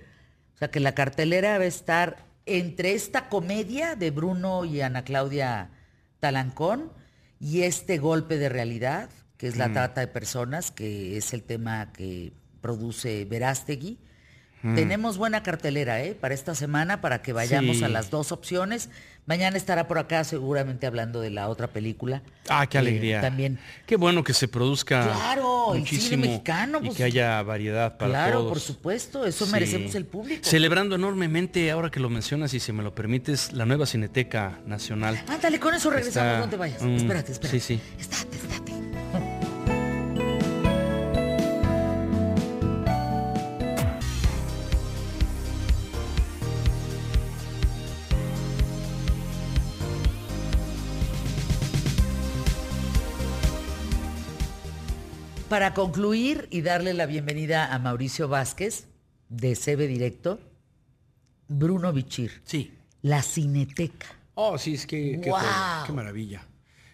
O 0.54 0.58
sea 0.58 0.70
que 0.70 0.80
la 0.80 0.94
cartelera 0.94 1.58
va 1.58 1.64
a 1.64 1.66
estar 1.66 2.24
entre 2.46 2.92
esta 2.92 3.28
comedia 3.28 3.96
de 3.96 4.10
Bruno 4.10 4.64
y 4.64 4.80
Ana 4.80 5.04
Claudia 5.04 5.70
Talancón 6.18 6.92
y 7.38 7.62
este 7.62 7.98
golpe 7.98 8.36
de 8.36 8.48
realidad, 8.48 9.08
que 9.36 9.46
es 9.46 9.56
la 9.56 9.72
trata 9.72 10.02
de 10.02 10.08
personas, 10.08 10.70
que 10.70 11.16
es 11.16 11.32
el 11.32 11.42
tema 11.42 11.92
que 11.92 12.32
produce 12.60 13.24
Verástegui. 13.24 13.98
Tenemos 14.62 15.16
buena 15.16 15.42
cartelera 15.42 16.02
¿eh? 16.02 16.14
para 16.14 16.34
esta 16.34 16.54
semana, 16.54 17.00
para 17.00 17.22
que 17.22 17.32
vayamos 17.32 17.82
a 17.82 17.88
las 17.88 18.10
dos 18.10 18.30
opciones. 18.30 18.90
Mañana 19.26 19.56
estará 19.56 19.86
por 19.86 19.98
acá 19.98 20.24
seguramente 20.24 20.86
hablando 20.86 21.20
de 21.20 21.30
la 21.30 21.48
otra 21.48 21.68
película. 21.68 22.22
Ah, 22.48 22.66
qué 22.66 22.78
alegría. 22.78 23.20
También. 23.20 23.58
Qué 23.86 23.96
bueno 23.96 24.24
que 24.24 24.34
se 24.34 24.48
produzca 24.48 25.04
claro, 25.04 25.74
muchísimo 25.74 26.24
el 26.24 26.30
mexicano. 26.30 26.78
y 26.82 26.86
pues, 26.86 26.96
que 26.96 27.04
haya 27.04 27.40
variedad 27.42 27.96
para 27.96 28.10
claro, 28.10 28.38
todos. 28.38 28.48
por 28.48 28.60
supuesto, 28.60 29.24
eso 29.26 29.46
merecemos 29.46 29.94
el 29.94 30.06
público. 30.06 30.40
Celebrando 30.44 30.96
enormemente, 30.96 31.70
ahora 31.70 31.90
que 31.90 32.00
lo 32.00 32.10
mencionas 32.10 32.54
y 32.54 32.60
si 32.60 32.72
me 32.72 32.82
lo 32.82 32.94
permites, 32.94 33.52
la 33.52 33.66
nueva 33.66 33.86
Cineteca 33.86 34.60
Nacional. 34.66 35.22
Ándale, 35.28 35.60
con 35.60 35.74
eso 35.74 35.90
regresamos, 35.90 36.46
no 36.46 36.50
te 36.50 36.56
vayas. 36.56 36.82
espérate, 36.82 37.32
espérate. 37.32 37.60
Sí, 37.60 37.78
sí. 37.78 37.80
Estate, 37.98 38.36
estate. 38.36 38.69
Para 55.50 55.74
concluir 55.74 56.46
y 56.52 56.60
darle 56.62 56.94
la 56.94 57.06
bienvenida 57.06 57.74
a 57.74 57.80
Mauricio 57.80 58.28
Vázquez, 58.28 58.86
de 59.28 59.56
CB 59.56 59.88
Directo, 59.88 60.38
Bruno 61.48 61.92
Bichir. 61.92 62.40
Sí. 62.44 62.72
La 63.02 63.20
Cineteca. 63.20 64.06
Oh, 64.34 64.58
sí, 64.58 64.74
es 64.74 64.86
que 64.86 65.20
qué, 65.20 65.92
maravilla. 65.92 66.46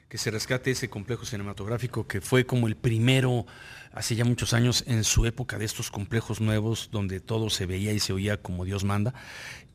que 0.09 0.17
se 0.17 0.31
rescate 0.31 0.71
ese 0.71 0.89
complejo 0.89 1.27
cinematográfico 1.27 2.07
que 2.07 2.23
fue 2.23 2.47
como 2.47 2.67
el 2.67 2.77
primero 2.77 3.45
hace 3.93 4.17
ya 4.17 4.25
muchos 4.25 4.55
años 4.55 4.85
en 4.87 5.05
su 5.05 5.27
época 5.27 5.59
de 5.59 5.67
estos 5.67 5.91
complejos 5.91 6.41
nuevos 6.41 6.89
donde 6.91 7.21
todo 7.21 7.51
se 7.51 7.67
veía 7.67 7.93
y 7.93 8.01
se 8.01 8.15
oía 8.15 8.41
como 8.41 8.65
Dios 8.65 8.85
manda. 8.85 9.13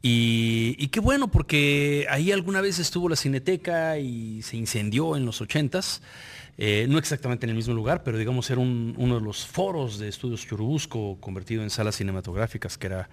Y, 0.02 0.88
qué 0.88 1.00
bueno, 1.00 1.30
porque 1.30 2.08
ahí 2.10 2.32
alguna 2.32 2.62
vez 2.62 2.80
estuvo 2.80 3.08
la 3.08 3.16
cineteca 3.16 4.00
y 4.00 4.42
se 4.42 4.58
incendió 4.58 5.16
en 5.16 5.28
los 5.28 5.40
ochentas. 5.40 6.02
Eh, 6.58 6.86
no 6.90 6.98
exactamente 6.98 7.46
en 7.46 7.52
el 7.52 7.56
mismo 7.56 7.74
lugar, 7.74 8.04
pero 8.04 8.18
digamos 8.18 8.50
era 8.50 8.60
uno 8.60 9.16
de 9.16 9.22
los 9.22 9.46
foros 9.46 9.98
de 9.98 10.08
estudios 10.08 10.46
Churubusco 10.46 11.18
convertido 11.20 11.64
en 11.64 11.70
salas 11.70 11.96
cinematográficas, 11.96 12.78
que 12.78 12.88
era 12.88 13.10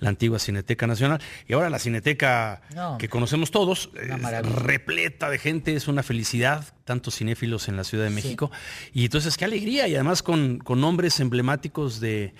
la 0.00 0.10
antigua 0.10 0.38
Cineteca 0.38 0.86
Nacional. 0.86 1.20
Y 1.48 1.54
ahora 1.54 1.70
la 1.70 1.78
Cineteca 1.78 2.62
que 2.98 3.08
conocemos 3.08 3.50
todos, 3.50 3.90
repleta 4.42 5.30
de 5.30 5.38
gente, 5.38 5.74
es 5.74 5.88
una 5.88 6.02
felicidad, 6.02 6.64
tantos 6.84 7.16
cinéfilos 7.16 7.68
en 7.68 7.76
la 7.76 7.84
Ciudad 7.84 8.04
de 8.04 8.10
México. 8.10 8.50
Y 8.92 9.06
entonces 9.06 9.36
qué 9.36 9.44
alegría, 9.44 9.88
y 9.88 9.94
además 9.94 10.22
con, 10.22 10.58
con 10.58 10.80
nombres 10.80 11.20
emblemáticos 11.20 12.00
de... 12.00 12.34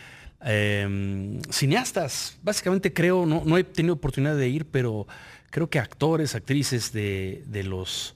Em, 0.47 1.41
cineastas, 1.51 2.37
básicamente 2.43 2.93
creo, 2.93 3.25
no, 3.25 3.43
no 3.47 3.57
he 3.57 3.65
tenido 3.65 3.95
oportunidad 3.95 4.37
de 4.37 4.47
ir, 4.47 4.67
pero 4.67 5.07
creo 5.49 5.71
que 5.71 5.79
actores, 5.79 6.35
actrices 6.35 6.93
de, 6.93 7.43
de 7.47 7.63
los 7.63 8.15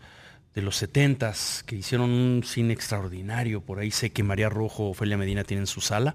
de 0.55 0.63
los 0.63 0.77
setentas 0.77 1.63
que 1.67 1.77
hicieron 1.77 2.11
un 2.11 2.43
cine 2.45 2.73
extraordinario. 2.73 3.61
Por 3.61 3.79
ahí 3.79 3.91
sé 3.91 4.11
que 4.11 4.23
María 4.23 4.49
Rojo 4.49 4.85
o 4.85 4.91
Ofelia 4.91 5.17
Medina 5.17 5.45
tienen 5.45 5.67
su 5.67 5.81
sala 5.81 6.15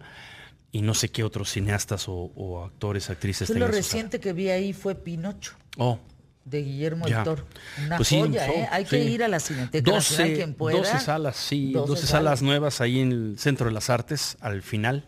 y 0.71 0.81
no 0.81 0.93
sé 0.95 1.09
qué 1.09 1.23
otros 1.23 1.51
cineastas 1.51 2.05
o, 2.07 2.63
actores, 2.65 3.09
actrices 3.09 3.47
Yo 3.47 3.53
lo 3.55 3.67
reciente 3.67 4.19
que 4.19 4.33
vi 4.33 4.49
ahí 4.49 4.73
fue 4.73 4.95
Pinocho. 4.95 5.53
Oh. 5.77 5.99
De 6.43 6.61
Guillermo 6.61 7.05
del 7.05 7.23
Toro. 7.23 7.45
Una 7.85 7.97
pues 7.97 8.09
joya, 8.09 8.47
¿eh? 8.47 8.67
Hay 8.69 8.83
que 8.83 8.99
ir 9.01 9.23
a 9.23 9.29
la 9.29 9.39
Cineteca 9.39 9.89
12, 9.89 10.33
quien 10.33 10.53
pueda. 10.55 10.77
12 10.77 10.99
salas, 10.99 11.37
sí. 11.37 11.71
12, 11.71 12.05
salas 12.05 12.41
nuevas 12.41 12.81
ahí 12.81 12.99
en 12.99 13.11
el 13.11 13.39
Centro 13.39 13.67
de 13.67 13.71
las 13.71 13.89
Artes, 13.89 14.35
al 14.41 14.61
final. 14.61 15.07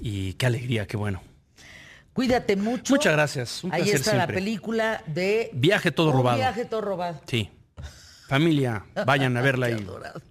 Y 0.00 0.32
qué 0.32 0.46
alegría, 0.46 0.86
qué 0.86 0.96
bueno. 0.96 1.22
Cuídate 2.14 2.56
mucho. 2.56 2.94
Muchas 2.94 3.12
gracias. 3.12 3.62
Un 3.62 3.72
Ahí 3.74 3.90
está 3.90 4.16
la 4.16 4.26
película 4.26 5.04
de 5.06 5.50
Viaje 5.52 5.92
todo 5.92 6.10
robado. 6.10 6.38
Viaje 6.38 6.64
todo 6.64 6.80
robado. 6.80 7.20
Sí. 7.26 7.50
Familia, 8.26 8.84
vayan 9.06 9.36
a 9.36 9.40
verla 9.40 9.70
y 9.70 9.86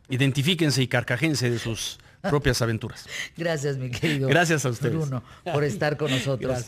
identifíquense 0.09 0.81
y 0.81 0.87
carcajense 0.87 1.49
de 1.49 1.59
sus 1.59 1.99
propias 2.21 2.61
aventuras. 2.61 3.07
Gracias, 3.37 3.77
mi 3.77 3.89
querido. 3.89 4.27
Gracias 4.27 4.65
a 4.65 4.69
ustedes. 4.69 4.95
Bruno, 4.95 5.23
por 5.43 5.63
estar 5.63 5.97
con 5.97 6.11
nosotros. 6.11 6.65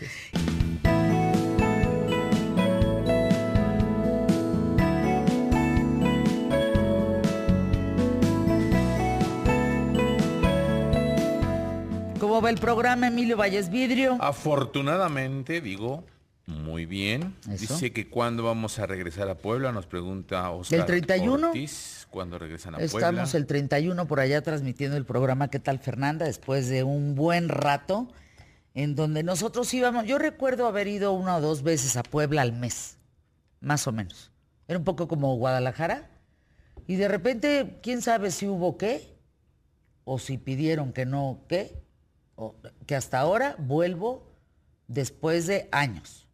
¿Cómo 12.20 12.42
va 12.42 12.50
el 12.50 12.58
programa, 12.58 13.08
Emilio 13.08 13.38
Valles 13.38 13.70
Vidrio? 13.70 14.18
Afortunadamente, 14.20 15.62
digo, 15.62 16.04
muy 16.48 16.86
bien. 16.86 17.36
Dice 17.46 17.92
que 17.92 18.10
cuando 18.10 18.42
vamos 18.44 18.80
a 18.80 18.86
regresar 18.86 19.30
a 19.30 19.36
Puebla, 19.36 19.74
nos 19.74 19.86
pregunta 19.86 20.50
Oscar 20.50 20.80
¿El 20.80 20.86
31? 20.86 21.48
Ortiz, 21.48 22.08
¿cuándo 22.10 22.40
regresan 22.40 22.74
a 22.74 22.78
Puebla? 22.78 23.10
Estamos 23.10 23.36
el 23.36 23.46
31 23.46 24.08
por 24.08 24.22
allá 24.22 24.42
transmitiendo 24.42 24.96
el 24.96 25.06
programa 25.06 25.50
¿Qué 25.50 25.60
tal 25.60 25.80
Fernanda? 25.80 26.26
Después 26.26 26.70
de 26.70 26.84
un 26.84 27.16
buen 27.16 27.50
rato 27.50 28.08
en 28.74 28.96
donde 28.96 29.24
nosotros 29.24 29.74
íbamos, 29.74 30.06
yo 30.06 30.20
recuerdo 30.20 30.68
haber 30.68 30.88
ido 30.88 31.12
una 31.12 31.36
o 31.36 31.42
dos 31.42 31.64
veces 31.64 31.98
a 31.98 32.04
Puebla 32.04 32.44
al 32.44 32.54
mes, 32.54 32.98
más 33.60 33.86
o 33.86 33.92
menos. 33.92 34.32
Era 34.70 34.80
un 34.80 34.86
poco 34.86 35.10
como 35.10 35.36
Guadalajara. 35.36 36.10
Y 36.86 36.96
de 36.96 37.10
repente, 37.10 37.80
quién 37.84 38.02
sabe 38.02 38.32
si 38.32 38.48
hubo 38.48 38.78
qué, 38.78 39.18
o 40.06 40.18
si 40.18 40.38
pidieron 40.38 40.94
que 40.94 41.06
no 41.06 41.42
qué, 41.50 41.84
o 42.36 42.56
que 42.86 42.96
hasta 42.96 43.20
ahora 43.20 43.56
vuelvo 43.60 44.32
después 44.88 45.48
de 45.48 45.68
años 45.74 46.27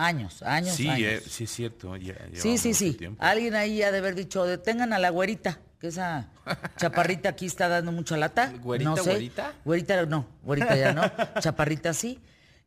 Años, 0.00 0.42
años, 0.42 0.76
sí, 0.76 0.88
años. 0.88 1.00
Eh, 1.00 1.22
sí, 1.28 1.42
es 1.42 1.50
cierto. 1.50 1.92
sí, 2.34 2.56
sí, 2.56 2.72
sí. 2.72 2.96
Alguien 3.18 3.56
ahí 3.56 3.82
ha 3.82 3.90
de 3.90 3.98
haber 3.98 4.14
dicho, 4.14 4.44
detengan 4.44 4.92
a 4.92 5.00
la 5.00 5.10
güerita, 5.10 5.58
que 5.80 5.88
esa 5.88 6.30
chaparrita 6.76 7.30
aquí 7.30 7.46
está 7.46 7.66
dando 7.66 7.90
mucha 7.90 8.16
lata. 8.16 8.52
¿Güerita, 8.62 8.90
no 8.90 8.96
sé. 8.96 9.10
güerita? 9.10 9.54
Güerita, 9.64 10.06
no, 10.06 10.24
güerita 10.44 10.76
ya 10.76 10.92
no. 10.92 11.02
chaparrita 11.40 11.92
sí. 11.94 12.20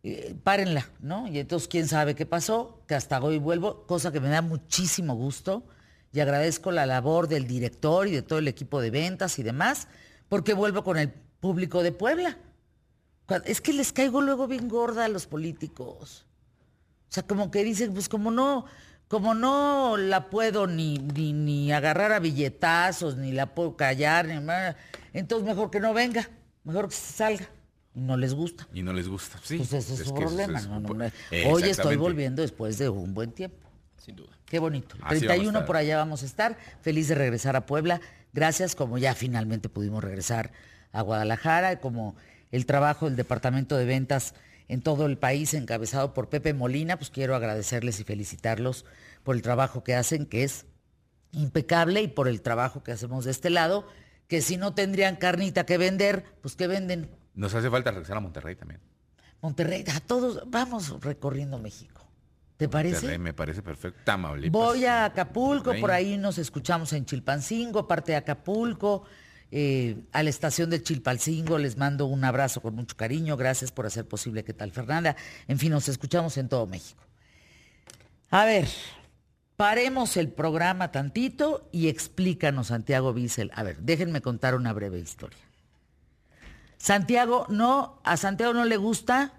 Eh, 0.03 0.35
párenla, 0.43 0.89
¿no? 0.99 1.25
Y 1.29 1.39
entonces, 1.39 1.69
¿quién 1.69 1.87
sabe 1.87 2.15
qué 2.15 2.25
pasó? 2.25 2.83
Que 2.85 2.95
hasta 2.95 3.21
hoy 3.21 3.37
vuelvo, 3.37 3.85
cosa 3.87 4.11
que 4.11 4.19
me 4.19 4.27
da 4.27 4.41
muchísimo 4.41 5.15
gusto. 5.15 5.63
Y 6.11 6.19
agradezco 6.19 6.73
la 6.73 6.85
labor 6.85 7.29
del 7.29 7.47
director 7.47 8.09
y 8.09 8.11
de 8.11 8.23
todo 8.23 8.39
el 8.39 8.49
equipo 8.49 8.81
de 8.81 8.91
ventas 8.91 9.39
y 9.39 9.43
demás, 9.43 9.87
porque 10.27 10.53
vuelvo 10.53 10.83
con 10.83 10.97
el 10.97 11.07
público 11.39 11.81
de 11.81 11.93
Puebla. 11.93 12.37
Es 13.45 13.61
que 13.61 13.71
les 13.71 13.93
caigo 13.93 14.19
luego 14.19 14.47
bien 14.47 14.67
gorda 14.67 15.05
a 15.05 15.07
los 15.07 15.27
políticos. 15.27 16.25
O 17.11 17.13
sea, 17.13 17.23
como 17.23 17.51
que 17.51 17.61
dicen, 17.65 17.93
pues 17.93 18.07
como 18.07 18.31
no, 18.31 18.65
como 19.09 19.33
no 19.33 19.97
la 19.97 20.29
puedo 20.29 20.65
ni, 20.65 20.97
ni, 20.97 21.69
agarrar 21.73 22.13
a 22.13 22.19
billetazos, 22.19 23.17
ni 23.17 23.33
la 23.33 23.53
puedo 23.53 23.75
callar, 23.75 24.27
ni 24.27 24.39
nada, 24.39 24.77
entonces 25.11 25.45
mejor 25.45 25.69
que 25.69 25.81
no 25.81 25.93
venga, 25.93 26.29
mejor 26.63 26.87
que 26.87 26.95
se 26.95 27.11
salga. 27.11 27.49
Y 27.93 27.99
no 27.99 28.15
les 28.15 28.33
gusta. 28.33 28.65
Y 28.73 28.81
no 28.81 28.93
les 28.93 29.09
gusta, 29.09 29.41
sí. 29.43 29.57
Pues 29.57 29.73
ese 29.73 29.95
es, 29.95 30.07
su 30.07 30.15
problema. 30.15 30.61
Hoy 31.49 31.63
estoy 31.63 31.97
volviendo 31.97 32.43
después 32.43 32.77
de 32.77 32.87
un 32.87 33.13
buen 33.13 33.33
tiempo. 33.33 33.69
Sin 33.97 34.15
duda. 34.15 34.29
Qué 34.45 34.59
bonito. 34.59 34.95
31 35.09 35.65
por 35.65 35.75
allá 35.75 35.97
vamos 35.97 36.23
a 36.23 36.25
estar. 36.25 36.57
Feliz 36.79 37.09
de 37.09 37.15
regresar 37.15 37.57
a 37.57 37.65
Puebla. 37.65 37.99
Gracias, 38.31 38.73
como 38.73 38.97
ya 38.97 39.15
finalmente 39.15 39.67
pudimos 39.67 40.01
regresar 40.01 40.53
a 40.93 41.01
Guadalajara, 41.01 41.81
como 41.81 42.15
el 42.51 42.65
trabajo 42.65 43.07
del 43.07 43.17
Departamento 43.17 43.75
de 43.75 43.83
Ventas 43.83 44.33
en 44.71 44.81
todo 44.81 45.05
el 45.05 45.17
país, 45.17 45.53
encabezado 45.53 46.13
por 46.13 46.29
Pepe 46.29 46.53
Molina, 46.53 46.95
pues 46.95 47.09
quiero 47.09 47.35
agradecerles 47.35 47.99
y 47.99 48.05
felicitarlos 48.05 48.85
por 49.21 49.35
el 49.35 49.41
trabajo 49.41 49.83
que 49.83 49.95
hacen, 49.95 50.25
que 50.25 50.45
es 50.45 50.65
impecable, 51.33 52.01
y 52.01 52.07
por 52.07 52.29
el 52.29 52.41
trabajo 52.41 52.81
que 52.81 52.93
hacemos 52.93 53.25
de 53.25 53.31
este 53.31 53.49
lado, 53.49 53.85
que 54.29 54.41
si 54.41 54.55
no 54.55 54.73
tendrían 54.73 55.17
carnita 55.17 55.65
que 55.65 55.77
vender, 55.77 56.23
pues 56.39 56.55
que 56.55 56.67
venden. 56.67 57.11
Nos 57.35 57.53
hace 57.53 57.69
falta 57.69 57.91
regresar 57.91 58.15
a 58.15 58.21
Monterrey 58.21 58.55
también. 58.55 58.79
Monterrey, 59.41 59.83
a 59.93 59.99
todos, 59.99 60.41
vamos 60.47 61.01
recorriendo 61.01 61.59
México. 61.59 62.07
¿Te 62.55 62.69
parece? 62.69 63.17
Me 63.17 63.33
parece 63.33 63.61
perfecto. 63.61 63.99
Tamaulipas. 64.05 64.51
Voy 64.53 64.85
a 64.85 65.03
Acapulco, 65.03 65.73
por 65.81 65.91
ahí 65.91 66.17
nos 66.17 66.37
escuchamos 66.37 66.93
en 66.93 67.03
Chilpancingo, 67.03 67.89
parte 67.89 68.13
de 68.13 68.19
Acapulco. 68.19 69.03
Eh, 69.51 69.97
a 70.13 70.23
la 70.23 70.29
estación 70.29 70.69
de 70.69 70.81
Chilpalcingo 70.81 71.57
les 71.57 71.77
mando 71.77 72.05
un 72.05 72.23
abrazo 72.23 72.61
con 72.61 72.75
mucho 72.75 72.95
cariño. 72.95 73.35
Gracias 73.35 73.71
por 73.71 73.85
hacer 73.85 74.07
posible 74.07 74.43
que 74.43 74.53
tal 74.53 74.71
Fernanda. 74.71 75.15
En 75.47 75.59
fin, 75.59 75.71
nos 75.71 75.89
escuchamos 75.89 76.37
en 76.37 76.47
todo 76.47 76.65
México. 76.67 77.03
A 78.29 78.45
ver, 78.45 78.67
paremos 79.57 80.15
el 80.15 80.29
programa 80.29 80.91
tantito 80.91 81.67
y 81.73 81.89
explícanos, 81.89 82.67
Santiago 82.67 83.13
Bissell. 83.13 83.51
A 83.53 83.63
ver, 83.63 83.77
déjenme 83.79 84.21
contar 84.21 84.55
una 84.55 84.71
breve 84.71 84.99
historia. 84.99 85.39
Santiago, 86.77 87.45
no, 87.49 88.01
a 88.03 88.17
Santiago 88.17 88.53
no 88.53 88.65
le 88.65 88.77
gusta, 88.77 89.33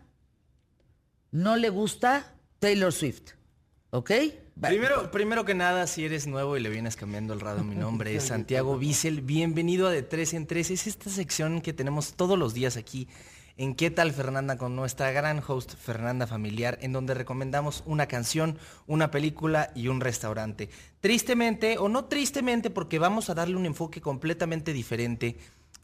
no 1.32 1.56
le 1.56 1.70
gusta 1.70 2.34
Taylor 2.60 2.92
Swift, 2.92 3.32
¿ok? 3.92 4.10
Primero, 4.58 5.10
primero 5.10 5.44
que 5.44 5.54
nada, 5.54 5.86
si 5.86 6.04
eres 6.04 6.26
nuevo 6.26 6.56
y 6.56 6.60
le 6.60 6.70
vienes 6.70 6.96
cambiando 6.96 7.34
el 7.34 7.40
radio, 7.40 7.62
mi 7.62 7.74
nombre 7.74 8.16
es 8.16 8.24
Santiago 8.28 8.78
Bissell. 8.78 9.20
Bienvenido 9.20 9.86
a 9.86 9.90
De 9.90 10.02
Tres 10.02 10.32
en 10.32 10.46
Tres. 10.46 10.70
Es 10.70 10.86
esta 10.86 11.10
sección 11.10 11.60
que 11.60 11.74
tenemos 11.74 12.14
todos 12.14 12.38
los 12.38 12.54
días 12.54 12.78
aquí 12.78 13.06
en 13.58 13.74
¿Qué 13.74 13.90
tal 13.90 14.12
Fernanda? 14.12 14.56
con 14.56 14.74
nuestra 14.76 15.10
gran 15.10 15.42
host 15.46 15.74
Fernanda 15.76 16.26
Familiar, 16.26 16.78
en 16.80 16.92
donde 16.92 17.12
recomendamos 17.12 17.82
una 17.84 18.06
canción, 18.06 18.56
una 18.86 19.10
película 19.10 19.70
y 19.74 19.88
un 19.88 20.00
restaurante. 20.00 20.70
Tristemente, 21.02 21.76
o 21.76 21.90
no 21.90 22.06
tristemente, 22.06 22.70
porque 22.70 22.98
vamos 22.98 23.28
a 23.28 23.34
darle 23.34 23.56
un 23.56 23.66
enfoque 23.66 24.00
completamente 24.00 24.72
diferente 24.72 25.36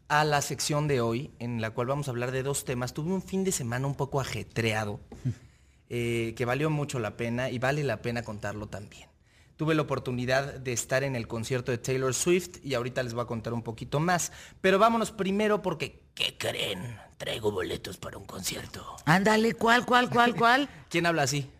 a 0.09 0.25
la 0.25 0.41
sección 0.41 0.89
de 0.89 1.03
hoy, 1.03 1.31
en 1.41 1.61
la 1.61 1.73
cual 1.73 1.89
vamos 1.89 2.09
a 2.09 2.13
hablar 2.13 2.31
de 2.31 2.43
dos 2.43 2.65
temas. 2.65 2.95
Tuve 2.95 3.13
un 3.13 3.21
fin 3.21 3.45
de 3.45 3.53
semana 3.53 3.87
un 3.87 3.97
poco 3.97 4.19
ajetreado. 4.19 4.99
Eh, 5.91 6.35
que 6.37 6.45
valió 6.45 6.69
mucho 6.69 6.99
la 6.99 7.17
pena 7.17 7.49
y 7.49 7.59
vale 7.59 7.83
la 7.83 8.03
pena 8.03 8.23
contarlo 8.23 8.67
también. 8.67 9.09
Tuve 9.57 9.75
la 9.75 9.83
oportunidad 9.83 10.55
de 10.55 10.73
estar 10.73 11.03
en 11.03 11.17
el 11.17 11.27
concierto 11.27 11.73
de 11.73 11.79
Taylor 11.79 12.15
Swift 12.15 12.59
y 12.63 12.75
ahorita 12.75 13.03
les 13.03 13.15
voy 13.15 13.23
a 13.23 13.27
contar 13.27 13.55
un 13.55 13.63
poquito 13.63 13.99
más. 13.99 14.31
Pero 14.61 14.79
vámonos 14.79 15.11
primero 15.11 15.63
porque, 15.63 16.03
¿qué 16.15 16.37
creen? 16.37 16.99
Traigo 17.17 17.51
boletos 17.51 17.97
para 17.97 18.19
un 18.19 18.25
concierto. 18.25 18.87
Ándale, 19.07 19.55
¿cuál, 19.55 19.85
cuál, 19.87 20.11
cuál, 20.11 20.37
cuál? 20.37 20.69
¿Quién 20.91 21.07
habla 21.07 21.23
así? 21.23 21.51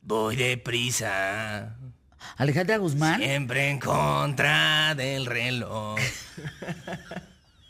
Voy 0.00 0.36
deprisa. 0.36 1.76
Alejandra 2.36 2.78
Guzmán. 2.78 3.20
Siempre 3.20 3.70
en 3.70 3.80
contra 3.80 4.94
del 4.94 5.26
reloj. 5.26 5.98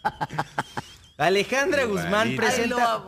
Alejandra 1.21 1.85
Guzmán 1.85 2.35
presenta, 2.35 3.05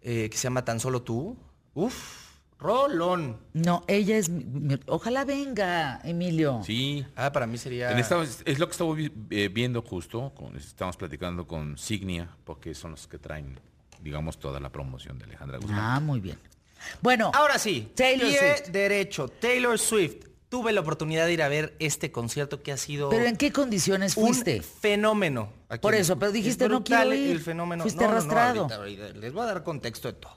eh, 0.00 0.30
que 0.30 0.36
se 0.38 0.44
llama 0.44 0.64
Tan 0.64 0.80
Solo 0.80 1.02
Tú. 1.02 1.36
Uf. 1.74 2.24
Rolón. 2.58 3.36
No, 3.52 3.84
ella 3.86 4.16
es. 4.16 4.30
Ojalá 4.86 5.26
venga, 5.26 6.00
Emilio. 6.02 6.62
Sí. 6.64 7.04
Ah, 7.14 7.30
para 7.30 7.46
mí 7.46 7.58
sería. 7.58 7.90
es 7.90 8.58
lo 8.58 8.68
que 8.68 8.72
estamos 8.72 8.98
eh, 9.28 9.50
viendo 9.52 9.82
justo. 9.82 10.32
estamos 10.56 10.96
platicando 10.96 11.46
con 11.46 11.76
Signia, 11.76 12.30
porque 12.44 12.74
son 12.74 12.92
los 12.92 13.06
que 13.06 13.18
traen 13.18 13.58
digamos, 14.04 14.38
toda 14.38 14.60
la 14.60 14.70
promoción 14.70 15.18
de 15.18 15.24
Alejandra 15.24 15.58
Guzmán. 15.58 15.80
Ah, 15.80 15.98
muy 15.98 16.20
bien. 16.20 16.38
Bueno, 17.00 17.30
ahora 17.34 17.58
sí, 17.58 17.92
Taylor 17.94 18.30
Swift. 18.30 18.70
derecho, 18.70 19.28
Taylor 19.28 19.78
Swift. 19.78 20.26
Tuve 20.48 20.72
la 20.72 20.82
oportunidad 20.82 21.26
de 21.26 21.32
ir 21.32 21.42
a 21.42 21.48
ver 21.48 21.74
este 21.80 22.12
concierto 22.12 22.62
que 22.62 22.70
ha 22.70 22.76
sido. 22.76 23.10
¿Pero 23.10 23.24
en 23.24 23.36
qué 23.36 23.50
condiciones 23.50 24.14
fuiste? 24.14 24.58
Un 24.58 24.62
fenómeno. 24.62 25.52
Por 25.80 25.94
eso, 25.94 26.16
pero 26.16 26.30
dijiste 26.30 26.68
no 26.68 26.84
quiero 26.84 27.12
ir. 27.12 27.32
El 27.32 27.40
fenómeno. 27.40 27.82
Fuiste 27.82 28.04
arrastrado. 28.04 28.68
les 29.14 29.32
voy 29.32 29.42
a 29.42 29.46
dar 29.46 29.64
contexto 29.64 30.12
de 30.12 30.14
todo. 30.14 30.36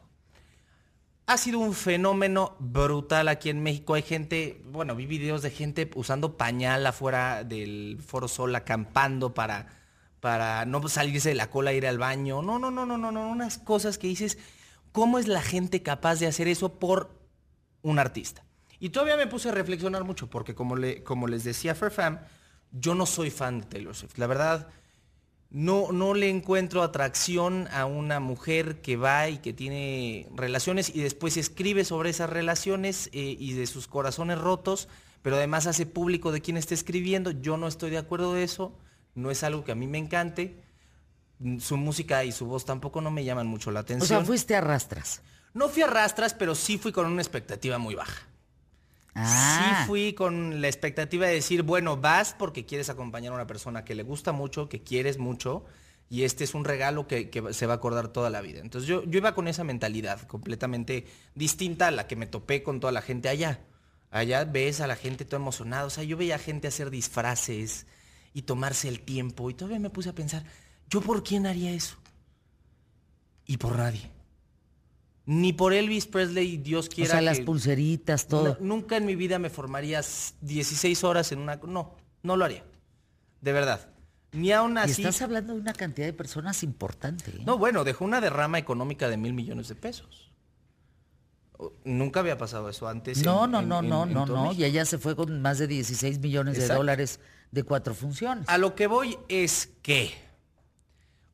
Ha 1.28 1.38
sido 1.38 1.60
un 1.60 1.74
fenómeno 1.74 2.56
brutal 2.58 3.28
aquí 3.28 3.50
en 3.50 3.62
México. 3.62 3.94
Hay 3.94 4.02
gente, 4.02 4.62
bueno, 4.66 4.96
vi 4.96 5.06
videos 5.06 5.42
de 5.42 5.52
gente 5.52 5.92
usando 5.94 6.38
pañal 6.38 6.88
afuera 6.88 7.44
del 7.44 8.00
Foro 8.04 8.28
Sol, 8.28 8.56
acampando 8.56 9.34
para 9.34 9.68
para 10.20 10.66
no 10.66 10.86
salirse 10.88 11.30
de 11.30 11.36
la 11.36 11.50
cola, 11.50 11.74
ir 11.74 11.86
al 11.88 11.98
baño. 11.98 12.42
No, 12.42 12.60
no, 12.60 12.72
no, 12.72 12.86
no, 12.86 12.98
no, 12.98 13.12
no, 13.12 13.30
unas 13.30 13.58
cosas 13.58 13.98
que 13.98 14.08
dices, 14.08 14.38
¿cómo 14.92 15.20
es 15.20 15.28
la 15.28 15.42
gente 15.42 15.82
capaz 15.82 16.20
de 16.20 16.28
hacer 16.28 16.48
eso 16.48 16.80
por 16.80 17.10
un 17.82 18.00
artista? 18.00 18.44
Y 18.80 18.90
todavía 18.90 19.18
me 19.18 19.28
puse 19.28 19.50
a 19.50 19.52
reflexionar 19.52 20.04
mucho, 20.04 20.30
porque 20.30 20.56
como, 20.56 20.76
le, 20.76 21.04
como 21.04 21.28
les 21.28 21.44
decía 21.44 21.76
Fairfam, 21.76 22.20
yo 22.72 22.96
no 22.96 23.06
soy 23.06 23.32
fan 23.32 23.62
de 23.62 23.68
Taylor 23.68 23.96
Swift. 23.96 24.18
La 24.18 24.28
verdad, 24.28 24.68
no, 25.50 25.92
no 25.92 26.14
le 26.14 26.30
encuentro 26.30 26.84
atracción 26.84 27.68
a 27.72 27.86
una 27.86 28.20
mujer 28.20 28.82
que 28.82 28.98
va 28.98 29.30
y 29.30 29.40
que 29.40 29.54
tiene 29.54 30.28
relaciones 30.36 30.94
y 30.94 31.02
después 31.02 31.38
escribe 31.38 31.86
sobre 31.86 32.12
esas 32.12 32.30
relaciones 32.30 33.10
eh, 33.14 33.36
y 33.40 33.54
de 33.54 33.66
sus 33.66 33.88
corazones 33.88 34.38
rotos, 34.38 34.90
pero 35.22 35.38
además 35.38 35.66
hace 35.66 35.86
público 35.86 36.32
de 36.32 36.42
quién 36.42 36.58
está 36.58 36.74
escribiendo. 36.74 37.32
Yo 37.32 37.58
no 37.58 37.68
estoy 37.68 37.90
de 37.90 37.98
acuerdo 37.98 38.34
de 38.34 38.44
eso 38.44 38.78
no 39.18 39.32
es 39.32 39.44
algo 39.44 39.64
que 39.66 39.72
a 39.72 39.76
mí 39.76 39.88
me 39.88 39.98
encante. 39.98 40.64
Su 41.60 41.78
música 41.78 42.24
y 42.24 42.32
su 42.32 42.46
voz 42.48 42.66
tampoco 42.66 43.02
no 43.02 43.12
me 43.12 43.24
llaman 43.24 43.48
mucho 43.48 43.72
la 43.72 43.82
atención. 43.82 44.04
O 44.04 44.08
sea, 44.08 44.26
fuiste 44.26 44.56
a 44.56 44.62
rastras. 44.62 45.22
No 45.54 45.70
fui 45.70 45.84
a 45.84 45.88
rastras, 45.88 46.34
pero 46.34 46.56
sí 46.56 46.78
fui 46.78 46.92
con 46.92 47.06
una 47.06 47.22
expectativa 47.22 47.78
muy 47.78 47.96
baja. 47.96 48.28
Ah. 49.14 49.82
Sí 49.82 49.88
fui 49.88 50.14
con 50.14 50.62
la 50.62 50.68
expectativa 50.68 51.28
de 51.28 51.34
decir, 51.34 51.64
bueno, 51.64 51.98
vas 51.98 52.36
porque 52.38 52.66
quieres 52.66 52.90
acompañar 52.90 53.32
a 53.32 53.36
una 53.36 53.48
persona 53.48 53.84
que 53.84 53.96
le 53.96 54.04
gusta 54.04 54.32
mucho, 54.32 54.70
que 54.70 54.84
quieres 54.84 55.18
mucho, 55.18 55.66
y 56.10 56.24
este 56.24 56.44
es 56.44 56.54
un 56.54 56.66
regalo 56.66 57.08
que, 57.08 57.30
se 57.52 57.66
va 57.66 57.74
a 57.74 57.78
acordar 57.78 58.10
toda 58.10 58.30
la 58.30 58.42
vida. 58.42 58.60
Entonces 58.60 58.88
yo, 58.88 59.04
yo 59.04 59.18
iba 59.18 59.36
con 59.36 59.48
esa 59.48 59.64
mentalidad 59.64 60.22
completamente 60.24 61.06
distinta 61.36 61.88
a 61.88 61.92
la 61.92 62.08
que 62.08 62.16
me 62.16 62.28
topé 62.28 62.64
con 62.64 62.80
toda 62.80 62.94
la 62.94 63.02
gente 63.02 63.30
allá. 63.30 63.62
Allá 64.10 64.46
ves 64.46 64.80
a 64.82 64.88
la 64.88 64.96
gente 64.96 65.26
todo 65.26 65.40
emocionada. 65.40 65.86
O 65.86 65.90
sea, 65.90 66.04
yo 66.04 66.18
veía 66.18 66.38
gente 66.40 66.68
hacer 66.68 66.90
disfraces, 66.90 67.86
y 68.38 68.44
tomarse 68.44 68.88
el 68.88 69.00
tiempo. 69.00 69.50
Y 69.50 69.56
todavía 69.56 69.80
me 69.80 69.90
puse 69.90 70.10
a 70.10 70.14
pensar, 70.14 70.44
¿yo 70.90 71.02
por 71.02 71.24
quién 71.24 71.46
haría 71.46 71.72
eso? 71.72 71.98
Y 73.46 73.58
por 73.58 73.78
nadie. 73.78 74.12
Ni 75.26 75.52
por 75.52 75.74
Elvis 75.74 76.06
Presley, 76.06 76.58
Dios 76.58 76.88
quiera. 76.88 77.10
O 77.10 77.12
sea, 77.12 77.22
las 77.22 77.42
pulseritas, 77.42 78.28
todo. 78.28 78.58
nunca 78.62 78.96
en 78.96 79.06
mi 79.06 79.16
vida 79.16 79.40
me 79.40 79.50
formaría 79.50 80.02
16 80.42 81.04
horas 81.04 81.32
en 81.32 81.40
una. 81.40 81.58
No, 81.58 81.96
no 82.24 82.38
lo 82.38 82.46
haría. 82.46 82.64
De 83.42 83.52
verdad. 83.52 83.90
Ni 84.32 84.52
aún 84.52 84.78
así. 84.78 85.02
Y 85.02 85.06
estás 85.06 85.22
hablando 85.22 85.54
de 85.54 85.60
una 85.60 85.74
cantidad 85.74 86.06
de 86.06 86.14
personas 86.14 86.64
importante. 86.64 87.32
¿eh? 87.32 87.42
No, 87.46 87.58
bueno, 87.58 87.84
dejó 87.84 88.06
una 88.06 88.22
derrama 88.22 88.58
económica 88.58 89.10
de 89.10 89.18
mil 89.18 89.34
millones 89.34 89.68
de 89.68 89.76
pesos. 89.76 90.32
Nunca 91.84 92.20
había 92.20 92.38
pasado 92.38 92.70
eso 92.70 92.88
antes. 92.88 93.24
No, 93.24 93.48
no, 93.48 93.62
no, 93.62 93.82
no, 93.82 94.06
no, 94.06 94.26
no. 94.26 94.54
Y 94.54 94.64
ella 94.64 94.86
se 94.86 94.98
fue 94.98 95.16
con 95.16 95.42
más 95.42 95.58
de 95.58 95.68
16 95.68 96.20
millones 96.20 96.58
de 96.58 96.68
dólares 96.68 97.20
de 97.52 97.64
cuatro 97.64 97.96
funciones. 97.96 98.48
A 98.48 98.58
lo 98.58 98.76
que 98.76 98.88
voy 98.88 99.18
es 99.28 99.72
que, 99.82 100.14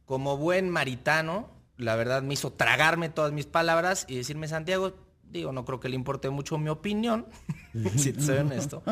como 0.06 0.38
buen 0.38 0.70
maritano, 0.70 1.50
la 1.78 1.96
verdad 1.96 2.24
me 2.24 2.34
hizo 2.34 2.54
tragarme 2.54 3.10
todas 3.10 3.32
mis 3.32 3.46
palabras 3.46 4.06
y 4.08 4.16
decirme, 4.16 4.48
Santiago, 4.48 4.96
digo, 5.24 5.52
no 5.52 5.66
creo 5.66 5.80
que 5.80 5.90
le 5.90 5.96
importe 5.96 6.30
mucho 6.30 6.58
mi 6.58 6.70
opinión, 6.70 7.28
si 7.96 8.14
te 8.14 8.22
soy 8.22 8.38
honesto, 8.38 8.84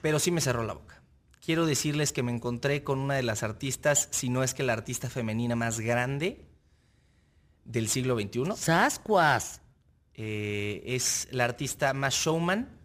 pero 0.00 0.18
sí 0.18 0.30
me 0.30 0.40
cerró 0.40 0.64
la 0.64 0.74
boca. 0.74 1.02
Quiero 1.44 1.66
decirles 1.66 2.12
que 2.12 2.22
me 2.22 2.32
encontré 2.32 2.84
con 2.84 3.00
una 3.00 3.14
de 3.14 3.24
las 3.24 3.42
artistas, 3.42 4.08
si 4.12 4.28
no 4.28 4.44
es 4.44 4.54
que 4.54 4.62
la 4.62 4.74
artista 4.74 5.10
femenina 5.10 5.56
más 5.56 5.80
grande 5.80 6.46
del 7.64 7.88
siglo 7.88 8.16
XXI. 8.16 8.52
¡Sascuas! 8.56 9.60
Eh, 10.14 10.82
es 10.86 11.26
la 11.32 11.44
artista 11.44 11.94
más 11.94 12.14
showman, 12.14 12.78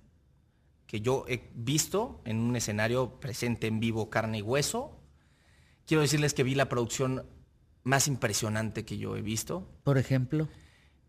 que 0.88 1.02
yo 1.02 1.26
he 1.28 1.52
visto 1.54 2.22
en 2.26 2.40
un 2.40 2.56
escenario 2.56 3.20
presente 3.20 3.68
en 3.68 3.80
vivo 3.80 4.10
carne 4.10 4.40
y 4.40 4.42
hueso. 4.42 5.00
Quiero 5.86 6.02
decirles 6.02 6.34
que 6.34 6.44
vi 6.44 6.56
la 6.56 6.70
producción 6.70 7.26
más 7.88 8.08
impresionante 8.08 8.84
que 8.84 8.98
yo 8.98 9.16
he 9.16 9.22
visto. 9.22 9.66
Por 9.84 9.98
ejemplo. 9.98 10.50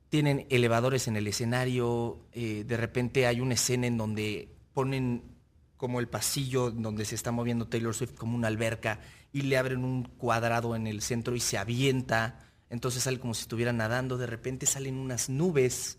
Tienen 0.09 0.46
elevadores 0.48 1.09
en 1.09 1.16
el 1.16 1.26
escenario, 1.26 2.20
eh, 2.32 2.64
de 2.64 2.76
repente 2.76 3.26
hay 3.26 3.40
una 3.40 3.55
escena 3.55 3.86
en 3.86 3.98
donde 3.98 4.55
ponen 4.72 5.24
como 5.76 6.00
el 6.00 6.09
pasillo 6.09 6.70
donde 6.70 7.05
se 7.05 7.14
está 7.14 7.30
moviendo 7.30 7.66
Taylor 7.66 7.94
Swift 7.94 8.14
como 8.14 8.36
una 8.36 8.48
alberca 8.48 9.00
y 9.32 9.42
le 9.42 9.59
abren 9.59 9.84
un 9.84 10.05
cuadrado 10.05 10.76
en 10.76 10.86
el 10.86 11.02
centro 11.02 11.36
y 11.36 11.40
se 11.40 11.59
avienta, 11.59 12.38
entonces 12.70 13.02
sale 13.02 13.20
como 13.20 13.34
si 13.34 13.42
estuviera 13.42 13.72
nadando, 13.72 14.16
de 14.16 14.26
repente 14.26 14.64
salen 14.64 14.96
unas 14.96 15.28
nubes 15.28 15.98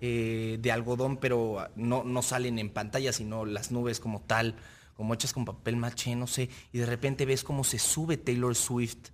eh, 0.00 0.58
de 0.60 0.72
algodón, 0.72 1.16
pero 1.16 1.68
no, 1.76 2.04
no 2.04 2.20
salen 2.22 2.58
en 2.58 2.70
pantalla, 2.70 3.12
sino 3.12 3.46
las 3.46 3.70
nubes 3.70 4.00
como 4.00 4.20
tal, 4.20 4.56
como 4.96 5.14
hechas 5.14 5.32
con 5.32 5.44
papel 5.44 5.76
maché, 5.76 6.14
no 6.14 6.26
sé, 6.26 6.50
y 6.72 6.78
de 6.78 6.86
repente 6.86 7.24
ves 7.24 7.42
cómo 7.42 7.64
se 7.64 7.78
sube 7.78 8.16
Taylor 8.16 8.54
Swift 8.54 9.10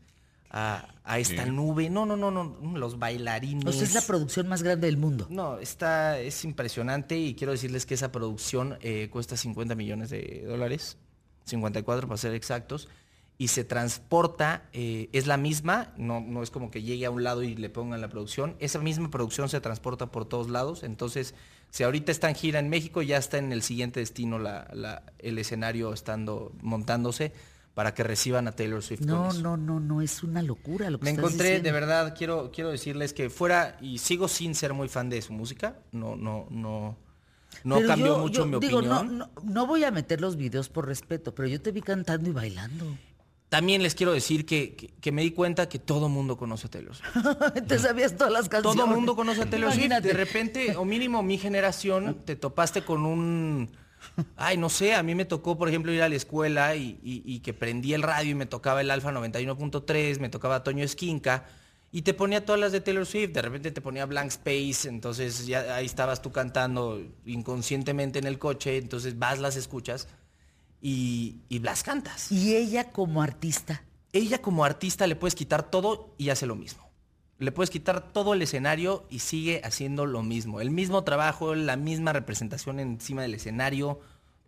a, 0.56 1.18
esta 1.18 1.44
nube. 1.46 1.90
No, 1.90 2.06
no, 2.06 2.16
no, 2.16 2.30
no, 2.30 2.56
los 2.76 2.98
bailarines. 2.98 3.64
O 3.66 3.82
es 3.82 3.94
la 3.94 4.00
producción 4.00 4.48
más 4.48 4.62
grande 4.62 4.86
del 4.86 4.96
mundo. 4.96 5.26
No, 5.28 5.58
está, 5.58 6.18
es 6.18 6.44
impresionante 6.44 7.16
y 7.16 7.34
quiero 7.34 7.52
decirles 7.52 7.86
que 7.86 7.94
esa 7.94 8.10
producción 8.10 8.78
eh, 8.80 9.08
cuesta 9.10 9.36
50 9.36 9.74
millones 9.74 10.10
de 10.10 10.44
dólares, 10.46 10.96
54 11.44 12.08
para 12.08 12.18
ser 12.18 12.34
exactos 12.34 12.88
y 13.38 13.48
se 13.48 13.64
transporta, 13.64 14.62
eh, 14.72 15.10
es 15.12 15.26
la 15.26 15.36
misma, 15.36 15.92
no, 15.98 16.20
no 16.20 16.42
es 16.42 16.50
como 16.50 16.70
que 16.70 16.82
llegue 16.82 17.04
a 17.04 17.10
un 17.10 17.22
lado 17.22 17.42
y 17.42 17.54
le 17.54 17.68
pongan 17.68 18.00
la 18.00 18.08
producción, 18.08 18.56
esa 18.60 18.78
misma 18.78 19.10
producción 19.10 19.50
se 19.50 19.60
transporta 19.60 20.06
por 20.06 20.26
todos 20.26 20.48
lados, 20.48 20.82
entonces 20.82 21.34
si 21.70 21.82
ahorita 21.82 22.12
está 22.12 22.30
en 22.30 22.34
gira 22.34 22.60
en 22.60 22.70
México, 22.70 23.02
ya 23.02 23.18
está 23.18 23.36
en 23.36 23.52
el 23.52 23.60
siguiente 23.60 24.00
destino 24.00 24.38
la, 24.38 25.02
el 25.18 25.38
escenario 25.38 25.92
estando 25.92 26.52
montándose 26.62 27.32
para 27.76 27.92
que 27.92 28.02
reciban 28.02 28.48
a 28.48 28.52
Taylor 28.52 28.82
Swift. 28.82 29.02
No, 29.02 29.34
no, 29.34 29.58
no, 29.58 29.80
no, 29.80 30.00
es 30.00 30.22
una 30.22 30.40
locura 30.40 30.88
lo 30.88 30.98
que 30.98 31.04
Me 31.04 31.10
encontré, 31.10 31.60
de 31.60 31.72
verdad, 31.72 32.14
quiero, 32.16 32.50
quiero 32.50 32.70
decirles 32.70 33.12
que 33.12 33.28
fuera, 33.28 33.76
y 33.82 33.98
sigo 33.98 34.28
sin 34.28 34.54
ser 34.54 34.72
muy 34.72 34.88
fan 34.88 35.10
de 35.10 35.20
su 35.20 35.34
música, 35.34 35.76
no, 35.92 36.16
no, 36.16 36.46
no, 36.48 36.96
no 37.64 37.82
cambió 37.86 38.16
mucho 38.16 38.46
mi 38.46 38.58
digo, 38.60 38.78
opinión. 38.78 39.18
No, 39.18 39.26
no, 39.26 39.30
no 39.42 39.66
voy 39.66 39.84
a 39.84 39.90
meter 39.90 40.22
los 40.22 40.36
videos 40.36 40.70
por 40.70 40.86
respeto, 40.86 41.34
pero 41.34 41.48
yo 41.48 41.60
te 41.60 41.70
vi 41.70 41.82
cantando 41.82 42.30
y 42.30 42.32
bailando. 42.32 42.96
también 43.50 43.82
les 43.82 43.94
quiero 43.94 44.14
decir 44.14 44.46
que, 44.46 44.94
me 45.12 45.20
di 45.20 45.32
cuenta 45.32 45.68
que 45.68 45.78
todo 45.78 46.08
mundo 46.08 46.38
conoce 46.38 46.68
a 46.68 46.70
Taylor 46.70 46.94
Swift. 46.94 47.12
Te 47.68 47.78
sabías 47.78 48.16
todas 48.16 48.32
las 48.32 48.48
canciones. 48.48 48.82
Todo 48.82 48.86
mundo 48.86 49.14
conoce 49.14 49.42
a 49.42 49.50
Taylor 49.50 49.70
Swift. 49.74 49.90
De 50.00 50.14
repente, 50.14 50.76
o 50.78 50.86
mínimo 50.86 51.22
mi 51.22 51.36
generación, 51.36 52.22
te 52.24 52.36
topaste 52.36 52.86
con 52.86 53.04
un... 53.04 53.68
Ay, 54.36 54.56
no 54.56 54.68
sé, 54.68 54.94
a 54.94 55.02
mí 55.02 55.14
me 55.14 55.24
tocó, 55.24 55.56
por 55.56 55.68
ejemplo, 55.68 55.92
ir 55.92 56.02
a 56.02 56.08
la 56.08 56.16
escuela 56.16 56.74
y, 56.76 57.40
que 57.44 57.52
prendí 57.54 57.94
el 57.94 58.02
radio 58.02 58.32
y 58.32 58.34
me 58.34 58.46
tocaba 58.46 58.80
el 58.80 58.90
Alfa 58.90 59.12
91.3, 59.12 60.18
me 60.20 60.28
tocaba 60.28 60.62
Toño 60.62 60.84
Esquinca 60.84 61.44
y 61.92 62.02
te 62.02 62.14
ponía 62.14 62.44
todas 62.44 62.60
las 62.60 62.72
de 62.72 62.80
Taylor 62.80 63.06
Swift, 63.06 63.32
de 63.32 63.42
repente 63.42 63.70
te 63.70 63.80
ponía 63.80 64.06
Blank 64.06 64.28
Space, 64.28 64.88
entonces 64.88 65.46
ya 65.46 65.76
ahí 65.76 65.86
estabas 65.86 66.20
tú 66.20 66.32
cantando 66.32 67.00
inconscientemente 67.24 68.18
en 68.18 68.26
el 68.26 68.38
coche, 68.38 68.78
entonces 68.78 69.18
vas, 69.18 69.38
las 69.38 69.56
escuchas 69.56 70.08
y, 70.80 71.40
y 71.48 71.60
las 71.60 71.82
cantas. 71.82 72.30
¿Y 72.32 72.56
ella 72.56 72.90
como 72.90 73.22
artista? 73.22 73.82
Ella 74.12 74.42
como 74.42 74.64
artista 74.64 75.06
le 75.06 75.16
puedes 75.16 75.34
quitar 75.34 75.70
todo 75.70 76.14
y 76.18 76.30
hace 76.30 76.46
lo 76.46 76.56
mismo. 76.56 76.85
Le 77.38 77.52
puedes 77.52 77.70
quitar 77.70 78.12
todo 78.12 78.32
el 78.32 78.42
escenario 78.42 79.06
y 79.10 79.18
sigue 79.18 79.60
haciendo 79.62 80.06
lo 80.06 80.22
mismo. 80.22 80.60
El 80.60 80.70
mismo 80.70 81.04
trabajo, 81.04 81.54
la 81.54 81.76
misma 81.76 82.12
representación 82.12 82.80
encima 82.80 83.22
del 83.22 83.34
escenario, 83.34 84.00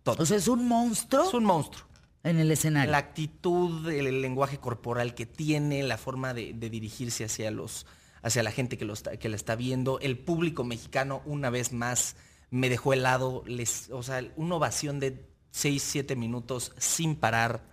todo. 0.02 0.23
O 0.23 0.27
sea, 0.27 0.39
es 0.39 0.48
un 0.48 0.66
monstruo. 0.66 1.28
Es 1.28 1.35
un 1.35 1.44
monstruo. 1.44 1.86
En 2.24 2.39
el 2.39 2.51
escenario. 2.51 2.90
La 2.90 2.98
actitud, 2.98 3.89
el, 3.89 4.23
lenguaje 4.23 4.59
corporal 4.59 5.15
que 5.15 5.27
tiene, 5.27 5.82
la 5.82 5.98
forma 5.98 6.35
de, 6.35 6.52
dirigirse 6.55 7.24
hacia 7.24 7.51
los, 7.51 7.86
hacia 8.23 8.43
la 8.43 8.51
gente 8.51 8.78
que, 8.78 8.85
lo 8.85 8.94
que 8.94 9.28
la 9.28 9.36
está 9.36 9.55
viendo. 9.55 10.01
El 10.01 10.19
público 10.19 10.65
mexicano, 10.65 11.23
una 11.27 11.51
vez 11.51 11.73
más, 11.73 12.16
me 12.51 12.70
dejó 12.70 12.94
helado. 12.94 13.44
Les, 13.47 13.90
o 13.90 14.02
sea, 14.02 14.23
una 14.36 14.56
ovación 14.56 14.98
de 14.98 15.28
6, 15.51 15.82
7 15.82 16.16
minutos 16.16 16.73
sin 16.78 17.16
parar. 17.16 17.68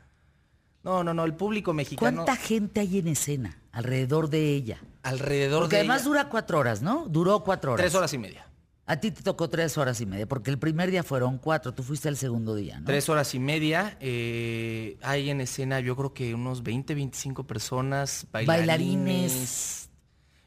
No, 0.86 1.04
no, 1.04 1.16
no, 1.16 1.26
el 1.26 1.34
público 1.34 1.74
mexicano. 1.74 2.24
¿Cuánta 2.24 2.36
gente 2.36 2.80
hay 2.80 3.00
en 3.00 3.08
escena 3.08 3.58
alrededor 3.72 4.30
de 4.30 4.52
ella? 4.52 4.80
Alrededor 5.02 5.62
porque 5.64 5.78
además 5.78 6.04
dura 6.04 6.30
cuatro 6.30 6.60
horas, 6.60 6.84
¿no? 6.84 7.08
Duró 7.10 7.44
cuatro 7.44 7.74
horas. 7.74 7.84
Tres 7.84 7.96
horas 7.96 8.14
y 8.14 8.20
media. 8.20 8.48
A 8.86 9.00
ti 9.00 9.10
te 9.10 9.24
tocó 9.24 9.50
tres 9.50 9.80
horas 9.80 10.00
y 10.00 10.06
media, 10.06 10.28
porque 10.28 10.52
el 10.52 10.60
primer 10.60 10.92
día 10.92 11.02
fueron 11.02 11.40
cuatro, 11.40 11.74
tú 11.74 11.82
fuiste 11.82 12.08
el 12.08 12.18
segundo 12.18 12.54
día, 12.54 12.80
¿no? 12.80 12.86
Tres 12.86 13.10
horas 13.10 13.34
y 13.34 13.40
media. 13.40 13.98
Eh, 14.00 15.00
hay 15.02 15.32
en 15.32 15.42
escena, 15.42 15.80
yo 15.80 15.96
creo 15.96 16.14
que 16.14 16.36
unos 16.36 16.62
20, 16.62 16.94
25 16.94 17.48
personas, 17.48 18.28
bailarines. 18.32 19.90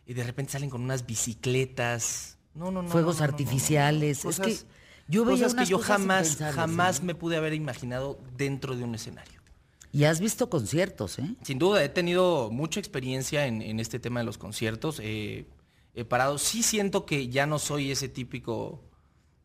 Y 0.06 0.15
de 0.15 0.23
repente 0.23 0.52
salen 0.52 0.70
con 0.70 0.82
unas 0.82 1.05
bicicletas. 1.05 2.39
No, 2.55 2.70
no, 2.70 2.82
no. 2.82 2.89
Fuegos 2.89 3.20
artificiales. 3.20 4.24
es 4.24 4.39
que 4.39 4.56
yo 5.09 5.24
veía 5.24 5.47
cosas 5.47 5.65
que 5.65 5.69
yo 5.69 5.81
jamás, 5.81 6.39
jamás 6.55 7.02
me 7.02 7.16
pude 7.16 7.36
haber 7.36 7.55
imaginado 7.55 8.20
dentro 8.36 8.77
de 8.77 8.85
un 8.85 8.94
escenario. 8.94 9.38
Y 9.99 10.05
has 10.05 10.20
visto 10.20 10.49
conciertos, 10.49 11.19
¿eh? 11.19 11.35
Sin 11.43 11.59
duda, 11.59 11.83
he 11.83 11.89
tenido 11.89 12.53
mucha 12.53 12.79
experiencia 12.79 13.47
en, 13.47 13.81
este 13.81 13.99
tema 13.99 14.20
de 14.20 14.27
los 14.27 14.39
conciertos. 14.39 15.01
he 15.03 15.45
parado. 16.09 16.39
Sí 16.39 16.62
siento 16.62 17.05
que 17.05 17.27
ya 17.27 17.47
no 17.47 17.59
soy 17.59 17.91
ese 17.91 18.09
típico 18.09 18.85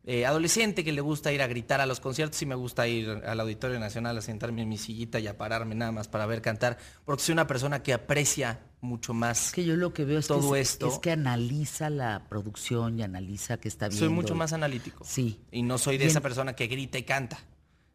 eh, 0.04 0.26
adolescente 0.26 0.84
que 0.84 0.92
le 0.92 1.00
gusta 1.00 1.32
ir 1.32 1.42
a 1.42 1.48
gritar 1.48 1.80
a 1.80 1.86
los 1.86 1.98
conciertos. 1.98 2.38
Sí 2.38 2.46
me 2.46 2.54
gusta 2.54 2.86
ir 2.86 3.08
al 3.26 3.40
Auditorio 3.40 3.80
Nacional 3.80 4.16
a 4.16 4.20
sentarme 4.20 4.62
en 4.62 4.68
mi 4.68 4.78
sillita 4.78 5.18
y 5.18 5.26
a 5.26 5.36
pararme 5.36 5.74
nada 5.74 5.90
más 5.90 6.06
para 6.06 6.24
ver 6.24 6.40
cantar. 6.40 6.78
Porque 7.04 7.24
soy 7.24 7.32
una 7.32 7.48
persona 7.48 7.82
que 7.82 7.92
aprecia 7.92 8.60
mucho 8.80 9.12
más. 9.12 9.50
que 9.50 9.64
yo 9.64 9.74
lo 9.74 9.92
que 9.92 10.04
veo 10.04 10.20
es 10.20 10.28
todo 10.28 10.52
que 10.52 10.60
esto. 10.60 10.86
Es 10.86 11.00
que 11.00 11.10
analiza 11.10 11.90
la 11.90 12.26
producción 12.28 12.96
y 12.96 13.02
analiza 13.02 13.56
que 13.56 13.66
está 13.66 13.88
viendo. 13.88 14.06
Soy 14.06 14.14
mucho 14.14 14.36
más 14.36 14.52
analítico. 14.52 15.04
Sí. 15.04 15.40
Y 15.50 15.62
no 15.62 15.78
soy 15.78 15.98
de 15.98 16.06
esa 16.06 16.20
persona 16.20 16.54
que 16.54 16.68
grita 16.68 16.96
y 16.96 17.02
canta. 17.02 17.44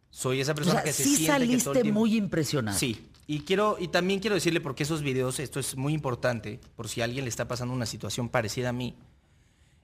Soy 0.10 0.42
esa 0.42 0.56
persona 0.56 0.84
que 0.84 0.94
se 0.94 1.04
sí 1.04 1.16
siente 1.16 1.34
saliste 1.34 1.84
muy 1.92 2.16
impresionado. 2.16 2.78
Sí. 2.78 3.08
Y 3.28 3.42
quiero 3.42 3.78
y 3.80 3.90
también 3.90 4.20
quiero 4.20 4.34
decirle 4.34 4.60
porque 4.60 4.84
esos 4.84 5.04
videos, 5.04 5.40
esto 5.40 5.60
es 5.60 5.76
muy 5.76 5.94
importante, 5.94 6.60
por 6.76 6.90
si 6.90 7.02
a 7.02 7.04
alguien 7.04 7.26
le 7.26 7.30
está 7.30 7.48
pasando 7.48 7.74
una 7.74 7.86
situación 7.86 8.30
parecida 8.30 8.70
a 8.70 8.74
mí. 8.74 8.96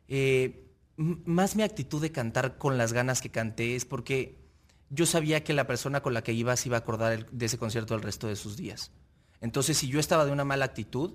Eh, 0.07 0.65
más 0.97 1.55
mi 1.55 1.63
actitud 1.63 2.01
de 2.01 2.11
cantar 2.11 2.57
con 2.57 2.77
las 2.77 2.93
ganas 2.93 3.21
que 3.21 3.29
canté 3.29 3.75
es 3.75 3.85
porque 3.85 4.39
yo 4.89 5.05
sabía 5.05 5.43
que 5.43 5.53
la 5.53 5.67
persona 5.67 6.01
con 6.01 6.13
la 6.13 6.23
que 6.23 6.33
iba 6.33 6.55
se 6.55 6.69
iba 6.69 6.77
a 6.77 6.79
acordar 6.79 7.29
de 7.29 7.45
ese 7.45 7.57
concierto 7.57 7.95
el 7.95 8.01
resto 8.01 8.27
de 8.27 8.35
sus 8.35 8.55
días. 8.57 8.91
Entonces, 9.41 9.77
si 9.77 9.87
yo 9.87 9.99
estaba 9.99 10.25
de 10.25 10.31
una 10.31 10.45
mala 10.45 10.65
actitud, 10.65 11.13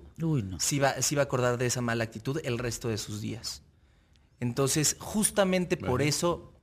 se, 0.59 0.75
iba, 0.75 0.89
a 0.89 1.21
acordar 1.21 1.57
de 1.57 1.65
esa 1.65 1.81
mala 1.81 2.03
actitud 2.03 2.39
el 2.43 2.59
resto 2.59 2.87
de 2.87 2.97
sus 2.97 3.19
días. 3.19 3.63
Entonces, 4.39 4.95
justamente 4.99 5.75
por 5.75 6.01
eso, 6.01 6.53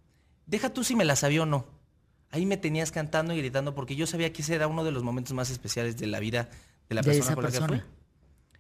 deja 0.47 0.73
tú 0.73 0.85
si 0.85 0.97
me 0.97 1.05
la 1.05 1.17
sabía 1.17 1.43
o 1.43 1.47
no. 1.47 1.67
Ahí 2.31 2.47
me 2.47 2.57
tenías 2.57 2.93
cantando 2.93 3.33
y 3.35 3.39
gritando 3.39 3.75
porque 3.75 3.97
yo 3.97 4.07
sabía 4.07 4.33
que 4.33 4.43
ese 4.43 4.55
era 4.55 4.67
uno 4.67 4.85
de 4.85 4.93
los 4.93 5.03
momentos 5.03 5.33
más 5.33 5.51
especiales 5.51 5.97
de 5.97 6.07
la 6.07 6.21
vida 6.21 6.49
de 6.89 6.95
la 6.95 7.03
persona 7.03 7.35
con 7.35 7.45
la 7.45 7.51
que 7.51 7.61
fui. 7.61 7.83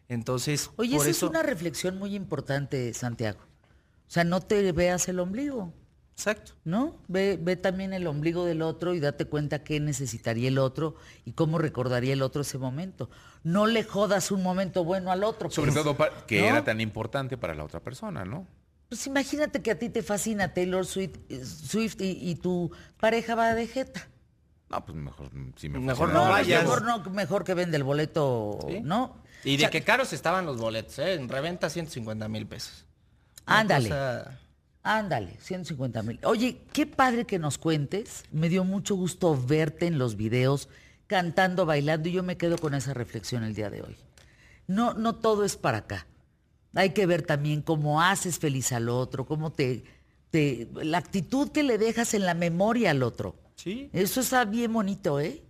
Entonces, 0.08 0.70
Oye, 0.76 0.96
esa 0.96 1.10
es 1.10 1.22
una 1.22 1.42
reflexión 1.42 1.98
muy 1.98 2.14
importante, 2.14 2.94
Santiago. 2.94 3.40
O 3.40 4.10
sea, 4.10 4.24
no 4.24 4.40
te 4.40 4.72
veas 4.72 5.06
el 5.08 5.20
ombligo. 5.20 5.72
Exacto. 6.18 6.52
¿No? 6.64 6.96
Ve, 7.06 7.38
ve 7.40 7.54
también 7.56 7.92
el 7.92 8.06
ombligo 8.06 8.44
del 8.44 8.62
otro 8.62 8.94
y 8.94 9.00
date 9.00 9.26
cuenta 9.26 9.62
qué 9.62 9.78
necesitaría 9.78 10.48
el 10.48 10.58
otro 10.58 10.96
y 11.24 11.32
cómo 11.32 11.58
recordaría 11.58 12.14
el 12.14 12.22
otro 12.22 12.42
ese 12.42 12.58
momento. 12.58 13.08
No 13.44 13.66
le 13.66 13.84
jodas 13.84 14.32
un 14.32 14.42
momento 14.42 14.82
bueno 14.82 15.12
al 15.12 15.22
otro. 15.22 15.50
Sobre 15.50 15.70
pues, 15.70 15.84
todo 15.84 15.96
que 16.26 16.48
era 16.48 16.64
tan 16.64 16.80
importante 16.80 17.36
para 17.36 17.54
la 17.54 17.62
otra 17.62 17.80
persona, 17.80 18.24
¿no? 18.24 18.48
Pues 18.88 19.06
imagínate 19.06 19.60
que 19.60 19.70
a 19.70 19.78
ti 19.78 19.90
te 19.90 20.02
fascina 20.02 20.54
Taylor 20.54 20.86
Swift, 20.86 21.18
y, 22.00 22.34
tu 22.36 22.70
pareja 22.98 23.34
va 23.34 23.54
de 23.54 23.66
jeta. 23.66 24.08
No, 24.70 24.84
pues 24.84 24.96
mejor, 24.96 25.30
si 25.56 25.68
me 25.68 25.78
mejor 25.78 26.12
no 26.12 26.28
vayas. 26.28 26.62
Mejor, 26.62 26.82
no, 26.82 26.98
mejor 27.10 27.44
que 27.44 27.54
vende 27.54 27.76
el 27.76 27.84
boleto, 27.84 28.58
¿no? 28.82 29.16
Y 29.44 29.56
de 29.56 29.68
qué 29.70 29.82
caros 29.82 30.12
estaban 30.12 30.46
los 30.46 30.58
boletos, 30.58 30.98
¿eh? 30.98 31.14
En 31.14 31.28
reventa 31.28 31.70
150 31.70 32.28
mil 32.28 32.46
pesos. 32.46 32.86
Ándale. 33.46 33.90
Ándale, 34.82 35.36
150 35.40 36.02
mil. 36.02 36.18
Oye, 36.24 36.62
qué 36.72 36.86
padre 36.86 37.26
que 37.26 37.38
nos 37.38 37.58
cuentes. 37.58 38.24
Me 38.30 38.48
dio 38.48 38.64
mucho 38.64 38.94
gusto 38.94 39.36
verte 39.36 39.86
en 39.86 39.98
los 39.98 40.16
videos 40.16 40.68
cantando, 41.06 41.66
bailando 41.66 42.08
y 42.08 42.12
yo 42.12 42.22
me 42.22 42.36
quedo 42.36 42.56
con 42.58 42.74
esa 42.74 42.94
reflexión 42.94 43.42
el 43.42 43.54
día 43.54 43.68
de 43.68 43.82
hoy. 43.82 43.96
No, 44.66 44.94
no 44.94 45.14
todo 45.14 45.44
es 45.44 45.56
para 45.56 45.78
acá. 45.78 46.06
Hay 46.74 46.90
que 46.90 47.06
ver 47.06 47.22
también 47.22 47.62
cómo 47.62 48.02
haces 48.02 48.38
feliz 48.38 48.72
al 48.72 48.88
otro, 48.88 49.26
cómo 49.26 49.52
te, 49.52 49.84
te, 50.30 50.68
la 50.74 50.98
actitud 50.98 51.50
que 51.50 51.62
le 51.62 51.78
dejas 51.78 52.14
en 52.14 52.26
la 52.26 52.34
memoria 52.34 52.90
al 52.90 53.02
otro. 53.02 53.36
Sí. 53.56 53.90
Eso 53.92 54.20
está 54.20 54.44
bien 54.44 54.72
bonito, 54.72 55.18
¿eh? 55.18 55.42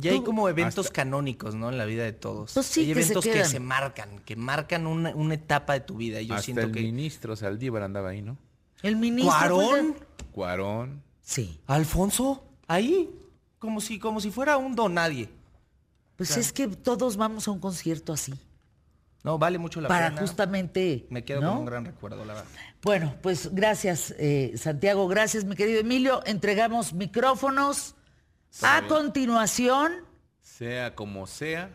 Y 0.00 0.08
hay 0.08 0.20
como 0.22 0.48
eventos 0.48 0.90
canónicos, 0.90 1.54
¿no? 1.54 1.70
En 1.70 1.78
la 1.78 1.84
vida 1.84 2.04
de 2.04 2.12
todos. 2.12 2.54
Pues 2.54 2.76
hay 2.76 2.90
eventos 2.90 3.24
que 3.24 3.44
se 3.44 3.58
marcan, 3.58 4.20
que 4.20 4.36
marcan 4.36 4.86
una, 4.86 5.34
etapa 5.34 5.72
de 5.72 5.80
tu 5.80 5.96
vida. 5.96 6.20
yo 6.22 6.38
siento 6.38 6.62
el 6.62 6.72
que... 6.72 6.80
ministro 6.82 7.34
Saldívar 7.34 7.82
andaba 7.82 8.10
ahí, 8.10 8.22
¿no? 8.22 8.38
El 8.82 8.96
ministro. 8.96 9.56
¿Cuarón? 9.56 9.96
Cuarón. 10.30 11.02
Sí. 11.20 11.60
¿Alfonso? 11.66 12.44
Ahí. 12.68 13.10
Como 13.58 13.80
si, 13.80 13.98
como 13.98 14.20
si 14.20 14.30
fuera 14.30 14.56
un 14.56 14.76
don 14.76 14.94
nadie. 14.94 15.28
Pues 16.16 16.36
es 16.36 16.52
que 16.52 16.68
todos 16.68 17.16
vamos 17.16 17.48
a 17.48 17.50
un 17.50 17.58
concierto 17.58 18.12
así. 18.12 18.34
No, 19.28 19.38
vale 19.38 19.58
mucho 19.58 19.82
la 19.82 19.88
pena. 19.88 20.08
Para 20.08 20.20
justamente. 20.22 21.06
Me 21.10 21.22
quedo 21.22 21.40
con 21.40 21.58
un 21.58 21.66
gran 21.66 21.84
recuerdo, 21.84 22.24
la 22.24 22.32
verdad. 22.32 22.48
Bueno, 22.82 23.14
pues 23.20 23.54
gracias, 23.54 24.14
eh, 24.18 24.54
Santiago. 24.56 25.06
Gracias, 25.06 25.44
mi 25.44 25.54
querido 25.54 25.80
Emilio. 25.80 26.22
Entregamos 26.24 26.94
micrófonos. 26.94 27.94
A 28.62 28.86
continuación. 28.88 29.92
Sea 30.40 30.94
como 30.94 31.26
sea. 31.26 31.68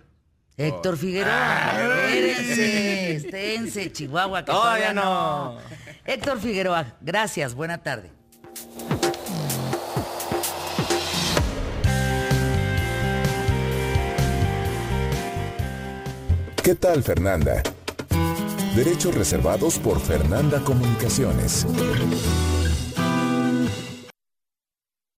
Héctor 0.57 0.97
Figueroa. 0.97 1.31
Ah, 1.31 2.07
espérense, 2.09 3.15
esténse, 3.17 3.91
Chihuahua, 3.91 4.43
que 4.43 4.51
todavía, 4.51 4.91
no. 4.91 5.57
Héctor 6.05 6.39
Figueroa, 6.39 6.97
gracias, 7.01 7.53
buena 7.53 7.84
tarde. 7.84 8.11
¿Qué 16.64 16.76
tal, 16.76 17.03
Fernanda? 17.03 17.61
Derechos 18.73 19.14
reservados 19.14 19.77
por 19.80 19.99
Fernanda 19.99 20.64
Comunicaciones. 20.64 21.68